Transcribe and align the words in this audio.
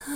Vi 0.00 0.12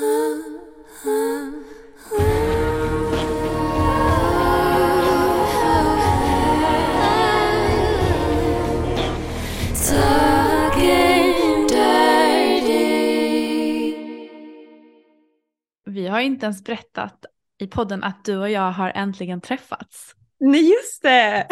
har 16.09 16.21
inte 16.21 16.47
ens 16.47 16.65
berättat 16.65 17.25
i 17.59 17.67
podden 17.67 18.05
att 18.05 18.25
du 18.25 18.37
och 18.37 18.51
jag 18.51 18.73
har 18.73 18.93
äntligen 18.95 19.41
träffats. 19.41 20.15
Nej 20.41 20.71
just 20.71 21.03
det! 21.03 21.49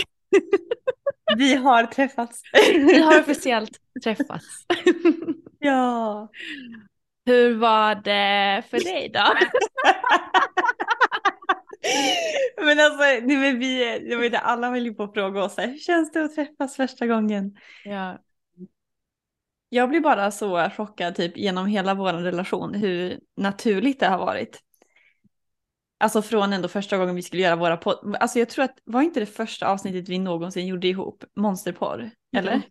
Vi 1.37 1.55
har 1.55 1.87
träffats. 1.87 2.43
Vi 2.75 2.99
har 2.99 3.21
officiellt 3.21 3.79
träffats. 4.05 4.47
Ja. 5.65 6.29
Hur 7.25 7.59
var 7.59 7.95
det 7.95 8.63
för 8.71 8.85
dig 8.85 9.11
då? 9.15 9.21
men 12.65 12.81
alltså, 12.81 13.03
nej, 13.03 13.37
men 13.37 13.59
vi, 13.59 13.99
jag 14.11 14.19
vet, 14.19 14.43
alla 14.43 14.71
höll 14.71 14.85
ju 14.85 14.95
på 14.95 15.03
att 15.03 15.15
fråga 15.15 15.45
oss, 15.45 15.59
hur 15.59 15.79
känns 15.79 16.13
det 16.13 16.25
att 16.25 16.35
träffas 16.35 16.77
första 16.77 17.07
gången? 17.07 17.57
Ja. 17.85 18.19
Jag 19.69 19.89
blir 19.89 20.01
bara 20.01 20.31
så 20.31 20.71
chockad 20.77 21.15
typ 21.15 21.37
genom 21.37 21.67
hela 21.67 21.95
vår 21.95 22.13
relation 22.13 22.75
hur 22.75 23.21
naturligt 23.37 24.01
det 24.01 24.07
har 24.07 24.19
varit. 24.19 24.61
Alltså 25.99 26.23
från 26.23 26.53
ändå 26.53 26.69
första 26.69 26.97
gången 26.97 27.15
vi 27.15 27.23
skulle 27.23 27.43
göra 27.43 27.57
våra 27.57 27.77
podd. 27.77 28.17
Alltså 28.21 28.39
jag 28.39 28.49
tror 28.49 28.65
att, 28.65 28.79
var 28.85 29.03
inte 29.03 29.21
det 29.21 29.27
första 29.27 29.69
avsnittet 29.69 30.09
vi 30.09 30.19
någonsin 30.19 30.67
gjorde 30.67 30.89
ihop 30.89 31.25
monsterporr? 31.37 32.11
Eller? 32.37 32.63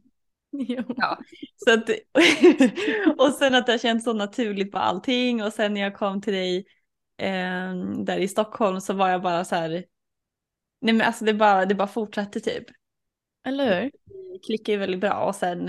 Jo. 0.67 0.83
Ja. 0.87 1.19
Så 1.55 1.73
att, 1.73 1.89
och 3.17 3.33
sen 3.33 3.55
att 3.55 3.65
det 3.65 3.71
har 3.71 3.77
känts 3.77 4.05
så 4.05 4.13
naturligt 4.13 4.71
på 4.71 4.77
allting 4.77 5.43
och 5.43 5.53
sen 5.53 5.73
när 5.73 5.81
jag 5.81 5.95
kom 5.95 6.21
till 6.21 6.33
dig 6.33 6.65
eh, 7.17 7.73
där 8.05 8.17
i 8.17 8.27
Stockholm 8.27 8.81
så 8.81 8.93
var 8.93 9.09
jag 9.09 9.21
bara 9.21 9.45
så 9.45 9.55
här. 9.55 9.69
Nej 10.81 10.93
men 10.93 11.01
alltså 11.01 11.25
det 11.25 11.33
bara, 11.33 11.65
det 11.65 11.75
bara 11.75 11.87
fortsatte 11.87 12.39
typ. 12.39 12.63
Eller 13.45 13.81
hur? 13.81 13.91
Klickar 14.45 14.73
ju 14.73 14.79
väldigt 14.79 15.01
bra 15.01 15.25
och 15.25 15.35
sen 15.35 15.67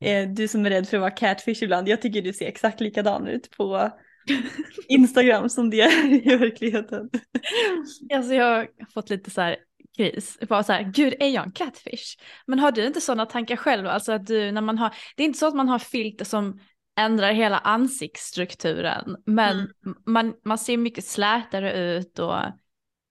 eh, 0.00 0.28
du 0.28 0.48
som 0.48 0.66
är 0.66 0.70
rädd 0.70 0.88
för 0.88 0.96
att 0.96 1.00
vara 1.00 1.10
catfish 1.10 1.62
ibland, 1.62 1.88
jag 1.88 2.02
tycker 2.02 2.22
du 2.22 2.32
ser 2.32 2.46
exakt 2.46 2.80
likadan 2.80 3.26
ut 3.28 3.50
på 3.50 3.90
Instagram 4.88 5.48
som 5.48 5.70
det 5.70 5.80
är 5.80 6.32
i 6.32 6.36
verkligheten. 6.36 7.10
Alltså 8.14 8.34
jag 8.34 8.56
har 8.56 8.68
fått 8.94 9.10
lite 9.10 9.30
så 9.30 9.40
här 9.40 9.56
kris. 9.98 10.38
Bara 10.48 10.62
så 10.62 10.72
här, 10.72 10.82
gud 10.82 11.14
är 11.20 11.28
jag 11.28 11.44
en 11.46 11.52
catfish? 11.52 12.16
Men 12.46 12.58
har 12.58 12.72
du 12.72 12.86
inte 12.86 13.00
sådana 13.00 13.26
tankar 13.26 13.56
själv? 13.56 13.86
Alltså 13.86 14.12
att 14.12 14.26
du, 14.26 14.52
när 14.52 14.60
man 14.60 14.78
har, 14.78 14.94
det 15.16 15.22
är 15.22 15.26
inte 15.26 15.38
så 15.38 15.46
att 15.46 15.54
man 15.54 15.68
har 15.68 15.78
filter 15.78 16.24
som 16.24 16.60
ändrar 17.00 17.32
hela 17.32 17.58
ansiktsstrukturen, 17.58 19.16
men 19.26 19.58
Mm. 19.58 19.96
man, 20.06 20.34
man 20.44 20.58
ser 20.58 20.76
mycket 20.76 21.04
slätare 21.04 21.72
ut 21.96 22.18
och 22.18 22.36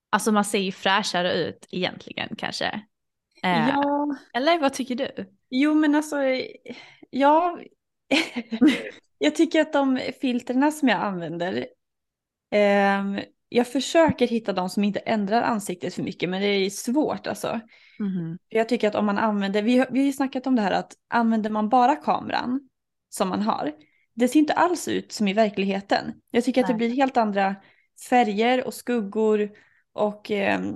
alltså 0.10 0.32
man 0.32 0.46
ser 0.46 0.60
ju 0.60 0.72
fräschare 0.72 1.34
ut 1.34 1.68
egentligen 1.72 2.30
kanske. 2.38 2.66
Eh, 3.44 3.70
Ja, 3.70 4.16
Eller 4.34 4.60
vad 4.60 4.74
tycker 4.74 4.96
du? 4.96 5.12
jo 5.50 5.74
men 5.76 5.96
alltså, 5.96 6.16
ja. 7.10 7.60
jag 9.18 9.36
tycker 9.36 9.62
att 9.62 9.74
de 9.74 10.00
filterna 10.22 10.72
som 10.72 10.88
jag 10.90 11.00
använder, 11.02 11.68
ehm, 12.52 13.20
jag 13.50 13.68
försöker 13.68 14.28
hitta 14.28 14.54
de 14.54 14.70
som 14.70 14.84
inte 14.84 15.00
ändrar 15.00 15.42
ansiktet 15.42 15.94
för 15.94 16.04
mycket, 16.04 16.30
men 16.30 16.42
det 16.42 16.48
är 16.48 16.70
svårt 16.70 17.28
alltså. 17.28 17.60
Jag 18.50 18.70
tycker 18.70 18.88
att 18.88 18.96
om 18.96 19.06
man 19.06 19.18
använder, 19.18 19.62
vi 19.62 19.86
vi 19.90 20.00
har 20.00 20.06
ju 20.06 20.14
snackat 20.14 20.48
om 20.48 20.56
det 20.56 20.62
här 20.62 20.72
att 20.72 20.94
använder 21.10 21.50
man 21.50 21.70
bara 21.70 21.96
kameran 21.96 22.70
som 23.10 23.30
man 23.30 23.42
har, 23.42 23.74
det 24.16 24.28
ser 24.28 24.40
inte 24.40 24.54
alls 24.54 24.88
ut 24.88 25.12
som 25.12 25.28
i 25.28 25.34
verkligheten. 25.34 26.14
Jag 26.32 26.44
tycker 26.44 26.62
att 26.62 26.68
det 26.68 26.74
Nej. 26.74 26.88
blir 26.88 26.96
helt 26.96 27.18
andra 27.18 27.56
färger 28.10 28.68
och 28.68 28.74
skuggor 28.74 29.50
och 29.94 30.32
ehm, 30.32 30.74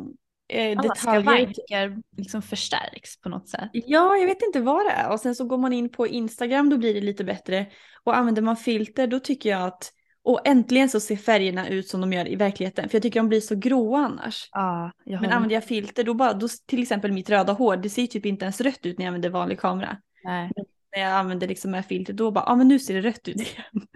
eh, 0.54 0.72
Alla 0.72 0.82
detaljer. 0.82 1.22
skavanker 1.22 1.98
liksom 2.18 2.42
förstärks 2.42 3.22
på 3.22 3.30
något 3.30 3.50
sätt. 3.50 3.70
Ja, 3.72 4.18
jag 4.18 4.28
vet 4.28 4.42
inte 4.42 4.60
vad 4.62 4.86
det 4.86 4.92
är. 4.92 5.12
Och 5.12 5.20
sen 5.20 5.36
så 5.36 5.46
går 5.46 5.58
man 5.58 5.74
in 5.74 5.90
på 5.90 6.08
Instagram, 6.08 6.70
då 6.70 6.78
blir 6.78 6.94
det 6.94 7.02
lite 7.02 7.24
bättre. 7.24 7.66
Och 8.04 8.18
använder 8.18 8.42
man 8.42 8.58
filter, 8.58 9.08
då 9.08 9.20
tycker 9.20 9.50
jag 9.50 9.62
att, 9.62 9.94
och 10.24 10.48
äntligen 10.48 10.90
så 10.90 11.00
ser 11.00 11.16
färgerna 11.16 11.68
ut 11.70 11.88
som 11.88 12.02
de 12.02 12.14
gör 12.14 12.28
i 12.28 12.36
verkligheten. 12.36 12.90
För 12.90 12.96
jag 12.96 13.04
tycker 13.04 13.20
de 13.20 13.30
blir 13.30 13.42
så 13.42 13.56
gråa 13.56 14.00
annars. 14.06 14.50
Ja, 14.52 14.92
jag 15.04 15.22
Men 15.22 15.32
använder 15.32 15.56
jag 15.56 15.64
filter, 15.64 16.04
då 16.04 16.14
bara, 16.14 16.34
då, 16.34 16.48
till 16.66 16.82
exempel 16.82 17.12
mitt 17.12 17.30
röda 17.30 17.54
hår, 17.54 17.78
det 17.78 17.90
ser 17.90 18.08
typ 18.08 18.26
inte 18.26 18.46
ens 18.46 18.62
rött 18.62 18.86
ut 18.86 18.98
när 18.98 19.06
jag 19.06 19.08
använder 19.10 19.30
vanlig 19.30 19.60
kamera. 19.60 19.98
med. 20.24 20.52
När 20.96 21.02
jag 21.04 21.12
använder 21.12 21.48
liksom 21.48 21.72
med 21.72 21.86
filter, 21.86 22.14
då 22.14 22.32
bara, 22.32 22.44
ja 22.48 22.52
ah, 22.52 22.56
men 22.56 22.68
nu 22.68 22.80
ser 22.80 22.94
det 22.94 23.02
rött 23.02 23.28
ut 23.28 23.36
igen. 23.36 23.88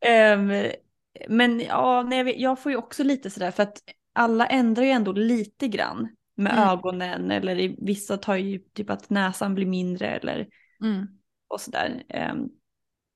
Ehm, 0.06 0.52
men 1.28 1.60
ja, 1.60 2.02
nej, 2.02 2.18
jag, 2.18 2.24
vet, 2.24 2.38
jag 2.40 2.62
får 2.62 2.72
ju 2.72 2.78
också 2.78 3.02
lite 3.04 3.30
sådär, 3.30 3.50
för 3.50 3.62
att 3.62 3.78
alla 4.12 4.46
ändrar 4.46 4.84
ju 4.84 4.90
ändå 4.90 5.12
lite 5.12 5.68
grann 5.68 6.08
med 6.36 6.52
Mm. 6.52 6.68
ögonen 6.68 7.30
eller 7.30 7.58
i, 7.58 7.76
vissa 7.78 8.16
tar 8.16 8.36
ju 8.36 8.58
typ 8.58 8.90
att 8.90 9.10
näsan 9.10 9.54
blir 9.54 9.66
mindre 9.66 10.08
eller 10.10 10.46
Mm. 10.82 11.06
och 11.48 11.60
sådär. 11.60 12.02
Ehm, 12.08 12.48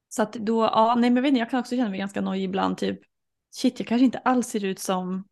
så 0.08 0.22
att 0.22 0.32
då, 0.32 0.62
ja, 0.62 0.94
nej 0.98 1.10
men 1.10 1.22
vet 1.22 1.28
inte, 1.28 1.38
jag 1.38 1.50
kan 1.50 1.60
också 1.60 1.76
känna 1.76 1.88
mig 1.90 1.98
ganska 1.98 2.20
nojig 2.20 2.44
ibland, 2.44 2.78
typ 2.78 3.00
shit, 3.56 3.80
jag 3.80 3.88
kanske 3.88 4.04
inte 4.04 4.18
alls 4.18 4.48
ser 4.48 4.64
ut 4.64 4.78
som 4.78 5.24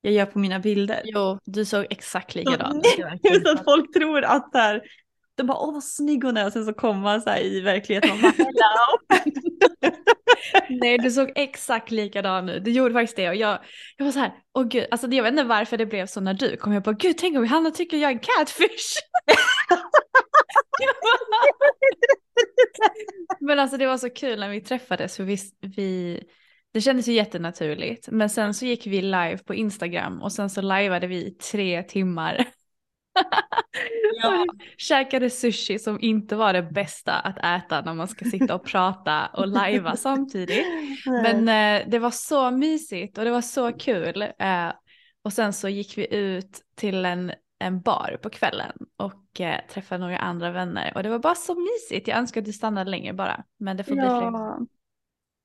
jag 0.00 0.12
gör 0.12 0.26
på 0.26 0.38
mina 0.38 0.58
bilder. 0.58 1.00
Jo, 1.04 1.38
du 1.44 1.64
såg 1.64 1.86
exakt 1.90 2.34
likadan 2.34 2.82
Så- 2.84 3.28
Just 3.28 3.46
att 3.46 3.64
folk 3.64 3.92
tror 3.94 4.24
att 4.24 4.52
så 4.52 4.58
här, 4.58 4.82
de 5.34 5.46
bara 5.46 5.58
åh 5.58 5.72
vad 5.74 5.84
snygg 5.84 6.24
hon 6.24 6.36
är 6.36 6.46
och 6.46 6.52
sen 6.52 6.64
så 6.66 6.72
kommer 6.72 7.00
man 7.00 7.22
så 7.22 7.30
här 7.30 7.40
i 7.40 7.60
verkligheten 7.60 8.10
och 8.10 8.18
bara 8.18 8.32
hello. 8.32 8.98
Nej, 10.70 10.98
du 10.98 11.10
såg 11.10 11.32
exakt 11.34 11.90
likadan 11.90 12.48
ut. 12.48 12.64
Du 12.64 12.70
gjorde 12.70 12.94
faktiskt 12.94 13.16
det 13.16 13.28
och 13.28 13.34
jag, 13.34 13.58
jag 13.96 14.04
var 14.04 14.12
så 14.12 14.18
här, 14.18 14.32
åh 14.54 14.64
gud, 14.64 14.86
alltså 14.90 15.06
jag 15.10 15.22
vet 15.22 15.30
inte 15.32 15.44
varför 15.44 15.76
det 15.76 15.86
blev 15.86 16.06
så 16.06 16.20
när 16.20 16.34
du 16.34 16.56
kom. 16.56 16.72
Jag 16.72 16.82
bara, 16.82 16.94
gud 16.94 17.18
tänk 17.18 17.36
om 17.38 17.46
Hanna 17.46 17.70
tycker 17.70 17.96
jag 17.96 18.10
är 18.10 18.14
en 18.14 18.20
catfish. 18.20 18.96
Men 23.40 23.58
alltså 23.58 23.76
det 23.76 23.86
var 23.86 23.98
så 23.98 24.10
kul 24.10 24.40
när 24.40 24.48
vi 24.48 24.60
träffades 24.60 25.16
för 25.16 25.24
vi, 25.24 25.38
vi, 25.60 26.20
det 26.72 26.80
kändes 26.80 27.08
ju 27.08 27.12
jättenaturligt. 27.12 28.08
Men 28.10 28.30
sen 28.30 28.54
så 28.54 28.66
gick 28.66 28.86
vi 28.86 29.02
live 29.02 29.38
på 29.38 29.54
Instagram 29.54 30.22
och 30.22 30.32
sen 30.32 30.50
så 30.50 30.60
liveade 30.60 31.06
vi 31.06 31.16
i 31.16 31.30
tre 31.30 31.82
timmar. 31.82 32.44
Ja. 34.22 34.46
Käkade 34.76 35.30
sushi 35.30 35.78
som 35.78 36.00
inte 36.00 36.36
var 36.36 36.52
det 36.52 36.62
bästa 36.62 37.12
att 37.12 37.38
äta 37.38 37.80
när 37.80 37.94
man 37.94 38.08
ska 38.08 38.24
sitta 38.24 38.54
och 38.54 38.64
prata 38.64 39.26
och 39.26 39.48
lajva 39.48 39.96
samtidigt. 39.96 40.66
Men 41.06 41.48
eh, 41.48 41.88
det 41.88 41.98
var 41.98 42.10
så 42.10 42.50
mysigt 42.50 43.18
och 43.18 43.24
det 43.24 43.30
var 43.30 43.40
så 43.40 43.72
kul. 43.72 44.22
Eh, 44.22 44.72
och 45.22 45.32
sen 45.32 45.52
så 45.52 45.68
gick 45.68 45.98
vi 45.98 46.14
ut 46.14 46.60
till 46.76 47.04
en, 47.04 47.32
en 47.58 47.80
bar 47.80 48.18
på 48.22 48.30
kvällen 48.30 48.72
och 48.96 49.40
eh, 49.40 49.60
träffade 49.70 50.00
några 50.00 50.18
andra 50.18 50.50
vänner. 50.50 50.92
Och 50.94 51.02
det 51.02 51.08
var 51.08 51.18
bara 51.18 51.34
så 51.34 51.54
mysigt. 51.54 52.08
Jag 52.08 52.18
önskar 52.18 52.40
att 52.40 52.44
du 52.44 52.52
stannade 52.52 52.90
längre 52.90 53.12
bara. 53.12 53.44
Men 53.58 53.76
det 53.76 53.84
får 53.84 53.92
bli 53.92 54.00
fler. 54.00 54.10
ja, 54.10 54.58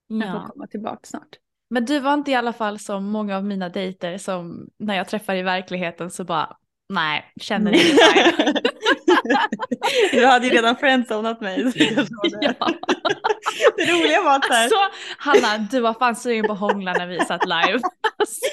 jag 0.08 0.32
får 0.32 0.42
Ja. 0.42 0.48
komma 0.54 0.68
tillbaka 0.68 1.00
snart. 1.04 1.38
Men 1.70 1.86
du 1.86 2.00
var 2.00 2.14
inte 2.14 2.32
i 2.32 2.36
alla 2.36 2.54
fall 2.54 2.80
som 2.80 3.06
många 3.06 3.38
av 3.38 3.46
mina 3.46 3.70
dejter 3.70 4.18
som 4.18 4.70
när 4.78 4.96
jag 4.96 5.08
träffar 5.08 5.36
i 5.36 5.42
verkligheten 5.42 6.10
så 6.12 6.24
bara 6.24 6.58
nej, 6.90 7.32
känner 7.42 7.72
vibe. 7.72 8.62
du 10.12 10.26
hade 10.26 10.48
ju 10.48 10.54
redan 10.54 10.76
friendzonat 10.76 11.42
mig. 11.42 11.64
det. 11.64 12.08
ja. 12.42 12.54
Det 13.78 13.92
roliga 13.92 14.22
var 14.22 14.36
att 14.36 14.46
här, 14.46 14.64
Alltså 14.64 14.78
Hanna, 15.18 15.68
du 15.72 15.80
var 15.80 15.94
fan 15.94 16.16
sugen 16.16 16.48
på 16.48 16.54
hångla 16.54 16.94
när 16.94 17.08
vi 17.08 17.20
satt 17.20 17.46
live. 17.46 17.80
Alltså. 18.18 18.46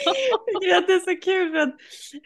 det 0.60 0.92
är 0.92 1.14
så 1.14 1.20
kul 1.24 1.50
för 1.50 1.58
att 1.58 1.74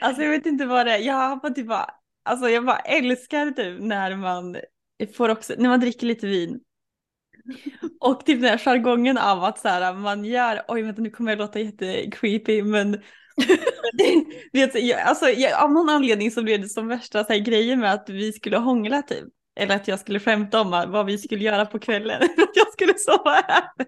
alltså 0.00 0.22
jag 0.22 0.30
vet 0.30 0.46
inte 0.46 0.66
vad 0.66 0.86
det 0.86 0.92
är. 0.92 0.98
Jag 0.98 1.14
har 1.14 1.36
bara 1.36 1.52
typ 1.52 1.68
bara, 1.68 1.90
alltså 2.24 2.48
jag 2.48 2.64
bara 2.64 2.78
älskar 2.78 3.50
typ 3.50 3.80
när 3.80 4.16
man 4.16 4.56
får 5.16 5.28
också, 5.28 5.54
när 5.58 5.68
man 5.68 5.80
dricker 5.80 6.06
lite 6.06 6.26
vin. 6.26 6.60
Och 8.00 8.26
typ 8.26 8.40
den 8.40 8.50
här 8.50 8.58
jargongen 8.58 9.18
av 9.18 9.44
att 9.44 9.58
så 9.58 9.68
här, 9.68 9.94
man 9.94 10.24
gör, 10.24 10.62
oj 10.68 10.82
vänta 10.82 11.02
nu 11.02 11.10
kommer 11.10 11.32
jag 11.32 11.38
låta 11.38 11.60
jättecreepy 11.60 12.62
men 12.62 13.02
det, 13.92 14.24
vet, 14.52 14.82
jag, 14.82 15.00
alltså, 15.00 15.28
jag, 15.28 15.62
av 15.62 15.72
någon 15.72 15.88
anledning 15.88 16.30
så 16.30 16.42
blev 16.42 16.60
det 16.60 16.68
som 16.68 16.88
värsta 16.88 17.24
så 17.24 17.32
här, 17.32 17.40
grejer 17.40 17.76
med 17.76 17.92
att 17.92 18.08
vi 18.08 18.32
skulle 18.32 18.56
hångla 18.56 19.02
typ. 19.02 19.28
Eller 19.56 19.76
att 19.76 19.88
jag 19.88 20.00
skulle 20.00 20.20
skämta 20.20 20.60
om 20.60 20.70
vad 20.70 21.06
vi 21.06 21.18
skulle 21.18 21.44
göra 21.44 21.66
på 21.66 21.78
kvällen. 21.78 22.22
att 22.38 22.56
jag 22.56 22.72
skulle 22.72 22.94
sova 22.98 23.30
här. 23.30 23.64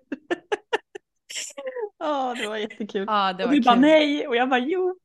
Ja, 1.98 2.34
det 2.40 2.48
var 2.48 2.56
jättekul. 2.56 3.04
Ja, 3.06 3.32
det 3.32 3.44
och 3.44 3.48
var 3.48 3.54
du 3.54 3.62
bara 3.62 3.74
kul. 3.74 3.80
nej 3.80 4.28
och 4.28 4.36
jag 4.36 4.48
bara 4.48 4.60
jo. 4.60 4.98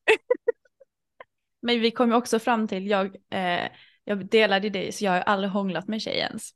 Men 1.62 1.80
vi 1.80 1.92
kom 1.92 2.10
ju 2.10 2.16
också 2.16 2.40
fram 2.40 2.68
till, 2.68 2.88
jag, 2.88 3.06
eh, 3.34 3.70
jag 4.04 4.30
delade 4.30 4.70
dig 4.70 4.92
så 4.92 5.06
jag 5.06 5.12
har 5.12 5.20
aldrig 5.20 5.52
hånglat 5.52 5.88
med 5.88 6.02
tjej 6.02 6.18
ens. 6.18 6.50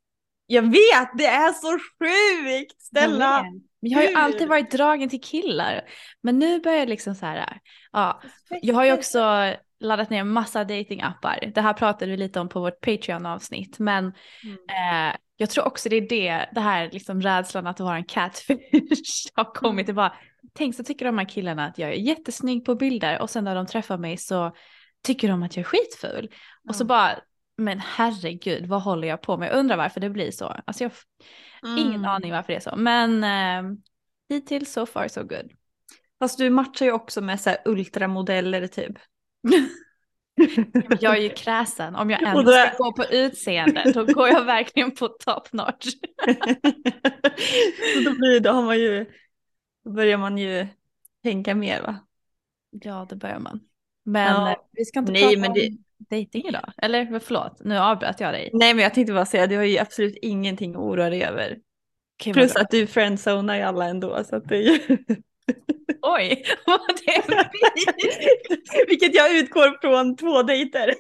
Jag 0.46 0.62
vet, 0.62 1.18
det 1.18 1.26
är 1.26 1.54
så 1.54 1.80
sjukt! 2.00 2.82
Stella! 2.82 3.46
Men 3.84 3.92
jag 3.92 4.00
har 4.00 4.06
ju 4.06 4.16
alltid 4.16 4.48
varit 4.48 4.72
dragen 4.72 5.10
till 5.10 5.22
killar. 5.22 5.82
Men 6.22 6.40
nu 6.40 6.60
börjar 6.60 6.80
jag 6.80 6.90
liksom 6.90 7.16
så 7.16 7.26
här, 7.26 7.60
ja, 7.92 8.22
jag 8.62 8.76
har 8.76 8.86
ju 8.86 8.94
också 8.94 9.54
laddat 9.80 10.10
ner 10.10 10.24
massa 10.24 10.64
datingappar. 10.64 11.52
Det 11.56 11.62
här 11.62 11.74
pratade 11.74 12.12
vi 12.12 12.18
lite 12.18 12.40
om 12.40 12.50
på 12.50 12.60
vårt 12.60 12.82
Patreon-avsnitt. 12.82 13.80
Men 13.80 14.06
eh, 14.08 15.16
jag 15.38 15.50
tror 15.50 15.68
också 15.68 15.90
det 15.90 15.96
är 15.96 16.10
det, 16.10 16.50
det 16.52 16.62
här 16.62 16.90
liksom 16.92 17.22
rädslan 17.22 17.68
att 17.68 17.80
vara 17.80 17.96
en 17.96 18.06
catfish 18.06 19.30
har 19.34 19.54
kommit. 19.54 19.88
Det 19.88 19.94
bara, 19.94 20.14
tänk 20.54 20.76
så 20.76 20.84
tycker 20.84 21.06
de 21.06 21.18
här 21.18 21.30
killarna 21.30 21.66
att 21.66 21.78
jag 21.78 21.90
är 21.90 21.94
jättesnygg 21.94 22.66
på 22.66 22.76
bilder 22.76 23.22
och 23.22 23.30
sen 23.30 23.44
när 23.44 23.56
de 23.56 23.66
träffar 23.66 23.98
mig 23.98 24.18
så 24.18 24.56
tycker 25.06 25.28
de 25.28 25.44
att 25.44 25.56
jag 25.56 25.62
är 25.62 25.68
skitful. 25.68 26.30
Och 26.70 26.76
så 26.76 26.86
bara, 26.86 27.20
men 27.58 27.80
herregud, 27.80 28.66
vad 28.66 28.82
håller 28.82 29.08
jag 29.08 29.22
på 29.22 29.38
med? 29.38 29.50
Jag 29.50 29.56
undrar 29.56 29.78
varför 29.78 30.00
det 30.00 30.10
blir 30.10 30.32
så. 30.32 30.46
Alltså 30.66 30.84
jag 30.84 30.92
har 31.62 31.78
ingen 31.80 31.96
Mm. 31.96 32.06
aning 32.06 32.32
varför 32.32 32.54
det 32.54 32.58
är 32.58 32.60
så. 32.60 32.76
Men 32.76 33.24
eh, 33.24 33.78
hittills 34.30 34.74
so 34.74 34.86
far 34.86 35.08
so 35.08 35.22
good. 35.24 35.52
Fast 36.20 36.38
du 36.38 36.50
matchar 36.50 36.86
ju 36.86 36.92
också 36.92 37.22
med 37.22 37.42
så 37.42 37.50
här 37.50 37.60
ultramodeller 37.66 38.68
typ. 38.68 38.92
Jag 41.00 41.18
är 41.18 41.22
ju 41.22 41.30
kräsen. 41.30 41.96
Om 41.96 42.10
jag 42.10 42.22
ens 42.24 42.42
ska 42.42 42.84
gå 42.84 42.94
på 42.94 43.06
utseende 43.06 43.92
då 43.94 44.06
går 44.06 44.28
jag 44.28 44.46
verkligen 44.46 44.92
på 44.92 45.08
top 45.08 45.54
notch. 45.54 45.86
så 47.94 48.10
då, 48.10 48.16
blir, 48.16 48.40
då 48.40 48.50
har 48.52 48.62
man 48.64 48.80
ju, 48.80 49.06
då 49.86 49.92
börjar 49.92 50.18
man 50.18 50.38
ju 50.38 50.68
tänka 51.24 51.56
mer 51.56 51.82
va? 51.82 52.00
Ja, 52.72 53.08
det 53.10 53.16
börjar 53.16 53.40
man. 53.40 53.60
Men 54.06 54.34
Ja. 54.34 54.52
eh, 54.52 54.58
vi 54.72 54.86
ska 54.86 55.00
inte 55.00 55.12
Nej, 55.12 55.24
prata 55.24 55.40
men 55.40 55.50
om 55.52 55.54
det- 55.58 55.78
dating 56.00 56.46
idag. 56.48 56.74
Eller 56.78 57.20
förlåt, 57.20 57.60
nu 57.64 57.78
avbröt 57.78 58.20
jag 58.20 58.34
dig. 58.34 58.50
Nej 58.54 58.74
men 58.74 58.84
jag 58.84 58.94
tänkte 58.94 59.14
bara 59.14 59.26
säga, 59.26 59.48
du 59.48 59.58
har 59.58 59.64
ju 59.64 59.78
absolut 59.78 60.18
ingenting 60.22 60.72
att 60.76 60.82
oroa 60.82 61.10
dig 61.10 61.24
över. 61.24 61.58
Okej, 62.22 62.34
Plus 62.34 62.56
att 62.56 62.70
du 62.70 62.88
friendzonar 62.88 63.56
ju 63.56 63.62
alla 63.62 63.86
ändå 63.86 64.24
så 64.24 64.36
att 64.36 64.48
det 64.48 64.58
är 64.58 64.62
ju... 64.62 64.80
Oj, 66.02 66.44
vad 66.66 66.80
det 67.06 67.16
är. 67.16 68.88
Vilket 68.88 69.16
jag 69.16 69.36
utgår 69.38 69.82
från 69.82 70.16
två 70.18 70.44
dejter. 70.44 70.94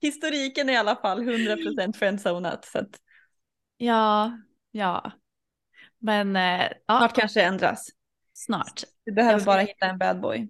Historiken 0.00 0.68
är 0.68 0.72
i 0.72 0.76
alla 0.76 0.96
fall 0.96 1.22
100% 1.22 1.92
friendzonat. 1.96 2.64
Så 2.64 2.78
att 2.78 2.90
Ja, 3.76 4.32
ja. 4.70 5.12
Men 5.98 6.36
eh, 6.36 6.62
ja, 6.86 6.98
snart 6.98 7.14
kanske 7.16 7.40
det 7.40 7.44
ändras. 7.46 7.88
snart. 8.34 8.82
Du 9.04 9.12
behöver 9.12 9.38
ska- 9.40 9.46
bara 9.50 9.60
hitta 9.60 9.86
en 9.86 9.98
bad 9.98 10.20
boy. 10.20 10.48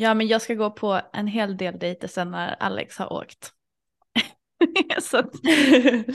Ja, 0.00 0.14
men 0.14 0.26
jag 0.28 0.42
ska 0.42 0.54
gå 0.54 0.70
på 0.70 1.00
en 1.12 1.26
hel 1.26 1.56
del 1.56 1.78
dejter 1.78 2.08
sen 2.08 2.30
när 2.30 2.56
Alex 2.62 2.98
har 2.98 3.12
åkt. 3.12 3.52
Så 5.02 5.18
att, 5.18 5.30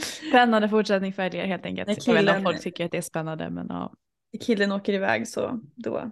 spännande 0.02 0.68
fortsättning 0.68 1.12
följer 1.12 1.46
helt 1.46 1.66
enkelt. 1.66 1.86
När 1.88 1.94
Jag 1.94 2.14
vet 2.14 2.26
killen- 2.26 2.42
folk 2.42 2.60
tycker 2.60 2.84
att 2.84 2.90
det 2.90 2.98
är 2.98 3.02
spännande, 3.02 3.50
men 3.50 3.66
ja. 3.68 3.92
Killen 4.40 4.72
åker 4.72 4.92
iväg 4.92 5.28
så 5.28 5.60
då, 5.74 6.10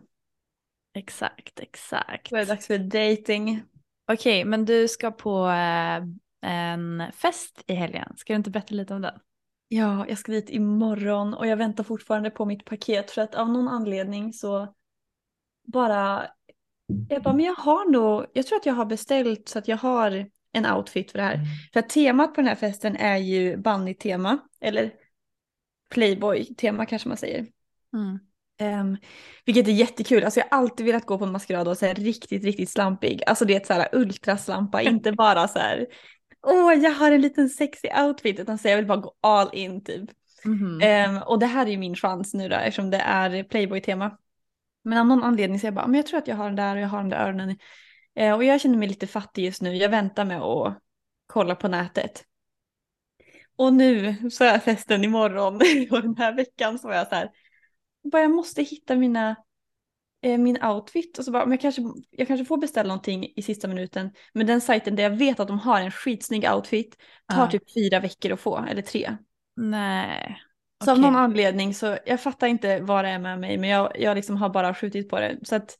Exakt, 0.98 1.60
exakt. 1.60 2.30
då 2.30 2.36
är 2.36 2.40
det 2.40 2.46
dags 2.46 2.66
för 2.66 2.78
dating. 2.78 3.62
Okej, 4.12 4.44
men 4.44 4.64
du 4.64 4.88
ska 4.88 5.10
på 5.10 5.46
eh, 5.48 6.02
en 6.50 7.12
fest 7.12 7.64
i 7.66 7.74
helgen. 7.74 8.12
Ska 8.16 8.32
du 8.32 8.36
inte 8.36 8.50
berätta 8.50 8.74
lite 8.74 8.94
om 8.94 9.02
den? 9.02 9.18
Ja, 9.68 10.06
jag 10.08 10.18
ska 10.18 10.32
dit 10.32 10.50
imorgon 10.50 11.34
och 11.34 11.46
jag 11.46 11.56
väntar 11.56 11.84
fortfarande 11.84 12.30
på 12.30 12.44
mitt 12.44 12.64
paket 12.64 13.10
för 13.10 13.22
att 13.22 13.34
av 13.34 13.48
någon 13.50 13.68
anledning 13.68 14.32
så 14.32 14.74
bara 15.66 16.26
jag 17.08 17.22
bara, 17.22 17.34
men 17.34 17.44
jag 17.44 17.54
har 17.54 17.90
nog, 17.90 18.26
jag 18.32 18.46
tror 18.46 18.58
att 18.58 18.66
jag 18.66 18.74
har 18.74 18.86
beställt 18.86 19.48
så 19.48 19.58
att 19.58 19.68
jag 19.68 19.76
har 19.76 20.26
en 20.52 20.66
outfit 20.66 21.10
för 21.10 21.18
det 21.18 21.24
här. 21.24 21.40
För 21.72 21.80
att 21.80 21.88
temat 21.88 22.34
på 22.34 22.40
den 22.40 22.48
här 22.48 22.54
festen 22.54 22.96
är 22.96 23.16
ju 23.16 23.56
bunny-tema, 23.56 24.38
eller 24.60 24.92
playboy-tema 25.90 26.86
kanske 26.86 27.08
man 27.08 27.18
säger. 27.18 27.46
Um, 28.62 28.96
vilket 29.44 29.68
är 29.68 29.72
jättekul, 29.72 30.24
alltså 30.24 30.40
jag 30.40 30.46
har 30.50 30.58
alltid 30.58 30.86
velat 30.86 31.06
gå 31.06 31.18
på 31.18 31.24
en 31.24 31.32
maskerad 31.32 31.68
och 31.68 31.80
här 31.80 31.94
riktigt, 31.94 32.44
riktigt 32.44 32.70
slampig. 32.70 33.22
Alltså 33.26 33.44
det 33.44 33.54
är 33.54 33.56
ett 33.56 33.66
så 33.66 33.72
här 33.72 33.88
ultraslampa, 33.92 34.82
inte 34.82 35.12
bara 35.12 35.48
så 35.48 35.58
här, 35.58 35.86
åh 36.46 36.74
jag 36.74 36.90
har 36.90 37.12
en 37.12 37.20
liten 37.20 37.48
sexy 37.48 37.88
outfit, 38.06 38.40
utan 38.40 38.58
så 38.58 38.68
jag 38.68 38.76
vill 38.76 38.86
bara 38.86 38.98
gå 38.98 39.14
all 39.20 39.50
in 39.52 39.84
typ. 39.84 40.10
Mhm. 40.44 40.80
Ehm, 40.82 41.18
och 41.22 41.38
det 41.38 41.46
här 41.46 41.66
är 41.66 41.70
ju 41.70 41.78
min 41.78 41.96
chans 41.96 42.34
nu 42.34 42.48
då 42.48 42.56
eftersom 42.56 42.90
det 42.90 42.98
är 42.98 43.44
Playboy-tema. 43.44 44.18
Men 44.84 44.98
av 44.98 45.06
någon 45.06 45.24
anledning 45.24 45.60
så 45.60 45.66
jag 45.66 45.74
bara, 45.74 45.86
men 45.86 45.94
jag 45.94 46.06
tror 46.06 46.18
att 46.18 46.28
jag 46.28 46.36
har 46.36 46.44
den 46.44 46.56
där 46.56 46.76
och 46.76 46.82
jag 46.82 46.88
har 46.88 46.98
den 47.00 47.08
där 47.08 47.26
öronen. 47.26 47.58
Eh, 48.16 48.34
och 48.34 48.44
jag 48.44 48.60
känner 48.60 48.78
mig 48.78 48.88
lite 48.88 49.06
fattig 49.06 49.44
just 49.44 49.62
nu, 49.62 49.76
jag 49.76 49.88
väntar 49.88 50.24
med 50.24 50.40
att 50.42 50.78
kolla 51.26 51.54
på 51.54 51.68
nätet. 51.68 52.24
Och 53.56 53.72
nu 53.72 54.16
så 54.30 54.44
är 54.44 54.58
festen 54.58 55.04
imorgon 55.04 55.54
och 55.90 56.02
den 56.02 56.16
här 56.16 56.34
veckan 56.36 56.78
så 56.78 56.88
var 56.88 56.94
jag 56.94 57.08
så 57.08 57.14
här, 57.14 57.30
bara 58.12 58.22
jag 58.22 58.30
måste 58.30 58.62
hitta 58.62 58.96
mina, 58.96 59.36
eh, 60.22 60.38
min 60.38 60.64
outfit 60.64 61.18
och 61.18 61.24
så 61.24 61.30
bara, 61.30 61.44
men 61.44 61.50
jag 61.52 61.60
kanske, 61.60 61.82
jag 62.10 62.28
kanske 62.28 62.44
får 62.44 62.56
beställa 62.56 62.88
någonting 62.88 63.32
i 63.36 63.42
sista 63.42 63.68
minuten. 63.68 64.10
Men 64.32 64.46
den 64.46 64.60
sajten 64.60 64.96
där 64.96 65.02
jag 65.02 65.16
vet 65.16 65.40
att 65.40 65.48
de 65.48 65.58
har 65.58 65.80
en 65.80 65.90
skitsnygg 65.90 66.50
outfit 66.54 66.96
tar 67.26 67.38
Ja. 67.38 67.50
typ 67.50 67.74
fyra 67.74 68.00
veckor 68.00 68.32
att 68.32 68.40
få, 68.40 68.58
eller 68.58 68.82
tre. 68.82 69.16
Nej. 69.56 70.40
Så 70.84 70.90
av 70.90 70.96
Okej. 70.98 71.02
någon 71.02 71.16
anledning 71.16 71.74
så, 71.74 71.98
jag 72.06 72.20
fattar 72.20 72.46
inte 72.46 72.80
vad 72.80 73.04
det 73.04 73.08
är 73.08 73.18
med 73.18 73.40
mig 73.40 73.58
men 73.58 73.70
jag, 73.70 73.92
jag 74.00 74.14
liksom 74.14 74.36
har 74.36 74.48
bara 74.48 74.74
skjutit 74.74 75.08
på 75.08 75.20
det. 75.20 75.38
Så 75.42 75.56
att, 75.56 75.78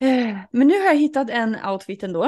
eh, 0.00 0.38
men 0.50 0.68
nu 0.68 0.78
har 0.78 0.86
jag 0.86 0.96
hittat 0.96 1.30
en 1.30 1.56
outfit 1.66 2.02
ändå. 2.02 2.24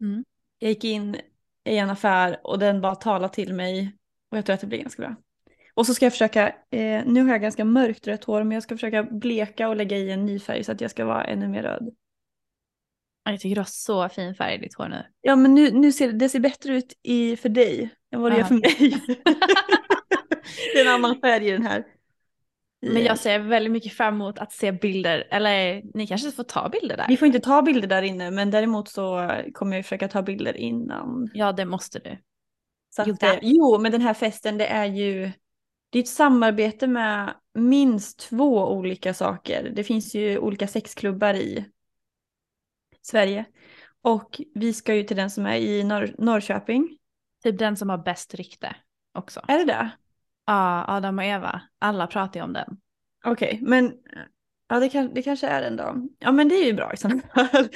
Mm. 0.00 0.24
Jag 0.58 0.68
gick 0.68 0.84
in 0.84 1.16
i 1.64 1.76
en 1.76 1.90
affär 1.90 2.40
och 2.44 2.58
den 2.58 2.80
bara 2.80 2.94
talade 2.94 3.34
till 3.34 3.54
mig 3.54 3.96
och 4.30 4.38
jag 4.38 4.46
tror 4.46 4.54
att 4.54 4.60
det 4.60 4.66
blir 4.66 4.78
ganska 4.78 5.02
bra. 5.02 5.16
Och 5.74 5.86
så 5.86 5.94
ska 5.94 6.06
jag 6.06 6.12
försöka, 6.12 6.48
eh, 6.48 7.04
nu 7.06 7.22
har 7.22 7.30
jag 7.30 7.42
ganska 7.42 7.64
mörkt 7.64 8.06
rött 8.06 8.24
hår 8.24 8.42
men 8.42 8.52
jag 8.52 8.62
ska 8.62 8.74
försöka 8.74 9.02
bleka 9.02 9.68
och 9.68 9.76
lägga 9.76 9.96
i 9.96 10.10
en 10.10 10.26
ny 10.26 10.40
färg 10.40 10.64
så 10.64 10.72
att 10.72 10.80
jag 10.80 10.90
ska 10.90 11.04
vara 11.04 11.24
ännu 11.24 11.48
mer 11.48 11.62
röd. 11.62 11.94
Jag 13.24 13.40
tycker 13.40 13.54
du 13.54 13.60
har 13.60 13.66
så 13.68 14.08
fin 14.08 14.34
färg 14.34 14.54
i 14.54 14.58
ditt 14.58 14.74
hår 14.74 14.88
nu. 14.88 15.06
Ja 15.20 15.36
men 15.36 15.54
nu, 15.54 15.70
nu 15.70 15.92
ser 15.92 16.12
det 16.12 16.28
ser 16.28 16.40
bättre 16.40 16.76
ut 16.76 16.92
i, 17.02 17.36
för 17.36 17.48
dig 17.48 17.90
än 18.10 18.20
vad 18.20 18.32
det 18.32 18.38
gör 18.38 18.44
för 18.44 18.54
mig. 18.54 19.02
det 20.72 20.80
är 20.80 20.86
en 20.86 20.92
annan 20.92 21.20
färg 21.20 21.48
i 21.48 21.50
den 21.50 21.66
här. 21.66 21.84
Men 22.80 23.02
jag 23.02 23.18
ser 23.18 23.38
väldigt 23.38 23.72
mycket 23.72 23.92
fram 23.92 24.14
emot 24.14 24.38
att 24.38 24.52
se 24.52 24.72
bilder. 24.72 25.28
Eller 25.30 25.82
ni 25.94 26.06
kanske 26.06 26.30
får 26.30 26.44
ta 26.44 26.68
bilder 26.68 26.96
där? 26.96 27.06
Vi 27.08 27.16
får 27.16 27.26
inte 27.26 27.40
ta 27.40 27.62
bilder 27.62 27.88
där 27.88 28.02
inne 28.02 28.30
men 28.30 28.50
däremot 28.50 28.88
så 28.88 29.30
kommer 29.52 29.76
jag 29.76 29.84
försöka 29.84 30.08
ta 30.08 30.22
bilder 30.22 30.56
innan. 30.56 31.30
Ja, 31.34 31.52
det 31.52 31.64
måste 31.64 31.98
du. 31.98 32.18
Så 32.90 33.02
Jo, 33.06 33.16
att, 33.20 33.38
jo, 33.42 33.78
men 33.78 33.92
den 33.92 34.00
här 34.00 34.14
festen 34.14 34.58
det 34.58 34.66
är 34.66 34.86
ju 34.86 35.30
det 35.90 35.98
är 35.98 36.02
ett 36.02 36.08
samarbete 36.08 36.86
med 36.86 37.34
minst 37.54 38.18
två 38.18 38.72
olika 38.72 39.14
saker. 39.14 39.72
Det 39.74 39.84
finns 39.84 40.14
ju 40.14 40.38
olika 40.38 40.66
sexklubbar 40.66 41.34
i 41.34 41.64
Sverige. 43.02 43.44
Och 44.02 44.40
vi 44.54 44.72
ska 44.72 44.94
ju 44.94 45.02
till 45.02 45.16
den 45.16 45.30
som 45.30 45.46
är 45.46 45.56
i 45.56 45.84
Norr 45.84 46.14
Norrköping. 46.18 46.98
Typ 47.42 47.58
den 47.58 47.76
som 47.76 47.90
har 47.90 47.98
bäst 47.98 48.34
rykte 48.34 48.76
också. 49.14 49.40
Är 49.48 49.58
det 49.58 49.64
det? 49.64 49.90
Ja, 50.44 50.84
Adam 50.88 51.18
och 51.18 51.24
Eva. 51.24 51.62
Alla 51.78 52.06
pratar 52.06 52.40
ju 52.40 52.44
om 52.44 52.52
den. 52.52 52.80
Okej, 53.24 53.58
men 53.62 53.92
ja, 54.68 54.80
det, 54.80 54.88
kan, 54.88 55.14
det 55.14 55.22
kanske 55.22 55.46
är 55.46 55.62
den 55.62 55.76
då. 55.76 56.08
Ja, 56.18 56.32
men 56.32 56.48
det 56.48 56.54
är 56.54 56.64
ju 56.64 56.72
bra 56.72 56.92
i 56.92 56.96
sådana 56.96 57.22
fall. 57.34 57.68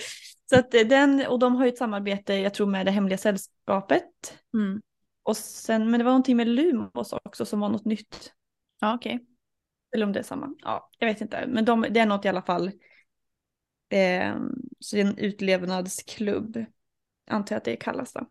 Så 0.50 0.58
att 0.58 0.70
den, 0.70 1.26
och 1.26 1.38
de 1.38 1.56
har 1.56 1.64
ju 1.64 1.68
ett 1.68 1.78
samarbete, 1.78 2.34
jag 2.34 2.54
tror 2.54 2.66
med 2.66 2.86
det 2.86 2.92
hemliga 2.92 3.18
sällskapet. 3.18 4.42
Mm. 4.54 4.82
Och 5.22 5.36
sen, 5.36 5.90
men 5.90 6.00
det 6.00 6.04
var 6.04 6.12
någonting 6.12 6.36
med 6.36 6.48
Lumos 6.48 7.12
också 7.12 7.44
som 7.44 7.60
var 7.60 7.68
något 7.68 7.84
nytt. 7.84 8.32
Ja, 8.80 8.94
okej. 8.94 9.26
Eller 9.94 10.06
om 10.06 10.12
det 10.12 10.18
är 10.18 10.22
samma. 10.22 10.54
Ja, 10.58 10.90
jag 10.98 11.06
vet 11.08 11.20
inte. 11.20 11.46
Men 11.46 11.64
de, 11.64 11.86
det 11.90 12.00
är 12.00 12.06
något 12.06 12.24
i 12.24 12.28
alla 12.28 12.42
fall. 12.42 12.66
Eh, 13.88 14.34
så 14.80 14.96
det 14.96 15.02
är 15.02 15.06
en 15.06 15.18
utlevnadsklubb. 15.18 16.64
Antar 17.30 17.54
jag 17.54 17.58
att 17.58 17.64
det 17.64 17.76
kallas 17.76 18.12
då. 18.12 18.28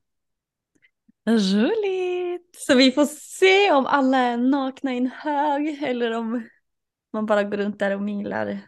Roligt! 1.30 2.15
Så 2.58 2.76
vi 2.76 2.92
får 2.92 3.06
se 3.06 3.72
om 3.72 3.86
alla 3.86 4.18
är 4.18 4.38
nakna 4.38 4.94
i 4.94 4.98
en 4.98 5.08
hög 5.08 5.84
eller 5.84 6.12
om 6.12 6.44
man 7.14 7.26
bara 7.26 7.44
går 7.44 7.58
runt 7.58 7.80
där 7.80 7.96
och 7.96 8.02
minglar. 8.02 8.60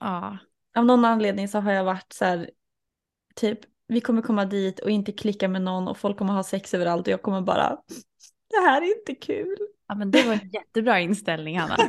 Ja. 0.00 0.38
Av 0.76 0.84
någon 0.84 1.04
anledning 1.04 1.48
så 1.48 1.58
har 1.58 1.72
jag 1.72 1.84
varit 1.84 2.12
så 2.12 2.24
här, 2.24 2.50
typ, 3.34 3.58
vi 3.86 4.00
kommer 4.00 4.22
komma 4.22 4.44
dit 4.44 4.80
och 4.80 4.90
inte 4.90 5.12
klicka 5.12 5.48
med 5.48 5.62
någon 5.62 5.88
och 5.88 5.98
folk 5.98 6.18
kommer 6.18 6.32
ha 6.32 6.42
sex 6.42 6.74
överallt 6.74 7.06
och 7.06 7.12
jag 7.12 7.22
kommer 7.22 7.40
bara, 7.40 7.78
det 8.50 8.60
här 8.60 8.82
är 8.82 8.98
inte 8.98 9.14
kul. 9.14 9.56
ja, 9.88 9.94
men 9.94 10.10
det 10.10 10.22
var 10.22 10.32
en 10.32 10.50
jättebra 10.52 11.00
inställning 11.00 11.58
Hanna. 11.58 11.76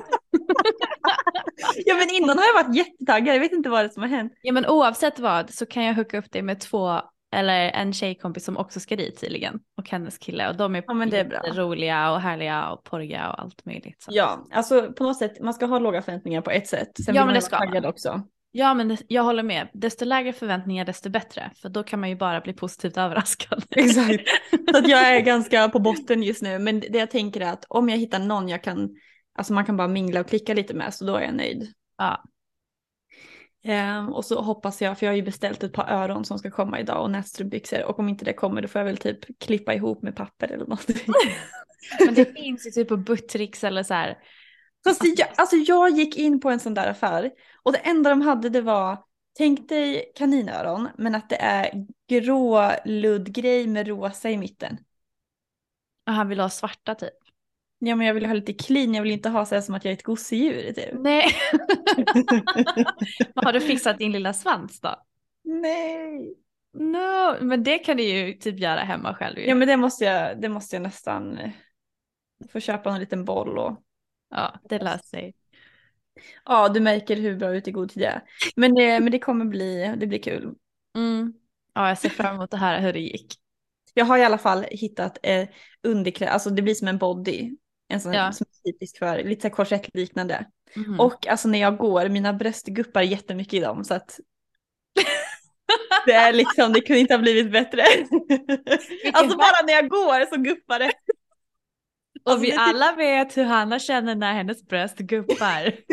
Ja 1.86 1.96
men 1.96 2.10
innan 2.10 2.38
har 2.38 2.46
jag 2.46 2.64
varit 2.64 2.76
jättetaggad, 2.76 3.36
jag 3.36 3.40
vet 3.40 3.52
inte 3.52 3.70
vad 3.70 3.86
det 3.86 3.90
som 3.90 4.04
har 4.04 4.10
hänt. 4.10 4.34
Ja 4.42 4.54
men 4.54 4.66
oavsett 4.66 5.20
vad 5.20 5.50
så 5.54 5.66
kan 5.66 5.84
jag 5.84 5.94
hooka 5.94 6.18
upp 6.18 6.32
dig 6.32 6.42
med 6.42 6.60
två 6.60 7.02
eller 7.36 7.70
en 7.70 7.94
tjejkompis 7.94 8.46
som 8.46 8.58
också 8.58 8.80
ska 8.80 8.96
dit 8.96 9.22
tydligen 9.22 9.60
och 9.78 9.90
hennes 9.90 10.18
kille 10.18 10.50
och 10.50 10.56
de 10.58 10.76
är, 10.76 10.84
Ja, 10.88 10.94
men 10.94 11.10
det 11.10 11.20
är 11.20 11.26
bra. 11.26 11.40
roliga 11.54 12.12
och 12.12 12.22
härliga 12.22 12.70
och 12.70 12.84
porriga 12.84 13.30
och 13.32 13.42
allt 13.42 13.66
möjligt. 13.66 14.02
Så. 14.02 14.12
Ja, 14.14 14.46
alltså 14.52 14.94
på 14.94 15.04
något 15.04 15.18
sätt, 15.18 15.42
man 15.42 15.54
ska 15.54 15.66
ha 15.66 15.80
låga 15.80 16.02
förväntningar 16.02 16.42
på 16.42 16.52
ett 16.52 16.68
sätt. 16.68 16.92
Sen 17.06 17.16
Ja, 17.16 17.26
men 17.26 17.34
det 17.34 17.42
ska 17.42 17.66
man. 17.66 17.86
också. 17.86 18.22
Ja 18.52 18.74
men 18.74 18.88
det, 18.88 18.98
jag 19.08 19.24
håller 19.24 19.44
med, 19.44 19.68
desto 19.74 20.06
lägre 20.06 20.34
förväntningar 20.34 20.86
desto 20.86 21.10
bättre 21.10 21.52
för 21.56 21.70
då 21.70 21.84
kan 21.84 22.00
man 22.00 22.10
ju 22.10 22.16
bara 22.16 22.42
bli 22.42 22.54
positivt 22.54 22.98
överraskad. 22.98 23.64
Exakt. 23.76 24.24
Så 24.72 24.78
att 24.78 24.88
jag 24.88 25.16
är 25.16 25.20
ganska 25.20 25.70
på 25.70 25.80
botten 25.80 26.24
just 26.24 26.42
nu, 26.42 26.60
men 26.60 26.80
det 26.80 26.98
jag 26.98 27.12
tänker 27.12 27.42
är 27.42 27.52
att 27.52 27.66
om 27.70 27.90
jag 27.90 27.98
hittar 27.98 28.20
någon 28.20 28.50
jag 28.50 28.64
kan, 28.64 28.90
alltså 29.38 29.54
man 29.54 29.66
kan 29.66 29.78
bara 29.78 29.88
mingla 29.88 30.20
och 30.20 30.28
klicka 30.28 30.54
lite 30.54 30.74
med, 30.74 30.94
så 30.94 31.06
då 31.06 31.16
är 31.16 31.22
jag 31.22 31.34
nöjd. 31.36 31.74
Ja. 31.98 32.24
Ehm, 33.68 34.14
och 34.14 34.26
så 34.26 34.42
hoppas 34.42 34.82
jag, 34.82 35.00
för 35.00 35.06
jag 35.06 35.12
har 35.12 35.18
ju 35.18 35.24
beställt 35.24 35.64
ett 35.64 35.74
par 35.74 35.90
öron 35.90 36.26
som 36.26 36.40
ska 36.40 36.52
komma 36.52 36.80
idag 36.80 37.02
och 37.02 37.12
nätstrumpbyxor 37.12 37.84
och 37.84 38.00
om 38.00 38.10
inte 38.10 38.26
det 38.26 38.34
kommer 38.34 38.62
då 38.62 38.68
får 38.68 38.80
jag 38.80 38.86
väl 38.86 38.98
typ 38.98 39.40
klippa 39.40 39.74
ihop 39.74 40.02
med 40.02 40.16
papper 40.16 40.48
eller 40.48 40.66
något. 40.66 40.88
Men 42.06 42.14
det 42.14 42.34
finns 42.38 42.68
ju 42.68 42.72
typ 42.72 42.88
på 42.88 42.98
Buttricks 42.98 43.64
eller 43.64 43.84
så 43.84 43.94
här. 43.94 44.18
Fast 44.84 45.02
jag, 45.18 45.28
alltså 45.36 45.56
jag 45.56 45.90
gick 45.90 46.18
in 46.18 46.40
på 46.40 46.50
en 46.50 46.60
sån 46.60 46.74
där 46.74 46.88
affär 46.88 47.32
och 47.64 47.72
det 47.72 47.78
enda 47.78 48.10
de 48.10 48.22
hade 48.22 48.50
det 48.50 48.62
var, 48.62 48.98
tänk 49.38 49.70
dig 49.70 50.12
kaninöron 50.16 50.90
men 50.98 51.16
att 51.16 51.30
det 51.30 51.42
är 51.42 51.86
grå 52.10 52.72
luddgrej 52.86 53.68
med 53.68 53.88
rosa 53.88 54.30
i 54.30 54.38
mitten. 54.38 54.78
Och 56.08 56.14
han 56.14 56.30
vill 56.30 56.40
ha 56.40 56.50
svarta 56.50 56.96
typ. 56.96 57.25
Ja 57.80 57.96
men 57.96 58.08
jag 58.08 58.14
vill 58.14 58.26
ha 58.26 58.34
lite 58.34 58.54
clean, 58.54 58.94
jag 58.94 59.04
vill 59.04 59.12
inte 59.12 59.30
ha 59.30 59.46
så 59.46 59.56
här 59.56 59.62
som 59.62 59.76
att 59.76 59.86
jag 59.86 59.92
är 59.92 59.96
ett 59.96 60.04
gosedjur 60.04 60.74
typ. 60.74 60.90
Nej. 60.94 61.26
Har 63.36 63.54
du 63.54 63.62
fixat 63.62 63.98
din 63.98 64.12
lilla 64.12 64.34
svans 64.34 64.82
då? 64.82 64.96
Nej. 65.44 66.36
No, 66.74 67.44
men 67.44 67.64
det 67.64 67.78
kan 67.78 67.98
du 67.98 68.04
ju 68.04 68.34
typ 68.34 68.60
göra 68.60 68.80
hemma 68.80 69.16
själv 69.16 69.40
ju. 69.40 69.48
Ja 69.48 69.56
men 69.56 69.68
det 69.68 69.78
måste 69.78 70.06
jag, 70.06 70.42
det 70.42 70.50
måste 70.50 70.76
jag 70.76 70.84
nästan 70.84 71.40
få 72.52 72.60
köpa 72.60 72.90
en 72.90 73.00
liten 73.00 73.26
boll 73.26 73.58
och 73.58 73.82
Ja, 74.30 74.60
det 74.70 74.80
löser 74.80 75.08
sig. 75.08 75.34
ja 76.46 76.70
du 76.70 76.80
märker 76.80 77.16
hur 77.16 77.36
bra 77.36 77.56
ut 77.56 77.68
i 77.68 77.72
god 77.72 77.90
tid 77.90 78.04
jag 78.04 78.14
är. 78.14 78.22
Men 78.56 78.76
det, 78.76 79.00
men 79.00 79.12
det 79.12 79.20
kommer 79.20 79.46
bli, 79.46 79.96
det 79.98 80.08
blir 80.08 80.22
kul. 80.22 80.54
Mm. 80.96 81.34
Ja, 81.74 81.88
jag 81.88 81.98
ser 81.98 82.10
fram 82.10 82.36
emot 82.36 82.54
att 82.54 82.60
höra 82.60 82.80
hur 82.80 82.94
det 82.94 83.00
gick. 83.00 83.34
Jag 83.94 84.06
har 84.06 84.18
i 84.18 84.24
alla 84.24 84.38
fall 84.38 84.66
hittat 84.72 85.18
eh, 85.24 85.48
underkläder, 85.84 86.34
alltså 86.34 86.50
det 86.50 86.62
blir 86.62 86.74
som 86.74 86.88
en 86.88 86.98
body. 86.98 87.52
En 87.88 88.02
sån 88.02 88.14
Ja. 88.14 88.32
som 88.32 88.46
är 88.64 88.72
typisk 88.72 88.98
för, 88.98 89.24
lite 89.24 89.50
så 89.50 89.56
korsettliknande. 89.56 90.46
Mhm. 90.76 91.00
Och 91.00 91.28
alltså 91.28 91.48
när 91.48 91.60
jag 91.60 91.78
går, 91.78 92.10
mina 92.10 92.34
bröst 92.34 92.66
guppar 92.66 93.02
jättemycket 93.02 93.54
i 93.54 93.60
dem 93.60 93.84
så 93.84 93.94
att 93.94 94.20
det 96.06 96.12
är 96.14 96.34
liksom, 96.34 96.74
det 96.74 96.82
kunde 96.82 97.00
inte 97.00 97.14
ha 97.14 97.22
blivit 97.22 97.52
bättre. 97.52 97.82
alltså 99.14 99.38
bara 99.38 99.66
när 99.68 99.74
jag 99.74 99.90
går 99.90 100.26
så 100.36 100.42
guppar 100.42 100.80
det. 100.80 100.92
och 102.24 102.44
vi 102.44 102.52
det- 102.52 102.58
alla 102.58 102.96
vet 102.96 103.38
hur 103.38 103.44
Hanna 103.44 103.80
känner 103.80 104.16
när 104.16 104.34
hennes 104.34 104.64
bröst 104.68 104.98
guppar. 104.98 105.74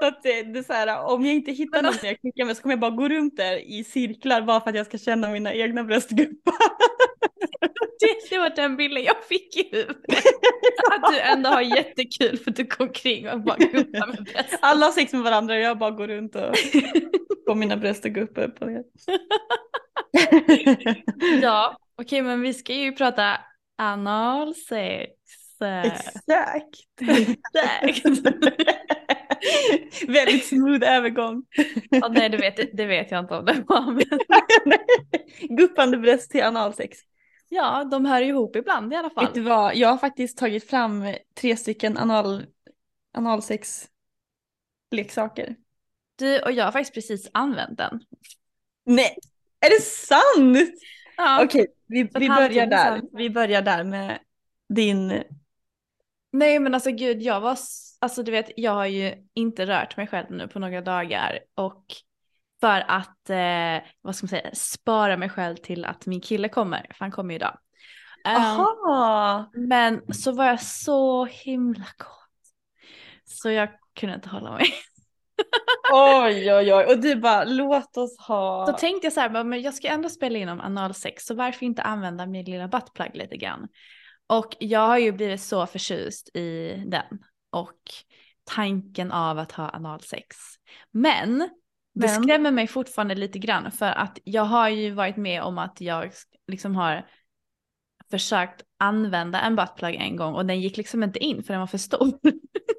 Så 0.00 0.06
att 0.06 0.22
det, 0.22 0.42
det 0.42 0.58
är 0.58 0.62
så 0.62 0.72
här, 0.72 1.04
om 1.04 1.26
jag 1.26 1.34
inte 1.34 1.52
hittar 1.52 1.82
någon 1.82 1.94
jag 2.02 2.20
klickar 2.20 2.44
med 2.44 2.56
så 2.56 2.62
kommer 2.62 2.72
jag 2.72 2.80
bara 2.80 2.90
gå 2.90 3.08
runt 3.08 3.36
där 3.36 3.56
i 3.56 3.84
cirklar 3.84 4.42
bara 4.42 4.60
för 4.60 4.70
att 4.70 4.76
jag 4.76 4.86
ska 4.86 4.98
känna 4.98 5.30
mina 5.30 5.54
egna 5.54 5.84
bröst 5.84 6.10
guppa. 6.10 6.52
det, 8.00 8.30
det 8.30 8.38
var 8.38 8.50
den 8.50 8.76
bilden 8.76 9.04
jag 9.04 9.24
fick 9.24 9.56
i 9.56 9.68
huvudet. 9.72 9.96
Att 10.92 11.12
du 11.12 11.20
ändå 11.20 11.50
har 11.50 11.62
jättekul 11.62 12.38
för 12.38 12.50
att 12.50 12.56
du 12.56 12.64
går 12.64 12.86
omkring 12.86 13.30
och 13.30 13.40
bara 13.40 13.56
guppar 13.56 14.06
med 14.06 14.24
bröst. 14.24 14.58
Alla 14.60 14.86
har 14.86 14.92
sex 14.92 15.12
med 15.12 15.22
varandra 15.22 15.54
och 15.54 15.60
jag 15.60 15.78
bara 15.78 15.90
går 15.90 16.08
runt 16.08 16.36
och 16.36 16.42
får 17.46 17.54
mina 17.54 17.76
bröst 17.76 18.06
att 18.06 18.12
guppa 18.12 18.44
upp 18.44 18.62
och 18.62 18.68
ner. 18.68 18.84
Ja, 21.42 21.78
okej 21.98 22.22
men 22.22 22.40
vi 22.40 22.54
ska 22.54 22.74
ju 22.74 22.92
prata 22.92 23.38
analsex. 23.78 25.12
Exakt. 25.60 26.26
Exakt. 27.82 28.26
Väldigt 30.08 30.46
smooth 30.46 30.90
övergång. 30.90 31.44
Ja, 31.90 32.08
nej 32.08 32.28
det 32.28 32.36
vet, 32.36 32.76
det 32.76 32.86
vet 32.86 33.10
jag 33.10 33.20
inte 33.20 33.34
om 33.34 33.44
det 33.44 33.64
var. 33.66 33.92
Men 33.92 34.76
Guppande 35.56 35.98
bröst 35.98 36.30
till 36.30 36.42
analsex. 36.42 36.98
ja, 37.48 37.84
de 37.84 38.04
hör 38.04 38.22
ihop 38.22 38.56
ibland 38.56 38.92
i 38.92 38.96
alla 38.96 39.10
fall. 39.10 39.24
Vet 39.24 39.34
du 39.34 39.40
vad, 39.40 39.76
jag 39.76 39.88
har 39.88 39.98
faktiskt 39.98 40.38
tagit 40.38 40.70
fram 40.70 41.14
tre 41.40 41.56
stycken 41.56 41.96
anal, 41.96 42.46
analsex 43.14 43.88
leksaker. 44.90 45.56
Du 46.18 46.40
och 46.40 46.52
jag 46.52 46.64
har 46.64 46.72
faktiskt 46.72 46.94
precis 46.94 47.30
använt 47.32 47.78
den. 47.78 48.00
Nej, 48.84 49.16
är 49.60 49.70
det 49.70 49.82
sant? 49.82 50.80
Ja. 51.16 51.44
Okej, 51.44 51.66
vi, 51.86 52.02
vi 52.14 52.28
börjar 52.28 52.66
där. 52.66 53.02
Vi 53.12 53.30
börjar 53.30 53.62
där 53.62 53.84
med 53.84 54.18
din... 54.68 55.22
Nej 56.38 56.58
men 56.58 56.74
alltså 56.74 56.90
gud, 56.90 57.22
jag 57.22 57.40
var, 57.40 57.58
alltså 58.00 58.22
du 58.22 58.30
vet, 58.30 58.50
jag 58.56 58.72
har 58.72 58.86
ju 58.86 59.14
inte 59.34 59.66
rört 59.66 59.96
mig 59.96 60.06
själv 60.06 60.26
nu 60.30 60.48
på 60.48 60.58
några 60.58 60.80
dagar 60.80 61.38
och 61.54 61.84
för 62.60 62.84
att, 62.88 63.30
eh, 63.30 63.88
vad 64.00 64.16
ska 64.16 64.24
man 64.24 64.28
säga, 64.28 64.50
spara 64.54 65.16
mig 65.16 65.28
själv 65.28 65.56
till 65.56 65.84
att 65.84 66.06
min 66.06 66.20
kille 66.20 66.48
kommer, 66.48 66.80
för 66.80 67.04
han 67.04 67.10
kommer 67.10 67.30
ju 67.30 67.36
idag. 67.36 67.58
Ehm, 68.24 68.36
Aha! 68.36 69.50
men 69.52 70.14
så 70.14 70.32
var 70.32 70.44
jag 70.44 70.60
så 70.60 71.24
himla 71.24 71.86
kåt. 71.98 72.10
Så 73.24 73.50
jag 73.50 73.68
kunde 73.94 74.14
inte 74.14 74.28
hålla 74.28 74.52
mig. 74.52 74.66
Oj, 75.92 76.52
oj, 76.54 76.74
oj. 76.74 76.84
Och 76.84 77.00
du 77.00 77.16
bara, 77.16 77.44
låt 77.44 77.96
oss 77.96 78.18
ha... 78.18 78.66
Så 78.66 78.72
tänkte 78.72 79.06
jag 79.06 79.12
så 79.12 79.20
här, 79.20 79.44
men 79.44 79.62
jag 79.62 79.74
ska 79.74 79.88
ändå 79.88 80.08
spela 80.08 80.38
in 80.38 80.48
om 80.48 80.60
analsex, 80.60 81.26
så 81.26 81.34
varför 81.34 81.66
inte 81.66 81.82
använda 81.82 82.26
min 82.26 82.44
lilla 82.44 82.68
buttplug 82.68 83.16
lite 83.16 83.36
grann? 83.36 83.68
Och 84.26 84.56
jag 84.60 84.86
har 84.86 84.98
ju 84.98 85.12
blivit 85.12 85.40
så 85.40 85.66
förtjust 85.66 86.36
i 86.36 86.74
den 86.86 87.24
och 87.50 87.80
tanken 88.44 89.12
av 89.12 89.38
att 89.38 89.52
ha 89.52 89.70
analsex. 89.70 90.36
Men 90.90 91.48
det 91.94 92.08
skrämmer 92.08 92.50
mig 92.50 92.66
fortfarande 92.66 93.14
lite 93.14 93.38
grann 93.38 93.70
för 93.70 93.86
att 93.86 94.18
jag 94.24 94.42
har 94.42 94.68
ju 94.68 94.90
varit 94.90 95.16
med 95.16 95.42
om 95.42 95.58
att 95.58 95.80
jag 95.80 96.10
liksom 96.46 96.76
har 96.76 97.06
försökt 98.10 98.62
använda 98.78 99.40
en 99.40 99.56
buttplug 99.56 99.94
en 99.94 100.16
gång 100.16 100.34
och 100.34 100.46
den 100.46 100.60
gick 100.60 100.76
liksom 100.76 101.02
inte 101.02 101.18
in 101.18 101.42
för 101.42 101.52
den 101.52 101.60
var 101.60 101.66
för 101.66 101.78
stor. 101.78 102.18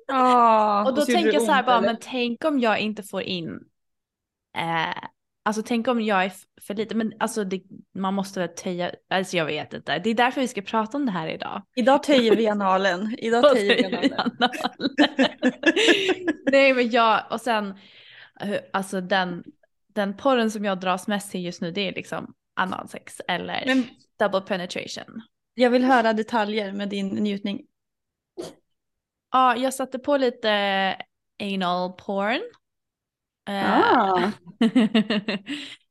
Ah, 0.07 0.85
Och 0.89 0.95
då 0.95 1.05
tänker 1.05 1.33
jag 1.33 1.41
så 1.41 1.51
här 1.51 1.63
bara, 1.63 1.77
eller? 1.77 1.87
men 1.87 1.97
tänk 2.01 2.45
om 2.45 2.59
jag 2.59 2.79
inte 2.79 3.03
får 3.03 3.21
in, 3.21 3.59
eh, 4.57 5.03
alltså 5.47 5.63
tänk 5.65 5.87
om 5.87 6.01
jag 6.01 6.25
är 6.25 6.31
för 6.61 6.73
lite, 6.75 6.95
men 6.95 7.13
alltså 7.19 7.43
det, 7.43 7.61
man 7.95 8.13
måste 8.13 8.39
väl 8.39 8.49
töja, 8.49 8.91
alltså 9.09 9.37
jag 9.37 9.45
vet 9.45 9.73
inte. 9.73 9.99
Det 9.99 10.09
är 10.09 10.13
därför 10.13 10.41
vi 10.41 10.47
ska 10.47 10.61
prata 10.61 10.97
om 10.97 11.05
det 11.05 11.11
här 11.11 11.27
idag. 11.27 11.61
Idag 11.75 12.03
töjer 12.03 12.35
vi 12.35 12.47
analen. 12.47 13.15
Idag 13.17 13.43
töjer 13.55 14.01
vi 14.01 14.13
analen. 14.13 14.49
Nej 16.51 16.73
men 16.73 16.89
jag, 16.89 17.23
och 17.29 17.41
sen, 17.41 17.73
eh, 18.41 18.59
alltså 18.73 19.01
den, 19.01 19.43
den 19.93 20.17
porren 20.17 20.51
som 20.51 20.65
jag 20.65 20.79
dras 20.79 21.07
mest 21.07 21.31
till 21.31 21.45
just 21.45 21.61
nu 21.61 21.71
det 21.71 21.81
är 21.81 21.93
liksom 21.93 22.33
analsex 22.55 23.21
eller 23.27 23.63
Men 23.65 23.83
double 24.19 24.41
penetration. 24.41 25.21
jag 25.53 25.69
vill 25.69 25.83
höra 25.83 26.13
detaljer 26.13 26.71
med 26.71 26.89
din 26.89 27.07
njutning. 27.07 27.61
Ja, 29.31 29.55
jag 29.55 29.73
satte 29.73 29.99
på 29.99 30.17
lite 30.17 30.51
anal 31.39 31.93
porn. 31.93 32.41
Ah. 33.47 34.31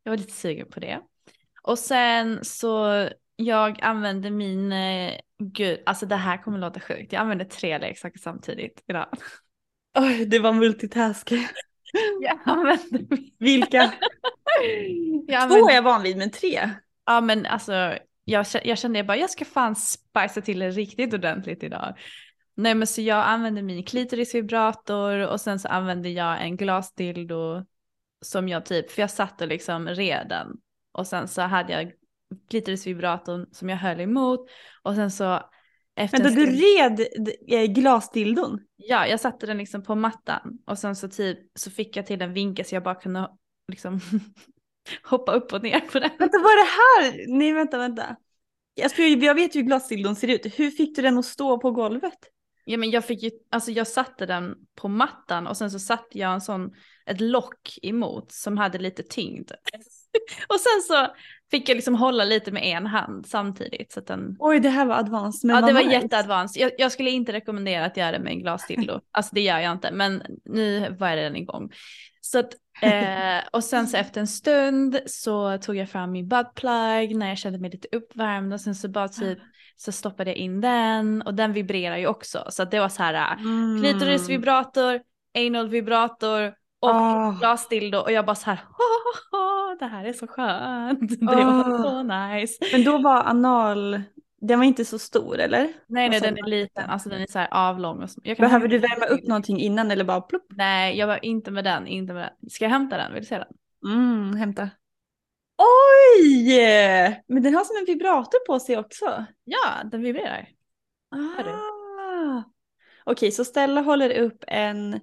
jag 0.02 0.10
var 0.10 0.16
lite 0.16 0.32
sugen 0.32 0.68
på 0.70 0.80
det. 0.80 1.00
Och 1.62 1.78
sen 1.78 2.44
så 2.44 3.08
jag 3.36 3.78
använde 3.82 4.30
min, 4.30 4.72
eh, 4.72 5.12
gud, 5.38 5.78
alltså 5.86 6.06
det 6.06 6.16
här 6.16 6.42
kommer 6.42 6.58
låta 6.58 6.80
sjukt. 6.80 7.12
Jag 7.12 7.20
använde 7.20 7.44
tre 7.44 7.78
leksaker 7.78 8.18
samtidigt 8.18 8.84
idag. 8.88 9.08
Oj, 9.98 10.26
det 10.26 10.38
var 10.38 10.52
multitask. 10.52 11.32
Jag 12.20 12.38
använde 12.44 13.06
min... 13.10 13.30
Vilka? 13.38 13.92
Jag 15.26 15.40
Två 15.40 15.54
använde, 15.54 15.72
är 15.72 15.74
jag 15.74 15.82
van 15.82 16.02
vid, 16.02 16.16
men 16.16 16.30
tre? 16.30 16.70
ja 17.06 17.20
men 17.20 17.46
alltså 17.46 17.98
jag, 18.24 18.46
jag 18.64 18.78
kände 18.78 19.04
bara 19.04 19.16
jag 19.16 19.30
ska 19.30 19.44
fan 19.44 19.76
spicea 19.76 20.42
till 20.42 20.58
det 20.58 20.70
riktigt 20.70 21.14
ordentligt 21.14 21.62
idag. 21.62 21.94
Nej 22.56 22.74
men 22.74 22.86
så 22.86 23.00
jag 23.00 23.26
använde 23.26 23.62
min 23.62 23.84
klitorisvibrator 23.84 25.26
och 25.26 25.40
sen 25.40 25.58
så 25.58 25.68
använde 25.68 26.08
jag 26.08 26.42
en 26.42 26.56
glasdildo 26.56 27.64
som 28.20 28.48
jag 28.48 28.66
typ, 28.66 28.90
för 28.90 29.02
jag 29.02 29.10
satt 29.10 29.40
och 29.40 29.48
liksom 29.48 29.88
red 29.88 30.26
den. 30.28 30.56
Och 30.92 31.06
sen 31.06 31.28
så 31.28 31.42
hade 31.42 31.72
jag 31.72 31.92
klitorisvibratorn 32.50 33.46
som 33.52 33.68
jag 33.68 33.76
höll 33.76 34.00
emot 34.00 34.50
och 34.82 34.94
sen 34.94 35.10
så 35.10 35.50
efter 35.96 36.22
Vänta, 36.22 36.40
du 36.40 36.46
red 36.46 37.00
eh, 37.48 37.72
glasdildon? 37.72 38.60
Ja, 38.76 39.06
jag 39.06 39.20
satte 39.20 39.46
den 39.46 39.58
liksom 39.58 39.82
på 39.82 39.94
mattan 39.94 40.58
och 40.66 40.78
sen 40.78 40.96
så 40.96 41.08
typ 41.08 41.38
så 41.54 41.70
fick 41.70 41.96
jag 41.96 42.06
till 42.06 42.22
en 42.22 42.32
vinkel 42.32 42.64
så 42.64 42.74
jag 42.74 42.82
bara 42.82 42.94
kunde 42.94 43.28
liksom 43.68 44.00
hoppa 45.02 45.32
upp 45.32 45.52
och 45.52 45.62
ner 45.62 45.80
på 45.80 45.98
den. 45.98 46.10
Vänta, 46.18 46.38
vad 46.38 46.52
är 46.52 46.56
det 46.56 46.70
här? 47.06 47.24
Nej, 47.28 47.52
vänta, 47.52 47.78
vänta. 47.78 48.16
Jag, 48.74 48.90
jag 49.22 49.34
vet 49.34 49.54
ju 49.54 49.60
hur 49.60 49.66
glasdildon 49.66 50.16
ser 50.16 50.28
ut. 50.28 50.58
Hur 50.58 50.70
fick 50.70 50.96
du 50.96 51.02
den 51.02 51.18
att 51.18 51.24
stå 51.24 51.58
på 51.58 51.70
golvet? 51.70 52.18
Ja 52.68 52.78
men 52.78 52.90
jag 52.90 53.04
fick 53.04 53.22
ju, 53.22 53.30
alltså 53.50 53.70
jag 53.70 53.86
satte 53.86 54.26
den 54.26 54.54
på 54.74 54.88
mattan 54.88 55.46
och 55.46 55.56
sen 55.56 55.70
så 55.70 55.78
satte 55.78 56.18
jag 56.18 56.32
en 56.34 56.40
sån, 56.40 56.70
ett 57.06 57.20
lock 57.20 57.78
emot 57.82 58.32
som 58.32 58.58
hade 58.58 58.78
lite 58.78 59.02
tyngd. 59.02 59.50
och 60.48 60.60
sen 60.60 60.82
så 60.88 61.14
fick 61.50 61.68
jag 61.68 61.74
liksom 61.74 61.94
hålla 61.94 62.24
lite 62.24 62.52
med 62.52 62.62
en 62.64 62.86
hand 62.86 63.26
samtidigt 63.26 63.92
så 63.92 64.00
att 64.00 64.06
den 64.06 64.36
Oj, 64.38 64.60
det 64.60 64.68
här 64.68 64.86
var 64.86 64.94
advanced. 64.94 65.50
Ja, 65.50 65.60
det 65.60 65.72
var 65.72 65.82
nice. 65.82 65.94
jätteadvanced. 65.94 66.62
Jag, 66.62 66.72
jag 66.78 66.92
skulle 66.92 67.10
inte 67.10 67.32
rekommendera 67.32 67.84
att 67.84 67.96
göra 67.96 68.12
det 68.12 68.18
med 68.18 68.32
en 68.32 68.40
glasdildo. 68.40 69.00
Alltså 69.10 69.34
det 69.34 69.40
gör 69.40 69.58
jag 69.58 69.72
inte, 69.72 69.92
men 69.92 70.22
nu 70.44 70.96
var 70.98 71.16
den 71.16 71.36
igång. 71.36 71.70
Så 72.20 72.38
att, 72.38 72.54
eh, 72.82 73.48
och 73.52 73.64
sen 73.64 73.86
så 73.86 73.96
efter 73.96 74.20
en 74.20 74.26
stund 74.26 75.00
så 75.06 75.58
tog 75.58 75.76
jag 75.76 75.90
fram 75.90 76.12
min 76.12 76.28
buttplug 76.28 77.16
när 77.16 77.28
jag 77.28 77.38
kände 77.38 77.58
mig 77.58 77.70
lite 77.70 77.88
uppvärmd 77.92 78.52
och 78.52 78.60
sen 78.60 78.74
så 78.74 78.88
bara 78.88 79.08
typ 79.08 79.38
så 79.76 79.92
stoppade 79.92 80.30
jag 80.30 80.36
in 80.36 80.60
den 80.60 81.22
och 81.22 81.34
den 81.34 81.52
vibrerar 81.52 81.96
ju 81.96 82.06
också. 82.06 82.44
Så 82.48 82.62
att 82.62 82.70
det 82.70 82.80
var 82.80 82.88
så 82.88 83.02
här 83.02 83.34
Mm. 83.38 83.82
klitorisvibrator, 83.82 85.00
anal-vibrator 85.38 86.46
och 86.80 86.90
Ah. 86.90 87.30
glasdildo 87.40 87.98
och 87.98 88.12
jag 88.12 88.26
bara 88.26 88.34
så 88.36 88.50
här, 88.50 88.58
det 89.78 89.86
här 89.86 90.04
är 90.04 90.12
så 90.12 90.26
skönt. 90.26 91.00
Det 91.20 91.26
var 91.26 91.60
Ah. 91.60 91.82
så 91.82 92.02
nice. 92.02 92.54
Men 92.72 92.84
då 92.84 92.98
var 92.98 93.22
anal, 93.22 94.02
den 94.40 94.58
var 94.58 94.66
inte 94.66 94.84
så 94.84 94.98
stor 94.98 95.38
eller? 95.38 95.68
Nej, 95.86 96.08
nej, 96.08 96.20
sa 96.20 96.26
den 96.26 96.38
är 96.38 96.42
liten. 96.48 96.90
Alltså 96.90 97.08
den 97.08 97.20
är 97.22 97.26
så 97.26 97.38
här 97.38 97.48
avlång. 97.50 98.02
Och 98.02 98.10
så. 98.10 98.20
Jag 98.24 98.36
kan 98.36 98.44
Behöver 98.46 98.68
du 98.68 98.78
värma 98.78 99.06
upp 99.06 99.26
någonting 99.26 99.58
innan 99.60 99.90
eller 99.90 100.04
bara 100.04 100.20
plopp? 100.20 100.46
Nej, 100.48 100.98
jag 100.98 101.06
var 101.06 101.24
inte 101.24 101.50
med 101.50 101.64
den. 101.64 101.86
Inte 101.86 102.12
med 102.12 102.22
den. 102.40 102.50
Ska 102.50 102.64
jag 102.64 102.70
hämta 102.70 102.96
den? 102.96 103.12
Vill 103.12 103.22
du 103.22 103.26
se 103.26 103.38
den? 103.38 103.92
Mm, 103.94 104.36
hämta. 104.36 104.70
Oj! 105.58 106.48
Men 107.26 107.42
den 107.42 107.54
har 107.54 107.64
som 107.64 107.76
en 107.76 107.84
vibrator 107.84 108.46
på 108.46 108.60
sig 108.60 108.78
också. 108.78 109.24
Ja, 109.44 109.82
den 109.84 110.02
vibrerar. 110.02 110.48
Ah. 111.10 112.42
Okej, 113.04 113.32
så 113.32 113.44
Stella 113.44 113.80
håller 113.80 114.10
upp 114.10 114.44
en... 114.46 115.00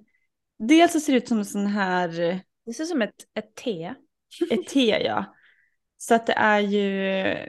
Dels 0.58 0.92
så 0.92 1.00
ser 1.00 1.12
det 1.12 1.18
ut 1.18 1.28
som 1.28 1.38
en 1.38 1.44
sån 1.44 1.66
här, 1.66 2.40
Det 2.66 2.72
ser 2.74 2.84
ut 2.84 2.88
som 2.88 3.02
ett, 3.02 3.24
ett 3.34 3.54
T. 3.54 3.94
ett 4.50 4.66
te 4.66 5.02
ja. 5.04 5.34
Så 5.96 6.14
att 6.14 6.26
det 6.26 6.32
är 6.32 6.60
ju, 6.60 7.08
eh, 7.08 7.48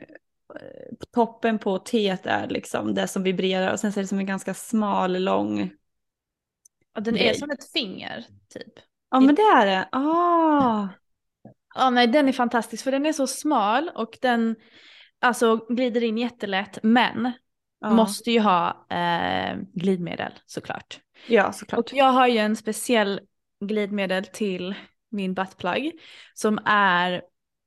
toppen 1.14 1.60
på 1.60 1.80
teet 1.80 2.26
är 2.26 2.48
liksom 2.48 2.94
det 2.94 3.08
som 3.08 3.24
vibrerar 3.24 3.74
och 3.74 3.80
sen 3.80 3.94
så 3.94 4.00
är 4.00 4.02
det 4.02 4.08
som 4.08 4.20
en 4.20 4.26
ganska 4.26 4.54
smal, 4.54 5.24
lång. 5.24 5.72
Och 6.96 7.04
den 7.04 7.15
är 7.15 7.24
Grej. 7.24 7.36
som 7.36 7.52
ett 7.52 7.72
finger, 7.72 8.26
typ. 8.50 8.74
Ja 9.10 9.20
men 9.20 9.36
det 9.36 9.41
är 9.41 9.65
det. 9.65 9.89
Ah. 9.91 10.88
Ja, 11.76 11.90
nej, 11.90 12.08
den 12.08 12.28
är 12.28 12.32
fantastisk 12.34 12.84
för 12.84 12.92
den 12.92 13.06
är 13.06 13.14
så 13.14 13.28
smal 13.28 13.92
och 13.96 14.18
den 14.22 14.56
alltså 15.20 15.58
glider 15.70 16.04
in 16.04 16.18
jättelätt, 16.18 16.80
men 16.84 17.32
Ja. 17.80 17.94
måste 17.94 18.32
ju 18.32 18.40
ha 18.40 18.88
eh, 18.90 19.58
glidmedel 19.74 20.32
såklart. 20.46 21.00
Ja, 21.28 21.52
såklart. 21.52 21.80
Och 21.80 21.94
jag 21.94 22.12
har 22.12 22.28
ju 22.28 22.38
en 22.38 22.56
speciell 22.56 23.20
glidmedel 23.66 24.26
till 24.26 24.76
min 25.12 25.34
buttplug 25.34 25.92
som 26.34 26.60
är 26.66 27.22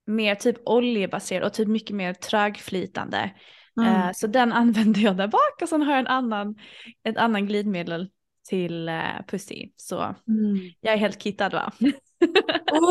mer 0.06 0.34
typ 0.34 0.56
oljebaserad 0.64 1.46
och 1.46 1.52
typ 1.52 1.68
mycket 1.68 1.96
mer 1.96 2.14
trögflytande. 2.14 3.30
Mm. 3.80 3.94
Eh, 3.94 4.10
så 4.14 4.26
den 4.26 4.52
använder 4.62 5.00
jag 5.00 5.16
där 5.16 5.28
bak 5.28 5.62
och 5.62 5.68
sen 5.68 5.82
har 5.82 5.92
jag 5.92 6.00
en 6.00 6.06
annan, 6.06 6.56
ett 7.04 7.16
annan 7.16 7.46
glidmedel 7.46 8.10
till 8.48 8.88
eh, 8.88 9.02
Pussy. 9.26 9.70
Så 9.76 10.14
Mm. 10.28 10.58
jag 10.80 10.94
är 10.94 10.98
helt 10.98 11.22
kittad 11.22 11.52
va? 11.52 11.72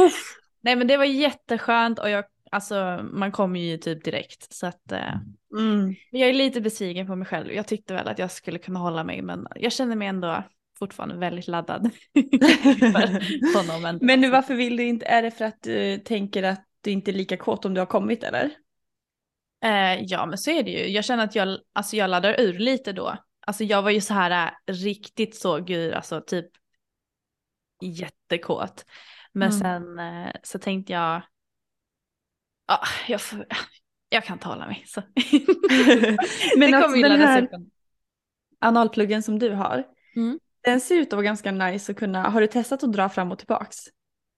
Uff. 0.06 0.38
Nej 0.62 0.76
men 0.76 0.88
det 0.88 0.98
var 0.98 1.06
jätteskönt 1.06 2.00
och 2.00 2.10
jag, 2.10 2.26
alltså 2.52 3.00
man 3.14 3.32
kommer 3.32 3.60
ju 3.60 3.78
typ 3.78 4.04
direkt 4.04 4.54
så 4.54 4.68
att 4.68 4.92
eh, 4.92 5.16
Mm. 5.58 5.96
jag 6.12 6.30
är 6.30 6.34
lite 6.34 6.62
besviken 6.62 7.08
på 7.08 7.16
mig 7.16 7.28
själv. 7.28 7.52
Jag 7.52 7.68
tyckte 7.68 7.94
väl 7.94 8.08
att 8.08 8.20
jag 8.20 8.32
skulle 8.32 8.60
kunna 8.60 8.80
hålla 8.80 9.04
mig 9.04 9.22
men 9.22 9.48
jag 9.56 9.72
känner 9.72 9.96
mig 9.96 10.08
ändå 10.08 10.44
fortfarande 10.80 11.16
väldigt 11.18 11.48
laddad 11.48 11.82
honom. 13.56 13.82
Men, 13.82 14.00
Men 14.02 14.22
nu 14.22 14.30
varför 14.30 14.56
vill 14.56 14.78
du 14.78 14.84
inte, 14.84 15.06
är 15.06 15.22
det 15.24 15.32
för 15.32 15.46
att 15.46 15.62
du 15.62 15.98
tänker 15.98 16.44
att 16.44 16.64
du 16.82 16.92
inte 16.92 17.12
är 17.12 17.14
lika 17.14 17.38
kåt 17.38 17.66
om 17.66 17.74
du 17.74 17.82
har 17.82 17.86
kommit 17.86 18.24
eller? 18.24 18.52
Eh, 19.64 20.04
ja 20.04 20.26
men 20.26 20.38
så 20.38 20.52
är 20.52 20.64
det 20.64 20.72
ju. 20.72 20.88
Jag 20.88 21.06
känner 21.06 21.24
att 21.24 21.36
jag, 21.36 21.58
alltså, 21.74 21.96
jag 21.96 22.10
laddar 22.10 22.40
ur 22.40 22.60
lite 22.60 22.94
då. 22.94 23.18
Alltså 23.48 23.64
jag 23.64 23.82
var 23.82 23.92
ju 23.92 24.02
så 24.02 24.14
här 24.14 24.52
äh, 24.68 24.74
riktigt 24.74 25.36
så 25.36 25.60
gud 25.60 25.94
alltså 25.94 26.22
typ 26.22 26.48
jättekåt. 27.82 28.86
Men 29.38 29.50
Mm. 29.52 29.60
sen 29.60 30.00
eh, 30.00 30.32
så 30.44 30.60
tänkte 30.60 30.94
jag, 30.94 31.22
ja 32.68 32.80
jag, 33.08 33.22
får, 33.22 33.46
jag 34.10 34.24
kan 34.24 34.40
hålla 34.44 34.68
mig. 34.68 34.84
Så. 34.88 35.02
Men 36.58 36.72
det 36.72 36.78
alltså 36.78 37.02
den 37.02 37.22
här 37.22 37.50
analpluggen 38.60 39.24
som 39.24 39.40
du 39.40 39.52
har, 39.54 39.84
Mm. 40.16 40.40
den 40.64 40.82
ser 40.82 40.96
ut 40.96 41.08
att 41.08 41.14
vara 41.14 41.24
ganska 41.24 41.52
nice 41.52 41.92
att 41.92 41.98
kunna, 41.98 42.30
har 42.30 42.42
du 42.42 42.48
testat 42.48 42.84
att 42.84 42.94
dra 42.94 43.10
fram 43.10 43.32
och 43.32 43.38
tillbaks? 43.40 43.78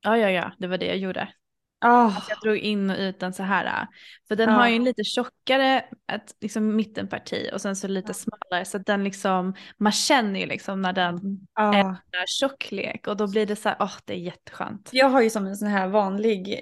Ja 0.01 0.17
ja 0.17 0.29
ja, 0.29 0.51
det 0.57 0.67
var 0.67 0.77
det 0.77 0.85
jag 0.85 0.97
gjorde. 0.97 1.33
Ah. 1.81 2.03
Alltså 2.03 2.29
jag 2.29 2.39
drog 2.43 2.57
in 2.57 2.89
och 2.89 2.97
ut 2.97 3.19
den 3.19 3.33
så 3.33 3.43
här. 3.43 3.65
äh, 3.65 3.87
För 4.27 4.35
den 4.35 4.49
Ja. 4.49 4.55
har 4.55 4.67
ju 4.67 4.75
en 4.75 4.83
lite 4.83 5.03
tjockare 5.03 5.85
ett, 6.11 6.35
liksom 6.41 6.75
mittenparti 6.75 7.49
och 7.53 7.61
sen 7.61 7.75
så 7.75 7.87
lite 7.87 8.13
smalare 8.13 8.65
så 8.65 8.77
den 8.77 9.03
liksom, 9.03 9.53
man 9.77 9.91
känner 9.91 10.39
ju 10.39 10.45
liksom 10.45 10.81
när 10.81 10.93
den 10.93 11.19
ah. 11.53 11.73
är 11.73 12.25
tjocklek 12.27 13.07
och 13.07 13.17
då 13.17 13.27
blir 13.27 13.45
det 13.45 13.55
så 13.55 13.69
här, 13.69 13.77
åh 13.79 13.93
det 14.05 14.13
är 14.13 14.17
jätteskönt. 14.17 14.89
Jag 14.93 15.09
har 15.09 15.21
ju 15.21 15.29
som 15.29 15.45
en 15.47 15.55
sån 15.55 15.67
här 15.67 15.87
vanlig, 15.87 16.61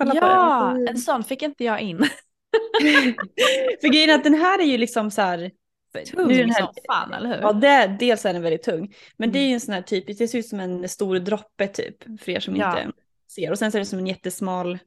på 0.00 0.06
Ja, 0.16 0.72
den. 0.76 0.88
en 0.88 0.98
sån 0.98 1.24
fick 1.24 1.42
inte 1.42 1.64
jag 1.64 1.80
in. 1.80 1.98
För 3.80 3.88
grejen 3.92 4.10
är 4.10 4.14
att 4.14 4.24
den 4.24 4.34
här 4.34 4.58
är 4.58 4.64
ju 4.64 4.78
liksom 4.78 5.10
så 5.10 5.22
här, 5.22 5.50
Tung 6.12 6.28
nu 6.28 6.34
den 6.38 6.50
här- 6.50 6.62
som 6.64 6.74
fan, 6.88 7.12
eller 7.14 7.28
hur? 7.28 7.36
ja 7.42 7.52
det, 7.52 7.96
dels 8.00 8.24
är 8.26 8.32
den 8.32 8.42
väldigt 8.42 8.62
tung, 8.62 8.94
men 9.16 9.32
det 9.32 9.38
är 9.38 9.40
Mm. 9.40 9.48
ju 9.48 9.54
en 9.54 9.60
sån 9.60 9.74
här 9.74 9.82
typisk, 9.82 10.18
det 10.18 10.28
ser 10.28 10.38
ut 10.38 10.46
som 10.48 10.60
en 10.60 10.88
stor 10.88 11.18
droppe 11.18 11.66
typ, 11.66 12.20
för 12.20 12.32
er 12.32 12.40
som 12.40 12.56
Ja. 12.56 12.80
inte 12.80 12.92
ser. 13.28 13.50
Och 13.50 13.58
sen 13.58 13.72
så 13.72 13.78
är 13.78 13.80
det 13.80 13.86
som 13.86 13.98
en 13.98 14.06
jättesmal 14.06 14.78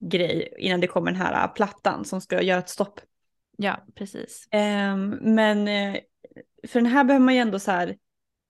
grej 0.00 0.54
innan 0.58 0.80
det 0.80 0.86
kommer 0.86 1.10
den 1.10 1.20
här 1.20 1.48
plattan 1.48 2.04
som 2.04 2.20
ska 2.20 2.42
göra 2.42 2.58
ett 2.58 2.68
stopp. 2.68 3.00
Ja, 3.56 3.86
precis. 3.94 4.48
Ehm, 4.50 5.10
men 5.10 5.68
eh, 5.68 6.00
för 6.68 6.80
den 6.80 6.92
här 6.92 7.04
behöver 7.04 7.24
man 7.24 7.34
ju 7.34 7.40
ändå 7.40 7.58
så 7.58 7.70
här 7.70 7.96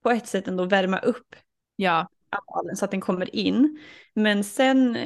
på 0.03 0.11
ett 0.11 0.27
sätt 0.27 0.49
ändå 0.49 0.65
värma 0.65 0.99
upp 0.99 1.37
Ja, 1.77 2.09
så 2.75 2.85
att 2.85 2.91
den 2.91 3.01
kommer 3.01 3.37
in. 3.37 3.79
Men 4.15 4.45
sen 4.45 4.99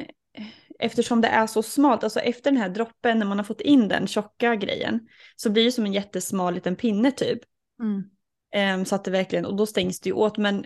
eftersom 0.79 1.21
det 1.21 1.27
är 1.27 1.47
så 1.47 1.63
smalt, 1.63 2.03
alltså 2.03 2.19
efter 2.19 2.51
den 2.51 2.61
här 2.61 2.69
droppen 2.69 3.19
när 3.19 3.25
man 3.25 3.37
har 3.37 3.43
fått 3.43 3.61
in 3.61 3.87
den 3.87 4.07
tjocka 4.07 4.55
grejen 4.55 5.07
så 5.35 5.49
blir 5.49 5.65
det 5.65 5.71
som 5.71 5.85
en 5.85 5.93
jättesmal 5.93 6.53
liten 6.53 6.75
pinne 6.75 7.11
typ. 7.11 7.39
mm. 7.81 8.03
Ehm, 8.51 8.85
så 8.85 8.95
att 8.95 9.03
det 9.03 9.11
verkligen, 9.11 9.45
och 9.45 9.55
då 9.55 9.65
stängs 9.65 9.99
det 9.99 10.09
ju 10.09 10.13
åt 10.13 10.37
men 10.37 10.65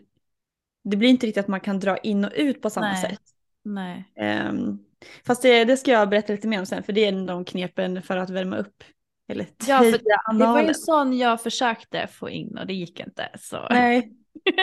det 0.84 0.98
blir 0.98 1.10
inte 1.10 1.28
riktigt 1.28 1.44
att 1.44 1.48
man 1.48 1.60
kan 1.60 1.80
dra 1.80 1.98
in 1.98 2.26
och 2.26 2.32
ut 2.36 2.62
på 2.62 2.70
samma 2.70 2.92
Nej. 2.92 3.02
sätt. 3.02 3.22
nej. 3.64 4.06
Ehm, 4.16 4.78
fast 5.28 5.42
det, 5.42 5.66
det 5.66 5.78
ska 5.78 5.92
jag 5.92 6.10
berätta 6.10 6.34
lite 6.34 6.48
mer 6.48 6.60
om 6.60 6.66
sen 6.66 6.84
för 6.84 6.94
det 6.94 7.06
är 7.06 7.10
en 7.10 7.20
av 7.20 7.26
de 7.26 7.46
knepen 7.46 8.02
för 8.02 8.18
att 8.18 8.30
värma 8.30 8.58
upp. 8.58 8.84
Eller 9.28 9.48
Ja, 9.68 9.80
för 9.80 9.92
töja 9.92 10.34
Det 10.40 10.46
var 10.46 10.62
ju 10.62 10.74
sån 10.74 11.18
jag 11.18 11.42
försökte 11.44 12.08
få 12.08 12.30
in 12.30 12.58
och 12.58 12.68
det 12.68 12.74
gick 12.74 13.00
inte. 13.00 13.30
Så. 13.40 13.68
Nej, 13.70 14.12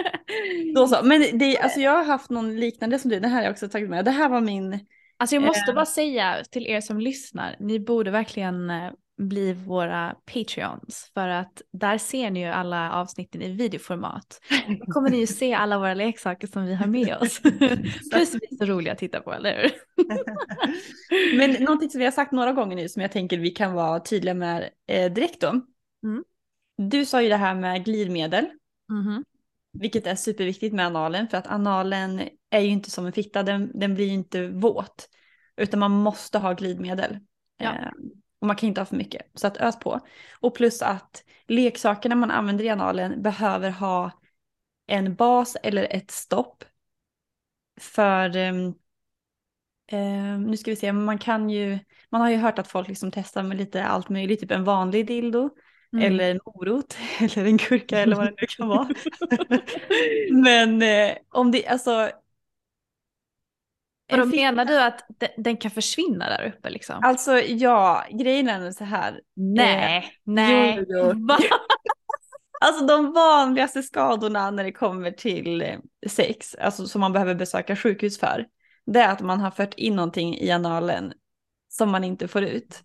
då 0.75 0.87
så. 0.87 1.01
Men 1.05 1.39
det, 1.39 1.59
alltså 1.59 1.81
jag 1.81 1.93
har 1.93 2.05
haft 2.05 2.31
någon 2.31 2.57
liknande 2.61 2.99
som 2.99 3.11
du, 3.11 3.21
det 3.21 3.29
här 3.29 3.37
har 3.37 3.43
jag 3.43 3.51
också 3.53 3.69
tagit 3.69 3.91
med. 3.91 4.05
Det 4.05 4.11
här 4.11 4.29
var 4.29 4.41
min, 4.41 4.87
Alltså 5.17 5.37
jag 5.37 5.43
måste 5.43 5.71
Eh. 5.71 5.75
bara 5.75 5.87
säga 5.87 6.45
till 6.51 6.67
er 6.67 6.81
som 6.81 7.01
lyssnar, 7.01 7.57
ni 7.59 7.81
borde 7.81 8.11
verkligen 8.11 8.71
eh, 8.71 8.91
bli 9.21 9.53
våra 9.53 10.17
Patreons 10.35 11.11
för 11.15 11.29
att 11.29 11.63
där 11.73 11.99
ser 11.99 12.31
ni 12.31 12.41
ju 12.41 12.47
alla 12.47 12.93
avsnitten 12.93 13.43
i 13.43 13.53
videoformat. 13.53 14.41
Då 14.69 14.93
kommer 14.93 15.11
ni 15.11 15.19
ju 15.19 15.27
se 15.27 15.55
alla 15.55 15.79
våra 15.79 15.95
leksaker 15.95 16.47
som 16.47 16.65
vi 16.65 16.75
har 16.75 16.87
med 16.87 17.17
oss. 17.17 17.41
Plus 18.13 18.35
vi 18.35 18.47
är 18.51 18.57
så 18.57 18.65
roliga 18.65 18.93
att 18.93 18.99
titta 18.99 19.21
på, 19.21 19.33
eller 19.33 19.63
hur? 19.63 19.71
Men 21.39 21.65
någonting 21.65 21.91
som 21.91 21.99
vi 21.99 22.05
har 22.05 22.13
sagt 22.13 22.33
några 22.33 22.53
gånger 22.53 22.77
nu 22.77 22.89
som 22.89 23.03
jag 23.03 23.13
tänker 23.13 23.39
vi 23.39 23.51
kan 23.51 23.73
vara 23.73 24.01
tydliga 24.01 24.35
med 24.35 24.71
eh, 24.87 25.13
direkt 25.13 25.41
då. 25.41 25.49
Mm. 26.05 26.25
Du 26.77 27.05
sa 27.05 27.23
ju 27.23 27.29
det 27.29 27.37
här 27.37 27.55
med 27.55 27.85
glidmedel. 27.85 28.45
Mhm. 28.89 29.25
Vilket 29.73 30.07
är 30.07 30.15
superviktigt 30.15 30.75
med 30.75 30.87
analen 30.87 31.29
för 31.29 31.37
att 31.37 31.47
analen 31.47 32.23
är 32.51 32.61
ju 32.61 32.69
inte 32.69 32.91
som 32.91 33.07
en 33.07 33.13
fitta, 33.13 33.43
den, 33.43 33.71
den 33.75 33.95
blir 33.95 34.07
ju 34.07 34.13
inte 34.13 34.49
våt. 34.49 35.09
Utan 35.57 35.81
man 35.81 35.91
måste 35.91 36.39
ha 36.39 36.53
glidmedel. 36.53 37.19
Ja. 37.57 37.93
Och 38.41 38.47
man 38.47 38.57
kan 38.57 38.69
inte 38.69 38.81
ha 38.81 38.87
för 38.87 38.97
mycket. 38.97 39.23
Så 39.35 39.47
att 39.47 39.57
ös 39.57 39.79
på. 39.79 40.01
Och 40.41 40.55
plus 40.55 40.83
att 40.83 41.25
leksakerna 41.47 42.15
man 42.15 42.31
använder 42.31 42.65
i 42.65 42.69
analen 42.69 43.23
behöver 43.23 43.71
ha 43.71 44.11
en 44.87 45.15
bas 45.15 45.57
eller 45.63 45.89
ett 45.91 46.11
stopp. 46.11 46.65
För 47.81 48.37
eh, 48.37 48.53
nu 50.39 50.57
ska 50.57 50.71
vi 50.71 50.77
se, 50.77 50.93
man 50.93 51.19
kan 51.19 51.51
ju, 51.51 51.79
man 52.11 52.21
har 52.21 52.31
ju 52.31 52.37
hört 52.37 52.59
att 52.59 52.69
folk 52.69 52.89
liksom 52.89 53.11
testar 53.11 53.43
med 53.43 53.57
lite 53.57 53.85
allt 53.85 54.09
möjligt, 54.09 54.41
typ 54.41 54.51
en 54.51 54.65
vanlig 54.65 55.07
dildo. 55.07 55.51
Mm. 55.93 56.05
Eller 56.05 56.31
en 56.31 56.41
morot, 56.45 56.97
eller 57.21 57.45
en 57.45 57.57
gurka 57.57 57.99
eller 57.99 58.17
vad 58.17 58.27
det 58.27 58.35
nu 58.41 58.47
kan 58.47 58.69
vara. 58.69 58.89
Men 60.33 60.83
eh, 60.83 61.17
om 61.31 61.51
det, 61.51 61.67
alltså. 61.67 62.11
Och 64.13 64.17
då 64.19 64.23
en 64.25 64.31
fitta- 64.31 64.43
menar 64.53 64.65
du 64.65 64.81
att 64.83 65.05
de- 65.19 65.43
den 65.43 65.57
kan 65.57 65.71
försvinna 65.71 66.29
där 66.29 66.53
uppe 66.57 66.71
liksom? 66.71 67.01
Alltså 67.05 67.39
ja, 67.41 68.05
grejen 68.11 68.49
är 68.49 68.71
så 68.71 68.85
här. 68.85 69.21
nej, 69.37 70.13
nej. 70.25 70.77
jo, 70.79 70.85
jo. 70.89 71.27
Va? 71.27 71.39
Alltså 72.63 72.87
de 72.87 73.13
vanligaste 73.13 73.83
skadorna 73.83 74.51
när 74.51 74.65
det 74.65 74.73
kommer 74.73 75.11
till 75.11 75.63
eh, 75.63 75.79
sex, 76.09 76.55
alltså 76.55 76.87
som 76.87 77.01
man 77.01 77.13
behöver 77.13 77.35
besöka 77.35 77.77
sjukhus 77.77 78.19
för, 78.19 78.47
det 78.87 79.01
är 79.01 79.13
att 79.13 79.21
man 79.21 79.41
har 79.41 79.51
fört 79.51 79.75
in 79.75 79.97
någonting 79.97 80.39
i 80.39 80.51
analen 80.51 81.13
som 81.69 81.91
man 81.91 82.05
inte 82.05 82.29
får 82.29 82.43
ut. 82.43 82.83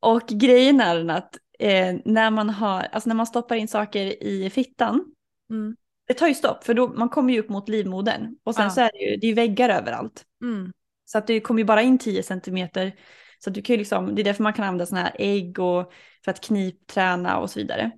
Och 0.00 0.26
grejen 0.28 0.80
är 0.80 1.10
att 1.10 1.36
eh, 1.58 1.94
när 2.04 2.30
man 2.30 2.50
har, 2.50 2.80
alltså 2.92 3.08
när 3.08 3.16
man 3.16 3.26
stoppar 3.26 3.56
in 3.56 3.68
saker 3.68 4.22
i 4.22 4.50
fittan, 4.50 5.04
Mm. 5.50 5.76
Det 6.06 6.14
tar 6.14 6.28
ju 6.28 6.34
stopp 6.34 6.64
för 6.64 6.74
då, 6.74 6.88
man 6.88 7.08
kommer 7.08 7.32
ju 7.32 7.40
upp 7.40 7.48
mot 7.48 7.68
livmodern 7.68 8.36
och 8.44 8.54
sen 8.54 8.64
Ja. 8.64 8.70
så 8.70 8.80
är 8.80 8.90
det 8.92 8.98
ju, 8.98 9.16
det 9.16 9.26
är 9.26 9.34
väggar 9.34 9.68
överallt. 9.68 10.24
Mm. 10.42 10.72
Så 11.04 11.18
att 11.18 11.26
det 11.26 11.40
kommer 11.40 11.60
ju 11.60 11.64
bara 11.64 11.82
in 11.82 11.98
10 11.98 12.22
centimeter. 12.22 12.92
Så 13.38 13.50
att 13.50 13.54
du 13.54 13.62
kan 13.62 13.74
ju 13.74 13.78
liksom, 13.78 14.14
det 14.14 14.22
är 14.22 14.24
därför 14.24 14.42
man 14.42 14.52
kan 14.52 14.64
använda 14.64 14.86
sådana 14.86 15.06
här 15.06 15.16
ägg 15.18 15.58
och 15.58 15.92
för 16.24 16.30
att 16.30 16.40
knipträna 16.40 17.38
och 17.38 17.50
så 17.50 17.58
vidare. 17.58 17.90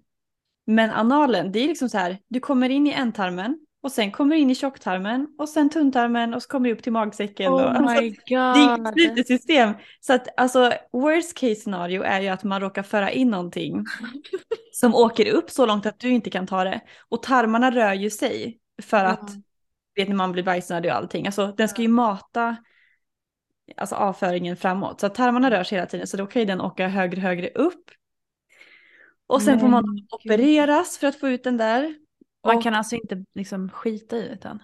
Men 0.66 0.90
analen, 0.90 1.53
det 1.53 1.59
är 1.59 1.68
liksom 1.68 1.88
så 1.88 1.99
här, 1.99 2.18
du 2.29 2.40
kommer 2.40 2.71
in 2.71 2.87
i 2.87 2.92
ändtarmen 2.92 3.66
och 3.81 3.93
sen 3.93 4.12
kommer 4.12 4.35
du 4.35 4.41
in 4.41 4.51
i 4.51 4.55
tjocktarmen 4.55 5.27
och 5.38 5.49
sen 5.49 5.71
tunntarmen 5.71 6.35
och 6.35 6.43
så 6.43 6.49
kommer 6.49 6.69
du 6.69 6.75
upp 6.75 6.83
till 6.83 6.93
magsäcken. 6.93 7.53
och, 7.53 7.61
Oh 7.61 7.77
alltså, 7.77 8.01
det 8.31 8.35
är 8.35 8.88
ett 8.88 8.95
slutet 8.95 9.27
system. 9.27 9.75
Så 10.01 10.12
att 10.12 10.29
alltså 10.37 10.73
worst 10.93 11.35
case 11.35 11.55
scenario 11.55 12.03
är 12.03 12.21
ju 12.21 12.29
att 12.29 12.45
man 12.45 12.61
råkar 12.61 12.83
föra 12.83 13.11
in 13.11 13.31
någonting 13.31 13.85
som 14.73 14.95
åker 14.95 15.33
upp 15.33 15.51
så 15.51 15.67
långt 15.67 15.87
att 15.87 16.01
du 16.01 16.11
inte 16.11 16.31
kan 16.31 16.47
ta 16.47 16.64
det. 16.64 16.81
Och 17.09 17.23
tarmarna 17.23 17.71
rör 17.71 17.93
ju 17.93 18.11
sig 18.11 18.59
för 18.83 19.05
att, 19.05 19.31
vet 19.97 20.09
när 20.09 20.17
man 20.17 20.33
blir 20.33 20.43
bajsnödig 20.43 20.91
och 20.91 20.97
allting, 20.97 21.27
alltså 21.27 21.55
den 21.57 21.69
ska 21.69 21.83
ju 21.83 21.88
mata 21.88 22.57
alltså 23.77 23.95
avföringen 23.95 24.57
framåt. 24.57 25.01
Så 25.01 25.07
att 25.07 25.14
tarmarna 25.14 25.51
rör 25.51 25.64
sig 25.64 25.79
hela 25.79 25.88
tiden 25.88 26.07
så 26.07 26.17
då 26.17 26.27
kan 26.27 26.43
ju 26.43 26.47
den 26.47 26.61
åka 26.61 26.88
högre 26.88 27.21
högre 27.21 27.49
upp. 27.49 27.91
Och 29.27 29.43
sen 29.43 29.61
får 29.61 29.69
man 29.69 29.85
opereras 30.11 30.99
för 30.99 31.07
att 31.07 31.21
få 31.21 31.29
ut 31.29 31.45
den 31.45 31.57
där. 31.57 31.95
Man 32.46 32.57
Och- 32.57 32.62
kan 32.62 32.74
alltså 32.74 32.94
inte 32.96 33.24
liksom 33.35 33.70
skita 33.70 34.16
ut 34.16 34.42
den? 34.42 34.62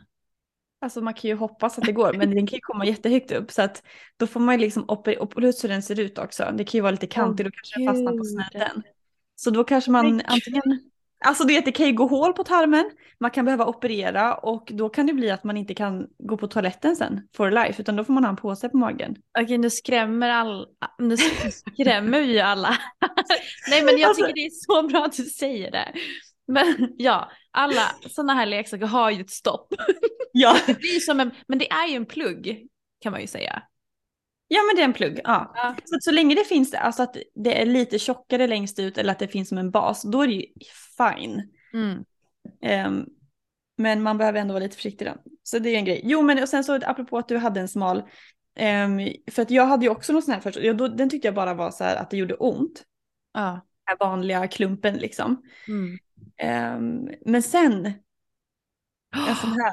Alltså 0.81 1.01
man 1.01 1.15
kan 1.15 1.29
ju 1.31 1.37
hoppas 1.37 1.79
att 1.79 1.85
det 1.85 1.93
går, 1.93 2.13
men 2.13 2.31
den 2.31 2.47
kan 2.47 2.57
ju 2.57 2.61
komma 2.61 2.87
jättehögt 2.87 3.33
upp. 3.33 3.51
Så 3.51 3.63
att 3.63 3.83
då 4.17 4.27
får 4.27 4.41
man 4.41 4.55
ju 4.55 4.61
liksom 4.61 4.85
operera, 4.89 5.21
och 5.23 5.31
plus 5.31 5.65
hur 5.65 5.69
den 5.69 5.83
ser 5.83 6.01
ut 6.01 6.19
också. 6.19 6.53
Det 6.55 6.65
kan 6.65 6.79
ju 6.79 6.83
vara 6.83 6.91
lite 6.91 7.07
kantig, 7.07 7.47
då 7.47 7.51
kanske 7.51 7.79
den 7.81 7.87
fastnar 7.87 8.19
på 8.19 8.25
snedden. 8.25 8.83
Så 9.37 9.51
då 9.51 9.65
kanske 9.65 9.91
man 9.91 10.21
antingen, 10.25 10.63
alltså 11.25 11.45
du 11.45 11.55
vet 11.55 11.65
det 11.65 11.73
kan 11.73 11.87
ju 11.87 11.93
gå 11.93 12.07
hål 12.07 12.33
på 12.33 12.45
tarmen, 12.45 12.91
man 13.21 13.31
kan 13.31 13.45
behöva 13.45 13.67
operera 13.67 14.35
och 14.35 14.71
då 14.73 14.89
kan 14.89 15.07
det 15.07 15.13
bli 15.13 15.31
att 15.31 15.45
man 15.45 15.57
inte 15.57 15.75
kan 15.75 16.07
gå 16.19 16.37
på 16.37 16.47
toaletten 16.47 16.97
sen 16.97 17.29
for 17.37 17.51
life, 17.51 17.83
utan 17.83 17.97
då 17.97 18.05
får 18.05 18.13
man 18.13 18.25
ha 18.25 18.31
en 18.31 18.37
påse 18.37 18.69
på 18.69 18.77
magen. 18.77 19.17
Okej 19.41 19.59
nu 19.59 19.71
skrämmer 19.71 20.29
all... 20.31 20.67
nu 20.99 21.17
skrämmer 21.51 22.21
vi 22.21 22.33
ju 22.33 22.39
alla. 22.41 22.69
Nej 23.71 23.85
men 23.85 23.99
jag 23.99 24.09
Alltså- 24.09 24.23
tycker 24.23 24.35
det 24.35 24.47
är 24.47 24.51
så 24.51 24.89
bra 24.89 25.05
att 25.05 25.17
du 25.17 25.25
säger 25.25 25.71
det. 25.71 25.93
Men 26.47 26.93
ja, 26.97 27.31
alla 27.55 27.91
sådana 28.11 28.35
här 28.35 28.47
leksaker 28.47 28.87
har 28.87 29.11
ju 29.11 29.21
ett 29.21 29.31
stopp. 29.31 29.75
Ja. 30.37 30.57
Det 30.67 30.79
blir 30.79 31.01
som 31.01 31.21
en, 31.21 31.31
men 31.47 31.59
det 31.59 31.71
är 31.71 31.89
ju 31.89 31.97
en 31.97 32.07
plugg 32.07 32.67
kan 33.01 33.13
man 33.13 33.21
ju 33.21 33.27
säga. 33.27 33.63
Ja 34.49 34.61
men 34.63 34.77
det 34.77 34.83
är 34.83 34.85
en 34.85 34.93
plugg, 34.93 35.21
ja. 35.25 35.53
Ja. 35.55 35.75
Så, 35.85 35.99
så 36.01 36.11
länge 36.11 36.35
det 36.35 36.45
finns, 36.45 36.75
alltså 36.75 37.03
att 37.03 37.17
det 37.35 37.63
är 37.63 37.67
lite 37.67 37.99
tjockare 37.99 38.47
längst 38.47 38.79
ut 38.79 38.99
eller 38.99 39.13
att 39.13 39.19
det 39.19 39.29
finns 39.29 39.49
som 39.49 39.59
en 39.59 39.71
bas, 39.71 40.03
då 40.03 40.23
är 40.23 40.27
det 40.27 40.33
ju 40.33 40.47
fine. 40.97 41.43
Mm. 41.73 42.05
Ehm, 42.63 43.07
men 43.77 44.03
man 44.03 44.19
behöver 44.19 44.41
ändå 44.41 44.55
vara 44.55 44.63
lite 44.65 44.77
försiktig 44.77 45.07
då. 45.07 45.15
Så 45.43 45.59
det 45.59 45.71
är 45.71 45.77
en 45.77 45.85
grej. 45.85 46.01
Jo 46.05 46.23
men 46.23 46.43
och 46.43 46.49
sen 46.49 46.65
så 46.65 46.75
apropå 46.75 47.19
att 47.19 47.29
du 47.29 47.37
hade 47.37 47.61
en 47.61 47.69
smal, 47.69 48.03
ehm, 48.57 49.01
för 49.31 49.43
att 49.43 49.51
jag 49.51 49.67
hade 49.67 49.85
ju 49.85 49.91
också 49.91 50.13
någon 50.13 50.23
sån 50.23 50.35
här 50.35 50.41
först, 50.41 50.59
ja, 50.59 50.73
då, 50.73 50.89
den 50.89 51.11
tyckte 51.11 51.29
jag 51.29 51.35
bara 51.35 51.55
var 51.55 51.71
så 51.71 51.85
här 51.85 51.97
att 51.97 52.11
det 52.11 52.17
gjorde 52.17 52.35
ont. 52.35 52.85
Ja. 53.35 53.41
Den 53.41 53.61
här 53.85 53.97
vanliga 53.99 54.49
klumpen 54.49 54.95
liksom. 54.95 55.43
Mm. 55.69 55.99
Ehm, 56.39 57.09
men 57.27 57.43
sen, 57.43 57.87
en 59.29 59.37
sån 59.37 59.51
här. 59.53 59.73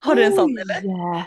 Har 0.00 0.14
du 0.14 0.24
en 0.24 0.32
sån 0.32 0.58
eller? 0.58 0.80
Oj. 0.84 1.24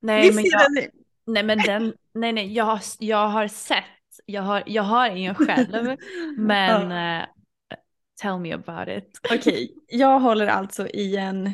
Nej 0.00 0.22
Visst 0.22 0.34
men, 0.34 0.44
jag, 0.44 0.74
den- 0.74 0.90
nej 1.26 1.42
men 1.42 1.58
den, 1.58 1.94
nej 2.14 2.32
nej 2.32 2.52
jag 2.52 2.64
har, 2.64 2.80
jag 2.98 3.28
har 3.28 3.48
sett, 3.48 3.84
jag 4.26 4.42
har, 4.42 4.62
jag 4.66 4.82
har 4.82 5.10
ingen 5.10 5.34
själv. 5.34 5.96
Men 6.38 6.90
Ja. 6.90 7.20
eh, 7.20 7.26
tell 8.20 8.38
me 8.38 8.52
about 8.52 8.88
it. 8.88 9.20
Okej, 9.32 9.74
jag 9.86 10.20
håller 10.20 10.46
alltså 10.46 10.88
i 10.88 11.16
en, 11.16 11.52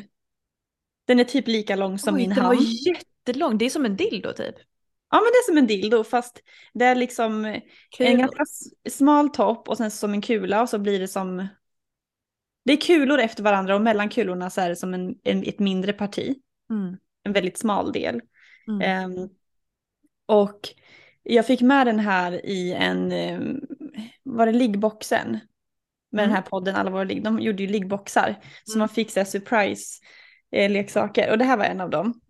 den 1.07 1.19
är 1.19 1.23
typ 1.23 1.47
lika 1.47 1.75
lång 1.75 1.99
som 1.99 2.15
Oj, 2.15 2.21
min 2.21 2.29
den 2.29 2.37
hand. 2.37 2.57
var 2.57 2.63
jättelång, 2.87 3.57
det 3.57 3.65
är 3.65 3.69
som 3.69 3.85
en 3.85 3.95
dildo 3.95 4.33
typ. 4.33 4.55
Ja 5.11 5.17
men 5.17 5.23
det 5.31 5.37
är 5.37 5.45
som 5.45 5.57
en 5.57 5.67
dildo 5.67 6.03
fast 6.03 6.39
det 6.73 6.85
är 6.85 6.95
liksom 6.95 7.45
en 7.45 7.61
Kul. 7.97 8.17
ganska 8.17 8.43
s- 8.43 8.93
smal 8.97 9.29
topp 9.29 9.67
och 9.69 9.77
sen 9.77 9.91
som 9.91 10.13
en 10.13 10.21
kula 10.21 10.61
och 10.61 10.69
så 10.69 10.79
blir 10.79 10.99
det 10.99 11.07
som 11.07 11.47
Det 12.69 12.73
är 12.73 12.77
kulor 12.77 13.19
efter 13.19 13.43
varandra 13.43 13.75
och 13.75 13.81
mellan 13.81 14.09
kulorna 14.09 14.49
så 14.49 14.61
är 14.61 14.69
det 14.69 14.75
som 14.75 14.93
en, 14.93 15.15
en, 15.23 15.43
ett 15.43 15.59
mindre 15.59 15.93
parti. 15.93 16.35
Mm. 16.69 16.97
En 17.23 17.33
väldigt 17.33 17.57
smal 17.57 17.91
del. 17.91 18.21
Mm. 18.67 18.81
Ehm, 18.81 19.29
och 20.25 20.59
jag 21.23 21.47
fick 21.47 21.61
med 21.61 21.87
den 21.87 21.99
här 21.99 22.45
i 22.45 22.73
en, 22.73 23.11
um, 23.11 23.61
var 24.23 24.45
det 24.45 24.51
liggboxen? 24.51 25.31
Med 26.11 26.23
Mm. 26.23 26.29
den 26.29 26.31
här 26.31 26.41
podden 26.41 26.75
Alla 26.75 26.91
våra 26.91 27.03
ligg, 27.03 27.23
de 27.23 27.39
gjorde 27.39 27.63
ju 27.63 27.69
liggboxar. 27.69 28.35
Så 28.63 28.71
Mm. 28.73 28.79
man 28.79 28.89
fick 28.89 29.11
så 29.11 29.19
här 29.19 29.25
surprise 29.25 30.01
eh, 30.51 30.71
leksaker 30.71 31.31
och 31.31 31.37
det 31.37 31.45
här 31.45 31.57
var 31.57 31.65
en 31.65 31.81
av 31.81 31.89
dem. 31.89 32.21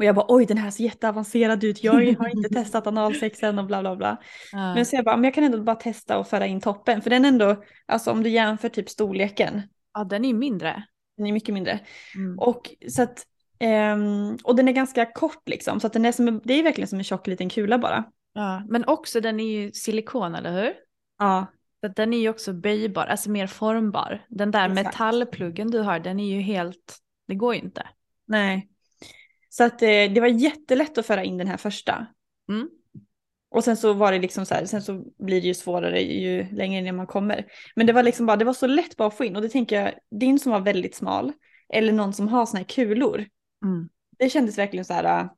Och 0.00 0.04
jag 0.06 0.14
bara 0.14 0.26
oj 0.28 0.46
den 0.46 0.58
här 0.58 0.70
ser 0.70 0.84
jätteavancerad 0.84 1.64
ut, 1.64 1.84
jag 1.84 1.92
har 1.92 2.36
inte 2.36 2.48
testat 2.54 2.86
analsex 2.86 3.42
än 3.42 3.58
och 3.58 3.66
bla 3.66 3.80
bla 3.80 3.96
bla. 3.96 4.16
Ja. 4.52 4.74
Men 4.74 4.86
så 4.86 4.96
jag 4.96 5.04
bara, 5.04 5.16
men 5.16 5.24
jag 5.24 5.34
kan 5.34 5.44
ändå 5.44 5.62
bara 5.62 5.76
testa 5.76 6.18
och 6.18 6.28
föra 6.28 6.46
in 6.46 6.60
toppen. 6.60 7.02
För 7.02 7.10
den 7.10 7.24
ändå, 7.24 7.64
alltså 7.86 8.10
om 8.10 8.22
du 8.22 8.30
jämför 8.30 8.68
typ 8.68 8.88
storleken, 8.88 9.62
ja, 9.94 10.04
den 10.04 10.24
är 10.24 10.34
mindre. 10.34 10.84
den 11.16 11.26
är 11.26 11.32
mycket 11.32 11.54
mindre. 11.54 11.80
Mm. 12.14 12.38
Och 12.38 12.74
så 12.88 13.02
att, 13.02 13.26
ehm, 13.58 14.36
och 14.44 14.56
den 14.56 14.68
är 14.68 14.72
ganska 14.72 15.06
kort 15.06 15.48
liksom. 15.48 15.80
Så 15.80 15.86
att 15.86 15.92
den 15.92 16.04
är 16.04 16.12
som, 16.12 16.40
det 16.44 16.54
är 16.54 16.62
verkligen 16.62 16.88
som 16.88 16.98
en 16.98 17.04
tjock 17.04 17.26
liten 17.26 17.48
kula 17.48 17.78
bara. 17.78 18.04
Ja. 18.32 18.62
Men 18.68 18.84
också 18.84 19.20
den 19.20 19.40
är 19.40 19.60
ju 19.60 19.72
silikon, 19.72 20.34
eller 20.34 20.62
hur? 20.62 20.72
Ja. 21.18 21.46
Så 21.80 21.88
den 21.88 22.14
är 22.14 22.18
ju 22.18 22.28
också 22.28 22.52
böjbar, 22.52 23.06
alltså 23.06 23.30
mer 23.30 23.46
formbar. 23.46 24.26
Den 24.28 24.50
där 24.50 24.70
Exakt. 24.70 24.86
metallpluggen 24.86 25.70
du 25.70 25.78
har, 25.78 25.98
den 25.98 26.20
är 26.20 26.36
ju 26.36 26.40
helt, 26.40 26.98
det 27.28 27.34
går 27.34 27.54
ju 27.54 27.60
inte. 27.60 27.86
Nej. 28.26 28.69
Så 29.52 29.64
att 29.64 29.82
eh, 29.82 29.88
det 29.88 30.20
var 30.20 30.26
jättelätt 30.26 30.98
att 30.98 31.06
föra 31.06 31.24
in 31.24 31.38
den 31.38 31.48
här 31.48 31.56
första. 31.56 32.06
Mm. 32.48 32.68
Och 33.50 33.64
sen 33.64 33.76
så 33.76 33.92
var 33.92 34.12
det 34.12 34.18
liksom 34.18 34.46
så 34.46 34.54
här, 34.54 34.64
sen 34.64 34.82
så 34.82 35.04
blir 35.18 35.40
det 35.40 35.46
ju 35.46 35.54
svårare 35.54 36.00
ju 36.00 36.46
längre 36.52 36.82
ner 36.82 36.92
man 36.92 37.06
kommer. 37.06 37.46
Men 37.76 37.86
det 37.86 37.92
var 37.92 38.02
liksom 38.02 38.26
bara, 38.26 38.36
det 38.36 38.44
var 38.44 38.52
så 38.52 38.66
lätt 38.66 38.96
bara 38.96 39.08
att 39.08 39.16
få 39.16 39.24
in. 39.24 39.36
Och 39.36 39.42
det 39.42 39.48
tänker 39.48 39.82
jag, 39.82 39.94
din 40.10 40.38
som 40.38 40.52
var 40.52 40.60
väldigt 40.60 40.94
smal, 40.94 41.32
eller 41.72 41.92
någon 41.92 42.12
som 42.12 42.28
har 42.28 42.46
såna 42.46 42.58
här 42.58 42.64
kulor. 42.64 43.26
Mm. 43.64 43.88
Det 44.18 44.30
kändes 44.30 44.58
verkligen 44.58 44.84
så 44.84 44.92
här, 44.92 45.20
äh, 45.20 45.30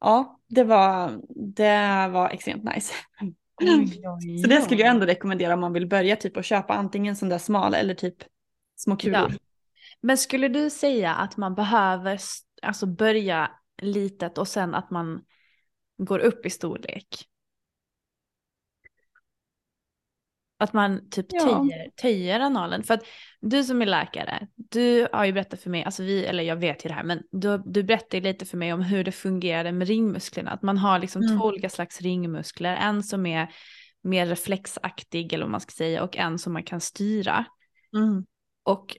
ja, 0.00 0.40
det 0.48 0.64
var, 0.64 1.20
det 1.54 2.08
var 2.08 2.30
extremt 2.30 2.64
nice. 2.64 2.92
Oj, 3.60 4.02
Så 4.42 4.48
det 4.48 4.60
skulle 4.60 4.80
jag 4.80 4.90
ändå 4.90 5.06
rekommendera 5.06 5.54
om 5.54 5.60
man 5.60 5.72
vill 5.72 5.86
börja 5.86 6.16
typ 6.16 6.36
att 6.36 6.44
köpa 6.44 6.74
antingen 6.74 7.16
sån 7.16 7.28
där 7.28 7.38
smal 7.38 7.74
eller 7.74 7.94
typ 7.94 8.16
små 8.76 8.96
kulor. 8.96 9.30
Ja. 9.30 9.38
Men 10.00 10.18
skulle 10.18 10.48
du 10.48 10.70
säga 10.70 11.14
att 11.14 11.36
man 11.36 11.54
behöver 11.54 12.18
alltså 12.62 12.86
börja 12.86 13.50
litet 13.82 14.38
och 14.38 14.48
sen 14.48 14.74
att 14.74 14.90
man 14.90 15.24
går 15.98 16.18
upp 16.18 16.46
i 16.46 16.50
storlek? 16.50 17.28
Att 20.58 20.72
man 20.72 21.10
typ 21.10 21.26
Ja. 21.28 21.40
töjer, 21.40 21.90
töjer 21.90 22.40
analen. 22.40 22.82
För 22.82 22.94
att 22.94 23.04
du 23.40 23.64
som 23.64 23.82
är 23.82 23.86
läkare, 23.86 24.46
du 24.54 25.08
har 25.12 25.24
ju 25.24 25.32
berättat 25.32 25.60
för 25.60 25.70
mig, 25.70 25.84
alltså 25.84 26.02
vi, 26.02 26.24
eller 26.26 26.42
jag 26.42 26.56
vet 26.56 26.84
ju 26.84 26.88
det 26.88 26.94
här, 26.94 27.04
men 27.04 27.22
du, 27.30 27.62
du 27.66 27.82
berättade 27.82 28.20
lite 28.20 28.46
för 28.46 28.56
mig 28.56 28.72
om 28.72 28.82
hur 28.82 29.04
det 29.04 29.12
fungerade 29.12 29.72
med 29.72 29.88
ringmusklerna. 29.88 30.50
Att 30.50 30.62
man 30.62 30.78
har 30.78 30.98
liksom 30.98 31.22
Mm. 31.22 31.38
två 31.38 31.44
olika 31.46 31.68
slags 31.68 32.00
ringmuskler. 32.00 32.76
En 32.76 33.02
som 33.02 33.26
är 33.26 33.54
mer 34.02 34.26
reflexaktig 34.26 35.32
eller 35.32 35.44
vad 35.44 35.50
man 35.50 35.60
ska 35.60 35.70
säga 35.70 36.02
och 36.02 36.16
en 36.16 36.38
som 36.38 36.52
man 36.52 36.62
kan 36.62 36.80
styra. 36.80 37.44
Mm. 37.96 38.26
Och 38.62 38.96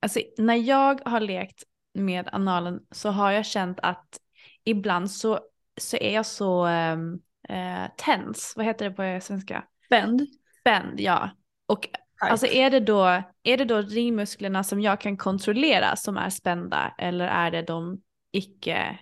alltså, 0.00 0.20
när 0.38 0.56
jag 0.56 1.00
har 1.08 1.20
lekt 1.20 1.62
med 1.94 2.28
analen 2.32 2.80
så 2.90 3.10
har 3.10 3.30
jag 3.30 3.46
känt 3.46 3.78
att 3.82 4.18
ibland 4.64 5.10
så, 5.10 5.40
så 5.80 5.96
är 5.96 6.14
jag 6.14 6.26
så 6.26 6.66
um, 6.66 7.20
eh, 7.48 7.84
tens, 7.96 8.52
vad 8.56 8.66
heter 8.66 8.90
det 8.90 8.90
på 8.90 9.24
svenska? 9.24 9.64
Spänd. 9.86 10.26
Spänd, 10.60 11.00
ja. 11.00 11.30
Och 11.66 11.88
alltså 12.20 12.46
är 12.46 12.70
det, 12.70 12.80
då, 12.80 13.22
är 13.42 13.56
det 13.56 13.64
då 13.64 13.80
ringmusklerna 13.80 14.64
som 14.64 14.80
jag 14.80 15.00
kan 15.00 15.16
kontrollera 15.16 15.96
som 15.96 16.16
är 16.16 16.30
spända 16.30 16.94
eller 16.98 17.26
är 17.26 17.50
det 17.50 17.62
de 17.62 18.02
icke 18.32 18.98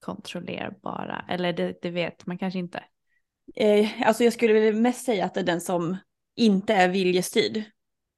kontrollerbara? 0.00 1.24
Eller 1.28 1.52
det, 1.52 1.78
det 1.82 1.90
vet 1.90 2.26
man 2.26 2.38
kanske 2.38 2.58
inte. 2.58 2.84
Eh, 3.56 3.90
alltså 4.04 4.24
jag 4.24 4.32
skulle 4.32 4.52
väl 4.52 4.74
mest 4.74 5.04
säga 5.04 5.24
att 5.24 5.34
det 5.34 5.40
är 5.40 5.44
den 5.44 5.60
som 5.60 5.96
inte 6.36 6.74
är 6.74 6.88
viljestyrd. 6.88 7.64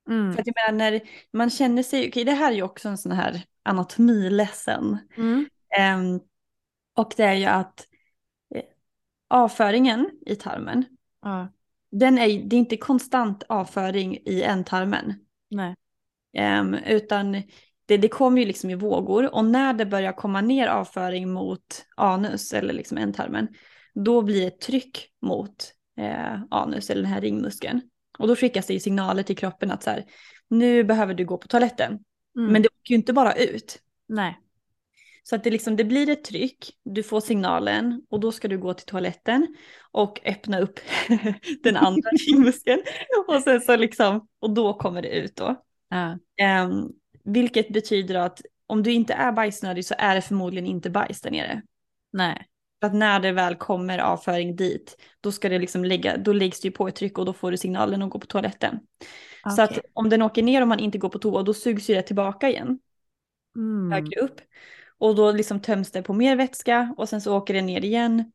Mm. 0.08 0.32
För 0.32 0.40
att 0.40 0.46
jag 0.46 0.54
menar 0.66 0.90
när 0.90 1.00
man 1.32 1.50
känner 1.50 1.82
sig, 1.82 2.08
okej 2.08 2.24
det 2.24 2.32
här 2.32 2.52
är 2.52 2.56
ju 2.56 2.62
också 2.62 2.88
en 2.88 2.98
sån 2.98 3.12
här 3.12 3.44
anatomiläsen. 3.62 4.98
Mm. 5.16 5.48
Ehm, 5.78 6.20
och 6.96 7.14
det 7.16 7.24
är 7.24 7.34
ju 7.34 7.44
att 7.44 7.86
eh, 8.54 8.62
avföringen 9.28 10.10
i 10.26 10.36
tarmen, 10.36 10.84
Ja, 11.22 11.48
den 11.90 12.18
är, 12.18 12.42
det 12.42 12.56
är 12.56 12.58
inte 12.58 12.76
konstant 12.76 13.42
avföring 13.48 14.18
i 14.24 14.42
ändtarmen. 14.42 15.14
nej. 15.50 15.74
Ehm, 16.36 16.74
utan 16.74 17.32
det, 17.86 17.96
det 17.96 18.08
kommer 18.08 18.40
ju 18.40 18.46
liksom 18.46 18.70
i 18.70 18.74
vågor 18.74 19.34
och 19.34 19.44
när 19.44 19.72
det 19.74 19.86
börjar 19.86 20.12
komma 20.12 20.40
ner 20.40 20.66
avföring 20.66 21.32
mot 21.32 21.86
anus 21.96 22.52
eller 22.52 22.72
liksom 22.72 22.98
ändtarmen, 22.98 23.48
då 23.94 24.22
blir 24.22 24.44
det 24.44 24.60
tryck 24.60 25.08
mot 25.22 25.72
eh, 25.98 26.40
anus 26.50 26.90
eller 26.90 27.02
den 27.02 27.12
här 27.12 27.20
ringmuskeln. 27.20 27.80
Och 28.20 28.28
då 28.28 28.36
skickas 28.36 28.66
det 28.66 28.72
ju 28.72 28.80
signaler 28.80 29.22
till 29.22 29.36
kroppen 29.36 29.70
att 29.70 29.82
så 29.82 29.90
här, 29.90 30.04
nu 30.48 30.84
behöver 30.84 31.14
du 31.14 31.24
gå 31.24 31.38
på 31.38 31.48
toaletten. 31.48 31.98
Mm. 32.36 32.52
Men 32.52 32.62
det 32.62 32.68
åker 32.68 32.90
ju 32.90 32.96
inte 32.96 33.12
bara 33.12 33.34
ut. 33.34 33.78
Nej. 34.08 34.38
Så 35.22 35.36
att 35.36 35.44
det, 35.44 35.50
liksom, 35.50 35.76
det 35.76 35.84
blir 35.84 36.08
ett 36.08 36.24
tryck, 36.24 36.70
du 36.84 37.02
får 37.02 37.20
signalen 37.20 38.02
och 38.10 38.20
då 38.20 38.32
ska 38.32 38.48
du 38.48 38.58
gå 38.58 38.74
till 38.74 38.86
toaletten 38.86 39.56
och 39.90 40.20
öppna 40.24 40.60
upp 40.60 40.80
den 41.62 41.76
andra 41.76 42.10
ringmuskeln. 42.28 42.82
Och 43.28 43.42
sen 43.42 43.60
så 43.60 43.76
liksom, 43.76 44.28
och 44.40 44.50
då 44.50 44.74
kommer 44.74 45.02
det 45.02 45.08
ut 45.08 45.36
då. 45.36 45.62
Ja. 45.88 46.18
Ehm, 46.36 46.88
vilket 47.24 47.72
betyder 47.72 48.14
att 48.14 48.42
om 48.66 48.82
du 48.82 48.92
inte 48.92 49.14
är 49.14 49.32
bajsnödig 49.32 49.84
så 49.84 49.94
är 49.98 50.14
det 50.14 50.22
förmodligen 50.22 50.66
inte 50.66 50.90
bajs 50.90 51.20
där 51.20 51.30
nere. 51.30 51.62
Nej. 52.12 52.46
För 52.80 52.86
att 52.86 52.94
när 52.94 53.20
det 53.20 53.32
väl 53.32 53.56
kommer 53.56 53.98
avföring 53.98 54.56
dit, 54.56 54.96
då 55.20 55.32
ska 55.32 55.48
det 55.48 55.58
liksom 55.58 55.84
lägga, 55.84 56.16
då 56.16 56.32
läggs 56.32 56.60
det 56.60 56.68
ju 56.68 56.72
på 56.72 56.88
ett 56.88 56.94
tryck 56.94 57.18
och 57.18 57.26
då 57.26 57.32
får 57.32 57.50
du 57.50 57.56
signalen 57.56 58.02
att 58.02 58.10
gå 58.10 58.18
på 58.20 58.26
toaletten. 58.26 58.80
Så 59.46 59.62
att 59.62 59.78
om 59.92 60.08
den 60.08 60.22
åker 60.22 60.42
ner 60.42 60.62
och 60.62 60.68
man 60.68 60.78
inte 60.78 60.98
går 60.98 61.08
på 61.08 61.18
toa, 61.18 61.42
då 61.42 61.54
sugs 61.54 61.90
ju 61.90 61.94
det 61.94 62.02
tillbaka 62.02 62.48
igen, 62.48 62.78
Mm. 63.56 63.92
högre 63.92 64.20
upp. 64.20 64.40
Och 64.98 65.16
då 65.16 65.32
liksom 65.32 65.60
töms 65.60 65.90
det 65.90 66.02
på 66.02 66.12
mer 66.12 66.36
vätska 66.36 66.94
och 66.96 67.08
sen 67.08 67.20
så 67.20 67.36
åker 67.36 67.54
det 67.54 67.62
ner 67.62 67.84
igen. 67.84 68.32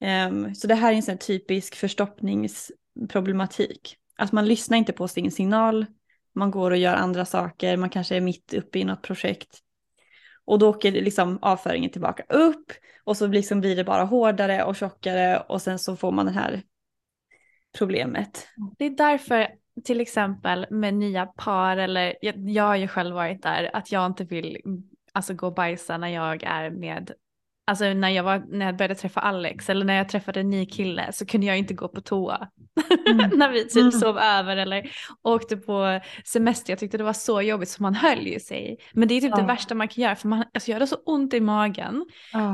Ehm, 0.00 0.54
så 0.54 0.66
det 0.66 0.74
här 0.74 0.92
är 0.92 0.96
en 0.96 1.02
sån 1.02 1.18
typisk 1.18 1.76
förstoppningsproblematik. 1.76 3.96
Att 4.16 4.32
man 4.32 4.48
lyssnar 4.48 4.78
inte 4.78 4.92
på 4.92 5.08
sin 5.08 5.30
signal, 5.30 5.86
man 6.34 6.50
går 6.50 6.70
och 6.70 6.76
gör 6.76 6.94
andra 6.94 7.24
saker, 7.24 7.76
man 7.76 7.90
kanske 7.90 8.16
är 8.16 8.20
mitt 8.20 8.54
uppe 8.54 8.78
i 8.78 8.84
något 8.84 9.02
projekt. 9.02 9.62
Och 10.46 10.58
då 10.58 10.68
åker 10.68 10.92
liksom 10.92 11.38
avföringen 11.42 11.90
tillbaka 11.90 12.22
upp 12.28 12.72
och 13.04 13.16
så 13.16 13.26
liksom 13.26 13.60
blir 13.60 13.76
det 13.76 13.84
bara 13.84 14.04
hårdare 14.04 14.64
och 14.64 14.76
tjockare 14.76 15.40
och 15.48 15.62
sen 15.62 15.78
så 15.78 15.96
får 15.96 16.12
man 16.12 16.26
det 16.26 16.32
här 16.32 16.62
problemet. 17.78 18.48
Det 18.78 18.84
är 18.84 18.90
därför 18.90 19.48
till 19.84 20.00
exempel 20.00 20.66
med 20.70 20.94
nya 20.94 21.26
par 21.26 21.76
eller 21.76 22.16
jag, 22.20 22.50
jag 22.50 22.64
har 22.64 22.76
ju 22.76 22.88
själv 22.88 23.14
varit 23.14 23.42
där 23.42 23.70
att 23.76 23.92
jag 23.92 24.06
inte 24.06 24.24
vill 24.24 24.60
alltså 25.12 25.34
gå 25.34 25.46
och 25.46 25.54
bajsa 25.54 25.98
när 25.98 26.08
jag 26.08 26.42
är 26.42 26.70
med 26.70 27.12
Alltså 27.68 27.84
när 27.92 28.10
jag, 28.10 28.22
var, 28.22 28.42
när 28.48 28.66
jag 28.66 28.76
började 28.76 28.94
träffa 28.94 29.20
Alex 29.20 29.70
eller 29.70 29.84
när 29.84 29.94
jag 29.94 30.08
träffade 30.08 30.40
en 30.40 30.50
ny 30.50 30.66
kille 30.66 31.12
så 31.12 31.26
kunde 31.26 31.46
jag 31.46 31.58
inte 31.58 31.74
gå 31.74 31.88
på 31.88 32.00
toa. 32.00 32.48
Mm. 33.10 33.30
när 33.38 33.50
vi 33.50 33.64
typ 33.64 33.76
Mm. 33.76 33.92
sov 33.92 34.18
över 34.18 34.56
eller 34.56 34.90
åkte 35.22 35.56
på 35.56 36.00
semester. 36.24 36.72
Jag 36.72 36.78
tyckte 36.78 36.98
det 36.98 37.04
var 37.04 37.12
så 37.12 37.42
jobbigt 37.42 37.68
så 37.68 37.82
man 37.82 37.94
höll 37.94 38.26
ju 38.26 38.40
sig. 38.40 38.78
Men 38.92 39.08
det 39.08 39.14
är 39.14 39.20
typ 39.20 39.30
Ja. 39.30 39.36
det 39.36 39.46
värsta 39.46 39.74
man 39.74 39.88
kan 39.88 40.04
göra 40.04 40.16
för 40.16 40.28
man, 40.28 40.44
alltså 40.54 40.70
jag 40.70 40.74
hade 40.76 40.86
så 40.86 40.96
ont 41.06 41.34
i 41.34 41.40
magen. 41.40 42.06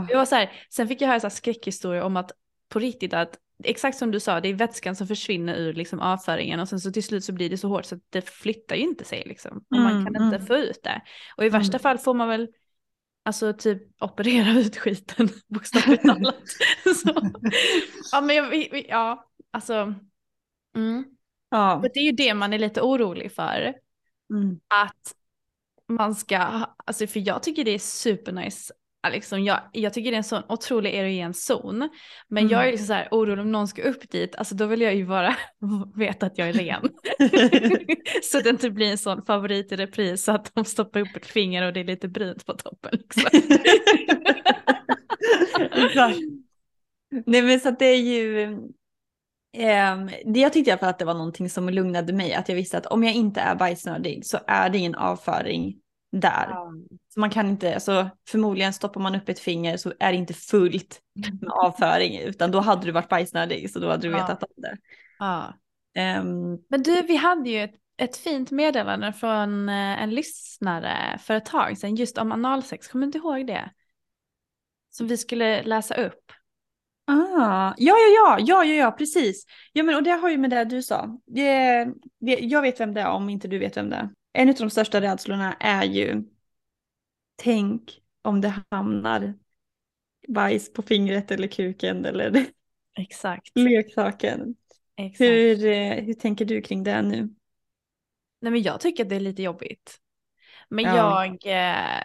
Det 0.08 0.14
var 0.16 0.24
så 0.24 0.34
här, 0.34 0.52
sen 0.70 0.88
fick 0.88 1.00
jag 1.00 1.08
höra 1.08 1.20
så 1.20 1.26
här 1.26 1.30
skräckhistorier 1.34 2.02
om 2.02 2.16
att 2.16 2.30
på 2.72 2.78
riktigt 2.78 3.14
att 3.14 3.38
exakt 3.64 3.98
som 3.98 4.10
du 4.10 4.20
sa, 4.20 4.40
det 4.40 4.48
är 4.48 4.54
vätskan 4.54 4.96
som 4.96 5.06
försvinner 5.06 5.54
ur 5.54 5.74
liksom 5.74 6.00
avföringen 6.00 6.60
och 6.60 6.68
sen 6.68 6.80
så 6.80 6.90
till 6.92 7.04
slut 7.04 7.24
så 7.24 7.32
blir 7.32 7.50
det 7.50 7.58
så 7.58 7.68
hårt 7.68 7.84
så 7.84 7.94
att 7.94 8.00
det 8.10 8.28
flyttar 8.30 8.76
ju 8.76 8.82
inte 8.82 9.04
sig 9.04 9.22
liksom. 9.26 9.56
Och 9.70 9.76
man 9.78 9.92
Mm, 9.92 10.04
kan 10.04 10.22
inte 10.24 10.36
mm. 10.36 10.46
få 10.46 10.54
ut 10.56 10.80
det. 10.82 11.00
Och 11.36 11.44
i 11.44 11.48
värsta 11.48 11.76
Mm. 11.76 11.82
fall 11.82 11.98
får 11.98 12.14
man 12.14 12.28
väl 12.28 12.48
alltså 13.22 13.52
typ 13.52 14.02
operera 14.02 14.50
ut 14.60 14.76
skiten 14.76 15.28
bokstavligt 15.48 16.02
talat. 16.02 16.34
ja 18.12 18.20
men 18.20 18.36
jag, 18.36 18.84
ja 18.88 19.28
alltså. 19.50 19.94
Mm. 20.76 21.04
Ja. 21.50 21.80
För 21.82 21.90
det 21.94 22.00
är 22.00 22.04
ju 22.04 22.12
det 22.12 22.34
man 22.34 22.52
är 22.52 22.58
lite 22.58 22.82
orolig 22.82 23.32
för. 23.32 23.74
Mm. 24.30 24.60
Att 24.68 25.14
man 25.88 26.14
ska, 26.14 26.66
alltså 26.86 27.06
för 27.06 27.20
jag 27.20 27.42
tycker 27.42 27.64
det 27.64 27.70
är 27.70 27.78
supernice. 27.78 28.72
Liksom 29.10 29.44
jag, 29.44 29.60
jag 29.72 29.94
tycker 29.94 30.10
det 30.10 30.14
är 30.14 30.18
en 30.18 30.24
sån 30.24 30.42
otrolig 30.48 30.94
erogen 30.94 31.34
zon. 31.34 31.88
Men 32.28 32.48
jag 32.48 32.60
är 32.60 32.62
Mm. 32.64 32.70
liksom 32.70 32.86
så 32.86 32.92
här 32.92 33.08
orolig 33.10 33.42
om 33.42 33.52
någon 33.52 33.68
ska 33.68 33.82
upp 33.82 34.10
dit, 34.10 34.36
alltså 34.36 34.54
då 34.54 34.66
vill 34.66 34.80
jag 34.80 34.94
ju 34.94 35.06
bara 35.06 35.36
veta 35.96 36.26
att 36.26 36.38
jag 36.38 36.48
är 36.48 36.52
ren. 36.52 36.82
så 38.22 38.40
det 38.40 38.50
inte 38.50 38.70
blir 38.70 38.90
en 38.90 38.98
sån 38.98 39.22
favorit 39.24 39.72
i 39.72 39.76
repris 39.76 40.24
så 40.24 40.32
att 40.32 40.54
de 40.54 40.64
stoppar 40.64 41.00
upp 41.00 41.16
ett 41.16 41.26
finger 41.26 41.66
och 41.66 41.72
det 41.72 41.80
är 41.80 41.84
lite 41.84 42.08
brunt 42.08 42.46
på 42.46 42.52
toppen. 42.52 42.90
Liksom. 42.92 43.22
Exakt. 45.86 46.18
Nej 47.26 47.42
men 47.42 47.60
så 47.60 47.68
att 47.68 47.78
det 47.78 47.86
är 47.86 48.00
ju, 48.02 48.42
ehm, 49.56 50.10
det 50.24 50.40
jag 50.40 50.52
tyckte 50.52 50.68
i 50.70 50.72
alla 50.72 50.78
fall 50.80 50.88
att 50.88 50.98
det 50.98 51.04
var 51.04 51.14
någonting 51.14 51.50
som 51.50 51.68
lugnade 51.68 52.12
mig, 52.12 52.34
att 52.34 52.48
jag 52.48 52.56
visste 52.56 52.78
att 52.78 52.86
om 52.86 53.04
jag 53.04 53.14
inte 53.14 53.40
är 53.40 53.54
bajsnödig 53.54 54.26
så 54.26 54.38
är 54.46 54.70
det 54.70 54.78
ingen 54.78 54.94
avföring 54.94 55.76
där. 56.12 56.48
Så 57.14 57.20
man 57.20 57.30
kan 57.30 57.48
inte, 57.48 57.74
alltså 57.74 58.10
förmodligen 58.28 58.72
stoppar 58.72 59.00
man 59.00 59.14
upp 59.14 59.28
ett 59.28 59.38
finger 59.40 59.76
så 59.76 59.92
är 60.00 60.12
det 60.12 60.18
inte 60.18 60.34
fullt 60.34 61.00
med 61.40 61.50
avföring 61.50 62.18
utan 62.18 62.50
då 62.50 62.60
hade 62.60 62.86
du 62.86 62.92
varit 62.92 63.08
bajsnödig 63.08 63.70
så 63.70 63.78
då 63.78 63.88
hade 63.90 64.02
du 64.08 64.10
Ja. 64.10 64.16
vetat 64.16 64.42
om 64.42 64.48
det. 64.56 64.76
Ja. 65.18 65.54
Ehm, 65.94 66.58
Men 66.68 66.82
du, 66.82 67.02
vi 67.02 67.16
hade 67.16 67.50
ju 67.50 67.62
ett, 67.62 67.74
ett 67.96 68.16
fint 68.16 68.50
meddelande 68.50 69.12
från 69.12 69.68
eh, 69.68 70.02
en 70.02 70.10
lyssnare 70.10 71.18
för 71.18 71.34
ett 71.34 71.44
tag 71.46 71.78
sedan 71.78 71.94
just 71.94 72.18
om 72.18 72.32
analsex. 72.32 72.88
Kommer 72.88 73.06
du 73.06 73.08
inte 73.08 73.18
ihåg 73.18 73.46
det? 73.46 73.70
Som 74.90 75.06
vi 75.06 75.16
skulle 75.16 75.62
läsa 75.62 75.94
upp. 75.94 76.32
Ah, 77.06 77.74
ja, 77.76 77.94
ja, 77.94 77.94
ja, 78.16 78.36
ja, 78.40 78.64
ja, 78.64 78.74
ja, 78.74 78.90
precis. 78.90 79.44
Ja, 79.72 79.82
men 79.82 79.94
och 79.94 80.02
det 80.02 80.10
har 80.10 80.30
ju 80.30 80.38
med 80.38 80.50
det 80.50 80.64
du 80.64 80.82
sa. 80.82 81.18
Det, 81.26 81.84
det, 82.20 82.38
jag 82.40 82.62
vet 82.62 82.80
vem 82.80 82.94
det 82.94 83.00
är 83.00 83.08
om 83.08 83.28
inte 83.28 83.48
du 83.48 83.58
vet 83.58 83.76
vem 83.76 83.90
det 83.90 83.96
är. 83.96 84.08
En 84.32 84.48
av 84.48 84.54
de 84.54 84.70
största 84.70 85.00
rädslorna 85.00 85.54
är 85.60 85.84
ju, 85.84 86.22
tänk 87.36 88.00
om 88.22 88.40
det 88.40 88.54
hamnar 88.70 89.34
bajs 90.28 90.72
på 90.72 90.82
fingret 90.82 91.30
eller 91.30 91.48
kuken 91.48 92.04
eller 92.04 92.46
Exakt. 92.96 93.52
leksaken. 93.54 94.56
Exakt. 94.96 95.44
Hur, 95.44 95.66
eh, 95.66 96.04
hur 96.04 96.14
tänker 96.14 96.44
du 96.44 96.62
kring 96.62 96.84
det 96.84 97.02
nu? 97.02 97.30
Nej 98.40 98.52
men 98.52 98.62
jag 98.62 98.80
tycker 98.80 99.02
att 99.04 99.08
det 99.08 99.16
är 99.16 99.20
lite 99.20 99.42
jobbigt. 99.42 99.98
Men 100.70 100.84
Ja. 100.84 100.92
jag, 100.92 101.46
eh, 101.46 102.04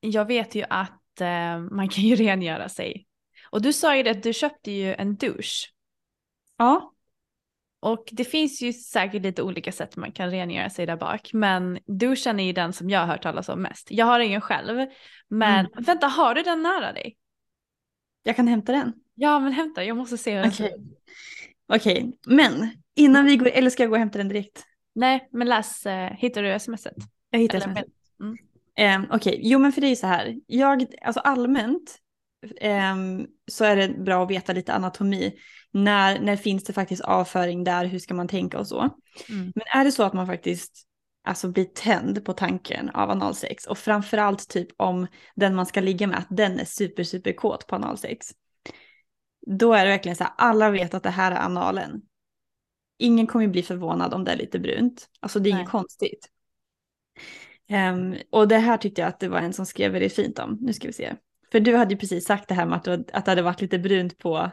jag 0.00 0.26
vet 0.26 0.54
ju 0.54 0.64
att 0.70 1.22
eh, 1.22 1.58
man 1.60 1.88
kan 1.88 2.04
ju 2.04 2.16
rengöra 2.16 2.68
sig. 2.68 3.06
Och 3.50 3.62
du 3.62 3.74
sa 3.74 3.96
ju 3.96 4.02
det 4.02 4.10
att 4.10 4.24
du 4.24 4.32
köpte 4.32 4.70
ju 4.72 4.94
en 4.94 5.16
dusch. 5.16 5.74
Ja, 6.58 6.93
Och 7.84 8.08
det 8.12 8.24
finns 8.24 8.62
ju 8.62 8.72
säkert 8.72 9.22
lite 9.22 9.42
olika 9.42 9.72
sätt 9.72 9.96
man 9.96 10.12
kan 10.12 10.30
rengöra 10.30 10.70
sig 10.70 10.86
där 10.86 10.96
bak. 10.96 11.30
Men 11.32 11.78
duschen 11.86 12.40
är 12.40 12.44
ju 12.44 12.52
den 12.52 12.72
som 12.72 12.90
jag 12.90 13.00
har 13.00 13.06
hört 13.06 13.22
talas 13.22 13.48
om 13.48 13.62
mest. 13.62 13.88
Jag 13.90 14.06
har 14.06 14.20
ingen 14.20 14.40
själv. 14.40 14.86
Men 15.28 15.66
Mm. 15.66 15.84
vänta, 15.84 16.06
har 16.06 16.34
du 16.34 16.42
den 16.42 16.62
nära 16.62 16.92
dig? 16.92 17.16
jag 18.22 18.36
kan 18.36 18.48
hämta 18.48 18.72
den. 18.72 18.92
Ja 19.14 19.38
men 19.40 19.52
hämta, 19.52 19.84
jag 19.84 19.96
måste 19.96 20.18
se 20.18 20.40
Okej. 20.48 20.66
ut. 20.66 20.74
Okej, 21.66 22.12
men 22.26 22.70
innan 22.94 23.24
vi 23.24 23.36
går, 23.36 23.46
eller 23.48 23.70
ska 23.70 23.82
jag 23.82 23.90
gå 23.90 23.94
och 23.96 23.98
hämta 24.00 24.18
den 24.18 24.28
direkt? 24.28 24.64
Nej 24.94 25.28
men 25.32 25.48
läs, 25.48 25.86
eh, 25.86 26.12
hittar 26.12 26.42
du 26.42 26.58
smset? 26.58 26.94
Jag 27.30 27.38
hittar 27.38 27.58
Eller 27.58 27.72
smset. 27.72 27.86
Mm. 28.20 29.04
Eh, 29.04 29.14
Okej, 29.16 29.40
jo 29.42 29.58
men 29.58 29.72
för 29.72 29.80
det 29.80 29.86
är 29.86 29.88
ju 29.88 29.96
så 29.96 30.06
här. 30.06 30.34
Jag, 30.46 30.84
alltså 31.02 31.20
allmänt 31.20 31.98
ehm, 32.60 33.26
så 33.50 33.64
är 33.64 33.76
det 33.76 33.88
bra 33.88 34.22
att 34.24 34.30
veta 34.30 34.52
lite 34.52 34.72
anatomi. 34.72 35.34
När, 35.74 36.20
när 36.20 36.36
finns 36.36 36.64
det 36.64 36.72
faktiskt 36.72 37.02
avföring 37.02 37.64
där, 37.64 37.84
hur 37.84 37.98
ska 37.98 38.14
man 38.14 38.28
tänka 38.28 38.58
och 38.58 38.66
så. 38.66 38.80
Mm. 39.28 39.52
Men 39.54 39.64
är 39.74 39.84
det 39.84 39.92
så 39.92 40.02
att 40.02 40.12
man 40.12 40.26
faktiskt 40.26 40.86
alltså, 41.24 41.48
blir 41.48 41.64
tänd 41.64 42.24
på 42.24 42.32
tanken 42.32 42.90
av 42.90 43.10
analsex 43.10 43.66
och 43.66 43.78
framförallt 43.78 44.48
typ 44.48 44.68
om 44.76 45.06
den 45.34 45.54
man 45.54 45.66
ska 45.66 45.80
ligga 45.80 46.06
med, 46.06 46.18
att 46.18 46.26
den 46.30 46.60
är 46.60 46.64
super 46.64 47.04
super 47.04 47.32
kåt 47.32 47.66
på 47.66 47.74
analsex. 47.76 48.26
Då 49.46 49.72
är 49.72 49.84
det 49.84 49.90
verkligen 49.90 50.16
så 50.16 50.24
här, 50.24 50.32
alla 50.36 50.70
vet 50.70 50.94
att 50.94 51.02
det 51.02 51.10
här 51.10 51.32
är 51.32 51.36
analen. 51.36 52.02
Ingen 52.98 53.26
kommer 53.26 53.48
bli 53.48 53.62
förvånad 53.62 54.14
om 54.14 54.24
det 54.24 54.32
är 54.32 54.36
lite 54.36 54.58
brunt. 54.58 55.08
Alltså 55.20 55.38
det 55.38 55.48
är 55.48 55.50
inget 55.50 55.64
Nej. 55.64 55.70
konstigt. 55.70 56.28
Ehm, 57.68 58.16
och 58.30 58.48
det 58.48 58.58
här 58.58 58.76
tyckte 58.76 59.00
jag 59.00 59.08
att 59.08 59.20
det 59.20 59.28
var 59.28 59.38
en 59.38 59.52
som 59.52 59.66
skrev 59.66 59.92
väldigt 59.92 60.14
fint 60.14 60.38
om. 60.38 60.58
Nu 60.60 60.72
ska 60.72 60.86
vi 60.86 60.92
se. 60.92 61.14
För 61.52 61.60
du 61.60 61.76
hade 61.76 61.94
ju 61.94 61.98
precis 61.98 62.26
sagt 62.26 62.48
det 62.48 62.54
här 62.54 62.66
med 62.66 62.76
att, 62.76 62.84
du, 62.84 62.92
att 62.92 63.24
det 63.24 63.30
hade 63.30 63.42
varit 63.42 63.60
lite 63.60 63.78
brunt 63.78 64.18
på 64.18 64.50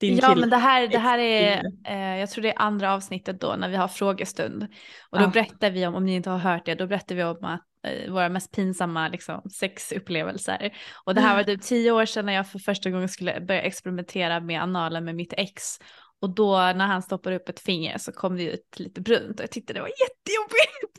din 0.00 0.16
Ja 0.16 0.34
men 0.34 0.50
det 0.50 0.56
här, 0.56 0.88
det 0.88 0.98
här 0.98 1.18
är, 1.18 1.62
eh, 1.86 2.16
jag 2.20 2.30
tror 2.30 2.42
det 2.42 2.48
är 2.50 2.62
andra 2.62 2.94
avsnittet 2.94 3.40
då 3.40 3.54
när 3.58 3.68
vi 3.68 3.76
har 3.76 3.88
frågestund. 3.88 4.62
Och 5.10 5.18
då 5.18 5.24
Ja. 5.24 5.28
berättar 5.28 5.70
vi 5.70 5.86
om, 5.86 5.94
om 5.94 6.04
ni 6.04 6.14
inte 6.14 6.30
har 6.30 6.38
hört 6.38 6.66
det, 6.66 6.74
då 6.74 6.86
berättar 6.86 7.14
vi 7.14 7.24
om 7.24 7.44
att, 7.44 7.60
eh, 7.86 8.12
våra 8.12 8.28
mest 8.28 8.52
pinsamma 8.54 9.08
liksom, 9.08 9.42
sexupplevelser. 9.50 10.70
Och 11.04 11.14
det 11.14 11.20
här 11.20 11.36
var 11.36 11.42
typ 11.44 11.62
tio 11.62 11.92
år 11.92 12.04
sedan 12.04 12.26
när 12.26 12.32
jag 12.32 12.48
för 12.50 12.58
första 12.58 12.90
gången 12.90 13.08
skulle 13.08 13.40
börja 13.40 13.62
experimentera 13.62 14.40
med 14.40 14.62
analen 14.62 15.04
med 15.04 15.14
mitt 15.14 15.32
ex. 15.36 15.78
Och 16.20 16.34
då 16.34 16.56
när 16.56 16.86
han 16.86 17.02
stoppade 17.02 17.36
upp 17.36 17.48
ett 17.48 17.60
finger 17.60 17.98
så 17.98 18.12
kom 18.12 18.36
det 18.36 18.42
ut 18.42 18.78
lite 18.78 19.00
brunt 19.00 19.40
och 19.40 19.42
jag 19.42 19.50
tyckte 19.50 19.72
det 19.72 19.80
var 19.80 19.88
jättejobbigt. 19.88 20.98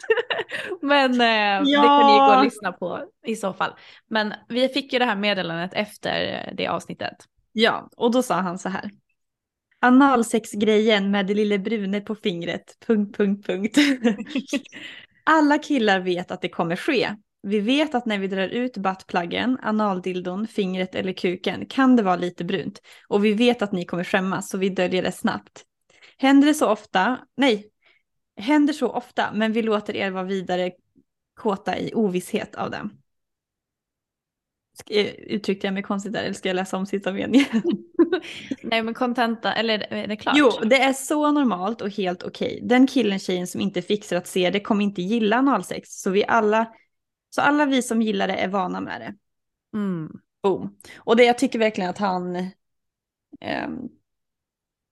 Men 0.81 1.11
eh, 1.11 1.65
det 1.65 1.75
kan 1.75 1.97
ni 2.07 2.13
gå 2.13 2.17
Ja. 2.19 2.37
och 2.37 2.43
lyssna 2.43 2.71
på 2.71 3.03
i 3.25 3.35
så 3.35 3.53
fall. 3.53 3.71
Men 4.09 4.33
vi 4.49 4.69
fick 4.69 4.93
ju 4.93 4.99
det 4.99 5.05
här 5.05 5.15
meddelandet 5.15 5.73
efter 5.73 6.45
eh, 6.47 6.55
det 6.55 6.67
avsnittet. 6.67 7.15
Ja, 7.51 7.89
och 7.97 8.11
då 8.11 8.23
sa 8.23 8.35
han 8.35 8.59
så 8.59 8.69
här. 8.69 8.91
Analsexgrejen 9.81 11.11
med 11.11 11.27
det 11.27 11.33
lilla 11.33 11.57
brune 11.57 12.01
på 12.01 12.15
fingret. 12.15 12.77
Punkt, 12.87 13.17
punkt, 13.17 13.45
punkt. 13.45 13.77
Alla 15.23 15.57
killar 15.57 15.99
vet 15.99 16.31
att 16.31 16.41
det 16.41 16.49
kommer 16.49 16.75
ske. 16.75 17.15
Vi 17.41 17.59
vet 17.59 17.95
att 17.95 18.05
när 18.05 18.17
vi 18.17 18.27
drar 18.27 18.47
ut 18.47 18.77
buttpluggen, 18.77 19.57
analdildon, 19.61 20.47
fingret 20.47 20.95
eller 20.95 21.13
kuken 21.13 21.65
kan 21.65 21.95
det 21.95 22.03
vara 22.03 22.15
lite 22.15 22.45
brunt. 22.45 22.81
Och 23.07 23.25
vi 23.25 23.33
vet 23.33 23.61
att 23.61 23.71
ni 23.71 23.85
kommer 23.85 24.03
skämmas 24.03 24.49
så 24.49 24.57
vi 24.57 24.69
döljer 24.69 25.03
det 25.03 25.11
snabbt. 25.11 25.63
Händer 26.17 26.47
det 26.47 26.53
så 26.53 26.69
ofta, 26.69 27.19
nej, 27.37 27.65
händer 28.37 28.73
så 28.73 28.89
ofta 28.89 29.31
men 29.33 29.53
vi 29.53 29.61
låter 29.61 29.95
er 29.95 30.11
vara 30.11 30.23
vidare 30.23 30.71
kåta 31.35 31.77
i 31.77 31.93
ovisshet 31.93 32.55
av 32.55 32.71
dem. 32.71 32.98
Eh, 34.87 35.05
Uttryckte 35.05 35.67
jag 35.67 35.73
mig 35.73 35.83
konstigt 35.83 36.13
där 36.13 36.23
eller 36.23 36.33
ska 36.33 36.49
jag 36.49 36.55
läsa 36.55 36.77
om 36.77 36.85
sista 36.85 37.11
meningen? 37.11 37.47
Nej 38.63 38.83
men 38.83 38.93
kontenta, 38.93 39.53
eller 39.53 39.93
är 39.93 40.07
det 40.07 40.15
klart? 40.15 40.35
Jo, 40.37 40.51
det 40.63 40.81
är 40.81 40.93
så 40.93 41.31
normalt 41.31 41.81
och 41.81 41.89
helt 41.89 42.23
okej. 42.23 42.59
Den 42.63 42.87
killen, 42.87 43.19
tjejen 43.19 43.47
som 43.47 43.61
inte 43.61 43.81
fixar 43.81 44.17
att 44.17 44.27
se 44.27 44.49
det 44.49 44.59
kommer 44.59 44.83
inte 44.83 45.01
gilla 45.01 45.37
analsex. 45.37 45.89
Så 45.89 46.09
vi 46.09 46.25
alla, 46.25 46.73
så 47.29 47.41
alla 47.41 47.65
vi 47.65 47.81
som 47.81 48.01
gillar 48.01 48.27
det 48.27 48.35
är 48.35 48.47
vana 48.47 48.81
med 48.81 49.01
det. 49.01 49.15
Mm. 49.77 50.11
Boom. 50.43 50.77
Och 50.97 51.15
det 51.15 51.23
jag 51.23 51.37
tycker 51.37 51.59
verkligen 51.59 51.89
att 51.89 51.97
han, 51.97 52.35
ehm, 53.41 53.79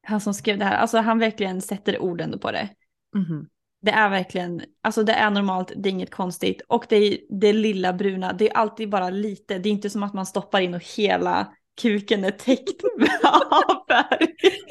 han 0.03 0.21
som 0.21 0.33
skrev 0.33 0.57
det 0.57 0.65
här, 0.65 0.77
alltså 0.77 0.97
han 0.97 1.19
verkligen 1.19 1.61
sätter 1.61 2.01
orden 2.01 2.39
på 2.39 2.51
det. 2.51 2.69
Mhm. 3.15 3.49
Det 3.81 3.91
är 3.91 4.09
verkligen, 4.09 4.61
alltså 4.83 5.03
det 5.03 5.13
är 5.13 5.29
normalt, 5.29 5.71
det 5.75 5.89
är 5.89 5.91
inget 5.91 6.11
konstigt. 6.15 6.61
Och 6.67 6.85
det 6.89 6.95
är 6.95 7.17
det 7.41 7.53
lilla 7.53 7.93
bruna, 7.93 8.33
det 8.33 8.49
är 8.49 8.57
alltid 8.57 8.89
bara 8.89 9.09
lite. 9.09 9.57
Det 9.57 9.69
är 9.69 9.71
inte 9.73 9.89
som 9.89 10.03
att 10.03 10.13
man 10.13 10.25
stoppar 10.25 10.59
in 10.61 10.73
och 10.73 10.83
hela 10.97 11.53
kuken 11.81 12.23
är 12.23 12.31
täckt 12.31 12.83
med 12.97 13.09
färg. 13.87 14.27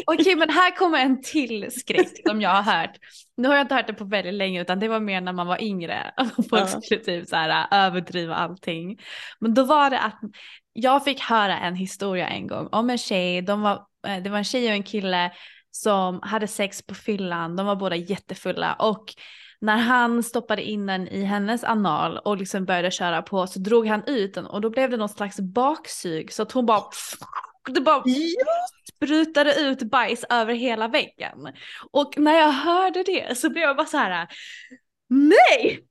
Okej 0.06 0.36
men 0.36 0.50
här 0.50 0.76
kommer 0.76 0.98
en 0.98 1.22
till 1.22 1.66
skräck 1.72 2.08
som 2.28 2.40
jag 2.40 2.50
har 2.50 2.78
hört. 2.78 2.96
Nu 3.36 3.48
har 3.48 3.54
jag 3.54 3.64
inte 3.64 3.74
hört 3.74 3.86
det 3.86 3.94
på 3.94 4.04
väldigt 4.04 4.34
länge 4.34 4.60
utan 4.60 4.78
det 4.80 4.88
var 4.88 5.00
mer 5.00 5.20
när 5.20 5.32
man 5.32 5.46
var 5.46 5.62
yngre. 5.62 6.12
Folk 6.50 6.62
Ja. 6.62 6.66
skulle 6.80 7.00
typ 7.00 7.28
så 7.28 7.36
här, 7.36 7.66
överdriva 7.70 8.34
allting. 8.34 8.98
Men 9.40 9.54
då 9.54 9.64
var 9.64 9.90
det 9.90 10.00
att 10.00 10.20
jag 10.72 11.04
fick 11.04 11.20
höra 11.20 11.58
en 11.58 11.74
historia 11.74 12.28
en 12.28 12.46
gång 12.46 12.68
om 12.72 12.90
en 12.90 12.98
tjej. 12.98 13.42
De 13.42 13.62
var, 13.62 13.86
eh, 14.06 14.22
det 14.22 14.30
var 14.30 14.38
en 14.38 14.44
tjej 14.44 14.66
och 14.68 14.72
en 14.74 14.82
kille 14.82 15.32
som 15.82 16.20
hade 16.22 16.48
sex 16.48 16.82
på 16.82 16.94
fyllan. 16.94 17.56
De 17.56 17.66
var 17.66 17.76
båda 17.76 17.96
jättefulla 17.96 18.74
och 18.74 19.14
när 19.60 19.76
han 19.76 20.22
stoppade 20.22 20.62
in 20.62 20.86
den 20.86 21.08
i 21.08 21.24
hennes 21.24 21.64
anal 21.64 22.18
och 22.18 22.36
liksom 22.36 22.64
började 22.64 22.90
köra 22.90 23.22
på 23.22 23.46
så 23.46 23.58
drog 23.58 23.86
han 23.86 24.04
ut 24.06 24.34
den 24.34 24.46
och 24.46 24.60
då 24.60 24.70
blev 24.70 24.90
det 24.90 24.96
någon 24.96 25.08
slags 25.08 25.40
baksug 25.40 26.32
så 26.32 26.42
att 26.42 26.52
hon 26.52 26.66
bara 26.66 26.82
det 27.74 27.80
bara 27.80 28.04
sprutade 28.94 29.54
ut 29.60 29.82
bajs 29.82 30.24
över 30.30 30.54
hela 30.54 30.88
väggen. 30.88 31.52
Och 31.90 32.18
när 32.18 32.38
jag 32.38 32.52
hörde 32.52 33.02
det 33.02 33.38
så 33.38 33.50
blev 33.50 33.62
jag 33.64 33.76
bara 33.76 33.86
så 33.86 33.96
här. 33.96 34.28
Nej! 35.08 35.86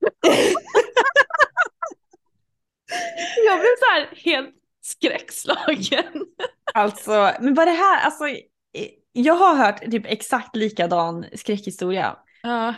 jag 3.46 3.60
blev 3.60 3.76
så 3.78 3.84
här 3.90 4.08
helt 4.16 4.54
skräckslagen. 4.82 6.26
Alltså, 6.74 7.32
men 7.40 7.54
vad 7.54 7.66
det 7.66 7.72
här, 7.72 8.04
alltså, 8.04 8.24
jag 9.16 9.34
har 9.34 9.56
hört 9.56 9.90
typ 9.90 10.06
exakt 10.06 10.56
likadan 10.56 11.24
skräckhistoria. 11.34 12.16
Ja. 12.42 12.74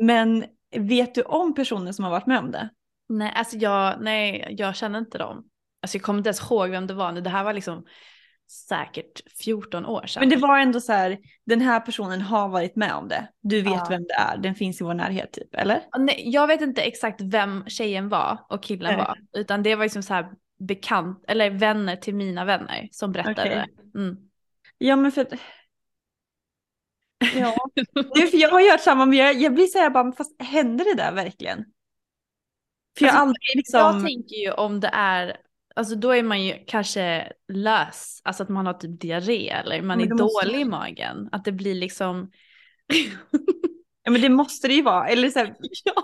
Men 0.00 0.44
vet 0.76 1.14
du 1.14 1.22
om 1.22 1.54
personer 1.54 1.92
som 1.92 2.04
har 2.04 2.10
varit 2.10 2.26
med 2.26 2.38
om 2.38 2.50
det? 2.50 2.70
Nej, 3.08 3.32
alltså 3.34 3.56
jag, 3.56 3.96
nej, 4.00 4.54
jag 4.58 4.76
känner 4.76 4.98
inte 4.98 5.18
dem. 5.18 5.44
Alltså 5.82 5.96
jag 5.96 6.02
kommer 6.02 6.18
inte 6.18 6.28
ens 6.28 6.42
ihåg 6.42 6.70
vem 6.70 6.86
det 6.86 6.94
var 6.94 7.12
nu. 7.12 7.20
Det 7.20 7.30
här 7.30 7.44
var 7.44 7.52
liksom 7.52 7.84
säkert 8.68 9.20
14 9.44 9.86
år 9.86 10.06
sedan. 10.06 10.20
Men 10.20 10.28
det 10.28 10.36
var 10.36 10.58
ändå 10.58 10.80
så 10.80 10.92
här, 10.92 11.18
den 11.46 11.60
här 11.60 11.80
personen 11.80 12.20
har 12.20 12.48
varit 12.48 12.76
med 12.76 12.94
om 12.94 13.08
det. 13.08 13.28
Du 13.42 13.62
vet 13.62 13.72
Ja. 13.72 13.86
vem 13.90 14.02
det 14.04 14.14
är, 14.14 14.36
den 14.36 14.54
finns 14.54 14.80
i 14.80 14.84
vår 14.84 14.94
närhet 14.94 15.32
typ, 15.32 15.54
eller? 15.54 15.82
Nej, 15.98 16.22
jag 16.24 16.46
vet 16.46 16.60
inte 16.60 16.82
exakt 16.82 17.20
vem 17.20 17.64
tjejen 17.66 18.08
var 18.08 18.38
och 18.48 18.62
killen 18.62 18.94
Nej. 18.96 19.04
var. 19.06 19.18
Utan 19.40 19.62
det 19.62 19.74
var 19.74 19.84
liksom 19.84 20.02
så 20.02 20.14
här 20.14 20.28
bekant, 20.58 21.24
eller 21.28 21.50
vänner 21.50 21.96
till 21.96 22.14
mina 22.14 22.44
vänner 22.44 22.88
som 22.90 23.12
berättade 23.12 23.48
det. 23.48 23.98
Mm. 23.98 24.16
Ja 24.78 24.96
men 24.96 25.12
för 25.12 25.22
att... 25.22 25.32
Ja. 27.18 27.56
För 28.30 28.36
jag 28.36 28.50
har 28.50 28.70
hört 28.70 28.80
samma 28.80 29.06
men 29.06 29.18
jag, 29.18 29.34
jag 29.34 29.54
blir 29.54 29.66
så 29.66 29.78
här 29.78 29.90
bara, 29.90 30.12
fast 30.12 30.42
händer 30.42 30.84
det 30.84 30.94
där 30.94 31.12
verkligen? 31.12 31.64
För 32.98 33.04
jag 33.04 33.08
Alltså, 33.14 33.22
aldrig 33.22 33.56
liksom... 33.56 33.80
Jag 33.80 34.06
tänker 34.06 34.36
ju 34.36 34.52
om 34.52 34.80
det 34.80 34.90
är, 34.92 35.36
alltså 35.76 35.94
då 35.94 36.10
är 36.10 36.22
man 36.22 36.44
ju 36.44 36.64
kanske 36.66 37.32
lös, 37.52 38.20
alltså 38.24 38.42
att 38.42 38.48
man 38.48 38.66
har 38.66 38.74
typ 38.74 39.00
diarré 39.00 39.48
eller 39.48 39.82
man 39.82 39.98
Men 39.98 40.06
är 40.12 40.14
måste- 40.14 40.46
dålig 40.46 40.60
i 40.60 40.64
magen. 40.64 41.28
Att 41.32 41.44
det 41.44 41.52
blir 41.52 41.74
liksom, 41.74 42.30
Ja 44.02 44.10
men 44.10 44.20
det 44.20 44.28
måste 44.28 44.68
det 44.68 44.74
ju 44.74 44.82
vara. 44.82 45.08
Eller, 45.08 45.30
så 45.30 45.38
här, 45.38 45.54
ja. 45.84 46.02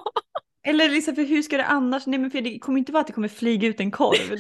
eller 0.67 0.89
liksom, 0.89 1.15
för 1.15 1.23
hur 1.23 1.43
ska 1.43 1.57
det 1.57 1.65
annars? 1.67 2.07
Nej 2.07 2.19
men 2.19 2.31
för 2.31 2.41
det 2.41 2.59
kommer 2.59 2.79
inte 2.79 2.93
vara 2.93 3.01
att 3.01 3.07
det 3.07 3.13
kommer 3.13 3.29
flyga 3.29 3.69
ut 3.69 3.81
en 3.81 3.91
korv. 3.91 4.33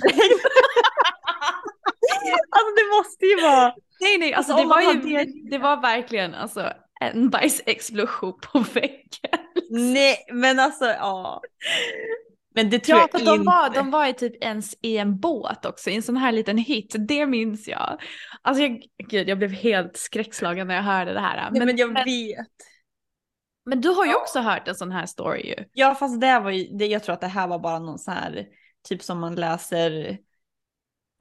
alltså 2.51 2.75
det 2.77 2.97
måste 2.97 3.27
ju 3.27 3.41
vara... 3.43 3.75
Nej 4.03 4.19
nej, 4.19 4.35
alltså, 4.35 4.53
Alltså, 4.53 4.69
det 4.69 4.71
var 4.71 4.81
ju, 4.81 5.17
har 5.17 5.51
det 5.51 5.59
var 5.59 5.83
verkligen 5.83 6.35
alltså 6.35 6.73
en 7.01 7.31
bajsexplosion 7.31 8.38
på 8.53 8.59
väggen. 8.75 9.41
Nej 9.71 10.17
men 10.33 10.61
alltså 10.61 10.85
ja. 10.85 11.41
Men 12.55 12.71
det 12.71 12.79
tror 12.79 12.99
Ja, 12.99 13.09
jag 13.12 13.25
de 13.25 13.31
inte. 13.31 13.47
var, 13.47 13.75
de 13.75 13.91
var 13.91 14.07
ju 14.07 14.12
typ 14.12 14.45
ens 14.45 14.75
i 14.83 14.97
en 14.97 15.21
båt 15.21 15.67
också, 15.67 15.91
i 15.91 15.97
en 15.97 16.03
sån 16.03 16.17
här 16.17 16.33
liten 16.33 16.59
hytt, 16.59 16.95
det 17.09 17.27
minns 17.27 17.69
jag. 17.69 18.01
Alltså 18.43 18.62
jag, 18.62 18.83
gud, 19.09 19.29
jag 19.29 19.38
blev 19.38 19.51
helt 19.53 19.97
skräckslagen 19.97 20.67
när 20.67 20.75
jag 20.75 20.83
hörde 20.83 21.12
det 21.12 21.21
här. 21.21 21.51
Nej, 21.51 21.67
men, 21.67 21.77
jag 21.77 21.93
men, 21.93 22.05
vet. 22.05 22.47
men 23.67 23.81
du 23.81 23.88
har 23.88 24.07
ju 24.07 24.15
också 24.15 24.41
hört 24.41 24.69
en 24.69 24.75
sån 24.75 24.93
här 24.93 25.07
story 25.07 25.49
ju. 25.49 25.65
Ja 25.73 25.95
fast 25.95 26.21
det 26.21 26.41
var 26.41 26.51
ju, 26.51 26.65
det, 26.79 26.87
jag 26.87 27.03
tror 27.03 27.12
att 27.15 27.21
det 27.21 27.27
här 27.27 27.49
var 27.49 27.59
bara 27.59 27.79
någon 27.79 27.99
så 27.99 28.11
här, 28.11 28.47
typ 28.88 29.03
som 29.03 29.19
man 29.21 29.35
läser, 29.35 30.19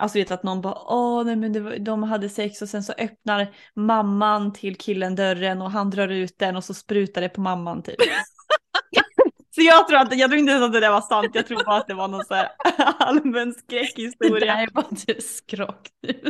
alltså 0.01 0.17
vet 0.17 0.31
att 0.31 0.43
någon 0.43 0.61
bara, 0.61 0.75
åh 0.87 1.23
nej 1.25 1.35
men 1.35 1.53
det 1.53 1.59
var, 1.59 1.77
de 1.77 2.03
hade 2.03 2.29
sex 2.29 2.61
och 2.61 2.69
sen 2.69 2.83
så 2.83 2.93
öppnar 2.97 3.53
mamman 3.75 4.53
till 4.53 4.75
killen 4.77 5.15
dörren 5.15 5.61
och 5.61 5.71
han 5.71 5.89
drar 5.89 6.07
ut 6.07 6.39
den 6.39 6.55
och 6.55 6.63
så 6.63 6.73
sprutar 6.73 7.21
det 7.21 7.29
på 7.29 7.41
mamman 7.41 7.83
typ. 7.83 7.95
så 9.55 9.61
jag 9.61 9.87
tror, 9.87 9.97
att, 9.99 10.17
jag 10.17 10.29
tror 10.29 10.39
inte 10.39 10.51
ens 10.51 10.65
att 10.65 10.73
det 10.73 10.79
där 10.79 10.91
var 10.91 11.01
sant, 11.01 11.31
jag 11.33 11.47
tror 11.47 11.63
bara 11.65 11.77
att 11.77 11.87
det 11.87 11.93
var 11.93 12.07
någon 12.07 12.25
så 12.25 12.33
här 12.33 12.49
allmän 12.99 13.49
Det 13.49 13.59
skräckhistoria. 13.59 14.55
där 14.55 14.63
är 14.63 14.67
bara 14.73 14.85
du 15.05 15.21
skrock. 15.21 15.87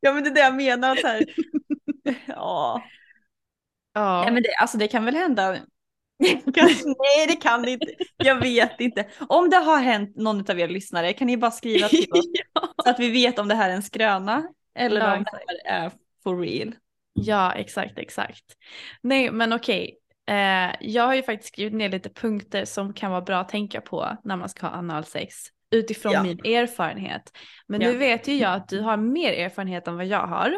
Ja 0.00 0.12
men 0.12 0.24
det 0.24 0.30
är 0.30 0.34
det 0.34 0.40
jag 0.40 0.54
menar 0.54 0.96
så 0.96 1.06
här. 1.06 1.24
Ja. 2.26 2.82
Ja. 3.92 4.22
Nej 4.24 4.32
men 4.32 4.42
det, 4.42 4.54
alltså 4.54 4.78
det 4.78 4.88
kan 4.88 5.04
väl 5.04 5.14
hända. 5.14 5.56
Nej 6.18 7.26
det 7.28 7.36
kan 7.42 7.62
det 7.62 7.70
inte. 7.70 7.86
Jag 8.16 8.40
vet 8.40 8.80
inte. 8.80 9.06
Om 9.28 9.50
det 9.50 9.56
har 9.56 9.78
hänt 9.78 10.16
någon 10.16 10.50
av 10.50 10.60
er 10.60 10.68
lyssnare 10.68 11.12
kan 11.12 11.26
ni 11.26 11.36
bara 11.36 11.50
skriva 11.50 11.88
till 11.88 12.12
oss 12.12 12.26
så 12.84 12.90
att 12.90 13.00
vi 13.00 13.10
vet 13.10 13.38
om 13.38 13.48
det 13.48 13.54
här 13.54 13.70
är 13.70 13.74
en 13.74 13.82
skröna 13.82 14.42
eller 14.78 15.00
Ja, 15.00 15.16
om 15.16 15.24
det 15.24 15.30
här 15.66 15.84
är 15.84 15.90
for 16.22 16.38
real. 16.40 16.74
Ja, 17.12 17.52
exakt, 17.52 17.98
exakt. 17.98 18.44
Nej, 19.02 19.30
men 19.30 19.52
okej. 19.52 19.98
Eh, 20.30 20.74
jag 20.80 21.02
har 21.06 21.14
ju 21.14 21.22
faktiskt 21.22 21.48
skrivit 21.52 21.74
ner 21.74 21.88
lite 21.88 22.10
punkter 22.10 22.64
som 22.64 22.92
kan 22.94 23.10
vara 23.10 23.20
bra 23.20 23.38
att 23.40 23.48
tänka 23.48 23.80
på 23.80 24.16
när 24.24 24.36
man 24.36 24.48
ska 24.48 24.66
ha 24.66 24.74
analsex 24.76 25.34
utifrån 25.70 26.12
Ja. 26.12 26.22
min 26.22 26.38
erfarenhet. 26.44 27.22
Men 27.66 27.80
Ja. 27.80 27.88
nu 27.92 27.98
vet 27.98 28.28
ju 28.28 28.34
jag 28.36 28.52
att 28.54 28.68
du 28.68 28.80
har 28.80 28.96
mer 28.96 29.32
erfarenhet 29.32 29.88
än 29.88 29.96
vad 29.96 30.06
jag 30.06 30.26
har. 30.26 30.54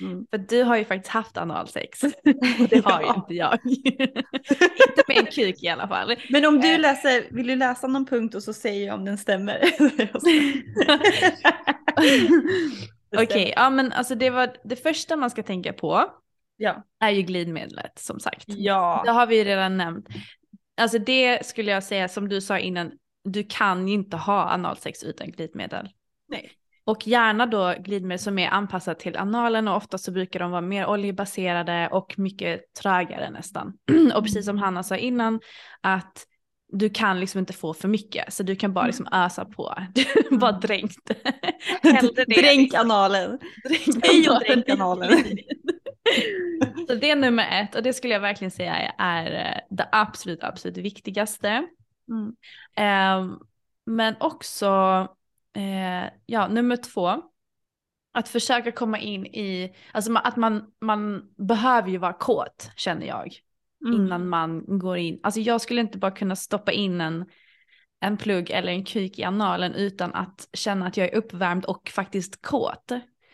Mm. 0.00 0.26
För 0.30 0.38
du 0.38 0.62
har 0.62 0.76
ju 0.76 0.84
faktiskt 0.84 1.12
haft 1.12 1.36
analsex. 1.36 2.02
Och 2.60 2.68
det 2.70 2.84
har 2.84 3.00
ju 3.00 3.06
Ja. 3.06 3.14
inte 3.14 3.34
jag. 3.34 3.58
inte 3.64 5.02
med 5.08 5.16
en 5.18 5.26
kuk 5.26 5.62
i 5.62 5.68
alla 5.68 5.88
fall. 5.88 6.16
Men 6.30 6.44
om 6.44 6.60
du 6.60 6.72
Eh. 6.74 6.80
läser, 6.80 7.24
vill 7.34 7.46
du 7.46 7.56
läsa 7.56 7.86
någon 7.86 8.06
punkt 8.06 8.34
och 8.34 8.42
så 8.42 8.52
säger 8.52 8.86
jag 8.86 8.94
om 8.94 9.04
den 9.04 9.18
stämmer? 9.18 9.60
Okej, 13.16 13.52
ja 13.56 13.70
men 13.70 13.92
alltså 13.92 14.14
det 14.14 14.30
var 14.30 14.56
det 14.64 14.76
första 14.76 15.16
man 15.16 15.30
ska 15.30 15.42
tänka 15.42 15.72
på 15.72 16.04
Ja. 16.56 16.84
är 17.00 17.10
ju 17.10 17.22
glidmedlet 17.22 17.98
som 17.98 18.20
sagt. 18.20 18.46
Det 18.46 18.52
Ja. 18.52 19.04
har 19.06 19.26
vi 19.26 19.36
ju 19.38 19.44
redan 19.44 19.76
nämnt. 19.76 20.06
Alltså 20.80 20.98
det 20.98 21.46
skulle 21.46 21.70
jag 21.70 21.82
säga 21.84 22.08
som 22.08 22.28
du 22.28 22.40
sa 22.40 22.58
innan, 22.58 22.92
du 23.24 23.44
kan 23.48 23.88
ju 23.88 23.94
inte 23.94 24.16
ha 24.16 24.50
analsex 24.50 25.02
utan 25.02 25.30
glidmedel. 25.30 25.88
Nej. 26.28 26.50
Och 26.84 27.06
gärna 27.06 27.46
då 27.46 27.74
glidmedel 27.78 28.18
som 28.18 28.38
är 28.38 28.48
anpassat 28.48 28.98
till 28.98 29.16
analen 29.16 29.68
och 29.68 29.76
ofta 29.76 29.98
så 29.98 30.12
brukar 30.12 30.40
de 30.40 30.50
vara 30.50 30.60
mer 30.60 30.86
oljebaserade 30.86 31.88
och 31.92 32.14
mycket 32.18 32.74
trögare 32.82 33.30
nästan. 33.30 33.72
och 34.14 34.22
precis 34.22 34.46
som 34.46 34.58
Hanna 34.58 34.82
sa 34.82 34.96
innan 34.96 35.40
att 35.80 36.26
du 36.72 36.90
kan 36.90 37.20
liksom 37.20 37.38
inte 37.38 37.52
få 37.52 37.74
för 37.74 37.88
mycket 37.88 38.32
så 38.32 38.42
du 38.42 38.56
kan 38.56 38.72
bara 38.72 38.86
liksom 38.86 39.08
ösa 39.12 39.44
på. 39.44 39.74
bara 40.30 40.52
dränk 40.52 40.92
det. 41.04 41.16
Hellre 41.82 42.24
det. 42.26 42.40
Dränk 42.40 42.74
analen. 42.74 43.38
Dränk 43.94 44.26
analen 44.26 44.42
dränk 44.46 44.68
analen. 44.68 45.24
Så 46.88 46.94
det 46.94 47.10
är 47.10 47.16
nummer 47.16 47.62
ett 47.62 47.74
och 47.74 47.82
det 47.82 47.92
skulle 47.92 48.14
jag 48.14 48.20
verkligen 48.20 48.50
säga 48.50 48.74
är, 48.98 49.32
eh, 49.32 49.76
det 49.76 49.88
absolut, 49.92 50.44
absolut 50.44 50.76
viktigaste. 50.76 51.66
Mm. 52.08 52.34
Ehm, 52.76 53.38
men 53.86 54.14
också, 54.20 54.68
eh, 55.60 56.10
ja, 56.26 56.48
nummer 56.48 56.76
två. 56.76 57.22
Att 58.12 58.28
försöka 58.28 58.72
komma 58.72 58.98
in 58.98 59.26
i, 59.26 59.74
alltså 59.92 60.14
att 60.14 60.36
man, 60.36 60.64
man 60.80 61.22
behöver 61.36 61.88
ju 61.88 61.98
vara 61.98 62.12
kåt 62.12 62.70
känner 62.76 63.06
jag. 63.06 63.34
Mm. 63.86 64.00
Innan 64.00 64.28
man 64.28 64.78
går 64.78 64.96
in. 64.98 65.20
Alltså 65.22 65.40
jag 65.40 65.60
skulle 65.60 65.80
inte 65.80 65.98
bara 65.98 66.10
kunna 66.10 66.36
stoppa 66.36 66.72
in 66.72 67.00
en, 67.00 67.24
en 68.00 68.16
plugg 68.16 68.50
eller 68.50 68.72
en 68.72 68.84
kuk 68.84 69.18
i 69.18 69.22
analen 69.24 69.74
utan 69.74 70.14
att 70.14 70.48
känna 70.52 70.86
att 70.86 70.96
jag 70.96 71.08
är 71.08 71.14
uppvärmd 71.14 71.64
och 71.64 71.88
faktiskt 71.88 72.42
kåt. 72.42 72.92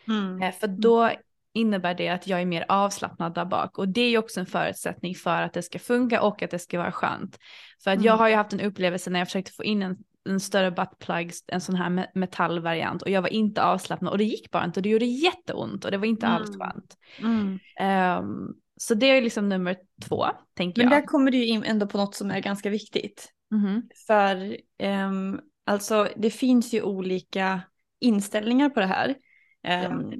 Mm. 0.08 0.42
Eh, 0.42 0.52
För 0.52 0.66
då 0.66 1.10
innebär 1.52 1.94
det 1.94 2.08
att 2.08 2.26
jag 2.26 2.40
är 2.40 2.46
mer 2.46 2.64
avslappnad 2.68 3.34
där 3.34 3.44
bak 3.44 3.78
och 3.78 3.88
det 3.88 4.00
är 4.00 4.10
ju 4.10 4.18
också 4.18 4.40
en 4.40 4.46
förutsättning 4.46 5.14
för 5.14 5.42
att 5.42 5.52
det 5.52 5.62
ska 5.62 5.78
funka 5.78 6.22
och 6.22 6.42
att 6.42 6.50
det 6.50 6.58
ska 6.58 6.78
vara 6.78 6.92
skönt. 6.92 7.38
För 7.84 7.90
att 7.90 8.02
jag 8.02 8.12
Mm. 8.12 8.18
har 8.18 8.28
ju 8.28 8.34
haft 8.34 8.52
en 8.52 8.60
upplevelse 8.60 9.10
när 9.10 9.18
jag 9.18 9.28
försökte 9.28 9.52
få 9.52 9.64
in 9.64 9.82
en, 9.82 9.96
en 10.28 10.40
större 10.40 10.70
buttplug, 10.70 11.32
en 11.46 11.60
sån 11.60 11.74
här 11.74 11.90
me- 11.90 12.08
metallvariant 12.14 13.02
och 13.02 13.10
jag 13.10 13.22
var 13.22 13.28
inte 13.32 13.62
avslappnad 13.62 14.12
och 14.12 14.18
det 14.18 14.24
gick 14.24 14.50
bara 14.50 14.64
inte 14.64 14.78
och 14.80 14.82
det 14.82 14.88
gjorde 14.88 15.04
jätteont 15.04 15.84
och 15.84 15.90
det 15.90 15.98
var 15.98 16.06
inte 16.06 16.26
alls 16.26 16.48
Mm. 16.48 16.60
skönt. 16.60 16.96
Mm. 17.20 17.58
Ehm, 17.80 18.48
så 18.76 18.94
det 18.94 19.06
är 19.06 19.22
liksom 19.22 19.48
nummer 19.48 19.76
två, 20.02 20.26
tänker 20.54 20.82
Men 20.82 20.92
jag. 20.92 21.02
där 21.02 21.06
kommer 21.06 21.30
du 21.30 21.38
ju 21.38 21.46
in 21.46 21.64
ändå 21.64 21.86
på 21.86 21.98
något 21.98 22.14
som 22.14 22.30
är 22.30 22.40
ganska 22.40 22.70
viktigt. 22.70 23.32
Mhm. 23.50 23.88
För 24.06 24.56
ehm, 24.78 25.40
alltså 25.66 26.08
det 26.16 26.30
finns 26.30 26.72
ju 26.74 26.82
olika 26.82 27.60
inställningar 28.00 28.68
på 28.70 28.80
det 28.80 28.86
här. 28.86 29.14
Ehm, 29.62 30.12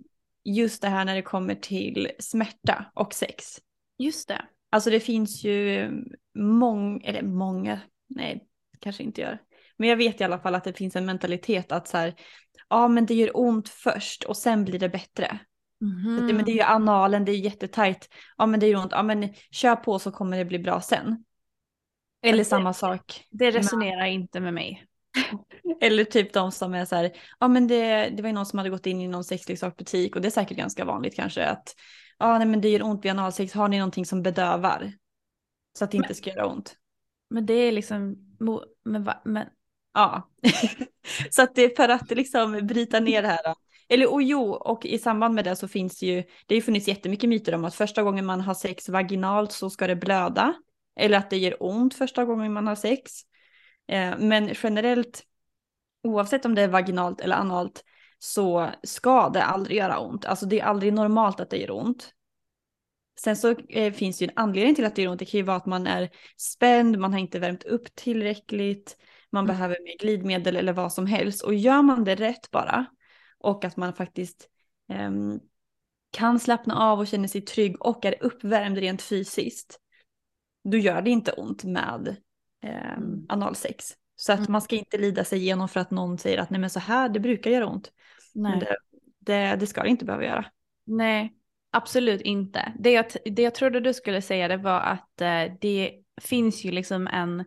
Just 0.49 0.83
det 0.83 0.89
här 0.89 1.05
när 1.05 1.15
det 1.15 1.23
kommer 1.23 1.55
till 1.55 2.11
smärta 2.19 2.85
och 2.95 3.15
sex. 3.15 3.45
Just 3.99 4.29
det. 4.29 4.45
Alltså 4.71 4.91
det 4.91 5.01
finns 5.01 5.45
ju 5.45 5.91
många, 6.39 7.01
eller 7.05 7.23
många, 7.23 7.81
nej 8.09 8.47
kanske 8.81 9.03
inte 9.03 9.21
gör. 9.21 9.39
Men 9.77 9.89
jag 9.89 9.97
vet 9.97 10.21
i 10.21 10.25
alla 10.25 10.39
fall 10.39 10.55
att 10.55 10.65
det 10.65 10.73
finns 10.73 10.97
en 10.97 11.07
mentalitet 11.07 11.73
att 11.73 11.89
så 11.89 11.97
här, 11.97 12.15
ja 12.69 12.89
men 12.89 13.07
det 13.07 13.15
gör 13.15 13.31
ont 13.35 13.69
först 13.69 14.25
och 14.25 14.37
sen 14.37 14.65
blir 14.65 14.79
det 14.79 14.89
bättre. 14.89 15.39
Mhm. 15.81 16.19
Så 16.19 16.27
det, 16.27 16.33
men 16.33 16.45
det 16.45 16.51
är 16.51 16.57
ju 16.57 16.61
analen, 16.63 17.25
det 17.25 17.33
är 17.33 17.37
jättetajt. 17.37 18.09
Ja 18.37 18.47
men 18.47 18.61
det 18.61 18.69
gör 18.69 18.81
ont, 18.81 18.93
ja 18.93 19.03
men 19.03 19.35
kör 19.51 19.77
på 19.77 19.99
så 19.99 20.11
kommer 20.11 20.39
det 20.39 20.45
bli 20.45 20.59
bra 20.59 20.81
sen. 20.81 21.25
Eller 22.23 22.39
det- 22.39 22.45
samma 22.45 22.73
sak. 22.73 23.25
Det 23.31 23.51
resonerar 23.51 24.07
inte 24.07 24.41
med 24.41 24.55
mig. 24.55 24.87
Eller 25.81 26.05
typ 26.05 26.33
de 26.33 26.53
som 26.53 26.75
är 26.75 26.85
så 26.85 26.97
här, 26.97 27.13
ja 27.39 27.49
men 27.49 27.67
det, 27.69 28.09
det 28.09 28.23
var 28.23 28.29
ju 28.29 28.35
någon 28.35 28.47
som 28.47 28.59
hade 28.59 28.71
gått 28.71 28.87
in 28.87 29.01
i 29.01 29.09
någon 29.09 29.25
sexleksaksbutik 29.25 30.17
och 30.17 30.23
det 30.23 30.29
är 30.29 30.31
säkert 30.31 30.57
ganska 30.57 30.85
vanligt 30.85 31.17
kanske 31.17 31.47
att 31.47 31.75
ja 32.19 32.39
nej 32.39 32.47
men 32.47 32.61
det 32.61 32.69
gör 32.69 32.83
ont 32.83 33.05
vid 33.05 33.11
analsex, 33.11 33.55
har 33.55 33.69
ni 33.69 33.79
någonting 33.79 34.07
som 34.07 34.23
bedövar? 34.23 34.93
Så 35.79 35.85
att 35.85 35.91
det 35.91 35.97
inte 35.97 36.15
ska 36.15 36.31
göra 36.31 36.47
ont. 36.47 36.77
Men 37.31 37.47
det 37.47 37.55
är 37.55 37.73
liksom, 37.73 38.17
men, 38.85 39.11
men 39.25 39.47
Ja, 39.97 40.29
så 41.31 41.43
att 41.43 41.55
det 41.55 41.65
är 41.65 41.77
för 41.77 41.89
att 41.89 42.11
liksom 42.11 42.67
bryta 42.67 43.01
ner 43.01 43.23
det 43.23 43.29
här. 43.29 43.45
då. 43.45 43.55
Eller 43.89 44.13
och 44.13 44.23
jo, 44.23 44.53
och 44.53 44.87
i 44.87 44.99
samband 44.99 45.35
med 45.35 45.45
det 45.45 45.57
så 45.57 45.69
finns 45.69 45.99
det 45.99 46.07
ju, 46.07 46.23
det 46.23 46.55
har 46.55 46.57
ju 46.57 46.63
funnits 46.63 46.89
jättemycket 46.89 47.29
myter 47.31 47.55
om 47.55 47.65
att 47.65 47.75
första 47.75 48.03
gången 48.03 48.27
man 48.27 48.41
har 48.41 48.55
sex 48.55 48.89
vaginalt 48.89 49.53
så 49.53 49.71
ska 49.71 49.87
det 49.87 49.97
blöda. 49.97 50.55
Eller 50.97 51.19
att 51.19 51.31
det 51.31 51.37
gör 51.37 51.57
ont 51.61 51.95
första 51.95 52.25
gången 52.25 52.53
man 52.53 52.67
har 52.67 52.75
sex. 52.75 53.13
Eh, 53.89 54.19
men 54.19 54.51
generellt, 54.63 55.23
oavsett 56.03 56.45
om 56.45 56.55
det 56.55 56.63
är 56.63 56.69
vaginalt 56.69 57.21
eller 57.21 57.37
analt, 57.37 57.85
så 58.19 58.71
ska 58.83 59.29
det 59.29 59.45
aldrig 59.45 59.77
göra 59.77 59.99
ont. 59.99 60.25
Alltså 60.25 60.47
det 60.47 60.61
är 60.61 60.65
aldrig 60.65 60.93
normalt 60.93 61.41
att 61.41 61.51
det 61.51 61.57
gör 61.57 61.71
ont. 61.71 62.13
Sen 63.21 63.37
så 63.37 63.55
eh, 63.69 63.93
finns 63.93 64.19
det 64.19 64.25
ju 64.25 64.29
en 64.29 64.39
anledning 64.39 64.75
till 64.75 64.85
att 64.85 64.97
det 64.97 65.03
gör 65.03 65.11
ont. 65.11 65.19
Det 65.19 65.25
kan 65.25 65.39
ju 65.39 65.45
vara 65.45 65.57
att 65.57 65.67
man 65.67 65.87
är 65.87 66.11
spänd, 66.37 66.99
man 66.99 67.13
har 67.13 67.21
inte 67.21 67.39
värmt 67.39 67.65
upp 67.65 67.95
tillräckligt, 67.95 68.97
man 69.37 69.45
Mm. 69.45 69.57
behöver 69.57 69.77
mer 69.85 69.97
glidmedel 69.99 70.57
eller 70.57 70.73
vad 70.73 70.93
som 70.93 71.07
helst. 71.07 71.43
Och 71.43 71.55
gör 71.55 71.83
man 71.83 72.05
det 72.05 72.15
rätt 72.15 72.51
bara 72.51 72.87
och 73.39 73.65
att 73.65 73.77
man 73.77 73.93
faktiskt 73.95 74.49
ehm, 74.89 75.41
kan 76.11 76.41
slappna 76.41 76.77
av 76.79 76.99
och 76.99 77.07
känner 77.07 77.29
sig 77.29 77.41
trygg 77.41 77.83
och 77.83 78.05
är 78.05 78.15
uppvärmd 78.21 78.79
rent 78.79 79.03
fysiskt, 79.03 79.79
då 80.65 80.77
gör 80.77 81.03
det 81.03 81.11
inte 81.11 81.33
ont 81.33 81.65
med 81.65 82.17
Mm. 82.63 83.27
analsex. 83.29 83.85
Så 84.17 84.33
att 84.33 84.39
Mm. 84.39 84.53
man 84.53 84.63
ska 84.63 84.77
inte 84.77 84.99
lida 84.99 85.25
sig 85.25 85.39
igenom 85.39 85.69
för 85.69 85.81
att 85.81 85.91
någon 85.91 86.19
säger 86.19 86.39
att 86.39 86.51
nej 86.51 86.61
men 86.61 86.71
så 86.71 86.81
här, 86.81 87.09
det 87.09 87.21
brukar 87.21 87.51
göra 87.51 87.67
ont. 87.67 87.93
Nej. 88.35 88.61
det, 88.61 88.77
det, 89.19 89.57
det 89.57 89.67
ska 89.67 89.83
det 89.83 89.89
inte 89.89 90.05
behöva 90.05 90.25
göra. 90.25 90.45
Nej, 90.85 91.33
absolut 91.71 92.21
inte. 92.21 92.73
Det 92.79 92.91
jag, 92.91 93.05
det 93.25 93.43
jag 93.43 93.55
trodde 93.55 93.81
du 93.81 93.95
skulle 93.95 94.23
säga 94.23 94.49
det 94.49 94.57
var 94.57 94.81
att 94.81 95.21
eh, 95.21 95.53
det 95.61 95.93
finns 96.21 96.65
ju 96.65 96.71
liksom 96.71 97.07
en, 97.07 97.45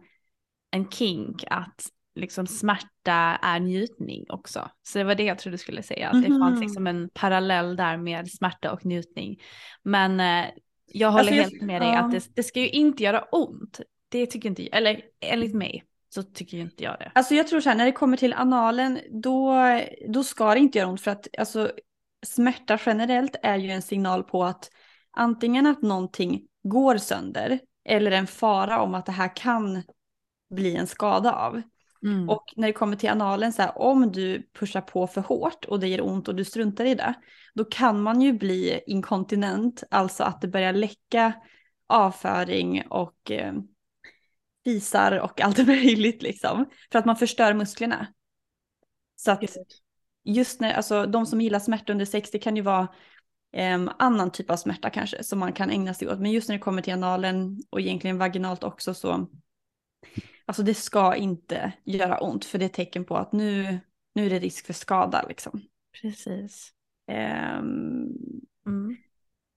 en 0.71 0.89
kink 0.89 1.43
att 1.47 1.85
liksom 2.15 2.47
smärta 2.47 3.13
är 3.41 3.59
njutning 3.59 4.25
också. 4.29 4.69
Så 4.83 4.97
det 4.97 5.03
var 5.03 5.15
det 5.15 5.23
jag 5.23 5.39
trodde 5.39 5.53
du 5.53 5.57
skulle 5.57 5.83
säga, 5.83 6.09
att 6.09 6.21
det 6.23 6.27
fanns 6.27 6.53
Mhm. 6.53 6.61
liksom 6.61 6.87
en 6.87 7.09
parallell 7.13 7.75
där 7.75 7.97
med 7.97 8.31
smärta 8.31 8.71
och 8.73 8.85
njutning. 8.85 9.39
Men 9.83 10.19
eh, 10.19 10.45
jag 10.85 11.11
håller 11.11 11.19
Alltså, 11.19 11.35
jag- 11.35 11.43
helt 11.43 11.61
med 11.61 11.81
dig 11.81 11.89
ja. 11.89 11.99
att 11.99 12.11
det, 12.11 12.29
det 12.35 12.43
ska 12.43 12.59
ju 12.59 12.69
inte 12.69 13.03
göra 13.03 13.21
ont. 13.31 13.79
Det 14.09 14.25
tycker 14.25 14.49
inte 14.49 14.63
jag, 14.63 14.77
eller 14.77 15.01
enligt 15.19 15.53
mig 15.55 15.83
så 16.09 16.23
tycker 16.23 16.57
ju 16.57 16.63
inte 16.63 16.83
jag 16.83 16.95
det. 16.99 17.11
Alltså 17.15 17.35
jag 17.35 17.47
tror 17.47 17.61
så 17.61 17.69
här, 17.69 17.75
när 17.77 17.85
det 17.85 17.91
kommer 17.91 18.17
till 18.17 18.33
analen, 18.33 18.99
då, 19.11 19.55
då 20.07 20.23
ska 20.23 20.53
det 20.53 20.59
inte 20.59 20.77
göra 20.77 20.89
ont 20.89 21.01
för 21.01 21.11
att 21.11 21.27
alltså, 21.37 21.71
smärta 22.25 22.79
generellt 22.85 23.35
är 23.43 23.57
ju 23.57 23.69
en 23.69 23.81
signal 23.81 24.23
på 24.23 24.43
att 24.43 24.69
antingen 25.17 25.65
att 25.65 25.81
någonting 25.81 26.41
går 26.63 26.97
sönder 26.97 27.59
eller 27.89 28.11
en 28.11 28.27
fara 28.27 28.81
om 28.81 28.95
att 28.95 29.05
det 29.05 29.11
här 29.11 29.35
kan 29.35 29.83
bli 30.49 30.75
en 30.75 30.87
skada 30.87 31.33
av. 31.33 31.61
Mm. 32.03 32.29
Och 32.29 32.53
när 32.55 32.67
det 32.67 32.73
kommer 32.73 32.95
till 32.95 33.09
analen, 33.09 33.53
så 33.53 33.61
här, 33.61 33.77
om 33.77 34.11
du 34.11 34.49
pushar 34.59 34.81
på 34.81 35.07
för 35.07 35.21
hårt 35.21 35.65
och 35.65 35.79
det 35.79 35.87
gör 35.87 36.01
ont 36.01 36.27
och 36.27 36.35
du 36.35 36.45
struntar 36.45 36.85
i 36.85 36.95
det, 36.95 37.13
då 37.53 37.65
kan 37.65 38.01
man 38.01 38.21
ju 38.21 38.33
bli 38.33 38.81
inkontinent, 38.87 39.83
alltså 39.91 40.23
att 40.23 40.41
det 40.41 40.47
börjar 40.47 40.73
läcka 40.73 41.33
avföring 41.87 42.83
och 42.89 43.31
eh, 43.31 43.53
fisar 44.63 45.19
och 45.19 45.41
allt 45.43 45.67
möjligt 45.67 46.21
liksom. 46.21 46.65
För 46.91 46.99
att 46.99 47.05
man 47.05 47.15
förstör 47.15 47.53
musklerna. 47.53 48.07
Så 49.15 49.31
att 49.31 49.43
just 50.23 50.61
när, 50.61 50.73
alltså 50.73 51.05
de 51.05 51.25
som 51.25 51.41
gillar 51.41 51.59
smärta 51.59 51.91
under 51.91 52.05
sex, 52.05 52.31
det 52.31 52.39
kan 52.39 52.55
ju 52.55 52.61
vara 52.61 52.87
em, 53.53 53.89
annan 53.99 54.31
typ 54.31 54.49
av 54.49 54.55
smärta 54.55 54.89
kanske 54.89 55.23
som 55.23 55.39
man 55.39 55.53
kan 55.53 55.69
ägna 55.69 55.93
sig 55.93 56.07
åt. 56.07 56.19
Men 56.19 56.31
just 56.31 56.49
när 56.49 56.55
det 56.55 56.61
kommer 56.61 56.81
till 56.81 56.93
analen 56.93 57.57
och 57.69 57.79
egentligen 57.79 58.17
vaginalt 58.17 58.63
också 58.63 58.93
så, 58.93 59.27
alltså 60.49 60.63
det 60.63 60.73
ska 60.73 61.15
inte 61.15 61.71
göra 61.83 62.17
ont 62.19 62.45
för 62.45 62.57
det 62.57 62.65
är 62.65 62.69
tecken 62.69 63.05
på 63.05 63.17
att 63.17 63.31
nu, 63.31 63.79
nu 64.15 64.25
är 64.25 64.29
det 64.29 64.39
risk 64.39 64.65
för 64.65 64.73
skada 64.73 65.25
liksom. 65.27 65.61
Precis. 66.01 66.71
Em, 67.11 68.07
Mm. 68.65 68.97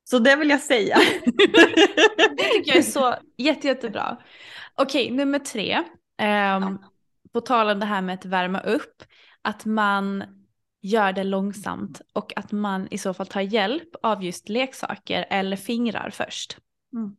så 0.04 0.18
det 0.18 0.36
vill 0.36 0.50
jag 0.50 0.60
säga. 0.60 0.96
Det 2.36 2.44
tycker 2.52 2.70
jag 2.70 2.76
är 2.76 2.82
så 2.82 3.14
jätte, 3.36 3.66
jättebra. 3.66 4.18
Okej, 4.74 5.10
nummer 5.10 5.38
tre. 5.38 5.82
Ehm, 6.18 6.78
På 7.32 7.40
tal 7.40 7.70
om 7.70 7.80
det 7.80 7.86
här 7.86 8.02
med 8.02 8.14
att 8.14 8.24
värma 8.24 8.60
upp. 8.60 9.02
Att 9.42 9.64
man 9.64 10.24
gör 10.82 11.12
det 11.12 11.24
långsamt 11.24 12.00
och 12.12 12.38
att 12.38 12.52
man 12.52 12.88
i 12.90 12.98
så 12.98 13.14
fall 13.14 13.26
tar 13.26 13.40
hjälp 13.40 13.88
av 14.02 14.24
just 14.24 14.48
leksaker 14.48 15.26
eller 15.30 15.56
fingrar 15.56 16.10
först. 16.10 16.58
Mm. 16.92 17.16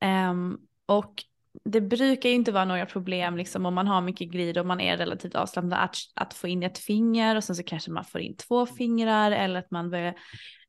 Ehm, 0.00 0.58
och 0.86 1.24
det 1.64 1.80
brukar 1.80 2.28
ju 2.28 2.34
inte 2.34 2.52
vara 2.52 2.64
några 2.64 2.86
problem 2.86 3.36
liksom 3.36 3.66
om 3.66 3.74
man 3.74 3.86
har 3.86 4.00
mycket 4.00 4.28
glid 4.28 4.58
och 4.58 4.66
man 4.66 4.80
är 4.80 4.96
relativt 4.96 5.34
avslappnad 5.34 5.84
att, 5.84 5.96
att 6.14 6.34
få 6.34 6.48
in 6.48 6.62
ett 6.62 6.78
finger 6.78 7.36
och 7.36 7.44
sen 7.44 7.56
så 7.56 7.62
kanske 7.62 7.90
man 7.90 8.04
får 8.04 8.20
in 8.20 8.36
två 8.36 8.66
fingrar 8.66 9.30
eller 9.30 9.58
att 9.58 9.70
man 9.70 9.90
börjar 9.90 10.14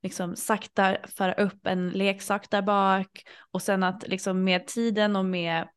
liksom 0.04 0.36
sakta 0.36 0.98
föra 1.18 1.34
upp 1.34 1.68
en 1.68 1.90
leksak 1.90 2.50
där 2.50 2.62
bak 2.62 3.24
och 3.52 3.62
sen 3.62 3.84
att 3.84 4.08
liksom 4.08 4.44
med 4.44 4.68
tiden 4.68 5.16
och 5.16 5.26
med 5.26 5.68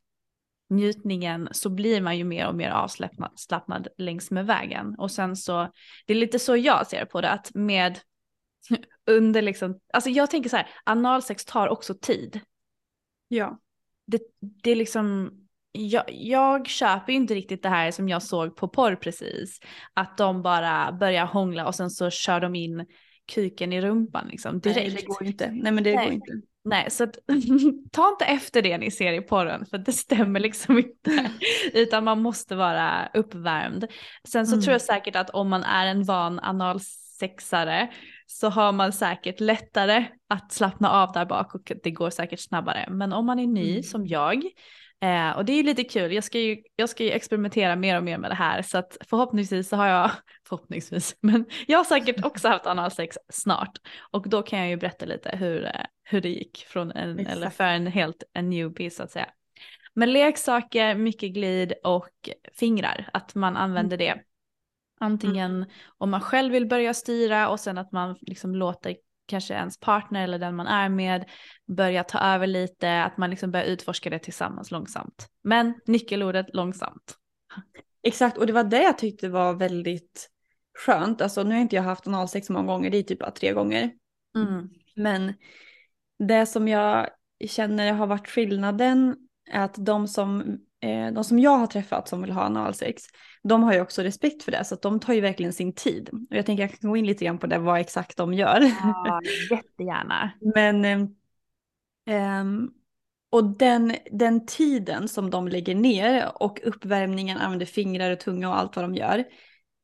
njutningen 0.71 1.49
så 1.53 1.71
blir 1.71 2.01
man 2.01 2.19
ju 2.19 2.25
mer 2.25 2.49
och 2.49 2.55
mer 2.55 2.71
avslappnad 2.71 3.89
längs 3.99 4.31
med 4.31 4.47
vägen 4.47 4.95
och 4.99 5.11
sen 5.11 5.37
så 5.37 5.73
det 6.07 6.13
är 6.13 6.19
lite 6.19 6.39
så 6.39 6.57
jag 6.57 6.87
ser 6.87 7.05
på 7.05 7.21
det 7.21 7.31
att 7.31 7.55
med 7.55 7.99
under 9.07 9.43
liksom, 9.43 9.81
alltså 9.93 10.11
jag 10.11 10.31
tänker 10.31 10.51
så 10.51 10.57
här, 10.57 10.69
analsex 10.85 11.45
tar 11.45 11.69
också 11.69 11.95
tid. 11.95 12.41
Ja. 13.29 13.59
Det, 14.11 14.21
det 14.63 14.71
är 14.71 14.77
liksom, 14.77 15.31
jag, 15.73 16.05
jag 16.09 16.67
köper 16.67 17.13
ju 17.13 17.17
inte 17.17 17.35
riktigt 17.35 17.63
det 17.63 17.69
här 17.69 17.91
som 17.91 18.09
jag 18.09 18.23
såg 18.23 18.57
på 18.57 18.69
porr 18.69 18.97
precis. 18.97 19.61
Att 19.95 20.19
de 20.19 20.43
bara 20.43 20.93
börjar 20.93 21.27
hångla 21.27 21.67
och 21.67 21.75
sen 21.75 21.91
så 21.91 22.11
kör 22.11 22.41
de 22.41 22.55
in 22.55 22.87
kuken 23.33 23.73
i 23.73 23.81
rumpan 23.81 24.29
liksom 24.29 24.61
direkt. 24.61 24.87
Nej 24.87 24.97
det 24.97 25.07
går 25.07 25.23
ju 25.23 25.29
inte. 25.29 25.51
Nej 25.51 25.73
men 25.73 25.85
det 25.85 25.95
Nej. 25.95 26.05
går 26.05 26.15
inte. 26.15 26.33
Nej, 26.65 26.91
så 26.91 27.05
att, 27.05 27.19
ta 27.93 28.09
inte 28.09 28.25
efter 28.25 28.63
det 28.63 28.79
ni 28.79 28.91
ser 28.91 29.13
i 29.13 29.21
porren 29.21 29.67
för 29.67 29.79
det 29.79 29.93
stämmer 29.93 30.41
liksom 30.41 30.79
inte. 30.79 31.31
Utan 31.73 32.05
man 32.05 32.23
måste 32.23 32.57
vara 32.57 33.09
uppvärmd. 33.15 33.87
Sen 34.29 34.47
så 34.47 34.53
Mm. 34.53 34.63
tror 34.63 34.73
jag 34.73 34.83
säkert 34.83 35.17
att 35.17 35.31
om 35.31 35.49
man 35.49 35.63
är 35.65 35.87
en 35.87 36.05
van 36.05 36.41
analsexare 36.41 37.89
så 38.31 38.49
har 38.49 38.73
man 38.73 38.93
säkert 38.93 39.41
lättare 39.41 40.07
att 40.29 40.53
slappna 40.53 40.91
av 40.91 41.13
där 41.13 41.25
bak 41.25 41.55
och 41.55 41.73
det 41.83 41.91
går 41.91 42.11
säkert 42.11 42.41
snabbare. 42.41 42.89
Men 42.91 43.13
om 43.13 43.27
man 43.27 43.39
är 43.39 43.47
ny 43.47 43.71
Mm. 43.71 43.83
som 43.83 44.07
jag 44.07 44.45
Eh, 45.01 45.31
och 45.31 45.45
det 45.45 45.53
är 45.53 45.57
ju 45.57 45.63
lite 45.63 45.85
kul, 45.85 46.13
jag 46.13 46.25
ska, 46.25 46.39
ju, 46.39 46.63
jag 46.77 46.89
ska 46.89 47.05
ju 47.05 47.11
experimentera 47.11 47.77
mer 47.77 47.97
och 47.97 48.05
mer 48.05 48.19
med 48.19 48.31
det 48.31 48.35
här 48.35 48.63
så 48.63 48.79
att 48.79 48.97
förhoppningsvis 49.11 49.69
så 49.69 49.77
har 49.77 49.87
jag, 49.87 50.11
förhoppningsvis, 50.49 51.17
men 51.21 51.47
jag 51.67 51.79
har 51.79 51.85
säkert 51.85 52.25
också 52.25 52.49
haft 52.49 52.67
analsex 52.67 53.17
snart 53.29 53.79
och 54.11 54.29
då 54.29 54.43
kan 54.43 54.59
jag 54.59 54.69
ju 54.69 54.77
berätta 54.77 55.07
lite 55.07 55.37
hur, 55.37 55.65
eh, 55.65 55.85
hur 56.05 56.21
det 56.21 56.29
gick 56.29 56.67
från 56.69 56.93
en, 56.93 57.19
Exakt. 57.19 57.37
eller 57.37 57.51
för 57.51 57.65
en 57.65 57.87
helt 57.87 58.23
en 58.33 58.51
newbie 58.51 58.91
så 58.91 59.03
att 59.03 59.11
säga. 59.11 59.29
Men 59.95 60.13
leksaker, 60.13 60.95
mycket 60.95 61.31
glid 61.31 61.73
och 61.85 62.11
fingrar, 62.55 63.11
att 63.13 63.35
man 63.35 63.57
använder 63.57 63.97
det. 63.97 64.23
Antingen 65.01 65.67
om 65.99 66.11
man 66.11 66.21
själv 66.21 66.53
vill 66.53 66.69
börja 66.69 66.95
styra 66.95 67.49
och 67.49 67.61
sen 67.61 67.79
att 67.79 67.93
man 67.93 68.17
liksom 68.21 68.55
låter 68.55 68.97
kanske 69.27 69.55
ens 69.55 69.81
partner 69.81 70.25
eller 70.25 70.39
den 70.39 70.57
man 70.57 70.67
är 70.67 70.89
med 70.89 71.25
börja 71.67 72.05
ta 72.05 72.19
över 72.19 72.47
lite, 72.47 73.03
att 73.03 73.17
man 73.17 73.31
liksom 73.31 73.51
börjar 73.51 73.67
utforska 73.67 74.11
det 74.11 74.19
tillsammans 74.19 74.71
långsamt. 74.71 75.29
Men 75.43 75.81
nyckelordet 75.87 76.55
långsamt. 76.55 77.15
Exakt 78.03 78.39
och 78.39 78.47
det 78.47 78.53
var 78.53 78.65
det 78.65 78.83
jag 78.83 78.99
tyckte 78.99 79.29
var 79.29 79.55
väldigt 79.55 80.29
skönt. 80.79 81.21
Alltså 81.21 81.43
nu 81.43 81.55
har 81.55 81.61
inte 81.63 81.77
jag 81.77 81.83
haft 81.83 82.07
analsex 82.07 82.47
så 82.47 82.53
många 82.53 82.67
gånger, 82.67 82.91
det 82.91 82.99
är 82.99 83.03
typ 83.03 83.19
bara 83.19 83.31
tre 83.31 83.53
gånger. 83.53 83.91
Mm. 84.37 84.69
Men 84.97 85.35
det 86.19 86.47
som 86.47 86.69
jag 86.69 87.09
känner 87.49 87.93
har 87.93 88.07
varit 88.07 88.29
skillnaden 88.29 89.17
är 89.51 89.65
att 89.65 89.75
de 89.79 90.09
som, 90.09 90.41
eh, 90.81 91.13
de 91.13 91.25
som 91.25 91.39
jag 91.39 91.59
har 91.59 91.67
träffat 91.67 92.09
som 92.09 92.23
vill 92.23 92.31
ha 92.31 92.43
analsex, 92.43 93.03
de 93.43 93.63
har 93.63 93.73
ju 93.73 93.81
också 93.81 94.03
respekt 94.03 94.43
för 94.43 94.53
det 94.53 94.65
så 94.65 94.75
att 94.75 94.83
de 94.83 95.01
tar 95.01 95.13
ju 95.15 95.21
verkligen 95.21 95.53
sin 95.53 95.73
tid. 95.73 96.09
Och 96.31 96.37
jag 96.37 96.47
tänker 96.47 96.63
jag 96.63 96.81
kan 96.81 96.91
gå 96.91 96.97
in 96.97 97.07
lite 97.07 97.25
grann 97.25 97.39
på 97.39 97.47
det, 97.47 97.59
vad 97.59 97.81
exakt 97.81 98.17
de 98.17 98.35
gör. 98.35 98.61
Ja, 98.83 99.21
jättegärna. 99.51 100.31
Men, 100.55 100.85
ehm, 102.07 102.71
och 103.31 103.45
den, 103.45 103.95
den 104.11 104.47
tiden 104.47 105.09
som 105.09 105.31
de 105.31 105.49
lägger 105.49 105.75
ner 105.75 106.33
och 106.35 106.61
uppvärmningen, 106.65 107.39
använder 107.39 107.67
fingrar 107.67 108.11
och 108.11 108.21
tunga 108.21 108.49
och 108.49 108.59
allt 108.59 108.77
vad 108.77 108.85
de 108.85 108.95
gör. 108.95 109.25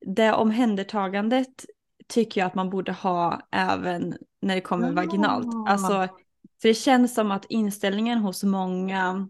Det 0.06 0.32
omhändertagandet 0.32 1.64
tycker 2.08 2.40
jag 2.40 2.46
att 2.46 2.54
man 2.54 2.70
borde 2.70 2.92
ha 2.92 3.40
även 3.50 4.16
när 4.42 4.54
det 4.54 4.60
kommer 4.60 4.86
Ja. 4.86 4.92
vaginalt. 4.92 5.68
Alltså, 5.68 6.08
för 6.62 6.68
det 6.68 6.74
känns 6.74 7.14
som 7.14 7.30
att 7.30 7.46
inställningen 7.48 8.18
hos 8.18 8.44
många 8.44 9.28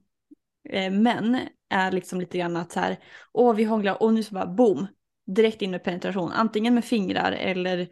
eh, 0.70 0.93
män 0.93 1.39
är 1.75 1.93
liksom 1.93 2.20
lite 2.20 2.39
grann 2.39 2.57
att 2.57 2.72
så 2.72 2.81
här, 2.81 2.99
åh 3.33 3.55
vi 3.55 3.64
hånglar 3.64 4.03
och 4.03 4.14
nu 4.14 4.22
så 4.22 4.35
bara 4.35 4.47
boom, 4.47 4.87
direkt 5.27 5.62
in 5.62 5.70
med 5.70 5.85
penetration, 5.85 6.33
antingen 6.33 6.75
med 6.75 6.85
fingrar 6.85 7.33
eller, 7.33 7.89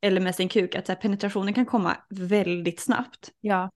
eller 0.00 0.20
med 0.20 0.34
sin 0.34 0.48
kuk, 0.48 0.74
att 0.74 0.86
så 0.86 0.92
här, 0.92 1.00
penetrationen 1.00 1.54
kan 1.54 1.66
komma 1.66 1.96
väldigt 2.10 2.80
snabbt. 2.80 3.30
Ja, 3.40 3.70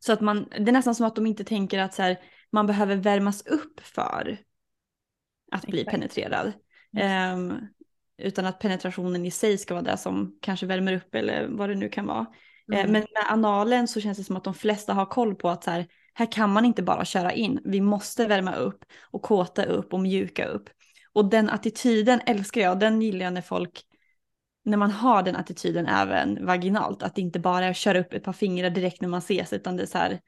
Så 0.00 0.12
att 0.12 0.20
man, 0.20 0.48
det 0.50 0.70
är 0.70 0.72
nästan 0.72 0.94
som 0.94 1.06
att 1.06 1.16
de 1.16 1.26
inte 1.26 1.44
tänker 1.44 1.78
att 1.78 1.94
så 1.94 2.02
här, 2.02 2.18
man 2.52 2.66
behöver 2.66 2.96
värmas 2.96 3.46
upp 3.46 3.80
för 3.80 4.38
att 5.52 5.66
bli 5.66 5.80
Exakt. 5.80 5.94
penetrerad. 5.94 6.46
Just. 6.46 7.04
Ehm, 7.04 7.52
utan 8.18 8.46
att 8.46 8.58
penetrationen 8.58 9.26
i 9.26 9.30
sig 9.30 9.58
ska 9.58 9.74
vara 9.74 9.84
det 9.84 9.96
som 9.96 10.38
kanske 10.40 10.66
värmer 10.66 10.92
upp 10.92 11.14
eller 11.14 11.48
vad 11.48 11.68
det 11.68 11.74
nu 11.74 11.88
kan 11.88 12.06
vara. 12.06 12.20
Eh, 12.20 12.26
Mm. 12.66 12.92
Men 12.92 13.00
med 13.00 13.24
analen 13.30 13.88
så 13.88 14.00
känns 14.00 14.18
det 14.18 14.24
som 14.24 14.36
att 14.36 14.44
de 14.44 14.54
flesta 14.54 14.92
har 14.94 15.06
koll 15.06 15.34
på 15.34 15.48
att 15.48 15.64
så 15.64 15.70
här, 15.70 15.86
här 16.14 16.32
kan 16.32 16.52
man 16.52 16.64
inte 16.64 16.82
bara 16.82 17.04
köra 17.04 17.32
in. 17.32 17.60
Vi 17.64 17.80
måste 17.80 18.26
värma 18.26 18.54
upp 18.54 18.84
och 19.10 19.22
kåta 19.22 19.64
upp 19.64 19.92
och 19.92 20.00
mjuka 20.00 20.46
upp. 20.46 20.68
Och 21.12 21.24
den 21.24 21.50
attityden 21.50 22.20
älskar 22.26 22.60
jag. 22.60 22.80
Den 22.80 23.02
gillar 23.02 23.24
jag 23.24 23.32
när 23.32 23.42
folk, 23.42 23.82
när 24.64 24.76
man 24.76 24.90
har 24.90 25.22
den 25.22 25.36
attityden 25.36 25.86
även 25.86 26.46
vaginalt. 26.46 27.02
Att 27.02 27.14
det 27.14 27.20
inte 27.20 27.38
bara 27.38 27.64
är 27.64 27.70
att 27.70 27.76
köra 27.76 28.00
upp 28.00 28.12
ett 28.12 28.24
par 28.24 28.32
fingrar 28.32 28.70
direkt 28.70 29.00
när 29.00 29.08
man 29.08 29.18
ses 29.18 29.52
utan 29.52 29.76
det 29.76 29.82
är 29.82 29.86
så 29.86 29.98
här. 29.98 30.20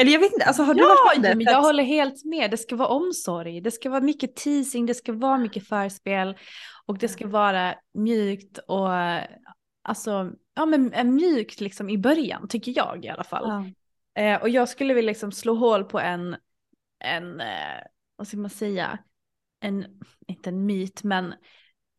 Eller 0.00 0.12
jag 0.12 0.20
vet 0.20 0.32
inte, 0.32 0.44
alltså 0.44 0.62
har 0.62 0.74
du 0.74 0.80
ja, 0.80 0.86
varit 1.06 1.20
med 1.20 1.32
om 1.32 1.38
det? 1.38 1.50
jag 1.50 1.62
håller 1.62 1.82
helt 1.82 2.24
med. 2.24 2.50
Det 2.50 2.56
ska 2.56 2.76
vara 2.76 2.88
omsorg, 2.88 3.60
det 3.60 3.70
ska 3.70 3.90
vara 3.90 4.00
mycket 4.00 4.36
teasing, 4.36 4.86
det 4.86 4.94
ska 4.94 5.12
vara 5.12 5.38
mycket 5.38 5.68
förspel 5.68 6.36
och 6.86 6.98
det 6.98 7.08
ska 7.08 7.28
vara 7.28 7.74
mjukt 7.94 8.58
och 8.58 8.88
alltså, 9.82 10.30
ja 10.54 10.66
men 10.66 10.92
eh, 10.92 11.04
mjukt 11.04 11.60
liksom 11.60 11.90
i 11.90 11.98
början 11.98 12.48
tycker 12.48 12.72
jag 12.76 13.04
i 13.04 13.08
alla 13.08 13.24
fall. 13.24 13.44
Ja. 13.48 13.64
Eh, 14.18 14.42
och 14.42 14.48
jag 14.48 14.68
skulle 14.68 14.94
vilja 14.94 15.10
liksom 15.10 15.32
slå 15.32 15.54
hål 15.54 15.84
på 15.84 16.00
en, 16.00 16.36
en 17.04 17.40
eh, 17.40 17.80
vad 18.16 18.28
ska 18.28 18.36
man 18.36 18.50
säga, 18.50 18.98
en, 19.60 19.86
inte 20.26 20.50
en 20.50 20.66
myt 20.66 21.02
men 21.02 21.34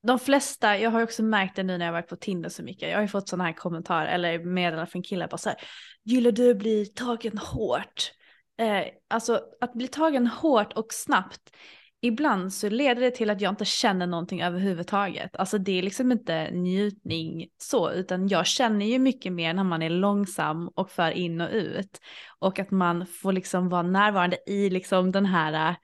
de 0.08 0.20
flesta, 0.20 0.78
jag 0.78 0.92
har 0.92 1.04
också 1.04 1.24
märkt 1.24 1.56
det 1.56 1.64
nu 1.64 1.78
när 1.78 1.86
jag 1.86 1.94
varit 1.94 2.08
på 2.08 2.16
Tinder 2.16 2.50
så 2.50 2.64
mycket, 2.64 2.90
jag 2.90 2.98
har 2.98 3.02
ju 3.02 3.08
fått 3.08 3.30
sådana 3.30 3.44
här 3.44 3.54
kommentarer 3.54 4.08
eller 4.08 4.40
meddelanden 4.40 4.88
från 4.88 5.04
killar 5.04 5.28
bara 5.28 5.38
så 5.38 5.50
här, 5.50 5.58
gillar 6.04 6.32
du 6.32 6.52
att 6.52 6.58
bli 6.58 6.86
tagen 6.86 7.38
hårt? 7.38 8.12
Eh, 8.58 8.86
alltså 9.08 9.42
att 9.62 9.74
bli 9.74 9.88
tagen 9.88 10.28
hårt 10.28 10.74
och 10.74 10.88
snabbt, 10.90 11.56
ibland 12.02 12.54
så 12.54 12.70
leder 12.70 13.02
det 13.02 13.12
till 13.12 13.30
att 13.30 13.42
jag 13.42 13.52
inte 13.52 13.66
känner 13.66 14.08
någonting 14.08 14.42
överhuvudtaget. 14.42 15.36
Alltså 15.36 15.58
det 15.58 15.72
är 15.72 15.82
liksom 15.82 16.12
inte 16.12 16.52
njutning 16.52 17.48
så, 17.58 17.92
utan 17.92 18.28
jag 18.28 18.48
känner 18.48 18.86
ju 18.86 19.00
mycket 19.00 19.34
mer 19.34 19.54
när 19.54 19.64
man 19.64 19.82
är 19.82 19.90
långsam 19.90 20.68
och 20.76 20.92
för 20.92 21.12
in 21.12 21.42
och 21.42 21.50
ut. 21.52 22.00
Och 22.40 22.60
att 22.60 22.72
man 22.72 23.06
får 23.06 23.34
liksom 23.34 23.70
vara 23.70 23.82
närvarande 23.82 24.38
i 24.48 24.70
liksom 24.70 25.12
den 25.12 25.26
här 25.26 25.70
eh, 25.70 25.76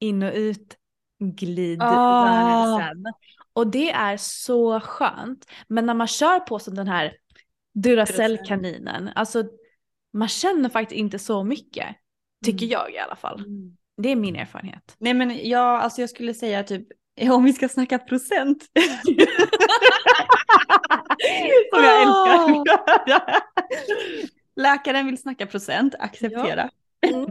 in 0.00 0.22
och 0.22 0.32
ut 0.34 0.76
glidrörelsen. 1.18 3.04
Och 3.52 3.66
det 3.66 3.90
är 3.90 4.16
så 4.16 4.80
skönt. 4.80 5.46
Men 5.68 5.86
när 5.86 5.94
man 5.94 6.06
kör 6.06 6.40
på 6.40 6.58
som 6.58 6.74
den 6.74 6.88
här 6.88 7.12
Duracell-kaninen, 7.74 9.10
alltså 9.14 9.44
man 10.12 10.28
känner 10.28 10.68
faktiskt 10.68 10.98
inte 10.98 11.18
så 11.18 11.44
mycket. 11.44 11.96
Tycker 12.44 12.66
Mm. 12.66 12.72
jag 12.72 12.92
i 12.94 12.98
alla 12.98 13.16
fall. 13.16 13.44
Det 14.02 14.12
är 14.12 14.16
min 14.16 14.36
erfarenhet. 14.36 14.96
Nej 14.98 15.14
men 15.14 15.48
jag, 15.48 15.80
alltså 15.80 16.00
jag 16.00 16.10
skulle 16.10 16.34
säga 16.34 16.64
typ, 16.64 16.86
om 17.30 17.44
vi 17.44 17.52
ska 17.52 17.68
snacka 17.68 17.98
procent. 17.98 18.64
Som 21.74 21.84
jag 21.84 22.02
älskar. 22.02 22.64
Läkaren 24.56 25.06
vill 25.06 25.18
snacka 25.18 25.46
procent, 25.46 25.94
acceptera. 25.98 26.70
Mm. 27.06 27.26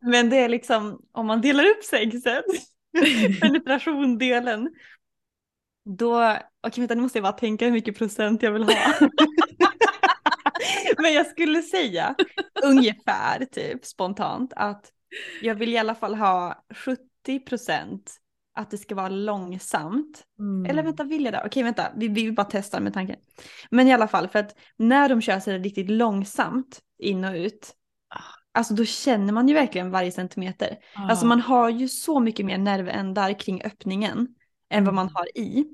Men 0.00 0.30
det 0.30 0.36
är 0.36 0.48
liksom, 0.48 1.02
om 1.12 1.26
man 1.26 1.40
delar 1.40 1.64
upp 1.64 1.84
sexet, 1.84 2.44
penetrationdelen, 3.40 4.70
då, 5.84 6.36
okej 6.66 6.80
vänta 6.80 6.94
nu 6.94 7.02
måste 7.02 7.18
jag 7.18 7.24
bara 7.24 7.32
tänka 7.32 7.64
hur 7.64 7.72
mycket 7.72 7.98
procent 7.98 8.42
jag 8.42 8.52
vill 8.52 8.62
ha. 8.62 8.74
Men 10.98 11.12
jag 11.12 11.26
skulle 11.26 11.62
säga 11.62 12.14
ungefär 12.64 13.44
typ 13.44 13.84
spontant 13.84 14.52
att 14.56 14.92
jag 15.42 15.54
vill 15.54 15.72
i 15.74 15.78
alla 15.78 15.94
fall 15.94 16.14
ha 16.14 16.64
70 16.74 17.40
procent 17.46 18.16
att 18.54 18.70
det 18.70 18.78
ska 18.78 18.94
vara 18.94 19.08
långsamt. 19.08 20.24
Mm. 20.38 20.70
Eller 20.70 20.82
vänta, 20.82 21.04
vill 21.04 21.24
jag 21.24 21.34
det? 21.34 21.42
Okej, 21.46 21.62
vänta, 21.62 21.86
vi, 21.96 22.08
vi 22.08 22.32
bara 22.32 22.46
testar 22.50 22.80
med 22.80 22.94
tanken. 22.94 23.16
Men 23.70 23.88
i 23.88 23.92
alla 23.92 24.08
fall, 24.08 24.28
för 24.28 24.38
att 24.38 24.54
när 24.76 25.08
de 25.08 25.20
kör 25.20 25.40
sig 25.40 25.58
riktigt 25.58 25.90
långsamt 25.90 26.80
in 26.98 27.24
och 27.24 27.34
ut, 27.34 27.74
alltså 28.52 28.74
då 28.74 28.84
känner 28.84 29.32
man 29.32 29.48
ju 29.48 29.54
verkligen 29.54 29.90
varje 29.90 30.12
centimeter. 30.12 30.76
Alltså 30.94 31.26
man 31.26 31.40
har 31.40 31.68
ju 31.68 31.88
så 31.88 32.20
mycket 32.20 32.46
mer 32.46 32.58
nervändar 32.58 33.38
kring 33.40 33.62
öppningen 33.62 34.28
än 34.70 34.84
vad 34.84 34.94
man 34.94 35.08
har 35.14 35.38
i. 35.38 35.64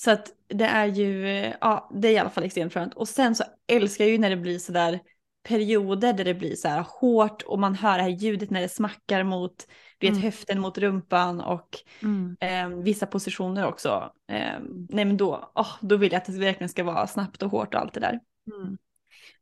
Så 0.00 0.10
att 0.10 0.32
det 0.48 0.64
är 0.64 0.86
ju, 0.86 1.26
ja 1.60 1.90
det 1.94 2.08
är 2.08 2.12
i 2.12 2.18
alla 2.18 2.30
fall 2.30 2.44
extremt 2.44 2.72
skönt. 2.72 2.94
Och 2.94 3.08
sen 3.08 3.34
så 3.34 3.44
älskar 3.66 4.04
jag 4.04 4.12
ju 4.12 4.18
när 4.18 4.30
det 4.30 4.36
blir 4.36 4.58
sådär 4.58 5.00
perioder 5.48 6.12
där 6.12 6.24
det 6.24 6.34
blir 6.34 6.54
så 6.54 6.68
här 6.68 6.84
hårt 7.00 7.42
och 7.42 7.58
man 7.58 7.74
hör 7.74 7.96
det 7.96 8.02
här 8.02 8.10
ljudet 8.10 8.50
när 8.50 8.60
det 8.60 8.68
smackar 8.68 9.22
mot 9.22 9.66
vet, 10.00 10.10
Mm. 10.10 10.22
höften 10.22 10.60
mot 10.60 10.78
rumpan 10.78 11.40
och 11.40 11.68
Mm. 12.02 12.36
eh, 12.40 12.78
vissa 12.82 13.06
positioner 13.06 13.66
också. 13.66 14.12
Eh, 14.32 14.60
nej 14.88 15.04
men 15.04 15.16
då, 15.16 15.50
åh, 15.54 15.72
då 15.80 15.96
vill 15.96 16.12
jag 16.12 16.18
att 16.20 16.26
det 16.26 16.32
verkligen 16.38 16.68
ska 16.68 16.84
vara 16.84 17.06
snabbt 17.06 17.42
och 17.42 17.50
hårt 17.50 17.74
och 17.74 17.80
allt 17.80 17.94
det 17.94 18.00
där. 18.00 18.20
Mm. 18.60 18.78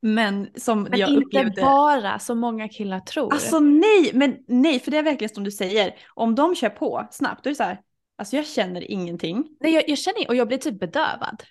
Men 0.01 0.49
som 0.55 0.83
Men 0.83 0.99
jag 0.99 1.09
inte 1.09 1.25
upplevde... 1.27 1.63
bara 1.63 2.19
som 2.19 2.39
många 2.39 2.69
killar 2.69 3.01
tror. 3.01 3.33
Alltså 3.33 3.61
nej, 3.61 4.11
men 4.15 4.37
nej, 4.49 4.81
för 4.81 4.91
det 4.91 4.99
är 4.99 5.03
verkligen 5.03 5.35
som 5.35 5.45
du 5.45 5.51
säger. 5.51 5.95
Om 6.15 6.35
de 6.35 6.55
kör 6.55 6.69
på 6.71 7.07
snabbt, 7.11 7.45
då 7.45 7.49
är 7.49 7.53
det 7.53 7.57
så 7.57 7.63
här, 7.63 7.81
alltså 8.19 8.37
jag 8.37 8.47
känner 8.47 8.91
ingenting. 8.91 9.49
Nej, 9.61 9.75
jag, 9.75 9.89
jag 9.89 9.99
känner 9.99 10.29
och 10.29 10.37
jag 10.37 10.49
blir 10.49 10.59
typ 10.59 10.81
bedövad. 10.81 11.43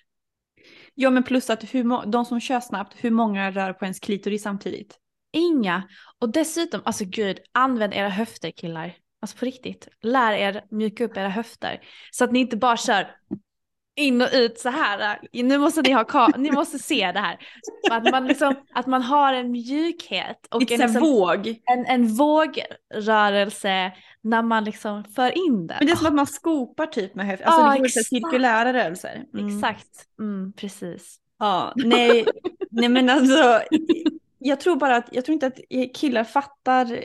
Ja 0.94 1.10
men 1.10 1.22
plus 1.22 1.50
att 1.50 1.74
hur 1.74 2.06
de 2.06 2.24
som 2.24 2.40
kör 2.40 2.60
snabbt, 2.60 2.94
hur 2.96 3.10
många 3.10 3.50
rör 3.50 3.72
på 3.72 3.84
ens 3.84 4.00
klitoris 4.00 4.42
samtidigt? 4.42 4.98
Inga. 5.32 5.82
Och 6.18 6.32
dessutom, 6.32 6.80
alltså 6.84 7.04
gud, 7.04 7.38
använd 7.52 7.94
era 7.94 8.08
höfter 8.08 8.50
killar. 8.50 8.96
Alltså 9.20 9.38
på 9.38 9.44
riktigt. 9.44 9.88
Lär 10.02 10.32
er 10.32 10.64
mjuka 10.70 11.04
upp 11.04 11.16
era 11.16 11.28
höfter. 11.28 11.80
Så 12.10 12.24
att 12.24 12.32
ni 12.32 12.38
inte 12.38 12.56
bara 12.56 12.76
kör 12.76 13.16
in 13.96 14.22
och 14.22 14.28
ut 14.32 14.58
så 14.58 14.68
här. 14.68 15.18
Nu 15.32 15.58
måste 15.58 15.82
ni 15.82 15.92
ha 15.92 16.28
ni 16.36 16.50
måste 16.50 16.78
se 16.78 17.12
det 17.12 17.20
här. 17.20 17.38
Att 17.90 18.10
man, 18.10 18.26
liksom, 18.26 18.54
att 18.74 18.86
man 18.86 19.02
har 19.02 19.32
en 19.32 19.50
mjukhet 19.50 20.46
och 20.50 20.60
Lite 20.60 20.74
en, 20.74 20.80
liksom, 20.80 21.00
våg. 21.02 21.46
en, 21.64 21.86
en 21.86 22.14
vågrörelse 22.14 23.92
när 24.20 24.42
man 24.42 24.64
liksom 24.64 25.04
för 25.04 25.46
in 25.46 25.66
den. 25.66 25.76
Men 25.78 25.86
det 25.86 25.92
är 25.92 25.96
som 25.96 26.06
att 26.06 26.14
man 26.14 26.26
skopar 26.26 26.86
typ 26.86 27.14
med 27.14 27.26
höften, 27.26 27.48
alltså 27.48 27.62
Ja, 27.62 27.72
det 27.72 27.78
går 27.78 27.86
exakt. 27.86 28.06
cirkulära 28.06 28.72
rörelser. 28.72 29.24
Mm. 29.34 29.56
Exakt, 29.56 29.88
mm, 30.18 30.52
precis. 30.52 31.16
Ja, 31.38 31.72
nej, 31.76 32.26
nej 32.70 32.88
men 32.88 33.10
alltså, 33.10 33.60
jag 34.38 34.60
tror 34.60 34.76
bara 34.76 34.96
att, 34.96 35.08
jag 35.12 35.24
tror 35.24 35.32
inte 35.32 35.46
att 35.46 35.58
killar 35.94 36.24
fattar, 36.24 37.00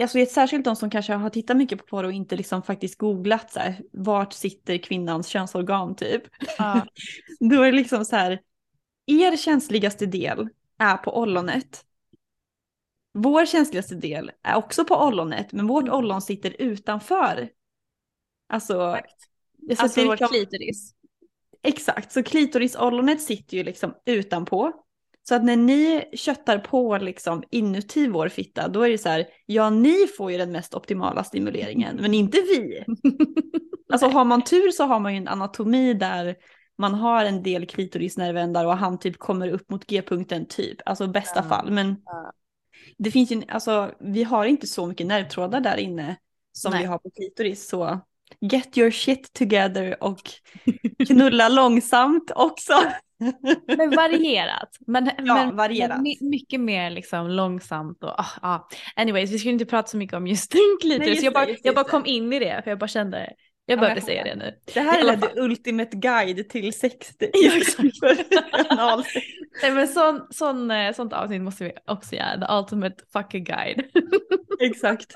alltså 0.00 0.26
särskilt 0.26 0.64
de 0.64 0.76
som 0.76 0.90
kanske 0.90 1.12
har 1.12 1.30
tittat 1.30 1.56
mycket 1.56 1.78
på 1.78 1.84
porr 1.86 2.04
och 2.04 2.12
inte 2.12 2.36
liksom 2.36 2.62
faktiskt 2.62 2.98
googlat 2.98 3.52
så 3.52 3.60
här, 3.60 3.80
vart 3.92 4.32
sitter 4.32 4.78
kvinnans 4.78 5.28
könsorgan 5.28 5.96
typ. 5.96 6.22
Ja. 6.58 6.86
Då 7.40 7.62
är 7.62 7.72
det 7.72 7.76
liksom 7.78 8.04
så 8.04 8.16
här, 8.16 8.40
er 9.06 9.36
känsligaste 9.36 10.06
del 10.06 10.48
är 10.78 10.96
på 10.96 11.18
ollonet. 11.18 11.84
Vår 13.14 13.46
känsligaste 13.46 13.94
del 13.94 14.30
är 14.42 14.56
också 14.56 14.84
på 14.84 14.96
ollonet, 14.96 15.52
men 15.52 15.66
vårt 15.66 15.84
Mm. 15.84 15.94
ollon 15.94 16.22
sitter 16.22 16.56
utanför. 16.58 17.48
Alltså, 18.48 18.98
Alltså 19.78 20.04
vår 20.04 20.16
klitoris. 20.16 20.94
Exakt, 21.62 22.12
så 22.12 22.22
klitorisollonet 22.22 23.22
sitter 23.22 23.56
ju 23.56 23.62
liksom 23.64 23.94
utanpå. 24.04 24.72
Så 25.28 25.34
att 25.34 25.44
när 25.44 25.56
ni 25.56 26.04
köttar 26.12 26.58
på 26.58 26.98
liksom 26.98 27.42
inuti 27.50 28.08
vår 28.08 28.28
fitta, 28.28 28.68
då 28.68 28.82
är 28.82 28.90
det 28.90 28.98
så 28.98 29.08
här, 29.08 29.26
ja 29.46 29.70
ni 29.70 30.06
får 30.18 30.32
ju 30.32 30.38
den 30.38 30.52
mest 30.52 30.74
optimala 30.74 31.24
stimuleringen, 31.24 31.96
men 32.00 32.14
inte 32.14 32.38
vi. 32.40 32.84
Alltså 33.92 34.06
har 34.06 34.24
man 34.24 34.44
tur 34.44 34.70
så 34.70 34.84
har 34.84 35.00
man 35.00 35.12
ju 35.12 35.18
en 35.18 35.28
anatomi 35.28 35.94
där 35.94 36.36
man 36.78 36.94
har 36.94 37.24
en 37.24 37.42
del 37.42 37.66
klitorisnervändar 37.66 38.64
och 38.64 38.76
han 38.76 38.98
typ 38.98 39.18
kommer 39.18 39.48
upp 39.48 39.70
mot 39.70 39.86
G-punkten 39.86 40.46
typ, 40.46 40.78
alltså 40.86 41.06
bästa 41.06 41.40
Ja. 41.40 41.48
fall. 41.48 41.70
Men 41.70 41.96
det 42.98 43.10
finns 43.10 43.32
ju, 43.32 43.42
alltså 43.48 43.90
vi 44.00 44.22
har 44.24 44.44
inte 44.44 44.66
så 44.66 44.86
mycket 44.86 45.06
nervtrådar 45.06 45.60
där 45.60 45.76
inne 45.76 46.16
som 46.52 46.70
Nej. 46.72 46.80
vi 46.80 46.86
har 46.86 46.98
på 46.98 47.10
klitoris, 47.10 47.68
så 47.68 48.00
get 48.40 48.78
your 48.78 48.90
shit 48.90 49.32
together 49.32 50.02
och 50.02 50.20
knulla 51.06 51.48
långsamt 51.48 52.30
också. 52.34 52.72
Men 53.76 53.90
varierat. 53.90 54.76
Men, 54.86 55.10
men, 55.18 55.56
varierat. 55.56 55.96
men 55.96 56.02
my- 56.02 56.18
mycket 56.20 56.60
mer 56.60 56.90
liksom 56.90 57.28
långsamt 57.30 58.04
och 58.04 58.20
ah, 58.20 58.26
ah. 58.42 58.68
Anyways, 58.96 59.30
vi 59.30 59.38
skulle 59.38 59.52
inte 59.52 59.64
prata 59.66 59.88
så 59.88 59.96
mycket 59.96 60.16
om 60.16 60.26
just 60.26 60.52
klitoris. 60.82 61.08
just 61.08 61.22
jag 61.22 61.34
bara, 61.34 61.46
det, 61.46 61.56
jag 61.62 61.74
bara 61.74 61.84
kom 61.84 62.06
in 62.06 62.32
i 62.32 62.38
det 62.38 62.60
för 62.64 62.70
jag 62.70 62.78
bara 62.78 62.88
kände, 62.88 63.18
jag 63.66 63.76
Ja, 63.76 63.80
behövde 63.80 64.00
jag 64.00 64.06
säga 64.06 64.24
det 64.24 64.34
nu. 64.34 64.54
Det 64.74 64.80
här 64.80 65.08
är 65.08 65.16
the 65.16 65.40
ultimate 65.40 65.96
guide 65.96 66.48
till 66.48 66.72
sex. 66.72 67.10
Ja, 67.18 67.56
exakt. 67.56 67.98
Nej 69.62 69.70
men 69.72 69.88
sån, 69.88 70.26
sån, 70.30 70.70
eh, 70.70 70.92
sånt 70.92 71.12
avsnitt 71.12 71.42
måste 71.42 71.64
vi 71.64 71.72
också 71.86 72.14
göra, 72.14 72.46
the 72.46 72.52
ultimate 72.54 72.96
fucking 73.12 73.44
guide. 73.44 73.84
Exakt. 74.60 75.06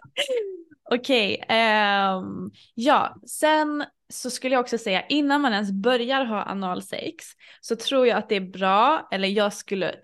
Okej, 0.91 1.45
ehm, 1.49 2.51
ja, 2.75 3.17
sen 3.27 3.85
så 4.09 4.31
skulle 4.31 4.55
jag 4.55 4.61
också 4.61 4.79
säga 4.79 5.07
innan 5.07 5.41
man 5.41 5.53
ens 5.53 5.73
börjar 5.73 6.25
ha 6.25 6.45
analsex 6.45 7.25
så 7.61 7.77
tror 7.77 8.07
jag 8.07 8.19
att 8.19 8.29
det 8.29 8.37
är 8.37 8.41
bra, 8.41 9.09
eller 9.11 9.29
jag 9.29 9.53
skulle 9.53 9.95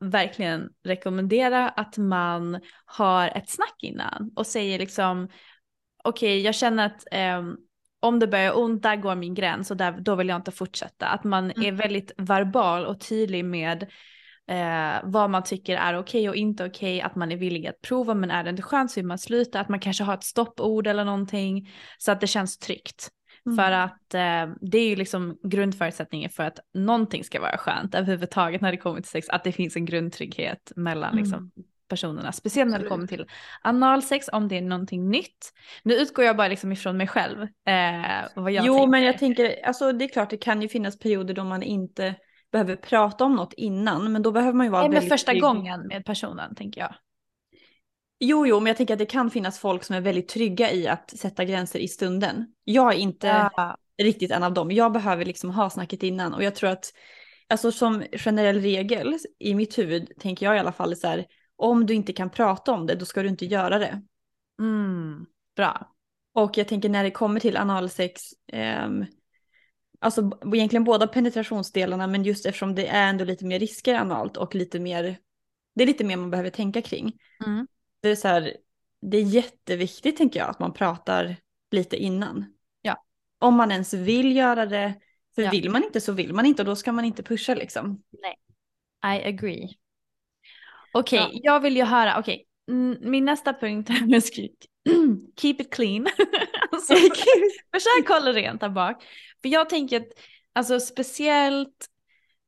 verkligen 0.00 0.68
rekommendera 0.84 1.68
att 1.68 1.98
man 1.98 2.60
har 2.84 3.28
ett 3.28 3.50
snack 3.50 3.74
innan 3.82 4.30
och 4.36 4.46
säger 4.46 4.78
liksom 4.78 5.28
okej 6.04 6.40
jag 6.40 6.54
känner 6.54 6.86
att 6.86 7.04
ehm, 7.10 7.56
om 8.00 8.18
det 8.18 8.26
börjar 8.26 8.58
ont, 8.58 8.82
där 8.82 8.96
går 8.96 9.14
min 9.14 9.34
gräns 9.34 9.70
och 9.70 9.76
där, 9.76 9.92
då 9.92 10.14
vill 10.14 10.28
jag 10.28 10.36
inte 10.38 10.50
fortsätta. 10.52 11.06
Att 11.06 11.24
man 11.24 11.50
Mm. 11.50 11.64
är 11.66 11.72
väldigt 11.72 12.12
verbal 12.16 12.86
och 12.86 13.00
tydlig 13.00 13.44
med 13.44 13.86
eh, 14.50 15.00
vad 15.04 15.30
man 15.30 15.44
tycker 15.44 15.76
är 15.76 15.98
okej 15.98 16.28
och 16.28 16.36
inte 16.36 16.64
okej, 16.64 17.00
att 17.00 17.14
man 17.16 17.32
är 17.32 17.36
villig 17.36 17.66
att 17.66 17.80
prova 17.80 18.14
men 18.14 18.30
är 18.30 18.44
det 18.44 18.50
inte 18.50 18.62
skönt 18.62 18.90
så 18.90 19.00
vill 19.00 19.06
man 19.06 19.18
sluta, 19.18 19.60
att 19.60 19.68
man 19.68 19.80
kanske 19.80 20.04
har 20.04 20.14
ett 20.14 20.24
stoppord 20.24 20.86
eller 20.86 21.04
någonting 21.04 21.70
så 21.98 22.12
att 22.12 22.20
det 22.20 22.26
känns 22.26 22.58
tryggt. 22.58 23.08
Mm. 23.46 23.56
För 23.56 23.72
att 23.72 24.14
eh, 24.14 24.54
det 24.60 24.78
är 24.78 24.88
ju 24.88 24.96
liksom 24.96 25.38
grundförutsättningen 25.42 26.30
för 26.30 26.42
att 26.42 26.58
någonting 26.74 27.24
ska 27.24 27.40
vara 27.40 27.58
skönt 27.58 27.94
överhuvudtaget 27.94 28.60
när 28.60 28.70
det 28.70 28.76
kommer 28.76 29.00
till 29.00 29.10
sex, 29.10 29.28
att 29.28 29.44
det 29.44 29.52
finns 29.52 29.76
en 29.76 29.84
grundtrygghet 29.84 30.72
mellan 30.76 31.12
Mm. 31.12 31.22
liksom, 31.24 31.50
personerna. 31.88 32.32
Speciellt 32.32 32.70
när 32.70 32.78
det 32.78 32.88
kommer 32.88 33.06
till 33.06 33.26
analsex, 33.62 34.28
om 34.32 34.48
det 34.48 34.56
är 34.56 34.60
någonting 34.62 35.10
nytt. 35.10 35.52
Nu 35.82 35.94
utgår 35.94 36.24
jag 36.24 36.36
bara 36.36 36.48
liksom 36.48 36.72
ifrån 36.72 36.96
mig 36.96 37.06
själv. 37.06 37.42
Eh, 37.42 38.26
vad 38.36 38.52
jag 38.52 38.66
Jo, 38.66 38.74
tänker. 38.74 38.90
men 38.90 39.02
jag 39.02 39.18
tänker, 39.18 39.66
alltså 39.66 39.92
det 39.92 40.04
är 40.04 40.08
klart 40.08 40.30
det 40.30 40.36
kan 40.36 40.62
ju 40.62 40.68
finnas 40.68 40.98
perioder 40.98 41.34
då 41.34 41.44
man 41.44 41.62
inte 41.62 42.14
behöver 42.52 42.76
prata 42.76 43.24
om 43.24 43.36
något 43.36 43.52
innan, 43.52 44.12
men 44.12 44.22
då 44.22 44.32
behöver 44.32 44.52
man 44.52 44.66
ju 44.66 44.70
vara 44.70 44.82
Nej, 44.82 44.88
men 44.88 44.94
väldigt 44.94 45.12
första 45.12 45.30
trygg. 45.30 45.42
gången 45.42 45.86
med 45.86 46.04
personen 46.04 46.54
tänker 46.54 46.80
jag. 46.80 46.94
Jo, 48.20 48.46
jo, 48.46 48.60
men 48.60 48.66
jag 48.66 48.76
tänker 48.76 48.94
att 48.94 48.98
det 48.98 49.06
kan 49.06 49.30
finnas 49.30 49.58
folk 49.58 49.84
som 49.84 49.96
är 49.96 50.00
väldigt 50.00 50.28
trygga 50.28 50.72
i 50.72 50.88
att 50.88 51.10
sätta 51.10 51.44
gränser 51.44 51.78
i 51.78 51.88
stunden. 51.88 52.46
Jag 52.64 52.92
är 52.92 52.98
inte 52.98 53.50
riktigt 54.02 54.30
en 54.30 54.42
av 54.42 54.54
dem. 54.54 54.70
Jag 54.70 54.92
behöver 54.92 55.24
liksom 55.24 55.50
ha 55.50 55.70
snacket 55.70 56.02
innan 56.02 56.34
och 56.34 56.42
jag 56.42 56.54
tror 56.54 56.70
att, 56.70 56.92
alltså 57.48 57.72
som 57.72 58.04
generell 58.12 58.60
regel 58.60 59.18
i 59.38 59.54
mitt 59.54 59.78
huvud 59.78 60.12
tänker 60.18 60.46
jag 60.46 60.56
i 60.56 60.58
alla 60.58 60.72
fall 60.72 60.96
så 60.96 61.08
här, 61.08 61.26
om 61.56 61.86
du 61.86 61.94
inte 61.94 62.12
kan 62.12 62.30
prata 62.30 62.72
om 62.72 62.86
det, 62.86 62.94
då 62.94 63.04
ska 63.04 63.22
du 63.22 63.28
inte 63.28 63.46
göra 63.46 63.78
det. 63.78 64.02
Mm, 64.60 65.26
bra. 65.56 65.86
Och 66.34 66.58
jag 66.58 66.68
tänker 66.68 66.88
när 66.88 67.04
det 67.04 67.10
kommer 67.10 67.40
till 67.40 67.56
analsex, 67.56 68.22
ehm, 68.52 69.06
alltså 70.00 70.30
egentligen 70.54 70.84
båda 70.84 71.06
penetrationsdelarna, 71.06 72.06
men 72.06 72.24
just 72.24 72.46
eftersom 72.46 72.74
det 72.74 72.86
är 72.86 73.08
ändå 73.08 73.24
lite 73.24 73.44
mer 73.44 73.58
risker 73.58 73.94
analt 73.94 74.36
och 74.36 74.54
lite 74.54 74.80
mer, 74.80 75.16
det 75.74 75.82
är 75.82 75.86
lite 75.86 76.04
mer 76.04 76.16
man 76.16 76.30
behöver 76.30 76.50
tänka 76.50 76.82
kring. 76.82 77.12
Mm. 77.46 77.66
Det 78.00 78.08
är 78.08 78.16
så 78.16 78.28
här, 78.28 78.56
det 79.00 79.16
är 79.16 79.22
jätteviktigt 79.22 80.16
tänker 80.16 80.40
jag 80.40 80.48
att 80.50 80.58
man 80.58 80.72
pratar 80.72 81.36
lite 81.70 81.96
innan. 81.96 82.44
Ja. 82.82 83.04
Om 83.38 83.54
man 83.54 83.72
ens 83.72 83.94
vill 83.94 84.36
göra 84.36 84.66
det, 84.66 84.94
för 85.34 85.42
Ja. 85.42 85.50
vill 85.50 85.70
man 85.70 85.84
inte 85.84 86.00
så 86.00 86.12
vill 86.12 86.34
man 86.34 86.46
inte 86.46 86.62
och 86.62 86.66
då 86.66 86.76
ska 86.76 86.92
man 86.92 87.04
inte 87.04 87.22
pusha 87.22 87.54
liksom. 87.54 88.02
I 89.04 89.24
agree. 89.24 89.68
Okej, 90.92 91.18
Ja. 91.32 91.40
jag 91.42 91.60
vill 91.60 91.76
ju 91.76 91.84
höra, 91.84 92.18
okej, 92.18 92.34
mm, 92.34 92.46
min 93.00 93.24
nästa 93.24 93.52
punkt 93.52 93.88
här 93.88 94.06
med 94.06 94.24
skrivit 94.24 94.66
keep 95.36 95.56
it 95.58 95.74
clean. 95.74 96.06
alltså, 96.70 96.94
försök 97.74 98.08
hålla 98.08 98.32
rent 98.32 98.60
där 98.60 98.68
bak. 98.68 99.02
För 99.42 99.48
jag 99.48 99.68
tänker 99.68 100.00
att, 100.00 100.08
alltså 100.52 100.80
speciellt, 100.80 101.86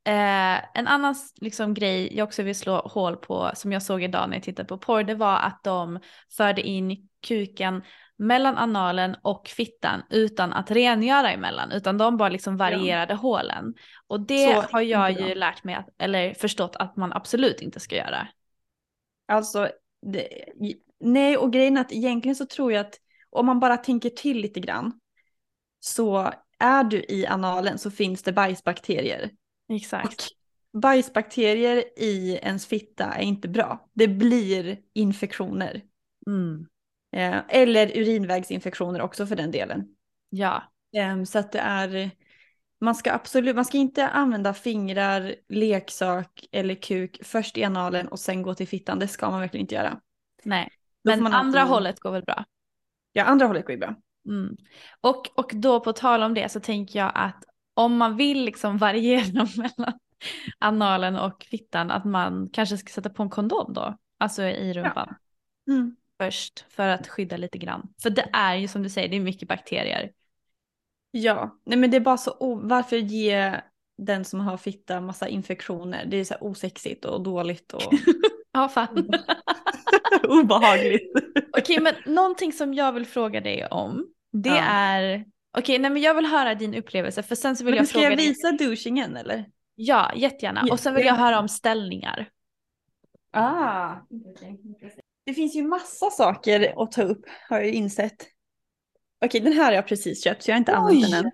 eh, 0.04 0.78
en 0.78 0.86
annan 0.86 1.14
liksom, 1.40 1.74
grej 1.74 2.16
jag 2.16 2.24
också 2.24 2.42
vill 2.42 2.58
slå 2.58 2.76
hål 2.76 3.16
på, 3.16 3.50
som 3.54 3.72
jag 3.72 3.82
såg 3.82 4.02
idag 4.02 4.28
när 4.28 4.36
jag 4.36 4.42
tittade 4.42 4.68
på 4.68 4.78
porr, 4.78 5.02
det 5.02 5.14
var 5.14 5.36
att 5.36 5.64
de 5.64 5.98
förde 6.36 6.62
in 6.62 7.08
kuken 7.26 7.82
mellan 8.16 8.56
analen 8.56 9.16
och 9.22 9.48
fittan 9.48 10.02
utan 10.10 10.52
att 10.52 10.70
rengöra 10.70 11.32
emellan, 11.32 11.72
utan 11.72 11.98
de 11.98 12.16
bara 12.16 12.28
liksom 12.28 12.56
varierade 12.56 13.14
hålen. 13.14 13.74
Och 14.06 14.20
det 14.20 14.54
Så 14.54 14.72
har 14.72 14.80
jag 14.80 15.12
ju 15.12 15.34
lärt 15.34 15.64
mig, 15.64 15.74
att, 15.74 15.88
eller 15.98 16.34
förstått 16.34 16.76
att 16.76 16.96
man 16.96 17.12
absolut 17.12 17.60
inte 17.60 17.80
ska 17.80 17.96
göra. 17.96 18.28
Alltså, 19.28 19.68
det, 20.06 20.28
nej 21.00 21.36
och 21.36 21.52
grejen 21.52 21.76
är 21.76 21.80
att 21.80 21.92
egentligen 21.92 22.36
så 22.36 22.46
tror 22.46 22.72
jag 22.72 22.80
att 22.80 23.00
om 23.30 23.46
man 23.46 23.60
bara 23.60 23.76
tänker 23.76 24.10
till 24.10 24.38
lite 24.38 24.60
grann 24.60 24.92
så 25.80 26.32
är 26.58 26.84
du 26.84 27.04
i 27.08 27.26
analen 27.26 27.78
så 27.78 27.90
finns 27.90 28.22
det 28.22 28.32
bajsbakterier. 28.32 29.30
Exakt. 29.68 30.28
Och 30.72 30.80
bajsbakterier 30.80 31.84
i 31.96 32.38
ens 32.42 32.66
fitta 32.66 33.04
är 33.04 33.22
inte 33.22 33.48
bra. 33.48 33.88
Det 33.92 34.08
blir 34.08 34.78
infektioner. 34.92 35.82
Mm. 36.26 36.66
Eh, 37.16 37.42
eller 37.48 37.96
urinvägsinfektioner 37.96 39.00
också 39.00 39.26
för 39.26 39.36
den 39.36 39.50
delen. 39.50 39.88
Ja. 40.28 40.62
Eh, 40.96 41.24
så 41.24 41.38
att 41.38 41.52
det 41.52 41.58
är, 41.58 42.10
man 42.82 42.94
ska 42.94 43.12
absolut, 43.12 43.56
man 43.56 43.64
ska 43.64 43.78
inte 43.78 44.08
använda 44.08 44.54
fingrar, 44.54 45.34
leksak 45.48 46.44
eller 46.52 46.74
kuk 46.74 47.18
först 47.22 47.58
i 47.58 47.64
analen 47.64 48.08
och 48.08 48.20
sen 48.20 48.42
gå 48.42 48.54
till 48.54 48.68
fittan. 48.68 48.98
Det 48.98 49.08
ska 49.08 49.30
man 49.30 49.40
verkligen 49.40 49.64
inte 49.64 49.74
göra. 49.74 50.00
Nej, 50.44 50.68
men 51.04 51.26
andra 51.26 51.60
alltid- 51.60 51.72
hållet 51.72 52.00
går 52.00 52.10
väl 52.12 52.22
bra. 52.24 52.44
Ja, 53.12 53.24
andra 53.24 53.46
hållet 53.46 53.66
går 53.66 53.72
ju 53.72 53.78
bra. 53.78 53.94
Mm. 54.28 54.56
Och, 55.00 55.38
och 55.38 55.50
då 55.54 55.80
på 55.80 55.92
tal 55.92 56.22
om 56.22 56.34
det 56.34 56.48
så 56.52 56.60
tänker 56.60 56.98
jag 56.98 57.12
att 57.14 57.44
om 57.74 57.96
man 57.96 58.16
vill 58.16 58.44
liksom 58.44 58.78
variera 58.78 59.46
mellan 59.56 59.98
analen 60.58 61.16
och 61.16 61.46
fittan 61.50 61.90
att 61.90 62.04
man 62.04 62.48
kanske 62.52 62.76
ska 62.78 62.88
sätta 62.92 63.10
på 63.10 63.22
en 63.22 63.30
kondom 63.30 63.72
då. 63.72 63.96
Alltså 64.18 64.42
i 64.42 64.72
rumpan 64.72 65.14
Mm. 65.68 65.96
först 66.20 66.64
för 66.68 66.88
att 66.88 67.08
skydda 67.08 67.36
lite 67.36 67.58
grann. 67.58 67.88
För 68.02 68.10
det 68.10 68.28
är 68.32 68.54
ju 68.54 68.68
som 68.68 68.82
du 68.82 68.90
säger, 68.90 69.08
det 69.08 69.16
är 69.16 69.20
mycket 69.20 69.48
bakterier. 69.48 70.10
Ja, 71.14 71.58
nej 71.66 71.78
men 71.78 71.90
det 71.90 71.96
är 71.96 72.00
bara 72.00 72.16
så, 72.16 72.30
o- 72.40 72.60
varför 72.64 72.96
ge 72.96 73.60
den 73.98 74.24
som 74.24 74.40
har 74.40 74.56
fitta 74.56 75.00
massa 75.00 75.28
infektioner? 75.28 76.04
Det 76.06 76.16
är 76.16 76.24
så 76.24 76.34
här 76.34 76.44
osexigt 76.44 77.04
och 77.04 77.22
dåligt 77.22 77.72
och 77.72 77.82
Ja, 78.52 78.68
fan. 78.68 79.08
obehagligt. 80.28 81.12
Okej, 81.58 81.80
men 81.80 81.94
någonting 82.06 82.52
som 82.52 82.74
jag 82.74 82.92
vill 82.92 83.06
fråga 83.06 83.40
dig 83.40 83.66
om, 83.66 84.06
det 84.32 84.48
Ja. 84.48 84.62
är, 84.68 85.24
okej, 85.58 85.78
nej 85.78 85.90
men 85.90 86.02
jag 86.02 86.14
vill 86.14 86.26
höra 86.26 86.54
din 86.54 86.74
upplevelse 86.74 87.22
för 87.22 87.34
sen 87.34 87.56
så 87.56 87.64
vill 87.64 87.72
Men 87.74 87.78
jag 87.78 87.88
ska 87.88 87.92
fråga 87.98 88.08
jag 88.10 88.18
dig. 88.18 88.28
visa 88.28 88.52
douchingen 88.52 89.16
eller? 89.16 89.44
Ja, 89.74 90.12
jättegärna. 90.16 90.66
Och 90.70 90.80
sen 90.80 90.94
vill 90.94 91.06
jag 91.06 91.14
höra 91.14 91.38
om 91.38 91.48
ställningar. 91.48 92.28
Ah. 93.32 93.94
Det 95.26 95.34
finns 95.34 95.56
ju 95.56 95.62
massa 95.62 96.10
saker 96.10 96.82
att 96.82 96.92
ta 96.92 97.02
upp 97.02 97.24
har 97.48 97.56
jag 97.56 97.66
ju 97.66 97.72
insett. 97.72 98.26
Okej, 99.24 99.40
den 99.40 99.52
här 99.52 99.64
har 99.64 99.72
jag 99.72 99.86
precis 99.86 100.24
köpt 100.24 100.42
så 100.42 100.50
jag 100.50 100.54
har 100.54 100.58
inte 100.58 100.74
använt 100.76 101.02
den 101.10 101.24
än. 101.26 101.30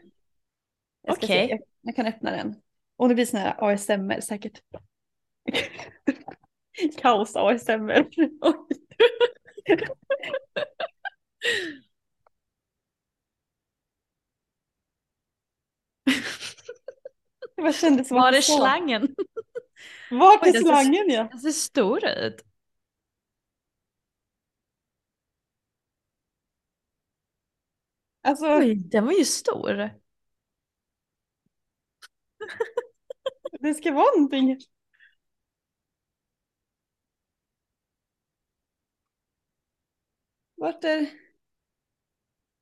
Jag 1.03 1.17
ska 1.17 1.27
Okej. 1.27 1.47
se, 1.47 1.51
jag, 1.51 1.61
jag 1.81 1.97
kan 1.97 2.07
öppna 2.07 2.31
den. 2.31 2.55
Och 2.97 3.09
det 3.09 3.15
blir 3.15 3.27
sån 3.27 3.41
här 3.41 3.55
ASMR 3.73 4.21
säkert. 4.21 4.61
Kaos 6.99 7.37
ASMR. 7.37 8.09
Oj. 8.41 8.55
Det 17.57 17.63
bara 17.63 17.73
kändes 17.73 18.09
som 18.09 18.17
Var 18.17 18.33
är 18.33 18.41
slangen? 18.41 19.15
Vart 20.11 20.43
Oj, 20.43 20.49
är 20.49 20.53
den 20.53 20.63
ser- 20.63 20.69
slangen 20.69 21.11
ja? 21.11 21.29
Den 21.31 21.41
ser 21.41 21.51
stor 21.51 22.05
ut. 22.09 22.45
Alltså, 28.29 28.47
Oj, 28.59 28.75
den 28.75 29.05
var 29.07 29.13
ju 29.13 29.25
stor. 29.25 29.91
det 33.61 33.75
ska 33.75 33.93
vara 33.93 34.15
någonting. 34.17 34.59
Vart 40.57 40.85
är... 40.85 41.07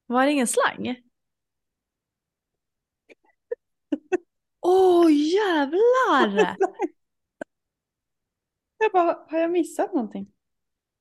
Var 0.07 0.27
det 0.27 0.33
ingen 0.33 0.47
slang? 0.47 0.89
Åh 4.61 5.07
oh, 5.07 5.13
jävlar! 5.13 6.57
Jag 8.79 8.93
bara, 8.93 9.19
har 9.29 9.39
jag 9.39 9.51
missat 9.51 9.95
någonting? 9.95 10.33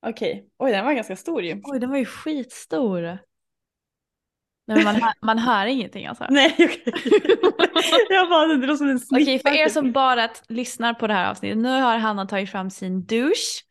Okej, 0.01 0.49
oj 0.57 0.71
den 0.71 0.85
var 0.85 0.93
ganska 0.93 1.15
stor 1.15 1.43
ju. 1.43 1.61
Oj, 1.63 1.79
den 1.79 1.89
var 1.89 1.97
ju 1.97 2.05
skitstor. 2.05 3.17
Nej, 4.67 4.83
man, 4.83 4.95
hör, 4.95 5.13
man 5.21 5.39
hör 5.39 5.65
ingenting 5.65 6.05
alltså. 6.07 6.25
Nej 6.29 6.55
jag 8.09 8.29
bara, 8.29 8.47
det 8.47 8.67
låter 8.67 8.75
som 8.75 8.89
en. 8.89 8.99
Okej, 9.21 9.39
för 9.39 9.49
er 9.49 9.69
som 9.69 9.91
bara 9.91 10.29
lyssnar 10.49 10.93
på 10.93 11.07
det 11.07 11.13
här 11.13 11.29
avsnittet. 11.29 11.57
Nu 11.57 11.69
har 11.81 11.97
Hanna 11.97 12.25
tagit 12.25 12.51
fram 12.51 12.69
sin 12.69 13.05
douche. 13.05 13.61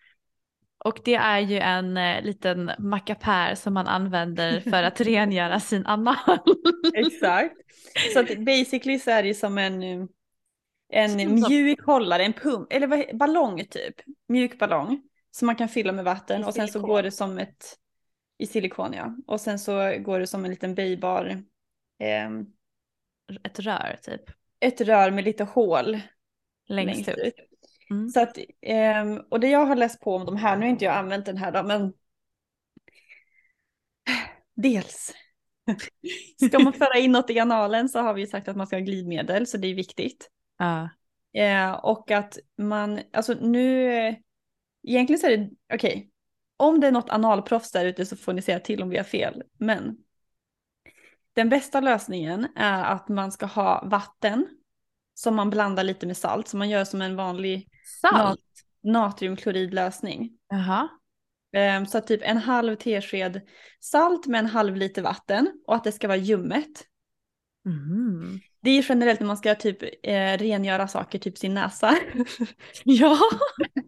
Och 0.84 0.99
det 1.05 1.14
är 1.14 1.38
ju 1.38 1.59
en 1.59 1.97
eh, 1.97 2.22
liten 2.22 2.70
mackapär 2.78 3.55
som 3.55 3.74
man 3.74 3.86
använder 3.86 4.61
för 4.61 4.82
att 4.82 5.01
rengöra 5.07 5.61
sin 5.61 5.86
anal. 5.86 6.38
Exakt. 6.95 7.55
Så 8.12 8.20
att 8.20 8.38
basically 8.38 8.99
så 8.99 9.11
är 9.11 9.22
det 9.22 9.28
ju 9.28 9.34
som 9.34 9.59
en, 9.59 9.82
eh, 9.82 10.05
en 10.92 11.11
Som- 11.11 11.38
som- 11.38 11.49
mjuk 11.55 11.84
hållare, 11.86 12.24
en 12.24 12.32
pump, 12.32 12.72
eller 12.72 12.86
vad, 12.86 13.18
ballong 13.18 13.64
typ. 13.70 13.95
Mjuk 14.28 14.59
ballong. 14.59 15.03
Som 15.30 15.47
man 15.47 15.57
kan 15.57 15.68
fylla 15.68 15.92
med 15.92 16.05
vatten 16.05 16.45
och 16.45 16.55
sen 16.55 16.68
så 16.68 16.80
går 16.80 17.03
det 17.03 17.11
som 17.11 17.38
ett, 17.38 17.76
i 18.39 18.47
silikon 18.47 18.93
ja. 18.93 19.16
Och 19.26 19.41
sen 19.41 19.59
så 19.59 19.99
går 19.99 20.20
det 20.20 20.26
som 20.26 20.45
en 20.45 20.51
liten 20.51 20.74
böjbar, 20.74 21.43
ehm, 21.99 22.47
Ett 23.45 23.61
rör 23.61 23.99
typ. 24.03 24.22
ett 24.61 24.80
rör 24.80 25.11
med 25.11 25.24
lite 25.24 25.45
hål 25.45 26.01
Längst 26.68 27.09
ut. 27.09 27.35
Mm. 27.91 28.09
Så 28.09 28.20
att, 28.20 28.39
ehm, 28.62 29.20
och 29.30 29.41
det 29.41 29.49
jag 29.49 29.66
har 29.66 29.76
läst 29.76 30.01
på 30.01 30.14
om 30.16 30.26
de 30.26 30.37
här, 30.37 30.57
nu 30.57 30.64
har 30.64 30.70
inte 30.70 30.85
jag 30.85 30.95
använt 30.95 31.26
den 31.26 31.37
här 31.37 31.53
då, 31.53 31.62
men 31.62 31.93
dels 34.55 35.12
ska 36.47 36.59
man 36.59 36.72
föra 36.72 36.99
in 36.99 37.12
något 37.12 37.30
i 37.30 37.39
analen 37.39 37.89
så 37.89 37.99
har 37.99 38.14
vi 38.14 38.26
sagt 38.26 38.49
att 38.49 38.57
man 38.57 38.66
ska 38.66 38.76
ha 38.76 38.80
glidmedel, 38.80 39.47
så 39.47 39.57
det 39.57 39.68
är 39.68 39.74
viktigt. 39.74 40.30
Ja. 40.59 40.89
Eh, 41.41 41.72
och 41.72 42.11
att 42.11 42.39
man, 42.59 43.01
alltså 43.12 43.35
nu, 43.35 43.93
eh, 43.93 44.14
egentligen 44.89 45.18
så 45.18 45.26
är 45.26 45.37
det, 45.37 45.51
okej, 45.74 46.11
om 46.57 46.80
det 46.80 46.86
är 46.86 46.92
något 46.92 47.11
analproffs 47.11 47.72
där 47.72 47.84
ute 47.84 48.07
så 48.07 48.16
får 48.16 48.32
ni 48.32 48.42
säga 48.42 48.61
till 48.61 48.82
om 48.82 48.88
vi 48.88 48.96
har 48.96 49.05
fel, 49.05 49.42
men 49.59 49.96
den 51.32 51.48
bästa 51.48 51.80
lösningen 51.80 52.48
är 52.57 52.84
att 52.84 53.09
man 53.09 53.32
ska 53.32 53.46
ha 53.46 53.84
vatten 53.86 54.46
som 55.14 55.36
man 55.36 55.50
blandar 55.50 55.84
lite 55.84 56.07
med 56.07 56.16
salt, 56.16 56.48
så 56.48 56.57
man 56.57 56.70
gör 56.70 56.84
som 56.84 57.02
en 57.02 57.16
vanlig 57.16 57.68
Salt? 58.00 58.40
natriumkloridlösning. 58.82 60.30
Jaha. 60.48 60.88
Ehm, 61.52 61.86
Så 61.86 62.00
typ 62.00 62.20
en 62.24 62.38
halv 62.38 62.76
tesked 62.76 63.40
salt 63.80 64.26
med 64.26 64.38
en 64.38 64.46
halv 64.46 64.76
liter 64.76 65.02
vatten 65.02 65.62
och 65.66 65.74
att 65.74 65.84
det 65.84 65.92
ska 65.92 66.09
vara 66.09 66.16
ljummet. 66.16 66.84
Mm. 67.66 68.40
Det 68.64 68.70
är 68.70 68.74
ju 68.74 68.82
generellt 68.88 69.20
när 69.20 69.26
man 69.26 69.36
ska 69.36 69.54
typ 69.54 69.82
eh, 69.82 70.38
rengöra 70.38 70.88
saker, 70.88 71.18
typ 71.18 71.38
sin 71.38 71.54
näsa. 71.54 71.98
Ja, 72.84 73.18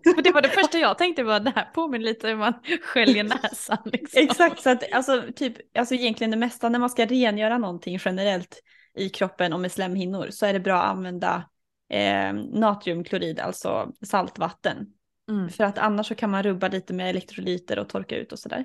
för 0.05 0.23
det 0.23 0.31
var 0.31 0.43
det 0.43 0.49
första 0.49 0.79
jag 0.79 0.99
tänkte 0.99 1.23
var 1.23 1.41
det 1.41 1.53
här 1.55 1.65
påminner 1.75 2.05
lite 2.05 2.33
om 2.33 2.39
man 2.39 2.55
sköljer 2.83 3.25
näsan. 3.43 3.79
Liksom. 3.85 4.23
Exakt, 4.23 4.63
så 4.63 4.71
att 4.71 4.93
alltså, 4.93 5.23
typ, 5.37 5.79
alltså 5.79 5.95
egentligen 5.95 6.31
det 6.31 6.37
mesta 6.37 6.69
när 6.69 6.79
man 6.79 6.91
ska 6.91 7.07
rengöra 7.07 7.59
någonting 7.59 7.99
generellt 8.05 8.63
i 8.97 9.09
kroppen 9.09 9.53
och 9.53 9.61
med 9.61 9.73
slemhinnor 9.73 10.29
så 10.31 10.47
är 10.47 10.53
det 10.53 10.61
bra 10.61 10.83
att 10.83 10.91
använda 10.91 11.49
eh, 11.93 12.33
natriumklorid, 12.33 13.41
alltså 13.41 13.93
saltvatten. 14.03 14.87
Mm. 15.31 15.49
För 15.49 15.65
att 15.65 15.79
annars 15.79 16.07
så 16.07 16.15
kan 16.15 16.31
man 16.31 16.43
rubba 16.43 16.69
lite 16.69 16.95
med 16.95 17.11
elektrolyter 17.11 17.79
och 17.79 17.89
torka 17.89 18.17
ut 18.17 18.33
och 18.33 18.39
sådär. 18.39 18.65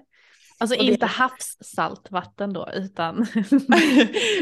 Alltså 0.61 0.79
Och 0.79 0.85
det- 0.85 0.91
inte 0.91 1.05
havssaltvatten 1.05 2.53
då 2.53 2.69
utan 2.73 3.15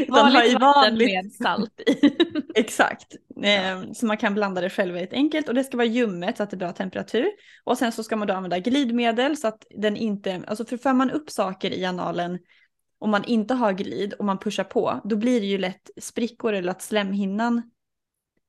vanligt 0.08 0.60
vatten 0.60 0.98
med 0.98 1.32
salt 1.32 1.80
i. 1.80 2.16
Exakt. 2.54 3.14
Eh, 3.42 3.92
så 3.92 4.06
man 4.06 4.16
kan 4.16 4.34
blanda 4.34 4.60
det 4.60 4.70
själv 4.70 4.94
väldigt 4.94 5.12
enkelt 5.12 5.48
och 5.48 5.54
det 5.54 5.64
ska 5.64 5.76
vara 5.76 5.86
ljummet 5.86 6.36
så 6.36 6.42
att 6.42 6.50
det 6.50 6.54
är 6.54 6.58
bra 6.58 6.72
temperatur. 6.72 7.26
Och 7.64 7.78
sen 7.78 7.92
så 7.92 8.02
ska 8.02 8.16
man 8.16 8.28
då 8.28 8.34
använda 8.34 8.58
glidmedel 8.58 9.36
så 9.36 9.48
att 9.48 9.66
den 9.76 9.96
inte, 9.96 10.42
alltså 10.46 10.64
för 10.64 10.76
för 10.76 10.92
man 10.92 11.10
upp 11.10 11.30
saker 11.30 11.70
i 11.74 11.84
analen 11.84 12.38
om 12.98 13.10
man 13.10 13.24
inte 13.24 13.54
har 13.54 13.72
glid 13.72 14.12
och 14.12 14.24
man 14.24 14.38
pushar 14.38 14.64
på, 14.64 15.00
då 15.04 15.16
blir 15.16 15.40
det 15.40 15.46
ju 15.46 15.58
lätt 15.58 15.90
sprickor 16.00 16.52
eller 16.52 16.70
att 16.70 16.82
slemhinnan 16.82 17.62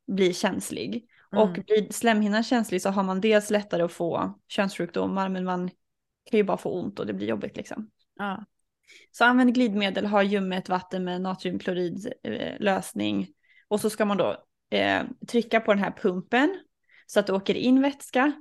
blir 0.07 0.33
känslig. 0.33 1.05
Och 1.35 1.49
Mm. 1.49 1.63
blir 1.67 1.93
slemhinnan 1.93 2.43
känslig 2.43 2.81
så 2.81 2.89
har 2.89 3.03
man 3.03 3.21
dels 3.21 3.49
lättare 3.49 3.83
att 3.83 3.91
få 3.91 4.39
könssjukdomar 4.47 5.29
men 5.29 5.43
man 5.45 5.69
kan 6.23 6.37
ju 6.37 6.43
bara 6.43 6.57
få 6.57 6.79
ont 6.81 6.99
och 6.99 7.05
det 7.05 7.13
blir 7.13 7.27
jobbigt 7.27 7.57
liksom. 7.57 7.89
Ja. 8.17 8.45
Så 9.11 9.25
använd 9.25 9.53
glidmedel, 9.53 10.05
ha 10.05 10.23
ljummet 10.23 10.69
vatten 10.69 11.03
med 11.03 11.21
natriumkloridlösning. 11.21 13.27
och 13.67 13.81
så 13.81 13.89
ska 13.89 14.05
man 14.05 14.17
då 14.17 14.43
eh, 14.69 15.03
trycka 15.27 15.59
på 15.59 15.73
den 15.73 15.83
här 15.83 15.91
pumpen 15.91 16.59
så 17.05 17.19
att 17.19 17.27
det 17.27 17.33
åker 17.33 17.55
in 17.55 17.81
vätska. 17.81 18.33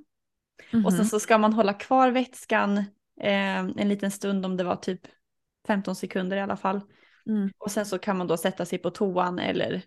Och 0.85 0.93
sen 0.93 1.01
Mhm. 1.01 1.05
så 1.05 1.20
ska 1.20 1.39
man 1.39 1.53
hålla 1.53 1.74
kvar 1.74 2.11
vätskan 2.11 2.78
eh, 3.20 3.59
en 3.59 3.89
liten 3.89 4.11
stund 4.11 4.47
om 4.47 4.57
det 4.57 4.64
var 4.64 4.76
typ 4.76 5.01
15 5.66 5.97
sekunder 5.97 6.37
i 6.37 6.41
alla 6.41 6.57
fall. 6.57 6.81
Mm. 7.26 7.51
Och 7.59 7.70
sen 7.70 7.87
så 7.87 7.99
kan 7.99 8.18
man 8.18 8.26
då 8.26 8.37
sätta 8.37 8.64
sig 8.64 8.78
på 8.78 8.91
toan 8.91 9.39
eller 9.39 9.83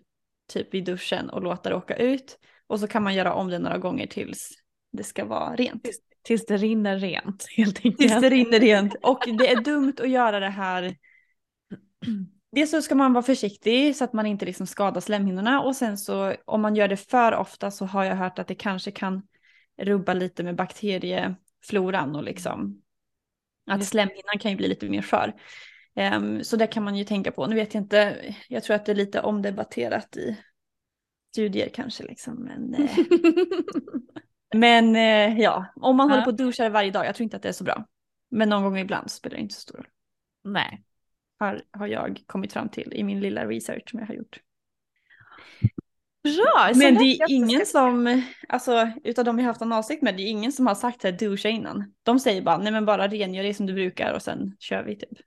typ 0.52 0.74
vid 0.74 0.84
duschen 0.84 1.30
och 1.30 1.42
låta 1.42 1.68
det 1.68 1.74
åka 1.76 1.96
ut. 1.96 2.38
Och 2.66 2.80
så 2.80 2.86
kan 2.86 3.02
man 3.02 3.14
göra 3.14 3.34
om 3.34 3.48
det 3.48 3.58
några 3.58 3.78
gånger 3.78 4.06
tills 4.06 4.48
det 4.96 5.04
ska 5.04 5.24
vara 5.24 5.56
rent. 5.56 5.88
Tills 6.22 6.46
det 6.46 6.56
rinner 6.56 6.98
rent 6.98 7.46
helt 7.56 7.76
Tills 7.76 8.00
enkelt. 8.02 8.20
det 8.22 8.30
rinner 8.30 8.60
rent. 8.60 8.94
Och 9.02 9.24
det 9.38 9.50
är 9.50 9.60
dumt 9.60 9.94
att 10.00 10.10
göra 10.10 10.40
det 10.40 10.48
här. 10.50 10.96
Dels 12.52 12.70
så 12.70 12.82
ska 12.82 12.94
man 12.94 13.12
vara 13.12 13.22
försiktig 13.22 13.96
så 13.96 14.04
att 14.04 14.12
man 14.12 14.26
inte 14.26 14.46
liksom 14.46 14.66
skadar 14.66 15.00
slemhinnorna. 15.00 15.60
Och 15.62 15.76
sen 15.76 15.98
så 15.98 16.34
om 16.44 16.60
man 16.62 16.76
gör 16.76 16.88
det 16.88 16.96
för 16.96 17.34
ofta 17.34 17.70
så 17.70 17.84
har 17.86 18.04
jag 18.04 18.16
hört 18.16 18.38
att 18.38 18.48
det 18.48 18.54
kanske 18.54 18.90
kan 18.90 19.22
rubba 19.82 20.14
lite 20.14 20.42
med 20.42 20.56
bakteriefloran 20.56 22.16
och 22.16 22.22
liksom 22.24 22.80
att 23.66 23.78
Just- 23.78 23.90
slemhinnan 23.90 24.38
kan 24.40 24.50
ju 24.50 24.56
bli 24.56 24.68
lite 24.68 24.88
mer 24.88 25.02
skör. 25.02 25.32
Ehm, 25.96 26.44
så 26.44 26.56
det 26.56 26.66
kan 26.66 26.84
man 26.84 26.96
ju 26.96 27.04
tänka 27.04 27.32
på. 27.32 27.46
Nu 27.46 27.54
vet 27.54 27.74
jag 27.74 27.82
inte, 27.82 28.34
jag 28.48 28.62
tror 28.64 28.76
att 28.76 28.86
det 28.86 28.92
är 28.92 28.96
lite 28.96 29.20
omdebatterat 29.20 30.16
i 30.16 30.36
studier 31.32 31.68
kanske 31.68 32.04
liksom. 32.04 32.34
Men, 32.34 32.74
eh, 32.74 32.90
men 34.54 34.96
eh, 34.96 35.40
ja, 35.40 35.66
om 35.76 35.96
man 35.96 36.08
Ja. 36.08 36.12
håller 36.14 36.24
på 36.24 36.30
och 36.30 36.36
duschar 36.36 36.70
varje 36.70 36.90
dag, 36.90 37.06
jag 37.06 37.14
tror 37.14 37.24
inte 37.24 37.36
att 37.36 37.42
det 37.42 37.48
är 37.48 37.52
så 37.52 37.64
bra. 37.64 37.86
Men 38.30 38.48
någon 38.48 38.62
gång 38.62 38.78
ibland 38.78 39.10
spelar 39.10 39.36
det 39.36 39.42
inte 39.42 39.54
så 39.54 39.60
stor 39.60 39.76
roll. 39.76 39.86
Nej. 40.44 40.84
Har, 41.38 41.62
har 41.70 41.86
jag 41.86 42.22
kommit 42.26 42.52
fram 42.52 42.68
till 42.68 42.92
i 42.92 43.02
min 43.04 43.20
lilla 43.20 43.46
research 43.46 43.90
som 43.90 43.98
jag 44.00 44.06
har 44.06 44.14
gjort. 44.14 44.40
Bra! 46.22 46.72
Men 46.74 46.94
det 46.94 47.04
är 47.04 47.30
ingen 47.30 47.66
som, 47.66 48.22
alltså 48.48 48.90
utav 49.04 49.24
de 49.24 49.38
jag 49.38 49.46
haft 49.46 49.62
analsex 49.62 50.02
med, 50.02 50.16
det 50.16 50.22
är 50.22 50.28
ingen 50.30 50.52
som 50.52 50.66
har 50.66 50.74
sagt 50.74 51.04
att 51.04 51.18
duscha 51.18 51.48
innan. 51.48 51.94
De 52.02 52.18
säger 52.20 52.42
bara, 52.42 52.58
nej 52.58 52.72
men 52.72 52.84
bara 52.84 53.08
rengör 53.08 53.42
dig 53.42 53.54
som 53.54 53.66
du 53.66 53.72
brukar 53.72 54.12
och 54.12 54.22
sen 54.22 54.56
kör 54.58 54.82
vi 54.82 54.96
typ. 54.96 55.18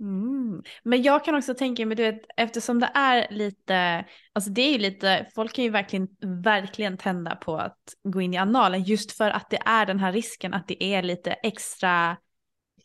Mm. 0.00 0.62
Men 0.82 1.02
jag 1.02 1.24
kan 1.24 1.34
också 1.34 1.54
tänka 1.54 1.86
mig, 1.86 1.96
du 1.96 2.02
vet, 2.02 2.22
eftersom 2.36 2.80
det 2.80 2.90
är 2.94 3.26
lite, 3.30 4.04
alltså 4.32 4.50
det 4.50 4.62
är 4.62 4.72
ju 4.72 4.78
lite, 4.78 5.26
folk 5.34 5.52
kan 5.52 5.64
ju 5.64 5.70
verkligen, 5.70 6.08
verkligen 6.44 6.96
tända 6.96 7.36
på 7.36 7.56
att 7.56 7.78
gå 8.02 8.20
in 8.20 8.34
i 8.34 8.36
analen 8.36 8.82
just 8.82 9.12
för 9.12 9.30
att 9.30 9.50
det 9.50 9.58
är 9.64 9.86
den 9.86 9.98
här 9.98 10.12
risken 10.12 10.54
att 10.54 10.68
det 10.68 10.84
är 10.84 11.02
lite 11.02 11.32
extra 11.32 12.16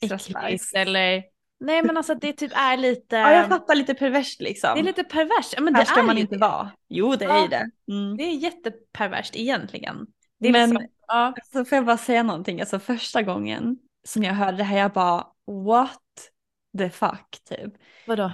Extra 0.02 0.42
äckligt 0.42 0.76
eller, 0.76 1.24
nej 1.60 1.84
men 1.84 1.98
alltså 1.98 2.16
det 2.16 2.34
typ 2.34 2.52
är 2.56 2.78
lite, 2.78 3.16
Ja 3.16 3.32
jag 3.32 3.48
fattar 3.50 3.76
lite 3.76 3.94
perverst 3.94 4.42
liksom. 4.42 4.72
det 4.76 4.80
är 4.82 4.84
lite 4.84 5.04
perverst. 5.04 5.56
Men 5.60 5.76
Här 5.76 5.86
ska 5.86 6.00
är 6.00 6.04
man 6.04 6.18
inte 6.18 6.36
det. 6.36 6.40
vara. 6.40 6.72
Jo 6.90 7.16
det 7.16 7.26
är 7.26 7.30
Ja. 7.30 7.42
ju 7.42 7.48
det. 7.48 7.70
Mm. 7.92 8.18
Det 8.18 8.24
är 8.24 8.36
jätteperverst 8.36 9.36
egentligen. 9.36 10.08
Det 10.40 10.48
är 10.48 10.52
Men 10.52 10.70
liksom, 10.70 10.88
ja. 11.08 11.34
så 11.54 11.66
får 11.66 11.76
jag 11.76 11.86
bara 11.86 11.98
säga 11.98 12.24
någonting, 12.24 12.60
alltså 12.60 12.80
första 12.80 13.22
gången 13.22 13.78
som 14.08 14.24
jag 14.24 14.34
hörde 14.34 14.58
det 14.58 14.64
här 14.64 14.78
jag 14.78 14.92
bara 14.94 15.28
what 15.48 16.00
the 16.78 16.90
fuck 16.90 17.38
typ. 17.50 17.74
Vadå? 18.08 18.32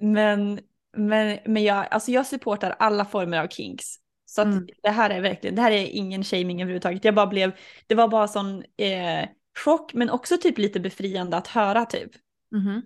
Men, 0.00 0.60
men, 0.96 1.38
men 1.46 1.64
jag, 1.64 1.86
alltså 1.90 2.10
jag 2.10 2.26
supportar 2.26 2.76
alla 2.78 3.04
former 3.04 3.38
av 3.40 3.48
kinks. 3.48 3.84
Så 4.26 4.40
att 4.40 4.46
Mm. 4.46 4.66
det 4.82 4.90
här 4.90 5.10
är 5.10 5.20
verkligen, 5.20 5.56
det 5.56 5.62
här 5.62 5.70
är 5.70 5.86
ingen 5.86 6.24
shaming 6.24 6.62
överhuvudtaget. 6.62 7.04
Jag 7.04 7.14
bara 7.14 7.26
blev, 7.26 7.52
det 7.86 7.94
var 7.94 8.08
bara 8.08 8.28
sån 8.28 8.64
eh, 8.76 9.28
chock 9.64 9.94
men 9.94 10.10
också 10.10 10.38
typ 10.38 10.58
lite 10.58 10.80
befriande 10.80 11.36
att 11.36 11.46
höra 11.46 11.84
typ. 11.86 12.10
Mhm. 12.52 12.82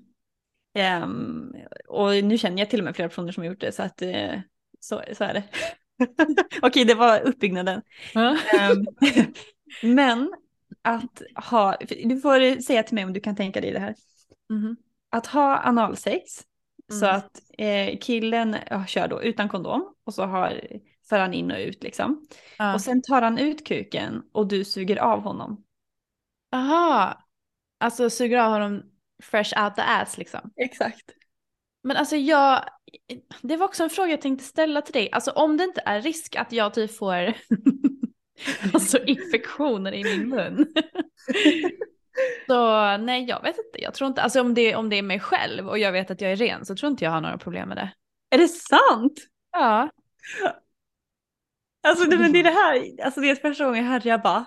Ehm, 0.74 1.55
och 1.88 2.24
nu 2.24 2.38
känner 2.38 2.59
jag 2.59 2.70
till 2.70 2.80
och 2.80 2.84
med 2.84 2.96
flera 2.96 3.09
personer 3.09 3.32
som 3.32 3.42
har 3.42 3.49
gjort 3.51 3.61
det 3.61 3.72
så 3.72 3.82
att 3.82 4.03
eh, 4.03 4.40
så, 4.80 5.03
så 5.12 5.24
är 5.24 5.34
det. 5.34 5.42
Okej, 6.62 6.84
det 6.84 6.94
var 6.94 7.20
uppbyggnaden. 7.20 7.82
Ehm, 8.61 8.86
men 9.94 10.32
att 10.82 11.22
ha, 11.49 11.76
du 12.05 12.20
får 12.20 12.61
säga 12.62 12.82
till 12.82 12.94
mig 12.94 13.05
om 13.05 13.12
du 13.12 13.20
kan 13.20 13.36
tänka 13.36 13.61
dig 13.61 13.72
det 13.72 13.78
här. 13.80 13.94
Mhm. 14.51 14.76
Att 15.11 15.26
ha 15.26 15.59
analsex 15.59 16.22
så 16.92 17.04
Mm. 17.06 17.16
att 17.16 17.40
eh, 17.59 17.98
killen 18.00 18.56
kör 18.88 19.09
då 19.09 19.22
utan 19.22 19.48
kondom 19.48 19.94
och 20.04 20.14
så 20.14 20.24
har, 20.24 20.61
för 21.09 21.18
han 21.18 21.34
in 21.34 21.50
och 21.50 21.59
ut 21.59 21.82
liksom. 21.82 22.26
Ja. 22.59 22.74
Och 22.74 22.80
sen 22.80 23.02
tar 23.02 23.22
han 23.22 23.38
ut 23.38 23.66
kuken 23.66 24.22
och 24.32 24.48
du 24.48 24.64
suger 24.64 24.96
av 24.96 25.20
honom. 25.20 25.64
Aha, 26.52 27.22
alltså 27.78 28.11
suger 28.11 28.38
av 28.38 28.52
honom 28.52 28.82
fresh 29.22 29.64
out 29.64 29.74
the 29.76 29.82
ass 29.82 30.18
liksom. 30.18 30.50
Exakt. 30.56 31.11
Men 31.82 31.96
alltså 31.96 32.16
jag, 32.16 32.64
det 33.42 33.56
var 33.56 33.66
också 33.66 33.82
en 33.84 33.90
fråga 33.90 34.11
jag 34.11 34.20
tänkte 34.20 34.44
ställa 34.44 34.82
till 34.82 34.92
dig. 34.92 35.09
Alltså 35.12 35.30
om 35.30 35.56
det 35.56 35.64
inte 35.64 35.82
är 35.84 36.00
risk 36.00 36.36
att 36.36 36.52
jag 36.52 36.74
typ 36.74 36.96
får 36.96 37.14
alltså 38.74 39.04
infektioner 39.04 39.92
i 39.94 40.04
min 40.04 40.28
mun. 40.28 40.66
Så 42.46 42.96
nej 42.96 43.24
jag 43.24 43.42
vet 43.42 43.58
inte, 43.58 43.82
jag 43.82 43.94
tror 43.94 44.08
inte, 44.08 44.22
alltså 44.22 44.40
om 44.40 44.54
det, 44.54 44.76
om 44.76 44.88
det 44.88 44.96
är 44.96 45.02
mig 45.02 45.20
själv 45.20 45.68
och 45.68 45.78
jag 45.78 45.92
vet 45.92 46.10
att 46.10 46.20
jag 46.20 46.32
är 46.32 46.36
ren 46.36 46.66
så 46.66 46.76
tror 46.76 46.90
inte 46.90 47.04
jag 47.04 47.10
har 47.10 47.20
några 47.20 47.38
problem 47.38 47.68
med 47.68 47.76
det. 47.76 47.92
Är 48.30 48.38
det 48.38 48.48
sant? 48.48 49.18
Ja. 49.52 49.90
Alltså 51.88 52.04
det, 52.10 52.18
men 52.18 52.32
det 52.32 52.38
är 52.38 52.44
det 52.44 52.50
här, 52.50 53.04
alltså 53.04 53.20
det 53.20 53.30
är 53.30 53.34
första 53.34 53.64
gången 53.64 53.84
jag 53.84 53.92
hörde 53.92 54.08
jag 54.08 54.22
bara 54.22 54.46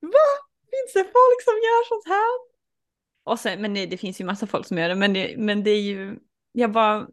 Va? 0.00 0.28
Finns 0.70 0.92
det 0.94 1.04
folk 1.04 1.42
som 1.44 1.54
gör 1.54 1.88
sånt 1.88 2.06
här? 2.06 2.56
Och 3.24 3.40
sen, 3.40 3.60
men 3.60 3.74
det, 3.74 3.86
det 3.86 3.96
finns 3.96 4.20
ju 4.20 4.24
massa 4.24 4.46
folk 4.46 4.66
som 4.66 4.78
gör 4.78 4.88
det 4.88 4.94
men 4.94 5.12
det, 5.12 5.34
men 5.38 5.64
det 5.64 5.70
är 5.70 5.80
ju, 5.82 6.18
jag 6.52 6.72
bara, 6.72 7.06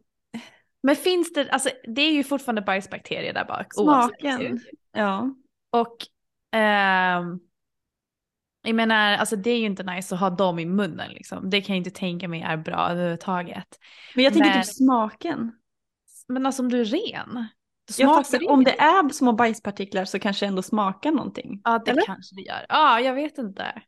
Men 0.82 0.96
finns 0.96 1.32
det, 1.32 1.50
alltså 1.50 1.70
det 1.84 2.02
är 2.02 2.12
ju 2.12 2.24
fortfarande 2.24 2.62
bajsbakterier 2.62 3.32
där 3.32 3.44
bak. 3.44 3.66
oavsett 3.76 4.20
smaken. 4.20 4.40
hur. 4.40 4.60
Ja. 4.92 5.34
Och 5.70 5.96
ehm, 6.52 7.40
jag 8.64 8.74
menar, 8.74 9.16
alltså 9.16 9.36
det 9.36 9.50
är 9.50 9.58
ju 9.58 9.66
inte 9.66 9.82
nice 9.82 10.14
att 10.14 10.20
ha 10.20 10.30
dem 10.30 10.58
i 10.58 10.64
munnen 10.66 11.10
liksom. 11.10 11.50
Det 11.50 11.60
kan 11.60 11.74
jag 11.76 11.80
inte 11.80 11.90
tänka 12.00 12.28
mig 12.28 12.42
är 12.42 12.56
bra 12.56 12.88
överhuvudtaget. 12.90 13.78
Men 14.14 14.24
jag 14.24 14.32
tänker 14.32 14.50
Men- 14.50 14.62
typ 14.62 14.74
smaken. 14.74 15.52
Men 16.28 16.46
alltså 16.46 16.62
om 16.62 16.68
du 16.68 16.80
är 16.80 16.84
ren. 16.84 17.46
Smakar 17.90 18.50
om 18.50 18.64
det 18.64 18.80
är 18.80 19.08
små 19.08 19.32
bajspartiklar 19.32 20.04
så 20.04 20.18
kanske 20.18 20.46
ändå 20.46 20.62
smakar 20.62 21.10
någonting. 21.10 21.60
Ja 21.64 21.78
det 21.84 21.90
Eller? 21.90 22.02
kanske 22.02 22.34
det 22.36 22.42
gör. 22.42 22.66
Ja 22.68 23.00
jag 23.00 23.14
vet 23.14 23.38
inte. 23.38 23.82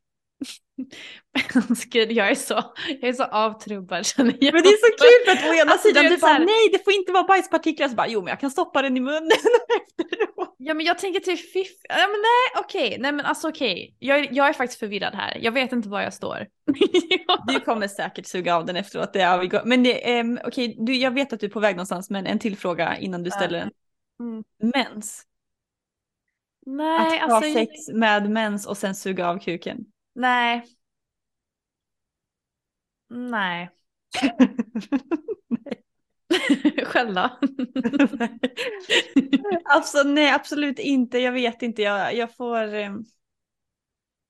Gud 1.91 2.13
jag 2.13 2.31
är 2.31 2.35
så, 2.35 2.55
jag 3.01 3.09
är 3.09 3.13
så 3.13 3.25
avtrubbad 3.25 4.07
känner 4.07 4.37
jag. 4.41 4.55
Men 4.55 4.63
det 4.63 4.69
är 4.69 4.91
så 4.91 4.97
kul 5.05 5.27
för 5.27 5.33
att 5.47 5.51
å 5.51 5.55
ena 5.55 5.73
Alltså, 5.73 5.89
sidan 5.89 6.05
du 6.05 6.17
bara 6.17 6.33
här- 6.33 6.39
nej 6.39 6.69
det 6.73 6.85
får 6.85 6.93
inte 6.93 7.13
vara 7.13 7.25
bajspartiklar 7.25 7.89
så 7.89 7.95
bara 7.95 8.09
jo 8.09 8.21
men 8.21 8.29
jag 8.29 8.41
kan 8.41 8.51
stoppa 8.51 8.83
den 8.83 8.97
i 8.97 9.01
munnen 9.01 9.23
efteråt. 9.99 10.55
Ja 10.59 10.75
men 10.75 10.87
jag 10.87 10.99
tänker 10.99 11.21
typ 11.21 11.53
fiff... 11.53 11.69
Ja 11.89 11.95
men 11.97 12.11
nej 12.11 12.63
okej, 12.65 12.97
nej 13.01 13.13
men 13.13 13.27
alltså 13.27 13.49
okej. 13.49 13.97
Jag, 13.99 14.19
är- 14.19 14.29
jag 14.33 14.49
är 14.49 14.53
faktiskt 14.53 14.81
förvirrad 14.81 15.15
här. 15.15 15.39
Jag 15.41 15.53
vet 15.53 15.73
inte 15.73 15.89
var 15.89 16.01
jag 16.01 16.15
står. 16.15 16.47
Du 17.47 17.61
kommer 17.61 17.89
säkert 17.89 18.27
suga 18.27 18.57
av 18.57 18.67
den 18.67 18.77
efteråt. 18.77 19.13
Det 19.13 19.39
vi 19.41 19.47
go- 19.49 19.61
men 19.65 19.83
det, 19.83 20.21
um, 20.21 20.39
okej, 20.45 20.77
du, 20.79 20.97
jag 20.97 21.11
vet 21.11 21.33
att 21.33 21.41
du 21.41 21.47
är 21.47 21.51
på 21.51 21.61
väg 21.61 21.77
någonstans 21.77 22.11
men 22.11 22.27
en 22.27 22.39
till 22.39 22.57
fråga 22.57 22.97
innan 22.99 23.23
du 23.23 23.31
ställer 23.31 23.59
den. 23.59 23.71
Mm. 24.21 24.45
Mens. 24.75 25.23
Nej 26.67 27.21
att 27.21 27.31
ha 27.31 27.37
alltså. 27.37 27.53
sex 27.53 27.71
med 27.95 28.31
mens 28.31 28.67
och 28.67 28.77
sen 28.77 28.95
suga 28.95 29.29
av 29.29 29.39
kuken. 29.39 29.79
Nej. 30.17 30.65
Nej. 33.09 33.71
Själv 36.87 37.15
då? 37.15 37.23
alltså 39.65 40.03
nej 40.03 40.31
absolut 40.31 40.79
inte, 40.79 41.19
jag 41.19 41.33
vet 41.33 41.63
inte. 41.63 41.83
Jag, 41.83 42.15
jag 42.15 42.37
får... 42.37 42.75
ehm, 42.75 43.05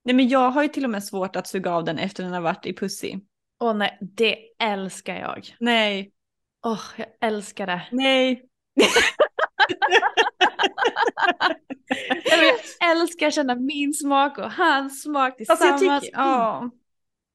Nej 0.05 0.14
men 0.14 0.28
jag 0.28 0.51
har 0.51 0.62
ju 0.62 0.68
till 0.68 0.84
och 0.84 0.91
med 0.91 1.05
svårt 1.05 1.37
att 1.37 1.47
suga 1.47 1.70
av 1.70 1.84
den 1.84 1.99
efter 1.99 2.22
den 2.22 2.32
har 2.32 2.41
varit 2.41 2.66
i 2.66 2.76
pussy. 2.76 3.14
Åh 3.61 3.76
nej, 3.76 3.99
det 4.01 4.37
älskar 4.59 5.16
jag. 5.16 5.57
Nej, 5.61 6.12
Åh, 6.64 6.80
jag 6.97 7.09
älskar 7.20 7.66
det. 7.66 7.89
nej. 7.93 8.49
Jag 12.80 12.91
älskar 12.91 13.26
att 13.26 13.34
känna 13.34 13.55
min 13.55 13.95
smak 13.95 14.39
och 14.39 14.53
hans 14.53 15.03
smak 15.03 15.41
Alltså 15.41 15.55
tillsammans. 15.55 15.82
jag 15.82 16.03
tycker, 16.03 16.18
ja. 16.18 16.70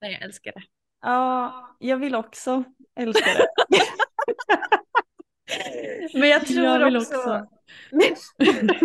Nej, 0.02 0.12
jag 0.14 0.22
älskar 0.22 0.52
det. 0.52 0.64
Ja, 1.02 1.76
jag 1.80 1.98
vill 1.98 2.16
också 2.16 2.64
älska 2.96 3.26
det. 3.26 3.48
Men 6.20 6.30
jag 6.30 6.48
tror 6.48 6.66
Jag 6.66 6.96
också... 6.96 7.16
också. 7.16 7.48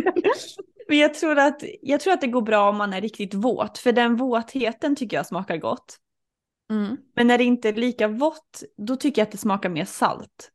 Men 0.88 0.98
jag 0.98 1.14
tror, 1.14 1.38
att, 1.38 1.62
jag 1.82 2.00
tror 2.00 2.12
att 2.12 2.20
det 2.20 2.26
går 2.26 2.42
bra 2.42 2.68
om 2.68 2.76
man 2.76 2.92
är 2.92 3.00
riktigt 3.00 3.34
våt, 3.34 3.78
för 3.78 3.92
den 3.92 4.16
våtheten 4.16 4.96
tycker 4.96 5.16
jag 5.16 5.26
smakar 5.26 5.56
gott. 5.56 5.96
Mm. 6.70 6.96
Men 7.16 7.26
när 7.26 7.38
det 7.38 7.44
inte 7.44 7.68
är 7.68 7.72
lika 7.72 8.08
vått, 8.08 8.62
då 8.76 8.96
tycker 8.96 9.20
jag 9.22 9.26
att 9.26 9.32
det 9.32 9.38
smakar 9.38 9.68
mer 9.68 9.84
salt. 9.84 10.50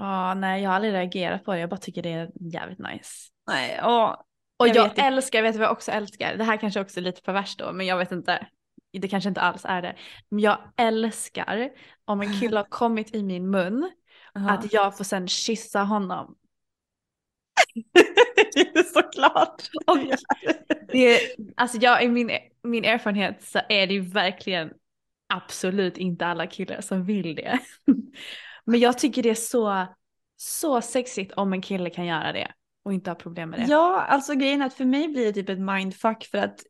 Ja, 0.00 0.34
nej, 0.34 0.62
jag 0.62 0.70
har 0.70 0.74
aldrig 0.74 0.94
reagerat 0.94 1.44
på 1.44 1.52
det. 1.52 1.58
Jag 1.58 1.70
bara 1.70 1.76
tycker 1.76 2.02
det 2.02 2.12
är 2.12 2.30
jävligt 2.40 2.78
nice. 2.78 3.10
Nej, 3.46 3.74
ja. 3.78 4.24
Och 4.56 4.68
Jag 4.68 4.76
jag, 4.76 4.88
vet 4.88 4.98
älskar, 4.98 5.42
vet 5.42 5.52
du 5.52 5.58
vad 5.58 5.66
jag 5.66 5.72
också 5.72 5.90
älskar? 5.90 6.36
Det 6.36 6.44
här 6.44 6.56
kanske 6.56 6.80
också 6.80 7.00
är 7.00 7.02
lite 7.02 7.22
perverst 7.22 7.58
då, 7.58 7.72
men 7.72 7.86
jag 7.86 7.98
vet 7.98 8.12
inte. 8.12 8.46
Det 8.92 9.08
kanske 9.08 9.28
inte 9.28 9.40
alls 9.40 9.64
är 9.64 9.82
det. 9.82 9.96
Men 10.28 10.40
jag 10.40 10.58
älskar 10.76 11.70
om 12.04 12.20
en 12.20 12.40
kille 12.40 12.56
har 12.56 12.64
kommit 12.64 13.14
i 13.14 13.22
min 13.22 13.50
mun, 13.50 13.90
att 14.34 14.72
jag 14.72 14.96
får 14.96 15.04
sen 15.04 15.28
kyssa 15.28 15.82
honom. 15.82 16.36
Såklart. 18.94 19.62
Och 19.86 19.98
det, 20.92 21.20
alltså 21.56 21.78
jag, 21.78 22.04
i 22.04 22.08
min, 22.08 22.30
min 22.62 22.84
erfarenhet 22.84 23.42
så 23.42 23.60
är 23.68 23.86
det 23.86 23.94
ju 23.94 24.00
verkligen 24.00 24.72
absolut 25.34 25.98
inte 25.98 26.26
alla 26.26 26.46
killar 26.46 26.80
som 26.80 27.04
vill 27.04 27.34
det. 27.34 27.58
Men 28.64 28.80
jag 28.80 28.98
tycker 28.98 29.22
det 29.22 29.30
är 29.30 29.34
så, 29.34 29.86
så 30.36 30.80
sexigt 30.80 31.32
om 31.32 31.52
en 31.52 31.62
kille 31.62 31.90
kan 31.90 32.06
göra 32.06 32.32
det 32.32 32.52
och 32.82 32.92
inte 32.92 33.10
ha 33.10 33.14
problem 33.14 33.50
med 33.50 33.60
det. 33.60 33.66
Ja, 33.66 34.00
alltså 34.00 34.34
grejen 34.34 34.62
är 34.62 34.66
att 34.66 34.74
för 34.74 34.84
mig 34.84 35.08
blir 35.08 35.24
det 35.26 35.32
typ 35.32 35.48
ett 35.48 35.60
mindfuck 35.60 36.24
för 36.24 36.38
att 36.38 36.60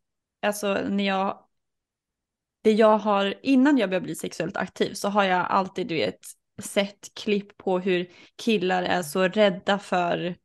alltså 0.42 0.74
när 0.88 1.04
jag 1.06 1.46
det 2.62 2.72
jag 2.72 2.98
har 2.98 3.34
innan 3.42 3.78
jag 3.78 3.90
började 3.90 4.04
bli 4.04 4.14
sexuellt 4.14 4.56
aktiv 4.56 4.94
så 4.94 5.08
har 5.08 5.24
jag 5.24 5.46
alltid 5.46 5.86
du 5.86 5.94
vet 5.94 6.18
sett 6.62 7.14
klipp 7.14 7.56
på 7.56 7.78
hur 7.78 8.10
killar 8.36 8.82
är 8.82 9.02
så 9.02 9.28
rädda 9.28 9.78
för 9.78 10.36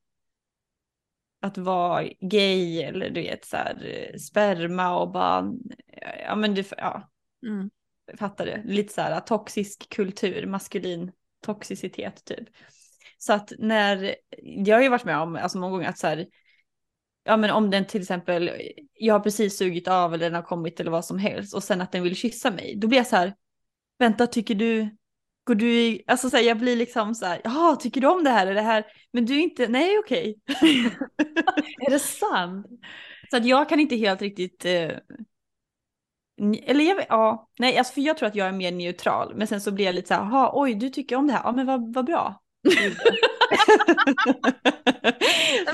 att 1.41 1.57
vara 1.57 2.03
gay 2.19 2.81
eller 2.81 3.09
du 3.09 3.21
vet 3.21 3.45
så 3.45 3.57
här 3.57 4.15
sperma 4.17 4.97
och 4.99 5.11
bara 5.11 5.53
ja 6.27 6.35
men 6.35 6.53
du 6.55 6.63
ja 6.77 7.09
Mm. 7.45 7.69
fattar 8.17 8.45
du? 8.45 8.73
Lite 8.73 8.93
så 8.93 9.01
här 9.01 9.19
toxisk 9.19 9.89
kultur, 9.89 10.45
maskulin 10.45 11.11
toxicitet 11.45 12.25
typ. 12.25 12.47
Så 13.17 13.33
att 13.33 13.53
när, 13.59 14.15
jag 14.41 14.75
har 14.75 14.83
ju 14.83 14.89
varit 14.89 15.05
med 15.05 15.17
om 15.17 15.35
alltså 15.35 15.57
många 15.57 15.71
gånger 15.71 15.89
att 15.89 15.97
så 15.97 16.07
här, 16.07 16.27
ja 17.23 17.37
men 17.37 17.49
om 17.49 17.69
den 17.69 17.85
till 17.85 18.01
exempel, 18.01 18.51
jag 18.93 19.13
har 19.13 19.19
precis 19.19 19.57
sugit 19.57 19.87
av 19.87 20.13
eller 20.13 20.25
den 20.25 20.35
har 20.35 20.41
kommit 20.41 20.79
eller 20.79 20.91
vad 20.91 21.05
som 21.05 21.19
helst 21.19 21.53
och 21.55 21.63
sen 21.63 21.81
att 21.81 21.91
den 21.91 22.03
vill 22.03 22.15
kyssa 22.15 22.51
mig, 22.51 22.75
då 22.75 22.87
blir 22.87 22.97
jag 22.97 23.07
så 23.07 23.15
här, 23.15 23.33
vänta 23.99 24.27
tycker 24.27 24.55
du, 24.55 24.97
går 25.43 25.55
du 25.55 25.73
i, 25.73 26.03
alltså 26.07 26.29
så 26.29 26.37
här, 26.37 26.43
jag 26.43 26.57
blir 26.57 26.75
liksom 26.75 27.15
så 27.15 27.25
här, 27.25 27.41
jaha 27.43 27.75
tycker 27.75 28.01
du 28.01 28.07
om 28.07 28.23
det 28.23 28.29
här, 28.29 28.47
är 28.47 28.53
det 28.53 28.61
här, 28.61 28.85
men 29.13 29.25
du 29.25 29.35
är 29.35 29.39
inte, 29.39 29.67
nej 29.67 29.99
okej. 29.99 30.35
är 31.87 31.89
det 31.89 31.99
sant? 31.99 32.67
Så 33.31 33.37
att 33.37 33.45
jag 33.45 33.69
kan 33.69 33.79
inte 33.79 33.95
helt 33.95 34.21
riktigt, 34.21 34.65
eh, 34.65 34.91
eller 36.63 36.85
jag 36.85 37.05
ja, 37.09 37.49
nej 37.59 37.77
alltså 37.77 37.93
för 37.93 38.01
jag 38.01 38.17
tror 38.17 38.27
att 38.27 38.35
jag 38.35 38.47
är 38.47 38.51
mer 38.51 38.71
neutral, 38.71 39.33
men 39.35 39.47
sen 39.47 39.61
så 39.61 39.71
blir 39.71 39.85
jag 39.85 39.95
lite 39.95 40.07
så 40.07 40.13
här, 40.13 40.21
jaha 40.21 40.51
oj 40.53 40.75
du 40.75 40.89
tycker 40.89 41.15
om 41.15 41.27
det 41.27 41.33
här, 41.33 41.41
ja 41.43 41.51
men 41.51 41.65
vad, 41.65 41.93
vad 41.93 42.05
bra. 42.05 42.41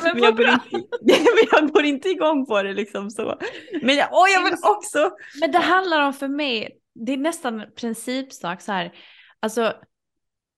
men, 0.03 0.23
jag 0.23 0.37
går 0.37 0.49
inte, 0.49 0.69
men 1.01 1.47
jag 1.51 1.71
går 1.71 1.85
inte 1.85 2.09
igång 2.09 2.45
på 2.45 2.63
det 2.63 2.73
liksom 2.73 3.09
så. 3.09 3.39
Men 3.81 3.95
jag, 3.95 4.09
åh, 4.11 4.29
jag 4.29 4.43
vill 4.43 4.53
också. 4.63 5.11
Men 5.41 5.51
det 5.51 5.57
handlar 5.57 6.01
om 6.01 6.13
för 6.13 6.27
mig, 6.27 6.77
det 6.95 7.13
är 7.13 7.17
nästan 7.17 7.63
principsak 7.75 8.61
så 8.61 8.71
här. 8.71 8.93
Alltså, 9.39 9.73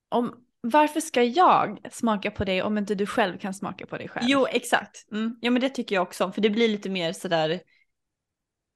om, 0.10 0.34
varför 0.62 1.00
ska 1.00 1.24
jag 1.24 1.80
smaka 1.92 2.32
på 2.32 2.44
dig 2.44 2.62
om 2.62 2.78
inte 2.78 2.96
du 2.96 3.06
själv 3.06 3.38
kan 3.38 3.54
smaka 3.54 3.86
på 3.86 3.98
dig 3.98 4.08
själv? 4.08 4.26
Jo, 4.28 4.48
exakt. 4.50 5.12
Mm. 5.12 5.36
Ja, 5.42 5.52
men 5.52 5.62
det 5.62 5.70
tycker 5.70 5.96
jag 5.96 6.04
också. 6.04 6.32
För 6.32 6.42
det 6.42 6.50
blir 6.50 6.68
lite 6.68 6.90
mer 6.90 7.14
sådär, 7.14 7.60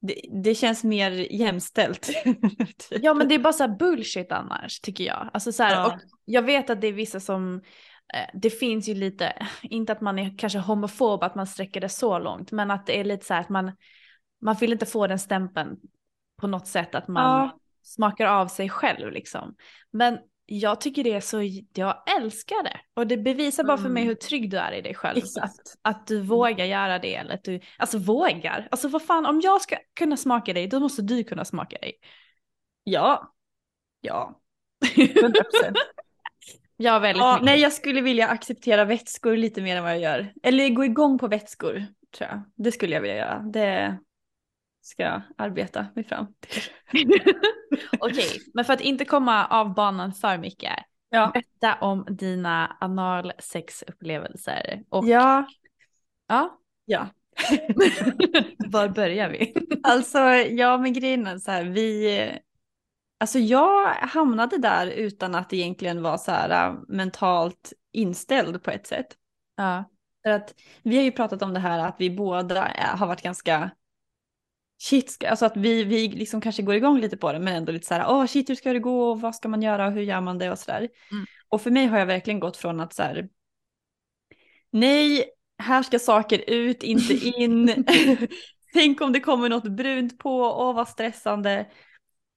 det, 0.08 0.22
det 0.43 0.55
känns 0.55 0.84
mer 0.84 1.12
jämställt. 1.12 2.10
ja, 2.89 3.14
men 3.14 3.28
det 3.28 3.36
är 3.36 3.39
bara 3.39 3.53
så 3.53 3.68
bullshit 3.68 4.32
annars 4.32 4.80
tycker 4.80 5.03
jag. 5.03 5.30
Alltså 5.34 5.51
så 5.51 5.64
här, 5.64 5.76
ja. 5.76 5.88
och 5.88 5.99
jag 6.26 6.41
vet 6.41 6.70
att 6.70 6.82
det 6.82 6.88
är 6.88 6.93
vissa 6.93 7.20
som, 7.20 7.55
eh, 8.14 8.30
det 8.34 8.49
finns 8.49 8.89
ju 8.89 8.93
lite, 8.93 9.34
inte 9.62 9.91
att 9.91 10.01
man 10.01 10.20
är 10.20 10.38
kanske 10.38 10.60
homofob, 10.60 11.24
att 11.24 11.36
man 11.36 11.47
sträcker 11.47 11.82
det 11.82 11.89
så 11.89 12.20
långt, 12.20 12.51
men 12.51 12.72
att 12.72 12.86
det 12.86 12.99
är 12.99 13.03
lite 13.03 13.26
så 13.26 13.34
här 13.34 13.41
att 13.41 13.49
man, 13.49 13.72
man 14.41 14.55
vill 14.55 14.72
inte 14.72 14.86
få 14.86 15.08
den 15.08 15.20
stämpeln 15.20 15.78
på 16.38 16.47
något 16.47 16.68
sätt 16.68 16.95
att 16.95 17.08
man 17.08 17.41
ja. 17.41 17.60
smakar 17.84 18.26
av 18.26 18.47
sig 18.47 18.70
själv 18.70 19.12
liksom. 19.12 19.55
Men 19.91 20.20
jag 20.50 20.82
tycker 20.82 21.04
det 21.04 21.14
är 21.14 21.20
så, 21.20 21.41
jag 21.74 22.04
älskar 22.18 22.64
det. 22.64 22.80
Och 22.93 23.08
det 23.08 23.18
bevisar 23.18 23.64
bara 23.64 23.78
för 23.78 23.89
mig 23.89 24.04
mm. 24.04 24.08
hur 24.08 24.16
trygg 24.16 24.50
du 24.50 24.58
är 24.58 24.72
i 24.72 24.82
dig 24.82 24.93
själv. 24.95 25.22
Att, 25.41 25.56
att 25.82 26.08
du 26.08 26.22
vågar 26.22 26.66
göra 26.66 27.00
det. 27.00 27.16
Eller 27.16 27.34
att 27.34 27.43
du, 27.43 27.60
alltså 27.78 27.98
vågar. 27.98 28.68
Alltså 28.72 28.88
vad 28.88 29.04
fan, 29.04 29.26
om 29.26 29.41
jag 29.41 29.62
ska 29.62 29.78
kunna 29.95 30.18
smaka 30.18 30.54
dig, 30.54 30.68
då 30.68 30.80
måste 30.80 31.02
du 31.02 31.24
kunna 31.24 31.45
smaka 31.45 31.78
dig. 31.78 31.93
Ja. 32.84 33.34
Ja. 34.02 34.41
100%. 34.86 35.34
ja, 36.78 37.00
väldigt 37.00 37.22
ja, 37.22 37.39
Nej, 37.41 37.60
jag 37.60 37.74
skulle 37.74 38.02
vilja 38.02 38.28
acceptera 38.28 38.86
vätskor 38.86 39.38
lite 39.38 39.62
mer 39.62 39.76
än 39.76 39.84
vad 39.84 39.91
jag 39.91 40.02
gör. 40.02 40.34
Eller 40.43 40.70
gå 40.70 40.86
igång 40.86 41.18
på 41.20 41.28
vätskor, 41.28 41.86
tror 42.18 42.30
jag. 42.30 42.41
Det 42.56 42.72
skulle 42.72 42.93
jag 42.93 43.02
vilja 43.02 43.18
göra. 43.18 43.39
Det, 43.39 43.98
ska 44.88 45.22
arbeta 45.38 45.88
mig 45.96 46.04
fram 46.04 46.28
till. 46.40 46.62
Okej, 48.00 48.42
men 48.54 48.66
för 48.66 48.74
att 48.74 48.82
inte 48.82 49.06
komma 49.06 49.46
av 49.46 49.74
banan 49.74 50.14
för 50.14 50.38
mycket. 50.38 50.74
Ja. 51.10 51.32
Berätta 51.34 51.82
om 51.82 52.08
dina 52.10 52.78
analsexupplevelser. 52.80 54.84
Och... 54.90 55.08
Ja. 55.08 55.48
Ja. 56.28 56.60
Ja. 56.86 57.08
Var 58.68 58.90
börjar 58.90 59.30
vi? 59.30 59.54
alltså, 59.84 60.20
ja 60.34 60.78
men 60.78 60.94
grejen 60.94 61.28
är 61.28 61.38
så 61.38 61.52
här, 61.52 61.64
vi, 61.64 62.32
alltså 63.20 63.40
jag 63.40 63.94
hamnade 63.94 64.58
där 64.58 64.88
utan 64.88 65.36
att 65.36 65.54
egentligen 65.54 66.02
vara 66.02 66.18
så 66.18 66.32
här 66.32 66.70
äh, 66.70 66.80
mentalt 66.88 67.74
inställd 67.92 68.64
på 68.64 68.72
ett 68.72 68.88
sätt. 68.88 69.08
Ja. 69.56 69.84
För 70.24 70.32
att 70.32 70.56
vi 70.84 70.98
har 70.98 71.04
ju 71.04 71.12
pratat 71.12 71.42
om 71.42 71.54
det 71.54 71.60
här 71.60 71.80
att 71.80 71.96
vi 72.00 72.10
båda 72.10 72.72
har 72.98 73.08
varit 73.08 73.22
ganska 73.22 73.72
shit, 74.78 75.24
alltså 75.30 75.46
att 75.46 75.58
vi, 75.58 75.84
vi 75.84 76.08
liksom 76.08 76.42
kanske 76.42 76.62
går 76.62 76.76
igång 76.76 77.00
lite 77.00 77.18
på 77.18 77.32
det 77.32 77.40
men 77.40 77.56
ändå 77.56 77.72
lite 77.72 77.88
så 77.88 77.94
här, 77.94 78.06
åh 78.10 78.22
oh, 78.22 78.26
shit 78.26 78.50
hur 78.50 78.56
ska 78.56 78.74
det 78.74 78.80
gå 78.80 79.12
och 79.12 79.22
vad 79.22 79.36
ska 79.36 79.48
man 79.50 79.62
göra 79.62 79.88
och 79.88 79.94
hur 79.94 80.02
gör 80.02 80.22
man 80.22 80.38
det 80.38 80.52
och 80.52 80.60
sådär. 80.60 80.90
Mm. 81.12 81.26
Och 81.50 81.62
för 81.62 81.72
mig 81.72 81.86
har 81.86 82.00
jag 82.00 82.06
verkligen 82.06 82.40
gått 82.40 82.58
från 82.58 82.80
att 82.80 82.94
så 82.94 83.04
här, 83.04 83.30
nej, 84.72 85.26
här 85.58 85.84
ska 85.84 86.00
saker 86.00 86.44
ut, 86.48 86.84
inte 86.84 87.14
in. 87.14 87.86
Tänk 88.74 89.02
om 89.02 89.14
det 89.14 89.20
kommer 89.20 89.50
något 89.50 89.68
brunt 89.68 90.20
på, 90.20 90.42
åh 90.42 90.76
vad 90.76 90.88
stressande. 90.88 91.66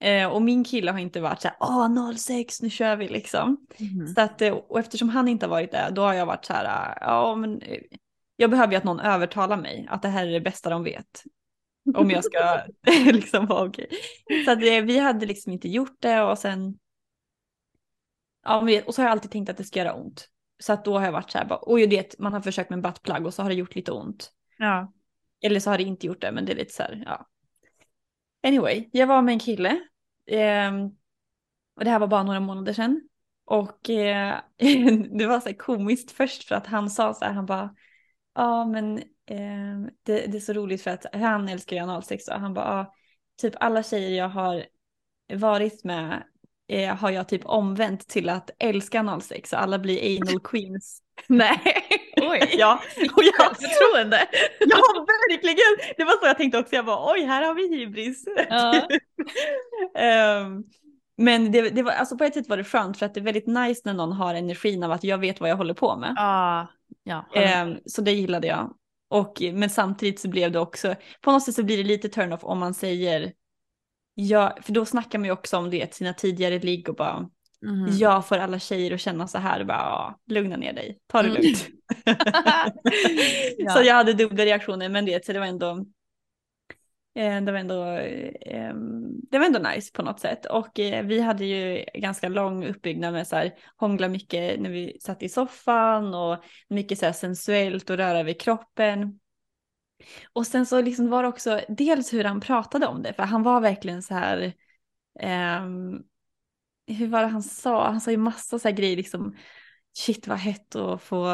Eh, 0.03 0.27
och 0.27 0.43
min 0.43 0.65
kille 0.65 0.91
har 0.91 0.99
inte 0.99 1.21
varit 1.21 1.41
så 1.41 1.49
här, 1.49 1.57
åh 1.61 2.15
06, 2.17 2.63
nu 2.63 2.71
kör 2.71 2.97
vi 2.97 3.09
liksom. 3.09 3.67
Mm. 3.79 4.07
Så 4.07 4.21
att, 4.21 4.43
eh, 4.43 4.53
och 4.53 4.79
eftersom 4.79 5.09
han 5.09 5.29
inte 5.29 5.47
har 5.47 5.51
varit 5.51 5.73
det, 5.73 5.91
då 5.93 6.03
har 6.03 6.15
jag 6.15 6.27
varit 6.27 6.45
så 6.45 6.53
här, 6.53 6.99
ja 7.01 7.35
men 7.35 7.63
eh, 7.63 7.81
jag 8.37 8.51
behöver 8.51 8.73
ju 8.73 8.77
att 8.77 8.85
någon 8.85 9.01
övertalar 9.01 9.57
mig 9.57 9.87
att 9.91 10.03
det 10.03 10.09
här 10.09 10.27
är 10.27 10.31
det 10.31 10.41
bästa 10.41 10.71
de 10.71 10.85
vet. 10.85 11.25
Om 11.95 12.11
jag 12.11 12.25
ska 12.25 12.63
liksom 13.13 13.47
vara 13.47 13.69
okej. 13.69 13.89
Så 14.45 14.51
att 14.51 14.61
det, 14.61 14.81
vi 14.81 14.99
hade 14.99 15.27
liksom 15.27 15.53
inte 15.53 15.69
gjort 15.69 15.97
det 16.01 16.23
och 16.23 16.39
sen. 16.39 16.79
Ja, 18.45 18.83
och 18.87 18.95
så 18.95 19.03
har 19.03 19.07
jag 19.07 19.13
alltid 19.13 19.31
tänkt 19.31 19.51
att 19.51 19.57
det 19.57 19.65
ska 19.65 19.79
göra 19.79 19.95
ont. 19.95 20.29
Så 20.59 20.73
att 20.73 20.85
då 20.85 20.99
har 20.99 21.05
jag 21.05 21.13
varit 21.13 21.31
så 21.31 21.39
här, 21.39 21.45
bara, 21.45 21.59
och 21.59 21.79
det, 21.79 22.19
man 22.19 22.33
har 22.33 22.41
försökt 22.41 22.71
med 22.71 22.77
en 22.77 22.83
buttplug 22.83 23.27
och 23.27 23.35
så 23.35 23.43
har 23.43 23.51
det 23.51 23.55
gjort 23.55 23.75
lite 23.75 23.93
ont. 23.93 24.33
Ja. 24.59 24.93
Eller 25.43 25.61
så 25.61 25.71
har 25.71 25.79
det 25.79 25.85
inte 25.85 26.07
gjort 26.07 26.21
det, 26.21 26.33
men 26.33 26.45
det 26.45 26.53
är 26.53 26.57
lite 26.57 26.73
så 26.73 26.83
här, 26.83 27.03
ja. 27.07 27.27
Anyway, 28.43 28.89
jag 28.93 29.07
var 29.07 29.23
med 29.23 29.33
en 29.33 29.39
kille. 29.39 29.81
Eh, 30.27 30.73
och 31.77 31.85
det 31.85 31.91
här 31.91 31.99
var 31.99 32.07
bara 32.07 32.23
några 32.23 32.41
månader 32.41 32.73
sedan. 32.73 33.09
Och 33.45 33.91
eh, 33.91 34.41
det 35.19 35.27
var 35.27 35.41
så 35.41 35.49
här 35.49 35.57
komiskt 35.57 36.11
först 36.11 36.45
för 36.45 36.55
att 36.55 36.67
han 36.67 36.91
sa 36.91 37.15
så 37.15 37.25
här, 37.25 37.33
han 37.33 37.47
bara, 37.47 37.75
ja 38.35 38.65
men 38.65 39.03
Eh, 39.31 39.91
det, 40.03 40.27
det, 40.27 40.39
är 40.39 40.41
så 40.41 40.53
roligt 40.53 40.83
för 40.83 40.91
att 40.91 41.07
han 41.13 41.49
älskar 41.49 41.77
ju 41.77 41.83
analsex 41.83 42.29
och 42.29 42.41
han 42.41 42.55
bara, 42.55 42.81
ah, 42.81 42.95
typ 43.41 43.55
alla 43.61 43.83
tjejer 43.83 44.11
jag 44.11 44.29
har 44.29 44.65
varit 45.33 45.85
med 45.85 46.23
eh, 46.69 46.97
har 46.97 47.11
jag 47.11 47.29
typ 47.29 47.43
omvänt 47.45 48.09
till 48.09 48.29
att 48.29 48.51
älska 48.59 49.01
analsex 49.01 49.53
och 49.53 49.63
alla 49.63 49.79
blir 49.79 50.23
anal 50.23 50.41
queens. 50.45 51.03
Nej, 51.27 51.61
oj. 52.17 52.55
ja, 52.59 52.81
och 53.17 53.23
jag, 53.25 53.57
förtroende. 53.57 54.29
ja, 54.61 55.07
verkligen. 55.31 55.95
Det 55.97 56.05
var 56.05 56.21
så 56.21 56.27
jag 56.27 56.37
tänkte 56.37 56.59
också, 56.59 56.75
jag 56.75 56.87
bara 56.87 57.13
oj, 57.13 57.25
här 57.25 57.43
har 57.43 57.55
vi 57.55 57.77
hybris. 57.77 58.25
Ja. 58.49 58.89
um, 60.45 60.65
men 61.17 61.53
det, 61.53 61.71
det, 61.71 61.83
var, 61.83 61.93
alltså 61.93 62.19
på 62.19 62.25
ett 62.25 62.35
sätt 62.35 62.49
var 62.49 62.57
det 62.57 62.65
skönt 62.65 62.99
för 62.99 63.07
att 63.07 63.15
det 63.15 63.21
är 63.21 63.25
väldigt 63.25 63.47
nice 63.47 63.83
när 63.85 63.95
någon 63.95 64.13
har 64.13 64.35
energin 64.35 64.83
av 64.83 64.93
att 64.93 65.05
jag 65.05 65.19
vet 65.19 65.41
vad 65.41 65.51
jag 65.51 65.57
håller 65.57 65.75
på 65.75 65.97
med. 65.97 66.15
Ah, 66.19 66.67
ja. 67.03 67.27
Um, 67.63 67.79
så 67.87 68.03
det 68.03 68.13
gillade 68.13 68.47
jag. 68.47 68.75
Och, 69.11 69.43
men 69.53 69.71
samtidigt 69.71 70.21
så 70.21 70.29
blev 70.29 70.53
det 70.53 70.59
också, 70.59 70.95
på 71.21 71.33
något 71.33 71.43
sätt 71.43 71.55
så 71.55 71.63
blir 71.63 71.77
det 71.77 71.83
lite 71.83 72.09
turn-off 72.09 72.45
om 72.45 72.59
man 72.59 72.75
säger, 72.75 73.33
ja, 74.15 74.57
för 74.63 74.73
då 74.73 74.85
snackar 74.85 75.19
man 75.19 75.27
ju 75.27 75.33
också 75.33 75.57
om 75.57 75.71
det, 75.71 75.95
sina 75.95 76.13
tidigare 76.13 76.59
ligg 76.59 76.89
och 76.89 76.95
bara, 76.95 77.29
mm. 77.67 77.97
jag 77.99 78.27
får 78.27 78.39
alla 78.39 78.59
tjejer 78.59 78.95
att 78.95 79.01
känna 79.01 79.29
så 79.29 79.39
här, 79.39 79.61
och 79.61 79.67
bara, 79.67 80.15
lugna 80.27 80.57
ner 80.57 80.73
dig, 80.73 80.99
ta 81.07 81.23
det 81.23 81.29
mm. 81.29 81.43
lugnt. 81.43 81.69
ja. 83.59 83.71
Så 83.71 83.83
jag 83.83 83.95
hade 83.95 84.13
dubbla 84.13 84.45
reaktioner, 84.45 84.89
men 84.89 85.05
det, 85.05 85.27
så 85.27 85.33
det 85.33 85.39
var 85.39 85.47
ändå, 85.47 85.85
Eh, 87.15 87.41
det 87.41 87.53
var 87.53 87.59
ändå, 87.59 87.85
ehm, 88.41 89.21
det 89.31 89.39
var 89.39 89.47
ändå 89.47 89.59
nice 89.59 89.93
på 89.93 90.03
något 90.03 90.21
sätt. 90.21 90.47
Och 90.47 90.79
eh, 90.81 91.05
vi 91.05 91.21
hade 91.21 91.45
ju 91.45 91.85
ganska 91.95 92.29
lång 92.29 92.67
uppbyggnad 92.67 93.13
med 93.13 93.27
så 93.27 93.37
här 93.37 93.55
hångla 93.77 94.09
mycket 94.09 94.61
när 94.61 94.71
vi 94.71 94.99
satt 95.01 95.23
i 95.23 95.29
soffan 95.29 96.15
och 96.15 96.45
mycket 96.69 96.99
så 96.99 97.07
här 97.07 97.13
sensuellt 97.13 97.91
och 97.91 97.97
röra 97.97 98.23
vid 98.23 98.41
kroppen. 98.41 99.21
Och 100.33 100.47
sen 100.47 100.67
så 100.67 100.81
liksom 100.81 101.11
var 101.11 101.23
det 101.23 101.29
också 101.29 101.61
dels 101.69 102.13
hur 102.13 102.25
han 102.25 102.41
pratade 102.41 102.87
om 102.87 103.03
det, 103.03 103.13
för 103.13 103.23
han 103.23 103.43
var 103.43 103.61
verkligen 103.61 104.03
så 104.03 104.15
här, 104.15 104.53
um, 105.63 106.03
hur 106.87 107.09
var 107.09 107.21
det 107.21 107.27
han 107.27 107.43
sa? 107.43 107.87
Han 107.87 108.01
sa 108.01 108.11
ju 108.11 108.17
massa 108.17 108.59
så 108.59 108.69
här 108.69 108.77
grejer 108.77 108.97
liksom, 108.97 109.37
shit 109.99 110.27
vad 110.27 110.39
hett 110.39 110.77
att 110.77 111.03
få 111.03 111.27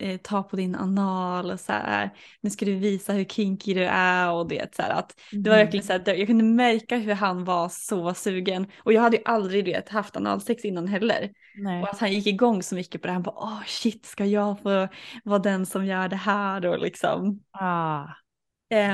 eh, 0.00 0.16
ta 0.16 0.42
på 0.42 0.56
din 0.56 0.74
anal 0.74 1.50
och 1.50 1.60
så 1.60 1.72
här, 1.72 2.10
nu 2.40 2.50
ska 2.50 2.64
du 2.64 2.74
visa 2.74 3.12
hur 3.12 3.24
kinky 3.24 3.74
du 3.74 3.84
är 3.84 4.32
och 4.32 4.48
det 4.48 4.74
så 4.74 4.82
här, 4.82 4.90
att 4.90 5.20
det 5.32 5.50
var 5.50 5.56
mm. 5.56 5.64
verkligen 5.64 5.86
så 5.86 5.92
här, 5.92 6.14
jag 6.14 6.26
kunde 6.26 6.44
märka 6.44 6.96
hur 6.96 7.14
han 7.14 7.44
var 7.44 7.68
så 7.68 8.14
sugen 8.14 8.66
och 8.78 8.92
jag 8.92 9.02
hade 9.02 9.16
ju 9.16 9.22
aldrig 9.24 9.64
det, 9.64 9.88
haft 9.88 10.16
analsex 10.16 10.64
innan 10.64 10.86
heller. 10.86 11.30
Nej. 11.54 11.82
Och 11.82 11.88
att 11.88 11.98
han 11.98 12.12
gick 12.12 12.26
igång 12.26 12.62
så 12.62 12.74
mycket 12.74 13.00
på 13.02 13.06
det, 13.06 13.12
han 13.12 13.22
bara 13.22 13.34
åh 13.36 13.58
oh, 13.58 13.64
shit 13.66 14.06
ska 14.06 14.24
jag 14.24 14.62
få 14.62 14.88
vara 15.24 15.38
den 15.38 15.66
som 15.66 15.86
gör 15.86 16.08
det 16.08 16.16
här 16.16 16.66
och 16.66 16.78
liksom. 16.78 17.40
Ah. 17.50 18.04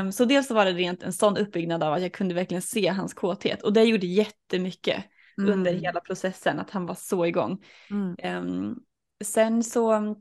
Um, 0.00 0.12
så 0.12 0.24
dels 0.24 0.46
så 0.46 0.54
var 0.54 0.64
det 0.64 0.72
rent 0.72 1.02
en 1.02 1.12
sån 1.12 1.36
uppbyggnad 1.36 1.82
av 1.82 1.92
att 1.92 2.02
jag 2.02 2.12
kunde 2.12 2.34
verkligen 2.34 2.62
se 2.62 2.88
hans 2.88 3.14
kåthet 3.14 3.62
och 3.62 3.72
det 3.72 3.82
gjorde 3.82 4.06
jättemycket 4.06 5.04
mm. 5.38 5.52
under 5.52 5.72
hela 5.72 6.00
processen 6.00 6.60
att 6.60 6.70
han 6.70 6.86
var 6.86 6.94
så 6.94 7.26
igång. 7.26 7.64
Mm. 7.90 8.38
Um, 8.38 8.78
sen 9.24 9.64
så 9.64 10.16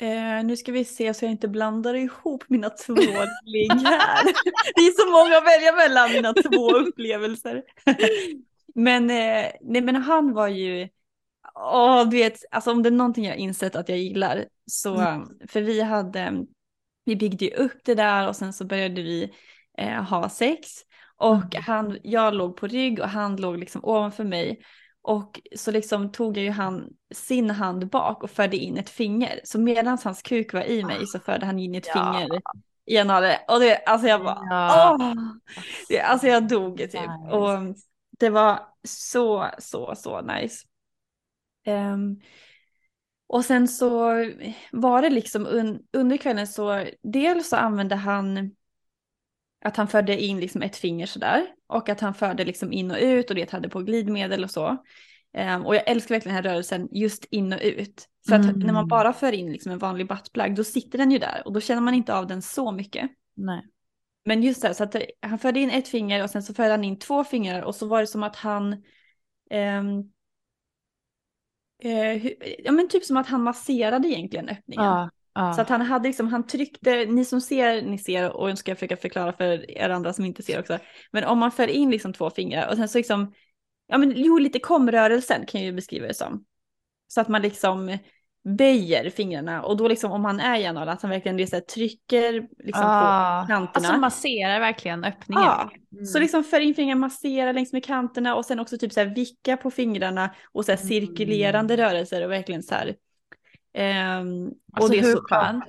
Eh, 0.00 0.44
nu 0.44 0.56
ska 0.56 0.72
vi 0.72 0.84
se 0.84 1.14
så 1.14 1.24
jag 1.24 1.32
inte 1.32 1.48
blandar 1.48 1.94
ihop 1.94 2.44
mina 2.48 2.70
två 2.70 2.94
ligg 3.44 3.72
här. 3.72 4.24
det 4.74 4.80
är 4.80 5.04
så 5.04 5.10
många 5.10 5.38
att 5.38 5.46
välja 5.46 5.72
mellan 5.72 6.12
mina 6.12 6.34
två 6.34 6.70
upplevelser. 6.76 7.62
men, 8.74 9.10
eh, 9.10 9.50
nej, 9.60 9.82
men 9.82 9.96
han 9.96 10.32
var 10.32 10.48
ju, 10.48 10.88
åh, 11.54 12.08
du 12.08 12.16
vet, 12.16 12.44
alltså 12.50 12.70
om 12.70 12.82
det 12.82 12.88
är 12.88 12.90
någonting 12.90 13.24
jag 13.24 13.36
insett 13.36 13.76
att 13.76 13.88
jag 13.88 13.98
gillar 13.98 14.44
så, 14.66 14.96
mm. 14.96 15.28
för 15.48 15.62
vi 15.62 15.80
hade, 15.80 16.44
vi 17.04 17.16
byggde 17.16 17.44
ju 17.44 17.50
upp 17.50 17.80
det 17.84 17.94
där 17.94 18.28
och 18.28 18.36
sen 18.36 18.52
så 18.52 18.64
började 18.64 19.02
vi 19.02 19.32
eh, 19.78 20.02
ha 20.02 20.28
sex 20.28 20.68
och 21.16 21.54
mm. 21.54 21.62
han, 21.66 21.98
jag 22.02 22.34
låg 22.34 22.56
på 22.56 22.66
rygg 22.66 23.00
och 23.00 23.08
han 23.08 23.36
låg 23.36 23.58
liksom 23.58 23.84
ovanför 23.84 24.24
mig 24.24 24.60
och 25.02 25.40
så 25.56 25.70
liksom 25.70 26.12
tog 26.12 26.36
jag 26.36 26.44
ju 26.44 26.50
han 26.50 26.88
sin 27.14 27.50
hand 27.50 27.88
bak 27.88 28.22
och 28.22 28.30
förde 28.30 28.56
in 28.56 28.78
ett 28.78 28.90
finger. 28.90 29.40
Så 29.44 29.60
medan 29.60 29.98
hans 30.04 30.22
kuk 30.22 30.52
var 30.52 30.62
i 30.62 30.84
mig 30.84 31.06
så 31.06 31.18
förde 31.18 31.46
han 31.46 31.58
in 31.58 31.74
ett 31.74 31.86
ja. 31.86 31.92
finger 31.92 32.40
i 32.88 32.96
en 32.96 33.10
Och 33.48 33.60
det, 33.60 33.76
alltså 33.86 34.08
jag 34.08 34.24
bara, 34.24 34.38
ja. 34.50 34.96
åh! 35.00 35.14
Det, 35.88 36.00
alltså 36.00 36.26
jag 36.26 36.48
dog 36.48 36.78
typ. 36.78 36.92
Nice. 36.92 37.36
Och 37.36 37.76
det 38.18 38.30
var 38.30 38.60
så, 38.84 39.50
så, 39.58 39.94
så 39.96 40.20
nice. 40.20 40.66
Um, 41.66 42.20
och 43.26 43.44
sen 43.44 43.68
så 43.68 44.14
var 44.72 45.02
det 45.02 45.10
liksom 45.10 45.46
un, 45.46 45.82
under 45.92 46.16
kvällen 46.16 46.46
så 46.46 46.86
dels 47.02 47.48
så 47.48 47.56
använde 47.56 47.94
han 47.94 48.56
att 49.64 49.76
han 49.76 49.88
förde 49.88 50.22
in 50.22 50.40
liksom 50.40 50.62
ett 50.62 50.76
finger 50.76 51.06
sådär 51.06 51.46
och 51.66 51.88
att 51.88 52.00
han 52.00 52.14
förde 52.14 52.44
liksom 52.44 52.72
in 52.72 52.90
och 52.90 52.98
ut 53.00 53.30
och 53.30 53.36
det 53.36 53.50
hade 53.50 53.68
på 53.68 53.80
glidmedel 53.80 54.44
och 54.44 54.50
så. 54.50 54.84
Um, 55.38 55.66
och 55.66 55.74
jag 55.74 55.88
älskar 55.88 56.14
verkligen 56.14 56.36
den 56.36 56.44
här 56.44 56.52
rörelsen 56.52 56.88
just 56.90 57.24
in 57.24 57.52
och 57.52 57.60
ut. 57.62 58.08
För 58.28 58.34
att 58.34 58.44
mm. 58.44 58.58
när 58.58 58.72
man 58.72 58.88
bara 58.88 59.12
för 59.12 59.32
in 59.32 59.52
liksom 59.52 59.72
en 59.72 59.78
vanlig 59.78 60.08
buttplug 60.08 60.54
då 60.54 60.64
sitter 60.64 60.98
den 60.98 61.10
ju 61.10 61.18
där 61.18 61.42
och 61.44 61.52
då 61.52 61.60
känner 61.60 61.80
man 61.80 61.94
inte 61.94 62.14
av 62.14 62.26
den 62.26 62.42
så 62.42 62.72
mycket. 62.72 63.10
Nej. 63.34 63.62
Men 64.24 64.42
just 64.42 64.62
det, 64.62 64.74
så 64.74 64.84
att 64.84 64.96
han 65.20 65.38
förde 65.38 65.60
in 65.60 65.70
ett 65.70 65.88
finger 65.88 66.22
och 66.22 66.30
sen 66.30 66.42
så 66.42 66.54
förde 66.54 66.70
han 66.70 66.84
in 66.84 66.98
två 66.98 67.24
fingrar 67.24 67.62
och 67.62 67.74
så 67.74 67.86
var 67.86 68.00
det 68.00 68.06
som 68.06 68.22
att 68.22 68.36
han 68.36 68.72
um, 69.50 70.12
uh, 71.84 72.26
ja 72.58 72.72
men 72.72 72.88
typ 72.88 73.04
som 73.04 73.16
att 73.16 73.26
han 73.26 73.42
masserade 73.42 74.08
egentligen 74.08 74.48
öppningen. 74.48 74.84
Ja. 74.84 75.10
Ah. 75.40 75.52
Så 75.52 75.60
att 75.60 75.68
han 75.68 75.80
hade 75.80 76.08
liksom, 76.08 76.28
han 76.28 76.46
tryckte, 76.46 77.04
ni 77.04 77.24
som 77.24 77.40
ser, 77.40 77.82
ni 77.82 77.98
ser 77.98 78.36
och 78.36 78.50
jag 78.50 78.58
ska 78.58 78.74
försöka 78.74 78.96
förklara 78.96 79.32
för 79.32 79.70
er 79.70 79.90
andra 79.90 80.12
som 80.12 80.24
inte 80.24 80.42
ser 80.42 80.60
också. 80.60 80.78
Men 81.12 81.24
om 81.24 81.38
man 81.38 81.52
för 81.52 81.68
in 81.68 81.90
liksom 81.90 82.12
två 82.12 82.30
fingrar 82.30 82.68
och 82.68 82.76
sen 82.76 82.88
så 82.88 82.98
liksom, 82.98 83.32
ja 83.88 83.98
men 83.98 84.12
jo 84.16 84.38
lite 84.38 84.58
komrörelsen 84.58 85.46
kan 85.46 85.60
jag 85.60 85.66
ju 85.66 85.72
beskriva 85.72 86.06
det 86.06 86.14
som. 86.14 86.44
Så 87.08 87.20
att 87.20 87.28
man 87.28 87.42
liksom 87.42 87.98
böjer 88.58 89.10
fingrarna 89.10 89.62
och 89.62 89.76
då 89.76 89.88
liksom 89.88 90.12
om 90.12 90.24
han 90.24 90.40
är 90.40 90.56
januari 90.56 90.90
att 90.90 91.02
han 91.02 91.10
verkligen 91.10 91.36
det 91.36 91.46
så 91.46 91.60
trycker 91.60 92.32
liksom 92.64 92.84
ah, 92.86 93.42
på 93.42 93.48
kanterna. 93.48 93.88
Alltså 93.88 94.00
masserar 94.00 94.60
verkligen 94.60 95.04
öppningen. 95.04 95.44
Ja, 95.44 95.70
mm. 95.92 96.04
så 96.04 96.18
liksom 96.18 96.44
för 96.44 96.60
in 96.60 96.74
fingrarna, 96.74 97.00
massera 97.00 97.52
längs 97.52 97.72
med 97.72 97.84
kanterna 97.84 98.34
och 98.34 98.44
sen 98.44 98.60
också 98.60 98.78
typ 98.78 98.92
så 98.92 99.00
här 99.00 99.06
vicka 99.06 99.56
på 99.56 99.70
fingrarna 99.70 100.34
och 100.52 100.64
så 100.64 100.72
här 100.72 100.78
cirkulerande 100.78 101.74
mm. 101.74 101.86
rörelser 101.86 102.24
och 102.24 102.30
verkligen 102.30 102.62
så 102.62 102.74
här 102.74 102.94
Um, 103.74 104.54
alltså 104.72 104.82
och 104.82 104.90
det 104.90 104.98
är 104.98 105.12
så 105.12 105.22
skönt? 105.22 105.64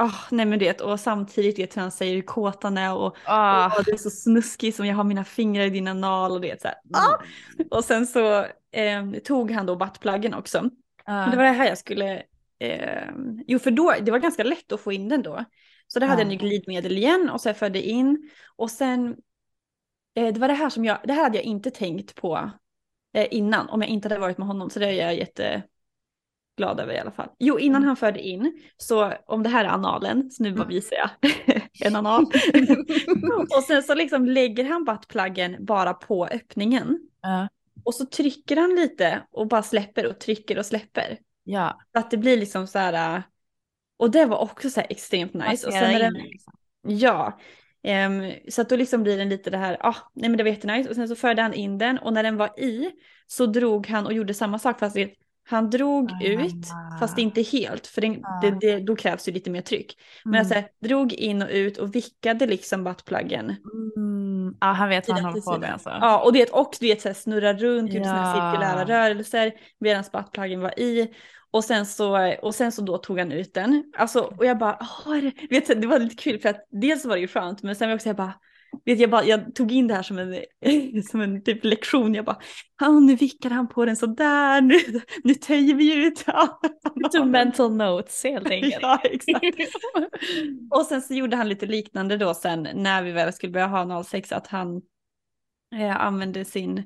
Oh, 0.00 0.14
nej 0.30 0.46
men 0.46 0.58
det 0.58 0.80
och 0.80 1.00
samtidigt 1.00 1.58
vet 1.58 1.76
hur 1.76 1.82
han 1.82 1.90
säger 1.90 2.14
hur 2.14 2.22
kåt 2.22 2.62
han 2.62 2.78
är 2.78 2.94
och, 2.94 3.16
oh. 3.26 3.78
och 3.78 3.84
det 3.84 3.90
är 3.90 3.96
så 3.96 4.10
snuskigt 4.10 4.76
som 4.76 4.86
jag 4.86 4.96
har 4.96 5.04
mina 5.04 5.24
fingrar 5.24 5.64
i 5.64 5.70
din 5.70 5.88
anal 5.88 6.32
och 6.32 6.40
det 6.40 6.62
så 6.62 6.68
här. 6.68 6.76
Ah! 6.92 7.22
Och 7.70 7.84
sen 7.84 8.06
så 8.06 8.38
eh, 8.72 9.10
tog 9.24 9.50
han 9.50 9.66
då 9.66 9.76
buttpluggen 9.76 10.34
också. 10.34 10.58
Uh. 10.58 11.30
Det 11.30 11.36
var 11.36 11.44
det 11.44 11.50
här 11.50 11.66
jag 11.66 11.78
skulle, 11.78 12.22
eh, 12.58 13.08
jo 13.46 13.58
för 13.58 13.70
då, 13.70 13.94
det 14.02 14.10
var 14.10 14.18
ganska 14.18 14.44
lätt 14.44 14.72
att 14.72 14.80
få 14.80 14.92
in 14.92 15.08
den 15.08 15.22
då. 15.22 15.44
Så 15.86 15.98
det 15.98 16.06
hade 16.06 16.22
uh. 16.22 16.28
jag 16.28 16.38
glidmedel 16.38 16.98
igen 16.98 17.30
och 17.30 17.40
så 17.40 17.48
jag 17.48 17.56
förde 17.56 17.82
in 17.82 18.30
och 18.56 18.70
sen, 18.70 19.16
eh, 20.14 20.32
det 20.32 20.40
var 20.40 20.48
det 20.48 20.54
här 20.54 20.70
som 20.70 20.84
jag, 20.84 20.98
det 21.04 21.12
här 21.12 21.22
hade 21.22 21.38
jag 21.38 21.44
inte 21.44 21.70
tänkt 21.70 22.14
på 22.14 22.50
eh, 23.14 23.26
innan 23.30 23.68
om 23.68 23.82
jag 23.82 23.90
inte 23.90 24.08
hade 24.08 24.20
varit 24.20 24.38
med 24.38 24.46
honom 24.46 24.70
så 24.70 24.78
det 24.78 24.86
är 24.86 24.92
jag 24.92 25.16
jätte 25.16 25.62
glad 26.60 26.80
över 26.80 26.94
i 26.94 26.98
alla 26.98 27.10
fall. 27.10 27.28
Jo, 27.38 27.58
innan 27.58 27.76
mm. 27.76 27.86
han 27.86 27.96
förde 27.96 28.20
in, 28.20 28.62
så 28.76 29.12
om 29.26 29.42
det 29.42 29.48
här 29.48 29.64
är 29.64 29.68
analen, 29.68 30.30
så 30.30 30.42
nu 30.42 30.52
bara 30.52 30.62
mm. 30.62 30.68
visar 30.68 30.96
jag 30.96 31.32
en 31.86 31.96
anal. 31.96 32.24
och 33.56 33.62
sen 33.62 33.82
så 33.82 33.94
liksom 33.94 34.26
lägger 34.26 34.64
han 34.64 34.84
buttpluggen 34.84 35.56
bara 35.64 35.94
på 35.94 36.26
öppningen. 36.26 36.86
Uh. 37.26 37.46
Och 37.84 37.94
så 37.94 38.06
trycker 38.06 38.56
han 38.56 38.70
lite 38.70 39.22
och 39.30 39.48
bara 39.48 39.62
släpper 39.62 40.06
och 40.06 40.18
trycker 40.18 40.58
och 40.58 40.66
släpper. 40.66 41.18
Ja. 41.44 41.80
Så 41.92 41.98
att 41.98 42.10
det 42.10 42.16
blir 42.16 42.36
liksom 42.36 42.66
så 42.66 42.78
här, 42.78 43.16
äh, 43.16 43.22
och 43.98 44.10
det 44.10 44.24
var 44.24 44.38
också 44.38 44.70
så 44.70 44.80
här 44.80 44.86
extremt 44.90 45.34
nice. 45.34 45.66
Och 45.66 45.72
sen 45.72 45.98
den, 45.98 46.12
liksom. 46.12 46.52
Ja, 46.82 47.38
um, 48.06 48.32
så 48.48 48.62
att 48.62 48.68
då 48.68 48.76
liksom 48.76 49.02
blir 49.02 49.18
den 49.18 49.28
lite 49.28 49.50
det 49.50 49.58
här, 49.58 49.76
ah, 49.80 49.96
nej 50.14 50.30
men 50.30 50.36
det 50.36 50.42
var 50.42 50.50
jättenice. 50.50 50.88
Och 50.90 50.96
sen 50.96 51.08
så 51.08 51.16
förde 51.16 51.42
han 51.42 51.54
in 51.54 51.78
den 51.78 51.98
och 51.98 52.12
när 52.12 52.22
den 52.22 52.36
var 52.36 52.60
i 52.60 52.90
så 53.26 53.46
drog 53.46 53.86
han 53.86 54.06
och 54.06 54.12
gjorde 54.12 54.34
samma 54.34 54.58
sak 54.58 54.78
fast 54.78 54.94
det 54.94 55.14
han 55.50 55.70
drog 55.70 56.12
ah. 56.12 56.24
ut, 56.24 56.66
fast 57.00 57.18
inte 57.18 57.42
helt, 57.42 57.86
för 57.86 58.00
det, 58.00 58.08
ah. 58.08 58.40
det, 58.40 58.50
det, 58.60 58.80
då 58.80 58.96
krävs 58.96 59.28
ju 59.28 59.32
lite 59.32 59.50
mer 59.50 59.60
tryck. 59.60 59.96
Men 60.24 60.34
mm. 60.34 60.40
alltså 60.40 60.70
drog 60.88 61.12
in 61.12 61.42
och 61.42 61.48
ut 61.50 61.78
och 61.78 61.94
vickade 61.94 62.46
liksom 62.46 62.84
buttpluggen. 62.84 63.56
Mm. 63.96 64.54
Ja, 64.60 64.66
han 64.66 64.88
vet 64.88 65.08
vad 65.08 65.16
han 65.16 65.24
håller 65.24 65.40
på 65.40 65.58
med 65.58 65.72
alltså. 65.72 65.90
Ja, 66.00 66.24
och 66.24 66.32
det 66.32 66.50
och 66.50 66.76
du 66.80 66.86
vet 66.86 67.02
så 67.02 67.14
snurra 67.14 67.52
runt, 67.52 67.92
gjorde 67.92 68.08
ja. 68.08 68.14
sådana 68.14 68.52
cirkulära 68.52 68.84
rörelser 68.84 69.52
medan 69.80 70.04
buttpluggen 70.12 70.60
var 70.60 70.80
i. 70.80 71.14
Och 71.52 71.64
sen, 71.64 71.86
så, 71.86 72.34
och 72.42 72.54
sen 72.54 72.72
så 72.72 72.82
då 72.82 72.98
tog 72.98 73.18
han 73.18 73.32
ut 73.32 73.54
den. 73.54 73.84
Alltså, 73.98 74.20
och 74.20 74.46
jag 74.46 74.58
bara, 74.58 74.78
vet, 75.50 75.80
det 75.80 75.86
var 75.86 75.98
lite 75.98 76.22
kul 76.22 76.40
för 76.40 76.48
att 76.48 76.66
dels 76.70 77.04
var 77.04 77.14
det 77.14 77.20
ju 77.20 77.28
skönt 77.28 77.62
men 77.62 77.76
sen 77.76 77.88
var 77.88 77.90
jag 77.90 77.96
också 77.96 78.08
jag 78.08 78.16
bara, 78.16 78.34
vet 78.84 79.00
jag, 79.00 79.10
bara, 79.10 79.24
jag 79.24 79.54
tog 79.54 79.72
in 79.72 79.86
det 79.86 79.94
här 79.94 80.02
som 80.02 80.18
en, 80.18 81.02
som 81.10 81.20
en 81.20 81.42
typ 81.42 81.64
lektion. 81.64 82.14
Jag 82.14 82.24
bara, 82.24 82.38
oh, 82.80 83.02
nu 83.02 83.14
vickade 83.14 83.54
han 83.54 83.68
på 83.68 83.84
den 83.84 83.96
sådär, 83.96 84.60
nu, 84.60 85.00
nu 85.24 85.34
töjer 85.34 85.74
vi 85.74 86.06
ut. 86.06 86.24
Lite 86.94 87.24
mental 87.24 87.76
notes 87.76 88.24
helt 88.24 88.46
enkelt. 88.50 88.78
ja, 88.80 89.00
exakt. 89.04 89.56
och 90.70 90.86
sen 90.86 91.02
så 91.02 91.14
gjorde 91.14 91.36
han 91.36 91.48
lite 91.48 91.66
liknande 91.66 92.16
då 92.16 92.34
sen 92.34 92.68
när 92.74 93.02
vi 93.02 93.12
väl 93.12 93.32
skulle 93.32 93.52
börja 93.52 93.66
ha 93.66 94.04
06 94.04 94.32
att 94.32 94.46
han 94.46 94.82
eh, 95.74 96.00
använde 96.00 96.44
sin 96.44 96.82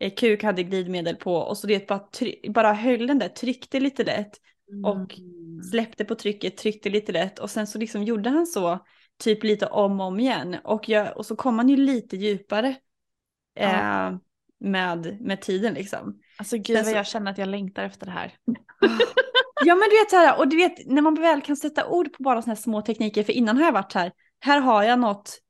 eh, 0.00 0.14
kuk, 0.14 0.42
hade 0.42 0.62
glidmedel 0.62 1.16
på 1.16 1.34
och 1.34 1.58
så 1.58 1.66
det 1.66 1.88
bara, 1.88 2.08
bara 2.48 2.72
höll 2.72 3.06
den 3.06 3.18
där, 3.18 3.28
tryckte 3.28 3.80
lite 3.80 4.04
lätt 4.04 4.40
och 4.84 5.18
mm. 5.18 5.62
släppte 5.62 6.04
på 6.04 6.14
trycket, 6.14 6.56
tryckte 6.56 6.90
lite 6.90 7.12
lätt 7.12 7.38
och 7.38 7.50
sen 7.50 7.66
så 7.66 7.78
liksom 7.78 8.02
gjorde 8.02 8.30
han 8.30 8.46
så 8.46 8.78
typ 9.18 9.44
lite 9.44 9.66
om 9.66 10.00
och 10.00 10.06
om 10.06 10.20
igen. 10.20 10.56
Och, 10.64 10.88
jag, 10.88 11.16
och 11.16 11.26
så 11.26 11.36
kom 11.36 11.56
man 11.56 11.68
ju 11.68 11.76
lite 11.76 12.16
djupare 12.16 12.76
ja. 13.54 14.06
eh, 14.08 14.16
med, 14.60 15.20
med 15.20 15.40
tiden 15.40 15.74
liksom. 15.74 16.20
Alltså 16.38 16.56
gud 16.56 16.76
vad 16.76 16.86
så... 16.86 16.92
jag 16.92 17.06
känner 17.06 17.30
att 17.30 17.38
jag 17.38 17.48
längtar 17.48 17.84
efter 17.84 18.06
det 18.06 18.12
här. 18.12 18.34
ja 19.64 19.74
men 19.74 19.88
du 19.90 19.98
vet 19.98 20.10
så 20.10 20.16
här, 20.16 20.38
och 20.38 20.48
du 20.48 20.56
vet 20.56 20.86
när 20.86 21.02
man 21.02 21.14
väl 21.14 21.40
kan 21.40 21.56
sätta 21.56 21.86
ord 21.86 22.12
på 22.12 22.22
bara 22.22 22.42
sådana 22.42 22.54
här 22.54 22.62
små 22.62 22.82
tekniker, 22.82 23.22
för 23.22 23.32
innan 23.32 23.56
har 23.56 23.64
jag 23.64 23.72
varit 23.72 23.92
här, 23.92 24.12
här 24.40 24.60
har 24.60 24.82
jag 24.82 24.98
något, 24.98 25.40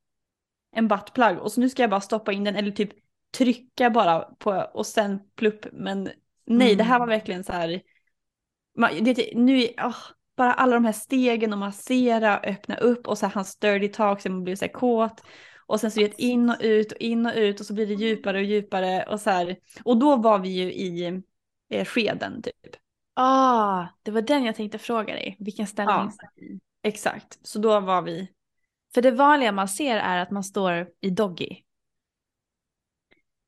en 0.71 0.87
buttplug 0.87 1.37
och 1.39 1.51
så 1.51 1.61
nu 1.61 1.69
ska 1.69 1.83
jag 1.83 1.89
bara 1.89 2.01
stoppa 2.01 2.31
in 2.31 2.43
den 2.43 2.55
eller 2.55 2.71
typ 2.71 2.89
trycka 3.37 3.89
bara 3.89 4.19
på 4.19 4.69
och 4.73 4.85
sen 4.85 5.19
plupp, 5.35 5.65
men 5.73 6.03
nej 6.45 6.67
mm. 6.67 6.77
det 6.77 6.83
här 6.83 6.99
var 6.99 7.07
mm. 7.07 7.19
verkligen 7.19 7.43
så 7.43 7.53
här, 7.53 7.81
man, 8.77 9.03
det, 9.03 9.29
nu, 9.35 9.67
oh, 9.67 9.97
bara 10.35 10.53
alla 10.53 10.73
de 10.73 10.85
här 10.85 10.91
stegen 10.91 11.53
och 11.53 11.59
massera, 11.59 12.39
öppna 12.39 12.75
upp 12.75 13.07
och 13.07 13.17
så 13.17 13.25
här 13.25 13.33
hans 13.33 13.55
dirty 13.55 13.87
talk 13.87 14.21
så 14.21 14.29
man 14.29 14.43
blir 14.43 14.55
så 14.55 14.65
här 14.65 14.71
kåt. 14.71 15.21
Och 15.67 15.79
sen 15.79 15.91
så 15.91 15.99
det 15.99 16.21
in 16.21 16.49
och 16.49 16.57
ut 16.59 16.91
och 16.91 16.97
in 16.97 17.25
och 17.25 17.33
ut 17.35 17.59
och 17.59 17.65
så 17.65 17.73
blir 17.73 17.87
det 17.87 17.93
djupare 17.93 18.37
och 18.37 18.43
djupare 18.43 19.03
och 19.03 19.21
så 19.21 19.29
här. 19.29 19.57
Och 19.83 19.97
då 19.97 20.15
var 20.15 20.39
vi 20.39 20.49
ju 20.49 20.73
i 20.73 21.21
eh, 21.69 21.85
skeden 21.85 22.41
typ. 22.41 22.75
Ah, 23.13 23.87
det 24.03 24.11
var 24.11 24.21
den 24.21 24.43
jag 24.43 24.55
tänkte 24.55 24.77
fråga 24.77 25.13
dig. 25.13 25.35
Vilken 25.39 25.67
ställning? 25.67 25.95
Ja, 25.95 26.11
exakt, 26.83 27.47
så 27.47 27.59
då 27.59 27.79
var 27.79 28.01
vi. 28.01 28.31
För 28.93 29.01
det 29.01 29.11
vanliga 29.11 29.51
man 29.51 29.67
ser 29.67 29.97
är 29.97 30.17
att 30.17 30.31
man 30.31 30.43
står 30.43 30.87
i 31.01 31.09
doggy. 31.09 31.57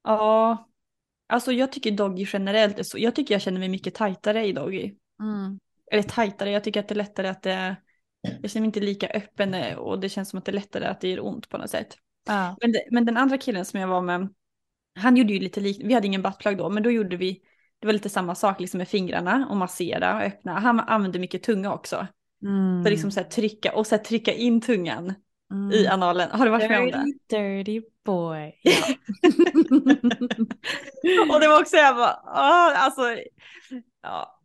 Ja, 0.03 0.68
alltså 1.27 1.51
jag 1.51 1.72
tycker 1.72 1.91
doggy 1.91 2.26
generellt 2.34 2.80
är 2.80 2.84
så. 2.84 2.97
Jag 2.97 3.15
tycker 3.15 3.35
jag 3.35 3.41
känner 3.41 3.59
mig 3.59 3.69
mycket 3.69 3.95
tajtare 3.95 4.45
i 4.45 4.53
doggy. 4.53 4.93
Mm 5.19 5.59
eller 5.91 6.03
tajtare, 6.03 6.51
jag 6.51 6.64
tycker 6.64 6.80
att 6.80 6.88
det 6.88 6.93
är 6.93 6.97
lättare 6.97 7.27
att 7.27 7.43
det, 7.43 7.76
jag 8.41 8.51
känner 8.51 8.61
mig 8.61 8.68
inte 8.68 8.80
lika 8.80 9.07
öppen 9.07 9.77
och 9.77 9.99
det 9.99 10.09
känns 10.09 10.30
som 10.30 10.39
att 10.39 10.45
det 10.45 10.51
är 10.51 10.53
lättare 10.53 10.85
att 10.85 11.01
det 11.01 11.09
gör 11.09 11.26
ont 11.26 11.49
på 11.49 11.57
något 11.57 11.69
sätt. 11.69 11.97
Ja. 12.27 12.57
Men, 12.61 12.72
det, 12.72 12.84
men 12.91 13.05
den 13.05 13.18
andra 13.18 13.38
killen 13.38 13.65
som 13.65 13.80
jag 13.80 13.88
var 13.88 14.01
med, 14.01 14.30
han 14.95 15.18
gjorde 15.18 15.34
ju 15.34 15.39
lite 15.39 15.59
likt, 15.59 15.81
vi 15.84 15.93
hade 15.93 16.07
ingen 16.07 16.22
buttplug 16.22 16.57
då, 16.57 16.69
men 16.69 16.84
då 16.84 16.91
gjorde 16.91 17.18
vi, 17.18 17.41
det 17.80 17.88
var 17.88 17.93
lite 17.93 18.09
samma 18.09 18.35
sak 18.35 18.59
liksom 18.59 18.77
med 18.77 18.88
fingrarna 18.88 19.47
och 19.49 19.57
massera 19.57 20.15
och 20.15 20.22
öppna. 20.22 20.59
Han 20.59 20.80
använde 20.80 21.19
mycket 21.19 21.43
tunga 21.43 21.73
också. 21.73 22.07
Mm. 22.43 22.84
Så 22.84 22.89
liksom 22.89 23.11
så 23.11 23.19
här 23.19 23.27
trycka 23.27 23.73
och 23.73 23.88
så 23.88 23.95
här 23.95 24.03
trycka 24.03 24.34
in 24.34 24.61
tungan 24.61 25.14
mm. 25.51 25.72
i 25.72 25.88
analen. 25.88 26.30
Har 26.31 26.45
du 26.45 26.51
varit 26.51 26.69
dirty, 26.69 26.73
med 26.73 26.95
om 26.95 27.14
det? 27.30 27.38
Dirty 27.38 27.81
boy. 28.05 28.59
Ja. 28.64 28.73
och 31.34 31.39
det 31.39 31.47
var 31.47 31.61
också 31.61 31.76
jag 31.76 31.95
bara, 31.95 32.19
åh, 32.26 32.84
alltså, 32.84 33.01
ja 34.03 34.36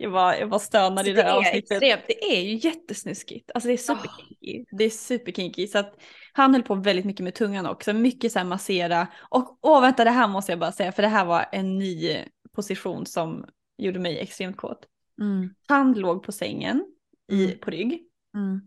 Jag 0.00 0.10
var, 0.10 0.34
jag 0.34 0.46
var 0.46 0.58
stönad 0.58 1.06
i 1.06 1.10
Alltså, 1.10 1.12
det 1.12 1.22
här 1.22 1.24
det, 1.24 1.34
är 1.34 1.38
avsnittet. 1.48 1.70
extremt, 1.70 2.02
det 2.06 2.36
är 2.36 2.40
ju 2.42 2.54
jättesnuskigt. 2.68 3.50
Alltså 3.54 3.68
det 3.68 3.72
är 3.74 3.76
superkinky. 3.76 4.64
Det 4.70 4.84
är 4.84 4.90
superkinky. 4.90 5.66
Så 5.66 5.78
att 5.78 5.94
han 6.32 6.54
höll 6.54 6.62
på 6.62 6.74
väldigt 6.74 7.04
mycket 7.04 7.24
med 7.24 7.34
tungan 7.34 7.66
också. 7.66 7.92
Mycket 7.92 8.32
så 8.32 8.38
här 8.38 8.46
massera. 8.46 9.06
Och 9.30 9.58
åh 9.62 9.80
vänta 9.80 10.04
det 10.04 10.10
här 10.10 10.28
måste 10.28 10.52
jag 10.52 10.58
bara 10.58 10.72
säga 10.72 10.92
för 10.92 11.02
det 11.02 11.08
här 11.08 11.24
var 11.24 11.46
en 11.52 11.78
ny 11.78 12.18
position 12.56 13.06
som 13.06 13.44
gjorde 13.78 13.98
mig 13.98 14.18
extremt 14.18 14.56
kåt. 14.56 14.86
Mm. 15.20 15.54
Han 15.68 15.92
låg 15.92 16.22
på 16.22 16.32
sängen 16.32 16.84
i, 17.32 17.44
Mm. 17.44 17.58
på 17.58 17.70
rygg. 17.70 18.02
Mm. 18.34 18.60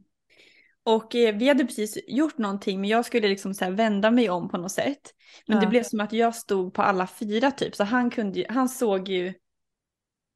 Och 0.83 1.15
eh, 1.15 1.35
vi 1.35 1.47
hade 1.47 1.65
precis 1.65 1.97
gjort 2.07 2.37
någonting 2.37 2.81
men 2.81 2.89
jag 2.89 3.05
skulle 3.05 3.27
liksom 3.27 3.53
så 3.53 3.65
här 3.65 3.71
vända 3.71 4.11
mig 4.11 4.29
om 4.29 4.49
på 4.49 4.57
något 4.57 4.71
sätt. 4.71 5.01
Men 5.47 5.57
det 5.59 5.63
Ja. 5.65 5.69
blev 5.69 5.83
som 5.83 5.99
att 5.99 6.13
jag 6.13 6.35
stod 6.35 6.73
på 6.73 6.81
alla 6.81 7.07
fyra 7.07 7.51
typ. 7.51 7.75
Så 7.75 7.83
han, 7.83 8.09
kunde 8.09 8.45
han 8.49 8.69
såg 8.69 9.09
ju, 9.09 9.33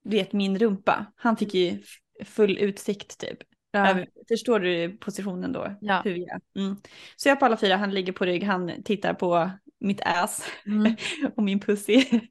du 0.05 0.17
vet 0.17 0.33
min 0.33 0.59
rumpa. 0.59 1.05
Han 1.15 1.37
fick 1.37 1.53
ju 1.53 1.69
f- 1.69 2.27
full 2.27 2.57
utsikt 2.57 3.17
typ. 3.19 3.37
Ja. 3.71 3.97
Förstår 4.27 4.59
du 4.59 4.97
positionen 4.97 5.51
då? 5.51 5.75
Ja. 5.81 6.01
Hur 6.03 6.15
jag, 6.15 6.41
mm. 6.65 6.75
Så 7.15 7.29
jag 7.29 7.39
på 7.39 7.45
alla 7.45 7.57
fyra, 7.57 7.75
han 7.77 7.91
ligger 7.91 8.13
på 8.13 8.25
rygg, 8.25 8.43
han 8.43 8.71
tittar 8.83 9.13
på 9.13 9.49
mitt 9.79 10.01
ass 10.01 10.45
Mm. 10.65 10.95
och 11.35 11.43
min 11.43 11.59
pussy. 11.59 12.03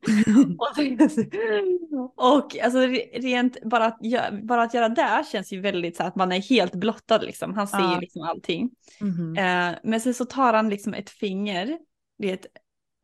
och, 2.16 2.59
alltså 2.59 2.78
re- 2.78 3.20
rent 3.22 3.62
bara 3.64 3.84
att, 3.86 3.98
bara 4.42 4.62
att 4.62 4.74
göra 4.74 4.88
det 4.88 5.24
känns 5.32 5.52
ju 5.52 5.60
väldigt 5.60 5.96
så 5.96 6.02
att 6.02 6.16
man 6.16 6.32
är 6.32 6.40
helt 6.40 6.74
blottad 6.74 7.18
liksom. 7.22 7.55
Han 7.55 7.68
ser 7.68 7.78
Ja. 7.78 7.94
ju 7.94 8.01
liksom 8.01 8.22
allting. 8.22 8.70
Mhm. 9.01 9.36
Eh, 9.38 9.74
men 9.82 10.01
sen 10.01 10.14
så 10.14 10.24
tar 10.24 10.52
han 10.52 10.68
liksom 10.68 10.94
ett 10.94 11.10
finger 11.10 11.78
det, 12.18 12.46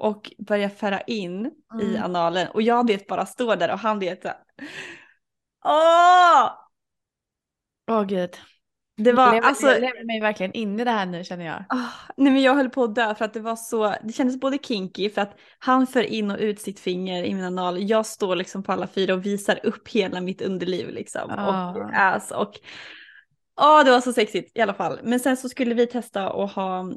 och 0.01 0.33
börjar 0.39 0.69
föra 0.69 1.01
in 1.01 1.51
i 1.81 1.85
Mm. 1.85 2.03
analen. 2.03 2.49
Och 2.49 2.63
jag 2.63 2.87
vet 2.87 3.07
bara 3.07 3.27
står 3.27 3.57
där 3.57 3.73
och 3.73 3.79
han 3.79 3.99
vet 3.99 4.23
så 4.23 4.29
här, 4.29 4.37
Åh! 5.65 6.51
Åh 7.91 8.03
gud. 8.05 8.31
Det 8.97 9.13
var 9.13 9.35
jag, 9.35 9.45
alltså. 9.45 9.67
jag 9.67 9.81
lever 9.81 10.05
mig 10.05 10.21
verkligen 10.21 10.53
in 10.53 10.81
i 10.81 10.85
det 10.85 10.91
här 10.91 11.07
nu 11.07 11.25
känner 11.25 11.47
jag. 11.47 11.65
Ah, 11.69 11.89
nej 12.17 12.33
men 12.33 12.43
jag 12.43 12.55
höll 12.55 12.71
på 12.71 12.85
att 12.85 12.95
dö 12.95 13.15
för 13.15 13.25
att 13.25 13.35
det 13.35 13.41
var 13.41 13.57
så, 13.57 13.95
det 14.05 14.13
kändes 14.13 14.41
både 14.41 14.59
kinky 14.59 15.11
för 15.11 15.23
att 15.23 15.39
han 15.59 15.87
för 15.87 16.03
in 16.03 16.31
och 16.31 16.39
ut 16.39 16.61
sitt 16.61 16.81
finger 16.81 17.25
i 17.25 17.35
min 17.35 17.45
anal. 17.45 17.91
Jag 17.91 18.07
står 18.07 18.37
liksom 18.37 18.63
på 18.63 18.73
alla 18.73 18.87
fyra 18.87 19.15
och 19.15 19.27
visar 19.27 19.61
upp 19.67 19.89
hela 19.89 20.21
mitt 20.21 20.43
underliv 20.43 20.89
liksom. 20.89 21.31
Ah. 21.31 21.71
Och 21.71 21.91
ass 21.95 22.31
och 22.31 22.53
ja 23.57 23.85
det 23.85 23.91
var 23.91 24.01
så 24.01 24.13
sexigt 24.13 24.57
i 24.59 24.61
alla 24.61 24.75
fall. 24.75 25.01
Men 25.03 25.21
sen 25.21 25.37
så 25.37 25.49
skulle 25.49 25.75
vi 25.75 25.87
testa 25.87 26.31
att 26.31 26.53
ha 26.53 26.93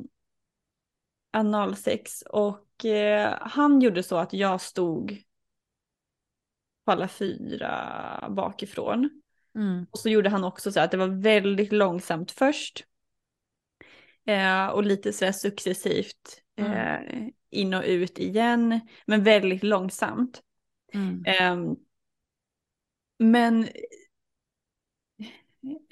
analsex 1.34 2.22
och 2.22 2.63
han 3.42 3.82
gjorde 3.82 4.04
så 4.04 4.18
att 4.18 4.34
jag 4.34 4.62
stod 4.62 5.18
på 6.86 6.92
alla 6.92 7.08
fyra 7.08 8.30
bakifrån. 8.30 9.10
Mm. 9.56 9.86
Och 9.92 10.00
så 10.00 10.10
gjorde 10.10 10.30
han 10.30 10.44
också 10.44 10.72
så 10.72 10.80
att 10.80 10.92
det 10.92 10.98
var 10.98 11.22
väldigt 11.22 11.72
långsamt 11.72 12.32
först. 12.32 12.86
Eh, 14.26 14.68
och 14.68 14.84
lite 14.84 15.14
sådär 15.14 15.32
successivt 15.32 16.42
eh, 16.56 17.28
in 17.50 17.74
och 17.74 17.84
ut 17.86 18.20
igen. 18.20 18.80
Men 19.06 19.24
väldigt 19.24 19.64
långsamt. 19.64 20.42
Mm. 20.94 21.24
Ehm, 21.26 21.76
men 23.20 23.68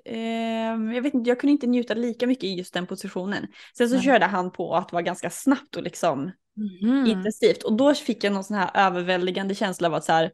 ehm, 0.06 0.94
jag 0.94 1.02
vet 1.02 1.14
inte, 1.14 1.30
jag 1.30 1.40
kunde 1.40 1.52
inte 1.52 1.68
njuta 1.68 1.94
lika 1.94 2.28
mycket 2.28 2.44
i 2.44 2.54
just 2.54 2.74
den 2.74 2.88
positionen. 2.88 3.48
Sen 3.78 3.90
så 3.90 4.00
körde 4.00 4.26
han 4.26 4.52
på 4.52 4.76
att 4.76 4.90
det 4.90 4.96
var 4.96 5.02
ganska 5.02 5.30
snabbt 5.30 5.76
och 5.76 5.84
liksom 5.84 6.32
Mhm. 6.56 7.06
intensivt. 7.06 7.64
Och 7.64 7.74
då 7.74 7.94
fick 7.94 8.24
jag 8.24 8.34
någon 8.34 8.44
sån 8.44 8.58
här 8.58 8.72
överväldigande 8.74 9.56
känsla 9.56 9.88
av 9.88 9.94
att 9.94 10.06
så 10.06 10.12
här, 10.12 10.32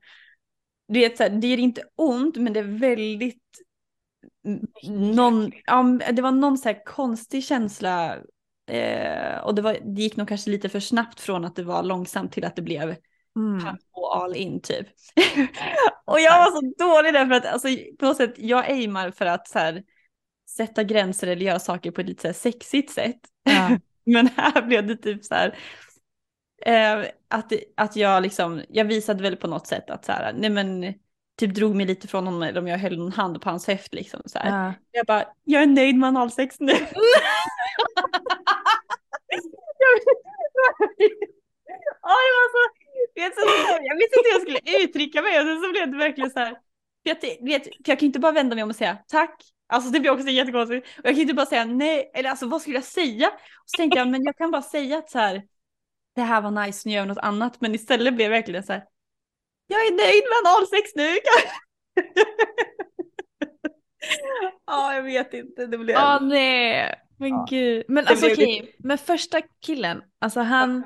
det, 0.87 1.05
är 1.05 1.15
så 1.15 1.23
här, 1.23 1.29
det 1.29 1.47
är 1.47 1.57
inte 1.57 1.83
ont 1.95 2.35
men 2.35 2.53
det 2.53 2.59
är 2.59 2.79
väldigt, 2.79 3.43
någon, 4.89 5.51
ja, 5.65 5.83
det 6.11 6.21
var 6.21 6.31
någon 6.31 6.57
så 6.57 6.69
här 6.69 6.85
konstig 6.85 7.43
känsla. 7.43 8.17
Eh, 8.69 9.37
och 9.43 9.55
det, 9.55 9.61
var, 9.61 9.77
det 9.95 10.01
gick 10.01 10.17
nog 10.17 10.27
kanske 10.27 10.49
lite 10.49 10.69
för 10.69 10.79
snabbt 10.79 11.19
från 11.19 11.45
att 11.45 11.55
det 11.55 11.63
var 11.63 11.83
långsamt 11.83 12.31
till 12.31 12.45
att 12.45 12.55
det 12.55 12.61
blev 12.61 12.95
Mm. 13.37 13.63
pang 13.63 13.77
all 14.13 14.35
in 14.35 14.61
typ. 14.61 14.87
och 16.05 16.19
jag 16.19 16.37
var 16.37 16.51
så 16.51 16.85
dålig 16.85 17.13
där 17.13 17.25
för 17.25 17.33
att 17.33 17.45
alltså, 17.45 17.67
på 17.99 18.05
något 18.05 18.17
sätt 18.17 18.33
jag 18.37 18.65
aimar 18.65 19.11
för 19.11 19.25
att 19.25 19.47
så 19.47 19.59
här, 19.59 19.83
sätta 20.49 20.83
gränser 20.83 21.27
eller 21.27 21.45
göra 21.45 21.59
saker 21.59 21.91
på 21.91 22.01
ett 22.01 22.07
lite 22.07 22.21
så 22.21 22.27
här, 22.27 22.33
sexigt 22.33 22.91
sätt. 22.91 23.19
Ja. 23.43 23.77
Men 24.05 24.29
här 24.35 24.61
blev 24.61 24.87
det 24.87 24.95
typ 24.95 25.25
så 25.25 25.35
här. 25.35 25.57
Eh, 26.65 26.99
att, 27.27 27.53
att 27.75 27.95
jag 27.95 28.23
liksom, 28.23 28.61
jag 28.69 28.85
visade 28.85 29.23
väl 29.23 29.35
på 29.35 29.47
något 29.47 29.67
sätt 29.67 29.89
att 29.89 30.05
så 30.05 30.11
här, 30.11 30.33
nej 30.33 30.49
men 30.49 30.93
typ 31.39 31.55
drog 31.55 31.75
mig 31.75 31.85
lite 31.85 32.07
från 32.07 32.25
honom 32.25 32.43
eller 32.43 32.61
om 32.61 32.67
jag 32.67 32.77
höll 32.77 32.97
någon 32.97 33.11
hand 33.11 33.41
på 33.41 33.49
hans 33.49 33.67
höft 33.67 33.93
liksom 33.93 34.21
så 34.25 34.39
här. 34.39 34.65
Ja. 34.65 34.73
Jag 34.91 35.05
bara, 35.05 35.25
jag 35.43 35.63
är 35.63 35.67
nöjd 35.67 35.95
med 35.95 36.07
analsex 36.07 36.59
nu. 36.59 36.73
Ja, 42.01 42.13
det 42.25 42.33
var 42.37 42.49
så, 42.51 42.59
vet, 43.15 43.35
så, 43.35 43.41
jag 43.83 43.95
visste 43.95 44.19
inte 44.19 44.29
hur 44.29 44.33
jag 44.33 44.41
skulle 44.41 44.83
uttrycka 44.83 45.21
mig 45.21 45.39
och 45.39 45.45
sen 45.45 45.61
så 45.61 45.71
blev 45.71 45.91
det 45.91 45.97
verkligen 45.97 46.31
så 46.31 46.39
här. 46.39 46.49
För 47.03 47.09
jag, 47.09 47.45
vet, 47.45 47.63
för 47.63 47.71
jag 47.85 47.99
kan 47.99 48.05
inte 48.05 48.19
bara 48.19 48.31
vända 48.31 48.55
mig 48.55 48.63
om 48.63 48.69
och 48.69 48.75
säga 48.75 48.97
tack. 49.07 49.43
Alltså 49.69 49.89
det 49.89 49.99
blir 49.99 50.11
också 50.11 50.27
jättekonstigt. 50.27 50.87
Och 50.97 51.05
jag 51.05 51.13
kan 51.13 51.21
inte 51.21 51.33
bara 51.33 51.45
säga 51.45 51.65
nej, 51.65 52.11
eller 52.13 52.29
alltså 52.29 52.47
vad 52.47 52.61
skulle 52.61 52.77
jag 52.77 52.83
säga? 52.83 53.27
Och 53.27 53.69
så 53.69 53.77
tänkte 53.77 53.99
jag, 53.99 54.07
men 54.07 54.23
jag 54.23 54.37
kan 54.37 54.51
bara 54.51 54.61
säga 54.61 54.97
att 54.97 55.09
så 55.09 55.19
här, 55.19 55.43
det 56.17 56.23
här 56.23 56.41
var 56.41 56.51
nice, 56.65 56.89
nu 56.89 56.95
gör 56.95 57.01
vi 57.01 57.07
något 57.07 57.17
annat. 57.17 57.61
Men 57.61 57.75
istället 57.75 58.13
blev 58.15 58.29
det 58.29 58.35
verkligen 58.37 58.63
så 58.63 58.73
här, 58.73 58.83
jag 59.67 59.79
är 59.81 59.91
nöjd 59.91 60.23
med 60.23 60.51
analsex 60.51 60.95
nu. 60.95 61.17
Ja, 64.65 64.93
jag 64.95 65.03
vet 65.03 65.33
inte. 65.33 65.65
Det 65.65 65.77
blev... 65.77 65.97
Åh 65.97 66.23
nej, 66.23 66.95
men 67.17 67.29
Ja. 67.29 67.45
gud. 67.49 67.85
Men 67.87 68.03
Det 68.03 68.09
alltså 68.09 68.25
blev 68.25 68.33
okej, 68.33 68.75
men 68.79 68.97
första 68.97 69.41
killen, 69.61 70.01
alltså 70.19 70.39
han 70.39 70.83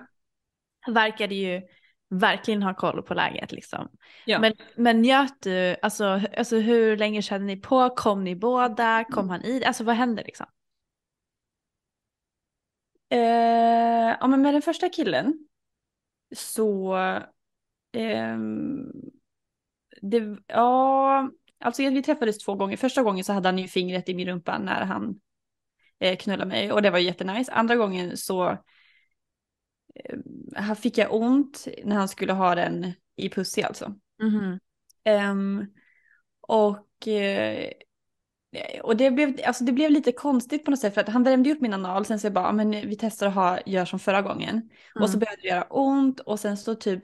verkade 0.88 1.36
ju 1.36 1.62
verkligen 2.10 2.64
ha 2.64 2.74
koll 2.74 3.04
på 3.04 3.14
läget 3.14 3.52
liksom. 3.52 3.90
Ja. 4.26 4.40
Men, 4.40 4.54
men 4.76 5.02
njöt 5.02 5.42
du, 5.42 5.76
alltså, 5.82 6.22
alltså 6.38 6.58
hur 6.58 6.98
länge 6.98 7.22
kände 7.22 7.48
ni 7.48 7.58
på? 7.58 7.90
Kom 7.90 8.24
ni 8.24 8.36
båda? 8.36 9.04
Kom 9.04 9.30
han 9.30 9.46
i? 9.46 9.66
Alltså 9.66 9.84
vad 9.84 9.96
hände 9.96 10.24
liksom? 10.24 10.46
Eh, 13.12 14.18
ja, 14.20 14.28
men 14.28 14.42
med 14.42 14.54
den 14.54 14.62
första 14.62 14.90
killen 14.90 15.48
så... 16.36 16.96
ehm, 17.92 18.92
det, 20.02 20.38
ja, 20.48 21.30
alltså 21.60 21.82
vi 21.82 22.04
träffades 22.04 22.38
två 22.38 22.56
gånger. 22.56 22.78
Första 22.78 23.04
gången 23.04 23.24
så 23.24 23.34
hade 23.34 23.48
han 23.48 23.58
ju 23.58 23.68
fingret 23.68 24.10
i 24.10 24.14
min 24.14 24.28
rumpa 24.28 24.58
när 24.58 24.86
han 24.86 25.20
eh, 26.00 26.18
knullade 26.18 26.50
mig 26.50 26.72
och 26.72 26.82
det 26.82 26.90
var 26.90 27.00
jättenice. 27.00 27.52
Andra 27.52 27.76
gången 27.76 28.18
så 28.18 28.58
eh, 30.56 30.74
fick 30.74 30.98
jag 30.98 31.14
ont 31.14 31.68
när 31.84 31.96
han 31.96 32.08
skulle 32.10 32.34
ha 32.34 32.56
den 32.56 32.94
i 33.16 33.30
pussy 33.30 33.62
alltså. 33.62 33.96
Mhm. 34.24 34.60
Ehm, 35.04 35.66
och 36.42 37.08
eh, 37.08 37.72
och 38.84 38.98
det, 38.98 39.12
blev, 39.12 39.40
alltså 39.46 39.64
det 39.64 39.72
blev 39.72 39.92
lite 39.92 40.12
konstigt 40.12 40.66
på 40.66 40.72
något 40.72 40.80
sätt 40.80 40.94
för 40.94 41.02
att 41.02 41.10
han 41.10 41.24
värmde 41.24 41.52
upp 41.52 41.62
min 41.62 41.74
anal 41.74 42.06
sen 42.06 42.20
så 42.20 42.26
jag 42.26 42.34
bara, 42.34 42.46
"Ja, 42.46 42.52
men 42.52 42.72
vi 42.72 42.96
testar 43.00 43.28
att 43.28 43.34
ha, 43.36 43.60
gör 43.66 43.86
som 43.86 44.00
förra 44.00 44.22
gången. 44.22 44.70
Och 44.96 45.10
så 45.10 45.18
Mm. 45.18 45.20
började 45.20 45.42
det 45.42 45.48
göra 45.48 45.64
ont 45.64 46.20
och 46.20 46.40
sen 46.40 46.58
så 46.58 46.76
typ 46.76 47.02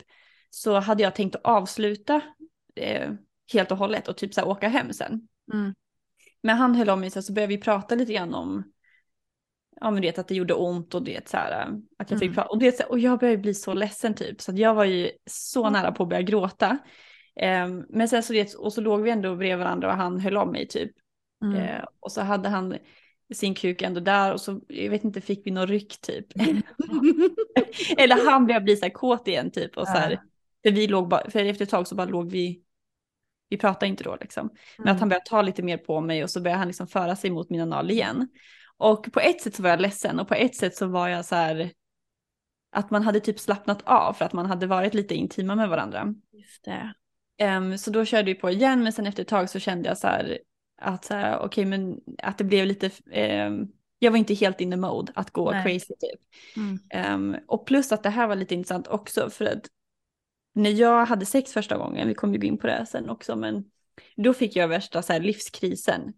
så 0.50 0.80
hade 0.80 1.04
jag 1.04 1.16
tänkt 1.16 1.36
att 1.36 1.46
avsluta 1.46 2.22
eh, 2.76 3.12
helt 3.54 3.72
och 3.72 3.78
hållet 3.78 4.08
och 4.08 4.18
typ 4.18 4.34
så 4.34 4.42
här 4.42 4.48
åka 4.48 4.68
hem 4.68 4.94
sen. 4.94 5.28
Mm. 5.54 5.74
Men 6.42 6.58
han 6.58 6.76
höll 6.76 6.90
om 6.90 7.00
mig 7.00 7.10
så, 7.12 7.20
här, 7.20 7.22
så 7.22 7.34
började 7.34 7.56
vi 7.56 7.62
prata 7.62 7.96
lite 7.96 8.14
grann 8.14 8.34
om 8.34 8.64
Ja 9.82 9.92
men 9.92 10.02
du 10.02 10.08
vet 10.08 10.20
att 10.20 10.28
det 10.28 10.36
gjorde 10.36 10.54
ont 10.54 10.94
och 10.94 11.04
det 11.04 11.30
så 11.30 11.38
här, 11.38 11.68
att 11.98 12.12
jag 12.12 12.20
fick 12.20 12.28
Mm. 12.28 12.36
prata 12.36 12.50
och, 12.50 12.60
det, 12.60 12.72
så 12.78 12.84
här, 12.84 12.92
och 12.92 13.00
jag 13.00 13.20
började 13.20 13.38
bli 13.38 13.54
så 13.54 13.74
ledsen 13.74 14.14
typ 14.14 14.42
så 14.42 14.52
att 14.52 14.58
jag 14.58 14.74
var 14.76 14.86
ju 14.86 15.12
så 15.26 15.70
nära 15.70 15.92
på 15.92 16.04
att 16.04 16.10
börja 16.10 16.22
gråta. 16.22 16.78
Ehm, 17.36 17.86
men 17.90 18.08
sen 18.10 18.24
så 18.24 18.34
det, 18.34 18.56
och 18.56 18.74
så 18.74 18.82
låg 18.82 19.02
vi 19.02 19.12
ändå 19.12 19.36
bredvid 19.36 19.66
varandra 19.66 19.88
och 19.88 19.98
han 19.98 20.20
höll 20.20 20.38
om 20.38 20.52
mig 20.52 20.68
typ. 20.68 20.92
Mm. 21.44 21.56
Eh, 21.56 21.86
och 22.00 22.12
så 22.12 22.22
hade 22.22 22.50
han 22.50 22.78
sin 23.34 23.56
kuk 23.56 23.82
ändå 23.82 24.00
där 24.00 24.34
och 24.34 24.42
så, 24.42 24.62
jag 24.68 24.90
vet 24.90 25.04
inte, 25.04 25.22
fick 25.22 25.48
vi 25.48 25.52
någon 25.52 25.68
ryck 25.68 26.02
typ. 26.02 26.26
Eller 27.98 28.26
han 28.32 28.46
började 28.48 28.64
bli 28.64 28.76
så 28.76 28.86
här 28.86 28.94
kåt 28.94 29.28
igen 29.28 29.52
typ. 29.52 29.78
Och 29.78 29.88
så 29.88 29.94
här, 29.94 30.22
för, 30.64 30.72
vi 30.72 30.88
låg 30.88 31.10
bara, 31.10 31.30
för 31.30 31.46
efter 31.46 31.64
ett 31.64 31.70
tag 31.70 31.88
så 31.88 31.96
bara 31.96 32.08
låg 32.08 32.32
vi, 32.32 32.62
vi 33.50 33.58
pratade 33.58 33.88
inte 33.88 34.04
då 34.04 34.18
liksom. 34.22 34.50
Men 34.78 34.86
Mm. 34.86 34.96
att 34.96 35.00
han 35.00 35.10
började 35.10 35.26
ta 35.26 35.42
lite 35.42 35.64
mer 35.64 35.78
på 35.78 36.02
mig 36.02 36.24
och 36.24 36.30
så 36.30 36.42
började 36.42 36.60
han 36.60 36.68
liksom 36.68 36.88
föra 36.88 37.16
sig 37.16 37.30
mot 37.30 37.50
min 37.50 37.62
anal 37.62 37.92
igen. 37.92 38.28
Och 38.78 39.14
på 39.14 39.20
ett 39.20 39.42
sätt 39.42 39.56
så 39.56 39.64
var 39.64 39.70
jag 39.70 39.82
ledsen 39.82 40.20
och 40.20 40.28
på 40.28 40.34
ett 40.34 40.56
sätt 40.56 40.76
så 40.76 40.88
var 40.88 41.08
jag 41.08 41.26
så 41.26 41.36
här, 41.36 41.72
att 42.72 42.92
man 42.92 43.04
hade 43.04 43.20
typ 43.20 43.40
slappnat 43.40 43.82
av 43.86 44.14
för 44.14 44.26
att 44.26 44.34
man 44.34 44.46
hade 44.46 44.68
varit 44.68 44.94
lite 44.94 45.16
intima 45.16 45.56
med 45.56 45.70
varandra. 45.70 46.14
Just 46.34 46.66
det. 46.66 46.94
Ehm, 47.38 47.78
så 47.78 47.92
då 47.92 48.06
körde 48.06 48.26
vi 48.26 48.36
på 48.36 48.50
igen 48.50 48.84
men 48.84 48.94
sen 48.94 49.08
efter 49.08 49.22
ett 49.22 49.30
tag 49.30 49.50
så 49.50 49.60
kände 49.60 49.90
jag 49.90 49.98
så 49.98 50.08
här 50.08 50.40
att 50.78 51.06
så 51.06 51.14
här, 51.14 51.40
okej 51.40 51.66
men 51.66 52.02
att 52.24 52.38
det 52.38 52.44
blev 52.44 52.66
lite, 52.66 52.92
ehm, 53.12 53.68
jag 54.00 54.12
var 54.12 54.18
inte 54.18 54.34
helt 54.34 54.62
in 54.62 54.72
the 54.72 54.78
mode 54.78 55.12
att 55.16 55.32
gå 55.32 55.52
Nej. 55.52 55.64
crazy 55.64 55.94
typ. 56.00 56.20
Mm. 56.56 56.80
Ehm, 56.90 57.38
och 57.48 57.66
plus 57.68 57.92
att 57.92 58.04
det 58.04 58.10
här 58.10 58.28
var 58.28 58.36
lite 58.36 58.56
intressant 58.56 58.88
också 58.88 59.30
för 59.30 59.46
att 59.46 59.70
när 60.54 60.70
jag 60.72 61.06
hade 61.06 61.26
sex 61.26 61.54
första 61.54 61.78
gången, 61.78 62.08
vi 62.08 62.14
kommer 62.14 62.34
ju 62.34 62.40
gå 62.40 62.48
in 62.48 62.58
på 62.58 62.68
det 62.68 62.86
sen 62.86 63.10
också 63.10 63.36
men 63.36 63.66
då 64.16 64.34
fick 64.34 64.56
jag 64.56 64.68
värsta 64.68 65.02
så 65.02 65.14
här, 65.14 65.20
livskrisen. 65.20 66.14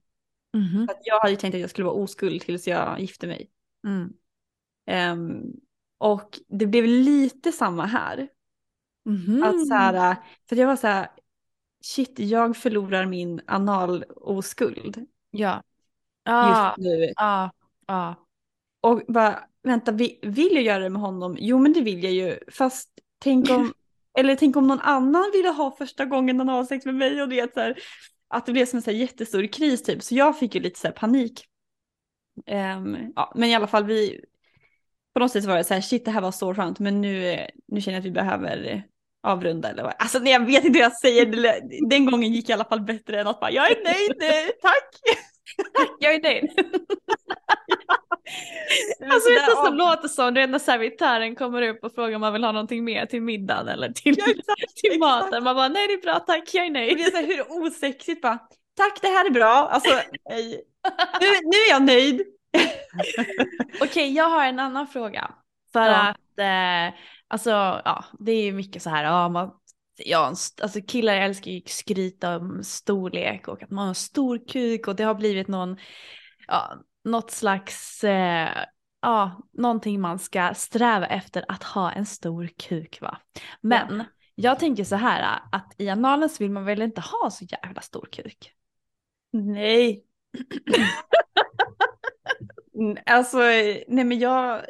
Mhm. 0.53 0.87
För 0.87 0.93
att 0.93 1.01
jag 1.03 1.19
hade 1.19 1.31
ju 1.31 1.37
tänkt 1.37 1.55
att 1.55 1.61
jag 1.61 1.69
skulle 1.69 1.85
vara 1.85 1.95
oskuld 1.95 2.41
tills 2.41 2.67
jag 2.67 2.99
gifte 2.99 3.27
mig. 3.27 3.49
Mm. 3.87 4.13
Ehm, 4.85 5.41
och 5.97 6.39
det 6.47 6.67
blev 6.67 6.85
lite 6.85 7.51
samma 7.51 7.85
här. 7.85 8.27
Mhm. 9.05 9.43
Att 9.43 9.67
så 9.67 9.73
här, 9.73 10.15
för 10.49 10.55
jag 10.55 10.67
var 10.67 10.75
så 10.75 10.87
här, 10.87 11.07
shit 11.81 12.19
jag 12.19 12.57
förlorar 12.57 13.05
min 13.05 13.41
anal-oskuld 13.45 15.05
Ja. 15.31 15.63
Ja. 16.23 16.67
just 16.75 16.87
nu. 16.87 17.13
Ja. 17.15 17.51
Ja. 17.87 18.15
Och 18.81 19.01
bara, 19.07 19.43
vänta, 19.63 19.91
vi- 19.91 20.19
vill 20.23 20.53
jag 20.55 20.63
göra 20.63 20.83
det 20.83 20.89
med 20.89 21.01
honom? 21.01 21.37
Jo 21.39 21.59
men 21.59 21.73
det 21.73 21.81
vill 21.81 22.03
jag 22.03 22.13
ju. 22.13 22.39
Fast 22.51 22.89
tänk 23.19 23.49
om, 23.49 23.73
eller 24.19 24.35
tänk 24.35 24.55
om 24.55 24.67
någon 24.67 24.79
annan 24.79 25.31
ville 25.33 25.49
ha 25.49 25.71
första 25.77 26.05
gången 26.05 26.41
analsex 26.41 26.85
med 26.85 26.95
mig 26.95 27.21
och 27.21 27.29
det 27.29 27.53
så 27.53 27.59
här, 27.59 27.79
att 28.27 28.45
det 28.45 28.51
blev 28.51 28.65
som 28.65 28.77
en 28.77 28.83
så 28.83 28.91
här 28.91 28.97
jättestor 28.97 29.47
kris 29.47 29.83
typ. 29.83 30.03
Så 30.03 30.15
jag 30.15 30.39
fick 30.39 30.55
ju 30.55 30.61
lite 30.61 30.79
så 30.79 30.87
här 30.87 30.93
panik. 30.93 31.45
Ehm, 32.45 32.97
ja, 33.15 33.33
men 33.35 33.49
i 33.49 33.55
alla 33.55 33.67
fall 33.67 33.85
vi, 33.85 34.25
på 35.13 35.19
något 35.19 35.31
sätt 35.31 35.45
var 35.45 35.57
det 35.57 35.63
så 35.63 35.73
här, 35.73 35.81
shit 35.81 36.05
det 36.05 36.11
här 36.11 36.21
var 36.21 36.31
så 36.31 36.55
skönt 36.55 36.79
men 36.79 37.01
nu, 37.01 37.37
nu 37.67 37.81
känner 37.81 37.95
jag 37.95 37.99
att 38.01 38.05
vi 38.05 38.11
behöver 38.11 38.83
avrunda 39.23 39.69
eller 39.69 39.83
vad. 39.83 39.93
Alltså 39.99 40.19
nej, 40.19 40.33
jag 40.33 40.45
vet 40.45 40.63
inte 40.65 40.77
hur 40.79 40.83
jag 40.83 40.97
säger, 40.97 41.25
det- 41.25 41.89
den 41.89 42.05
gången 42.11 42.33
gick 42.33 42.49
i 42.49 42.53
alla 42.53 42.65
fall 42.65 42.81
bättre 42.81 43.19
än 43.21 43.27
att 43.27 43.39
bara, 43.39 43.51
jag 43.51 43.71
är 43.71 43.83
nöjd 43.83 44.13
nu, 44.19 44.51
tack! 44.61 44.89
Jag 45.99 46.13
är 46.13 46.21
nöjd. 46.23 46.51
Alltså 49.11 49.29
vet 49.29 49.45
du 49.45 49.51
som 49.51 49.65
av- 49.67 49.75
låter 49.75 50.07
som 50.07 50.33
det 50.33 50.41
är 50.41 50.47
när 50.47 50.59
servitören 50.59 51.35
kommer 51.35 51.61
upp 51.61 51.83
och 51.83 51.95
frågar 51.95 52.15
om 52.15 52.21
man 52.21 52.33
vill 52.33 52.43
ha 52.43 52.51
någonting 52.51 52.83
mer 52.83 53.05
till 53.05 53.21
middagen 53.21 53.67
eller 53.67 53.89
till, 53.89 54.15
Ja, 54.17 54.25
exakt, 54.27 54.75
till 54.75 54.91
exakt. 54.91 54.99
maten. 54.99 55.43
Man 55.43 55.55
bara 55.55 55.67
nej 55.67 55.87
det 55.87 55.93
är 55.93 56.01
bra 56.01 56.19
tack 56.19 56.49
jag 56.53 56.65
är 56.65 56.69
nöjd. 56.69 56.97
det 56.97 57.03
är 57.03 57.11
så 57.11 57.17
här, 57.17 57.27
hur 57.27 57.45
osexigt 57.63 58.21
bara, 58.21 58.39
tack 58.77 59.01
det 59.01 59.07
här 59.07 59.25
är 59.25 59.29
bra, 59.29 59.47
alltså. 59.71 59.89
Nu, 60.29 61.27
nu 61.43 61.57
är 61.57 61.69
jag 61.69 61.81
nöjd. 61.83 62.21
Okej 63.81 64.13
jag 64.13 64.29
har 64.29 64.45
en 64.45 64.59
annan 64.59 64.87
fråga. 64.87 65.31
För 65.73 65.79
Ja. 65.87 65.95
att 66.09 66.39
eh, 66.39 66.99
alltså 67.29 67.49
ja 67.85 68.05
det 68.19 68.31
är 68.31 68.43
ju 68.43 68.53
mycket 68.53 68.83
så 68.83 68.89
här, 68.89 69.03
ja, 69.03 69.29
man, 69.29 69.51
ja 69.97 70.33
alltså 70.61 70.81
killar 70.87 71.15
älskar 71.15 71.51
ju 71.51 71.61
skryta 71.65 72.37
om 72.37 72.63
storlek 72.63 73.47
och 73.47 73.63
att 73.63 73.69
man 73.69 73.87
har 73.87 73.93
stor 73.93 74.47
kuk 74.47 74.87
och 74.87 74.95
det 74.95 75.03
har 75.03 75.15
blivit 75.15 75.47
någon, 75.47 75.77
ja, 76.47 76.83
något 77.03 77.31
slags, 77.31 78.03
eh, 78.03 78.49
ja, 79.01 79.41
någonting 79.53 80.01
man 80.01 80.19
ska 80.19 80.53
sträva 80.55 81.07
efter 81.07 81.45
att 81.47 81.63
ha 81.63 81.91
en 81.91 82.05
stor 82.05 82.49
kuk 82.57 83.01
va. 83.01 83.17
Men 83.61 84.03
jag 84.35 84.59
tänker 84.59 84.83
så 84.83 84.95
här 84.95 85.39
att 85.51 85.75
i 85.77 85.89
analen 85.89 86.29
så 86.29 86.43
vill 86.43 86.51
man 86.51 86.65
väl 86.65 86.81
inte 86.81 87.01
ha 87.01 87.29
så 87.31 87.45
jävla 87.45 87.81
stor 87.81 88.07
kuk. 88.11 88.53
Nej. 89.31 90.03
Alltså, 93.05 93.37
nej 93.87 94.03
men 94.03 94.19
jag, 94.19 94.65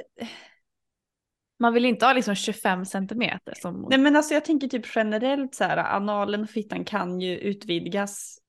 Man 1.59 1.73
vill 1.73 1.85
inte 1.85 2.05
ha 2.05 2.13
liksom 2.13 2.35
25 2.35 2.85
centimeter 2.85 3.53
som... 3.61 3.85
nej 3.89 3.99
men 3.99 4.15
alltså 4.15 4.33
jag 4.33 4.45
tänker 4.45 4.67
typ 4.67 4.85
generellt 4.95 5.55
så 5.55 5.63
här, 5.63 5.77
analen 5.77 6.43
och 6.43 6.49
fittan 6.49 6.85
kan 6.85 7.21
ju 7.21 7.37
utvidgas 7.37 8.39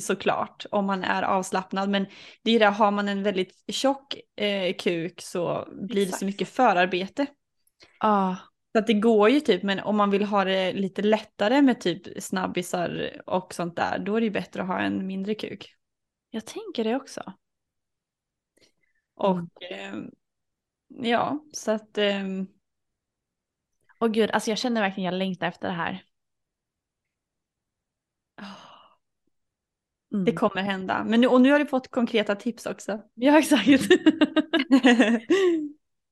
såklart 0.00 0.66
om 0.70 0.86
man 0.86 1.04
är 1.04 1.22
avslappnad. 1.22 1.88
Men 1.88 2.06
det 2.42 2.50
är 2.50 2.52
ju 2.52 2.58
det, 2.58 2.66
har 2.66 2.90
man 2.90 3.08
en 3.08 3.22
väldigt 3.22 3.64
tjock 3.68 4.16
eh, 4.36 4.74
kuk 4.74 5.20
så 5.22 5.68
blir 5.72 5.96
det 5.96 6.02
Exakt. 6.02 6.18
så 6.18 6.26
mycket 6.26 6.48
förarbete. 6.48 7.26
Ja. 8.00 8.36
Så 8.72 8.78
att 8.78 8.86
det 8.86 8.94
går 8.94 9.30
ju 9.30 9.40
typ, 9.40 9.62
men 9.62 9.80
om 9.80 9.96
man 9.96 10.10
vill 10.10 10.24
ha 10.24 10.44
det 10.44 10.72
lite 10.72 11.02
lättare 11.02 11.62
med 11.62 11.80
typ 11.80 12.22
snabbisar 12.22 13.20
och 13.26 13.54
sånt 13.54 13.76
där, 13.76 13.98
då 13.98 14.16
är 14.16 14.20
det 14.20 14.24
ju 14.26 14.30
bättre 14.32 14.62
att 14.62 14.68
ha 14.68 14.78
en 14.78 15.06
mindre 15.06 15.34
kuk. 15.34 15.74
Jag 16.30 16.44
tänker 16.46 16.84
det 16.84 16.96
också. 16.96 17.32
Och 19.14 19.38
Mm. 19.38 19.48
ehm, 19.70 20.10
ja, 20.88 21.44
så 21.52 21.70
att 21.70 21.98
ehm, 21.98 22.46
Och 23.98 24.14
gud, 24.14 24.30
alltså 24.30 24.50
jag 24.50 24.58
känner 24.58 24.80
verkligen 24.80 25.04
jag 25.12 25.18
längtar 25.18 25.46
efter 25.46 25.68
det 25.68 25.74
här. 25.74 26.02
Mm. 30.12 30.24
det 30.24 30.32
kommer 30.32 30.62
hända. 30.62 31.04
Men 31.04 31.20
nu, 31.20 31.26
och 31.26 31.40
nu 31.40 31.52
har 31.52 31.58
du 31.58 31.66
fått 31.66 31.88
konkreta 31.90 32.34
tips 32.34 32.66
också. 32.66 33.02
Ja, 33.14 33.38
exakt. 33.38 33.66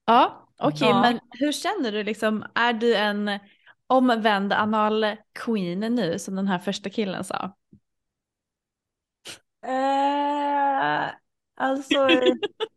ja, 0.07 0.49
okej, 0.59 0.89
Ja. 0.89 1.01
men 1.01 1.21
hur 1.31 1.53
känner 1.53 1.93
du 1.93 2.03
liksom? 2.03 2.45
Är 2.55 2.73
du 2.73 2.95
en 2.95 3.39
omvänd 3.87 4.53
anal-queen 4.53 5.81
nu 5.95 6.19
som 6.19 6.35
den 6.37 6.49
här 6.49 6.59
första 6.59 6.91
killen 6.91 7.25
sa? 7.25 7.57
Eh, 9.67 11.11
alltså, 11.57 12.09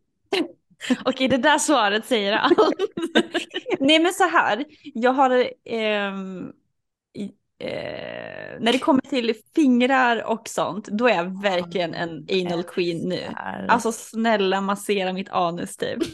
Okej, 1.04 1.28
det 1.28 1.36
där 1.36 1.58
svaret 1.58 2.06
säger 2.06 2.32
allt. 2.32 2.56
nej 3.80 3.98
men 3.98 4.12
så 4.12 4.24
här, 4.24 4.64
jag 4.94 5.12
har, 5.12 5.30
i, 5.34 7.30
eh, 7.58 8.60
när 8.60 8.72
det 8.72 8.78
kommer 8.78 9.00
till 9.00 9.34
fingrar 9.54 10.24
och 10.26 10.48
sånt, 10.48 10.88
då 10.88 11.08
är 11.08 11.14
jag 11.14 11.42
verkligen 11.42 11.94
en 11.94 12.26
anal 12.30 12.62
queen 12.62 12.98
nu. 12.98 13.22
Alltså 13.68 13.92
snälla 13.92 14.60
massera 14.60 15.12
mitt 15.12 15.28
anus 15.30 15.76
typ. 15.76 15.98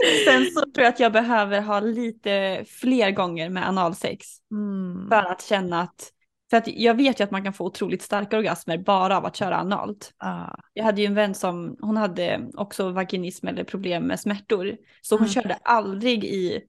Sen 0.26 0.46
så 0.46 0.60
tror 0.60 0.84
jag 0.84 0.86
att 0.86 1.00
jag 1.00 1.12
behöver 1.12 1.60
ha 1.60 1.80
lite 1.80 2.64
fler 2.68 3.10
gånger 3.10 3.48
med 3.48 3.68
analsex. 3.68 4.26
mm. 4.50 5.08
För 5.08 5.30
att 5.32 5.42
känna 5.42 5.80
att, 5.80 6.12
för 6.50 6.56
att 6.56 6.68
jag 6.68 6.94
vet 6.94 7.20
ju 7.20 7.24
att 7.24 7.30
man 7.30 7.44
kan 7.44 7.52
få 7.52 7.64
otroligt 7.64 8.02
starka 8.02 8.38
orgasmer 8.38 8.78
bara 8.78 9.16
av 9.16 9.26
att 9.26 9.36
köra 9.36 9.56
analt. 9.56 10.14
ah. 10.18 10.56
Jag 10.72 10.84
hade 10.84 11.00
ju 11.00 11.06
en 11.06 11.14
vän 11.14 11.34
som, 11.34 11.76
hon 11.80 11.96
hade 11.96 12.48
också 12.54 12.90
vaginism 12.90 13.46
eller 13.48 13.64
problem 13.64 14.04
med 14.04 14.20
smärtor. 14.20 14.76
Så 15.02 15.14
hon 15.14 15.20
Mm. 15.22 15.32
körde 15.32 15.54
aldrig 15.54 16.24
i 16.24 16.60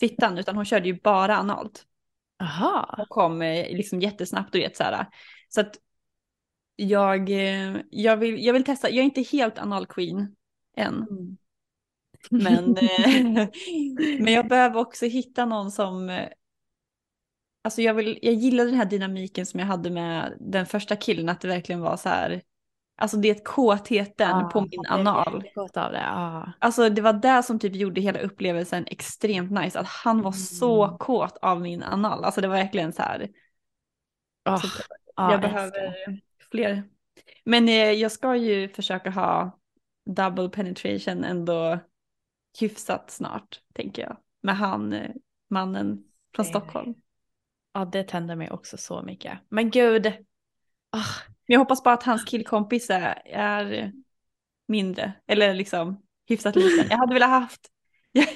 fittan 0.00 0.38
utan 0.38 0.56
hon 0.56 0.64
körde 0.64 0.88
ju 0.88 1.00
bara 1.00 1.36
analt. 1.36 1.86
Aha. 2.42 2.94
Och 2.98 3.08
kom 3.08 3.42
eh, 3.42 3.76
liksom 3.76 4.00
jättesnabbt 4.00 4.54
och 4.54 4.60
vet 4.60 4.76
så 4.76 4.82
här. 4.84 5.06
Så 5.48 5.60
att 5.60 5.76
jag, 6.76 7.30
eh, 7.30 7.76
jag, 7.90 8.16
vill, 8.16 8.44
jag 8.44 8.52
vill 8.52 8.64
testa, 8.64 8.90
jag 8.90 8.98
är 8.98 9.02
inte 9.02 9.22
helt 9.22 9.58
analqueen 9.58 10.34
än. 10.76 11.06
Mm. 11.10 11.36
Men, 12.30 12.76
eh, 12.76 13.48
men 14.20 14.32
jag 14.32 14.48
behöver 14.48 14.80
också 14.80 15.06
hitta 15.06 15.46
någon 15.46 15.70
som, 15.70 16.26
alltså 17.62 17.82
jag, 17.82 17.94
vill, 17.94 18.18
jag 18.22 18.34
gillar 18.34 18.64
den 18.64 18.74
här 18.74 18.84
dynamiken 18.84 19.46
som 19.46 19.60
jag 19.60 19.66
hade 19.66 19.90
med 19.90 20.36
den 20.40 20.66
första 20.66 20.96
killen, 20.96 21.28
att 21.28 21.40
det 21.40 21.48
verkligen 21.48 21.80
var 21.80 21.96
så 21.96 22.08
här, 22.08 22.42
alltså 22.96 23.16
det 23.16 23.30
är 23.30 23.44
kåtheten 23.44 24.30
Ah, 24.32 24.50
på 24.50 24.60
min 24.60 24.86
anal. 24.88 25.44
av 25.56 25.92
det. 25.92 26.06
Ah. 26.10 26.52
Alltså 26.58 26.88
det 26.88 27.02
var 27.02 27.12
det 27.12 27.42
som 27.42 27.58
typ 27.58 27.74
gjorde 27.76 28.00
hela 28.00 28.18
upplevelsen 28.20 28.84
extremt 28.86 29.50
nice, 29.50 29.78
att 29.80 29.86
han 29.86 30.22
var 30.22 30.32
så 30.32 30.84
Mm. 30.84 30.98
kåt 30.98 31.36
av 31.42 31.60
min 31.60 31.82
anal. 31.82 32.24
Alltså 32.24 32.40
det 32.40 32.48
var 32.48 32.56
verkligen 32.56 32.92
så 32.92 33.02
här, 33.02 33.28
Ah. 34.44 34.58
Så 34.58 34.68
Ah, 35.14 35.30
jag 35.32 35.44
älskar. 35.44 35.52
behöver 35.52 36.20
fler. 36.50 36.82
Men 37.44 37.68
eh, 37.68 37.74
jag 37.74 38.12
ska 38.12 38.36
ju 38.36 38.68
försöka 38.68 39.10
ha 39.10 39.58
double 40.06 40.48
penetration 40.48 41.24
ändå 41.24 41.78
hyfsat 42.60 43.10
snart, 43.10 43.60
tänker 43.74 44.02
jag. 44.02 44.16
Med 44.42 44.56
han, 44.56 44.92
eh, 44.92 45.10
mannen 45.50 46.04
från. 46.36 46.44
Stockholm. 46.46 46.94
Ja, 47.74 47.84
det 47.84 48.02
tänder 48.04 48.36
mig 48.36 48.50
också 48.50 48.76
så 48.76 49.02
mycket. 49.02 49.38
Men 49.48 49.70
gud. 49.70 50.02
Men 50.02 51.54
jag 51.54 51.58
hoppas 51.58 51.82
bara 51.82 51.94
att 51.94 52.02
hans 52.02 52.24
killkompis 52.24 52.90
är, 52.90 53.92
mindre, 54.68 55.12
eller 55.26 55.54
liksom 55.54 56.02
hyfsat 56.28 56.56
liten. 56.56 56.86
Jag 56.90 56.98
hade 56.98 57.14
velat 57.14 57.30
haft, 57.30 57.60
jag, 58.12 58.26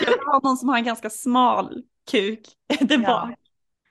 jag 0.00 0.10
vill 0.10 0.26
ha 0.26 0.40
någon 0.42 0.56
som 0.56 0.68
har 0.68 0.76
en 0.78 0.84
ganska 0.84 1.10
smal 1.10 1.82
kuk 2.10 2.48
där 2.80 3.02
Ja. 3.02 3.26
bak. 3.28 3.38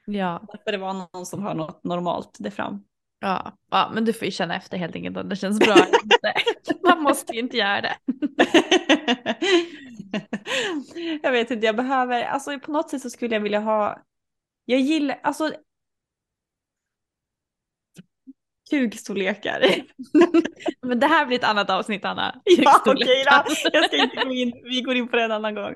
Ja. 0.05 0.41
För 0.63 0.71
det 0.71 0.77
var 0.77 0.93
någon 0.93 1.25
som 1.25 1.43
har 1.43 1.53
något 1.55 1.83
normalt 1.83 2.37
där 2.39 2.49
fram. 2.49 2.83
Ja. 3.19 3.57
ja, 3.71 3.91
men 3.93 4.05
du 4.05 4.13
får 4.13 4.25
ju 4.25 4.31
känna 4.31 4.55
efter 4.55 4.77
helt 4.77 4.95
enkelt 4.95 5.17
om 5.17 5.29
det 5.29 5.35
känns 5.35 5.59
bra. 5.59 5.75
Man 6.83 7.01
måste 7.01 7.33
ju 7.33 7.39
inte 7.39 7.57
göra 7.57 7.81
det. 7.81 7.95
jag 11.23 11.31
vet 11.31 11.51
inte, 11.51 11.65
jag 11.65 11.75
behöver, 11.75 12.23
alltså 12.23 12.59
på 12.59 12.71
något 12.71 12.89
sätt 12.89 13.01
så 13.01 13.09
skulle 13.09 13.35
jag 13.35 13.41
vilja 13.41 13.59
ha, 13.59 13.99
jag 14.65 14.79
gillar, 14.79 15.19
alltså 15.23 15.51
kukstorlekar. 18.69 19.61
Men 20.87 20.99
det 20.99 21.07
här 21.07 21.25
blir 21.25 21.37
ett 21.37 21.43
annat 21.43 21.69
avsnitt 21.69 22.05
Anna. 22.05 22.41
ja 22.43 22.81
okej 22.85 23.25
då, 23.25 23.53
jag 23.73 23.89
ska 23.89 24.03
inte 24.03 24.25
gå 24.25 24.33
in, 24.33 24.51
vi 24.63 24.81
går 24.81 24.95
in 24.95 25.07
på 25.07 25.15
det 25.15 25.23
en 25.23 25.31
annan 25.31 25.55
gång. 25.55 25.73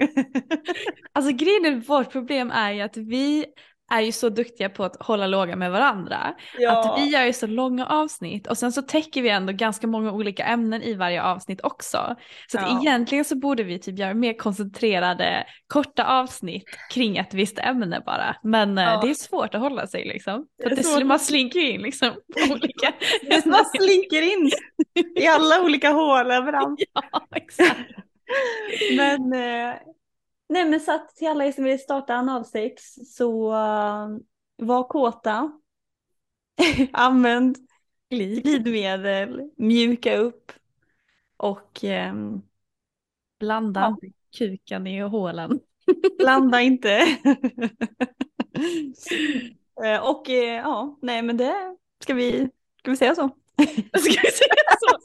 Alltså 1.13 1.31
grejen 1.31 1.65
är, 1.65 1.75
vårt 1.87 2.11
problem 2.11 2.51
är 2.51 2.71
ju 2.71 2.81
att 2.81 2.97
vi 2.97 3.45
är 3.89 4.01
ju 4.01 4.11
så 4.11 4.29
duktiga 4.29 4.69
på 4.69 4.83
att 4.83 4.95
hålla 5.05 5.27
låga 5.27 5.55
med 5.55 5.71
varandra. 5.71 6.33
Ja. 6.57 6.79
Att 6.93 6.99
vi 7.01 7.05
gör 7.09 7.23
ju 7.25 7.33
så 7.33 7.47
långa 7.47 7.85
avsnitt 7.85 8.47
och 8.47 8.57
sen 8.57 8.71
så 8.71 8.81
täcker 8.81 9.21
vi 9.21 9.29
ändå 9.29 9.53
ganska 9.53 9.87
många 9.87 10.11
olika 10.11 10.43
ämnen 10.45 10.81
i 10.83 10.93
varje 10.93 11.23
avsnitt 11.23 11.61
också. 11.63 12.15
Så 12.51 12.57
att 12.59 12.65
Ja. 12.69 12.79
egentligen 12.81 13.25
så 13.25 13.35
borde 13.37 13.63
vi 13.63 13.79
typ 13.79 13.99
göra 13.99 14.13
mer 14.13 14.33
koncentrerade 14.33 15.45
korta 15.67 16.03
avsnitt 16.05 16.63
kring 16.93 17.17
ett 17.17 17.33
visst 17.33 17.59
ämne 17.59 18.01
bara. 18.05 18.35
Men 18.43 18.77
eh, 18.77 18.83
Ja. 18.83 18.99
det 19.03 19.09
är 19.09 19.13
svårt 19.13 19.55
att 19.55 19.61
hålla 19.61 19.87
sig 19.87 20.05
liksom. 20.05 20.45
Det 20.63 20.69
För 20.69 20.75
det, 20.75 20.83
svårt. 20.83 21.05
man 21.05 21.19
slinker 21.19 21.59
in 21.59 21.81
liksom 21.81 22.09
på 22.09 22.53
olika 22.53 22.93
Det 23.29 23.45
man 23.45 23.65
slinker 23.77 24.21
in 24.21 24.51
i 25.19 25.27
alla 25.27 25.61
olika 25.63 25.89
hål 25.89 26.31
överallt. 26.31 26.79
Ja, 26.93 27.27
exakt. 27.35 27.79
Men, 28.97 29.33
eh, 29.33 29.75
nej 30.49 30.65
men 30.65 30.79
så 30.79 30.91
att 30.91 31.15
till 31.15 31.27
alla 31.27 31.45
er 31.45 31.51
som 31.51 31.63
vill 31.63 31.79
starta 31.79 32.15
analsex 32.15 32.83
så 33.15 33.51
uh, 33.51 34.17
var 34.57 34.83
kåta. 34.83 35.51
Använd 36.93 37.57
glidmedel, 38.09 39.51
mjuka 39.57 40.17
upp 40.17 40.51
och 41.37 41.83
ehm, 41.83 42.41
Blanda 43.39 43.97
Ja. 44.01 44.09
kuken 44.37 44.87
i 44.87 45.01
hålen. 45.01 45.59
blanda 46.17 46.61
inte. 46.61 47.17
Eh, 49.85 50.09
och 50.09 50.29
ja, 50.29 50.97
nej 51.01 51.21
men 51.21 51.37
det 51.37 51.75
ska 52.03 52.13
vi, 52.13 52.49
ska 52.79 52.91
vi 52.91 52.97
säga 52.97 53.15
så? 53.15 53.29
Ska 53.67 53.99
vi 54.03 54.11
säga 54.11 54.75
så? 54.79 54.97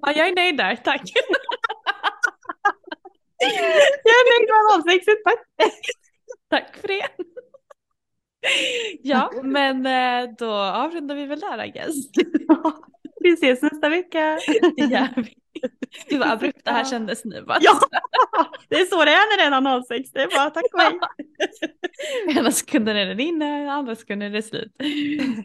Ja, 0.00 0.12
jag 0.12 0.28
är 0.28 0.34
nöjd 0.34 0.56
där, 0.56 0.76
tack. 0.76 1.02
Jag 3.38 3.50
är 3.50 4.40
nöjd 4.40 4.48
med 4.48 4.58
analsexet, 4.72 5.24
tack. 5.24 5.40
Tack 6.50 6.76
för 6.76 6.88
det. 6.88 7.08
Ja, 9.02 9.32
men 9.42 9.86
eh, 9.86 10.34
då 10.38 10.52
avrundar 10.52 11.14
vi 11.14 11.26
väl 11.26 11.40
där 11.40 11.64
I 11.64 11.70
guess. 11.70 11.94
Vi 13.20 13.32
ses 13.32 13.62
nästa 13.62 13.88
vecka. 13.88 14.38
Det 14.76 14.84
gör 14.84 15.22
vi. 15.22 15.34
Gud 16.08 16.20
vad 16.20 16.30
abrupt 16.30 16.64
det 16.64 16.70
här 16.70 16.84
kändes 16.84 17.24
nu 17.24 17.42
bara. 17.42 17.58
Ja, 17.60 17.80
det 18.68 18.76
är 18.76 18.84
så 18.84 19.04
det 19.04 19.10
är 19.10 19.36
när 19.36 19.36
det 19.36 19.54
är 19.54 19.56
analsex. 19.56 20.10
Det 20.10 20.22
är 20.22 20.28
bara 20.36 20.50
tack 20.50 20.64
och 20.72 20.80
hej. 20.80 20.98
Ena 22.38 22.50
sekunden 22.50 22.96
är 22.96 23.06
den 23.06 23.20
inne, 23.20 23.72
andra 23.72 23.96
sekunden 23.96 24.28
är 24.28 24.32
det 24.32 24.42
slut. 24.42 24.72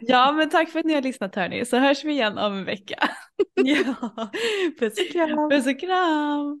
Ja, 0.00 0.32
men 0.32 0.50
tack 0.50 0.70
för 0.70 0.78
att 0.78 0.84
ni 0.84 0.94
har 0.94 1.02
lyssnat 1.02 1.34
hörni, 1.34 1.64
så 1.64 1.76
hörs 1.76 2.04
vi 2.04 2.12
igen 2.12 2.38
om 2.38 2.52
en 2.52 2.64
vecka. 2.64 3.08
Ja, 3.54 4.30
puss 4.78 5.00
och 5.00 5.12
kram. 5.12 5.50
Puss 5.50 5.66
och 5.66 5.80
kram! 5.80 6.60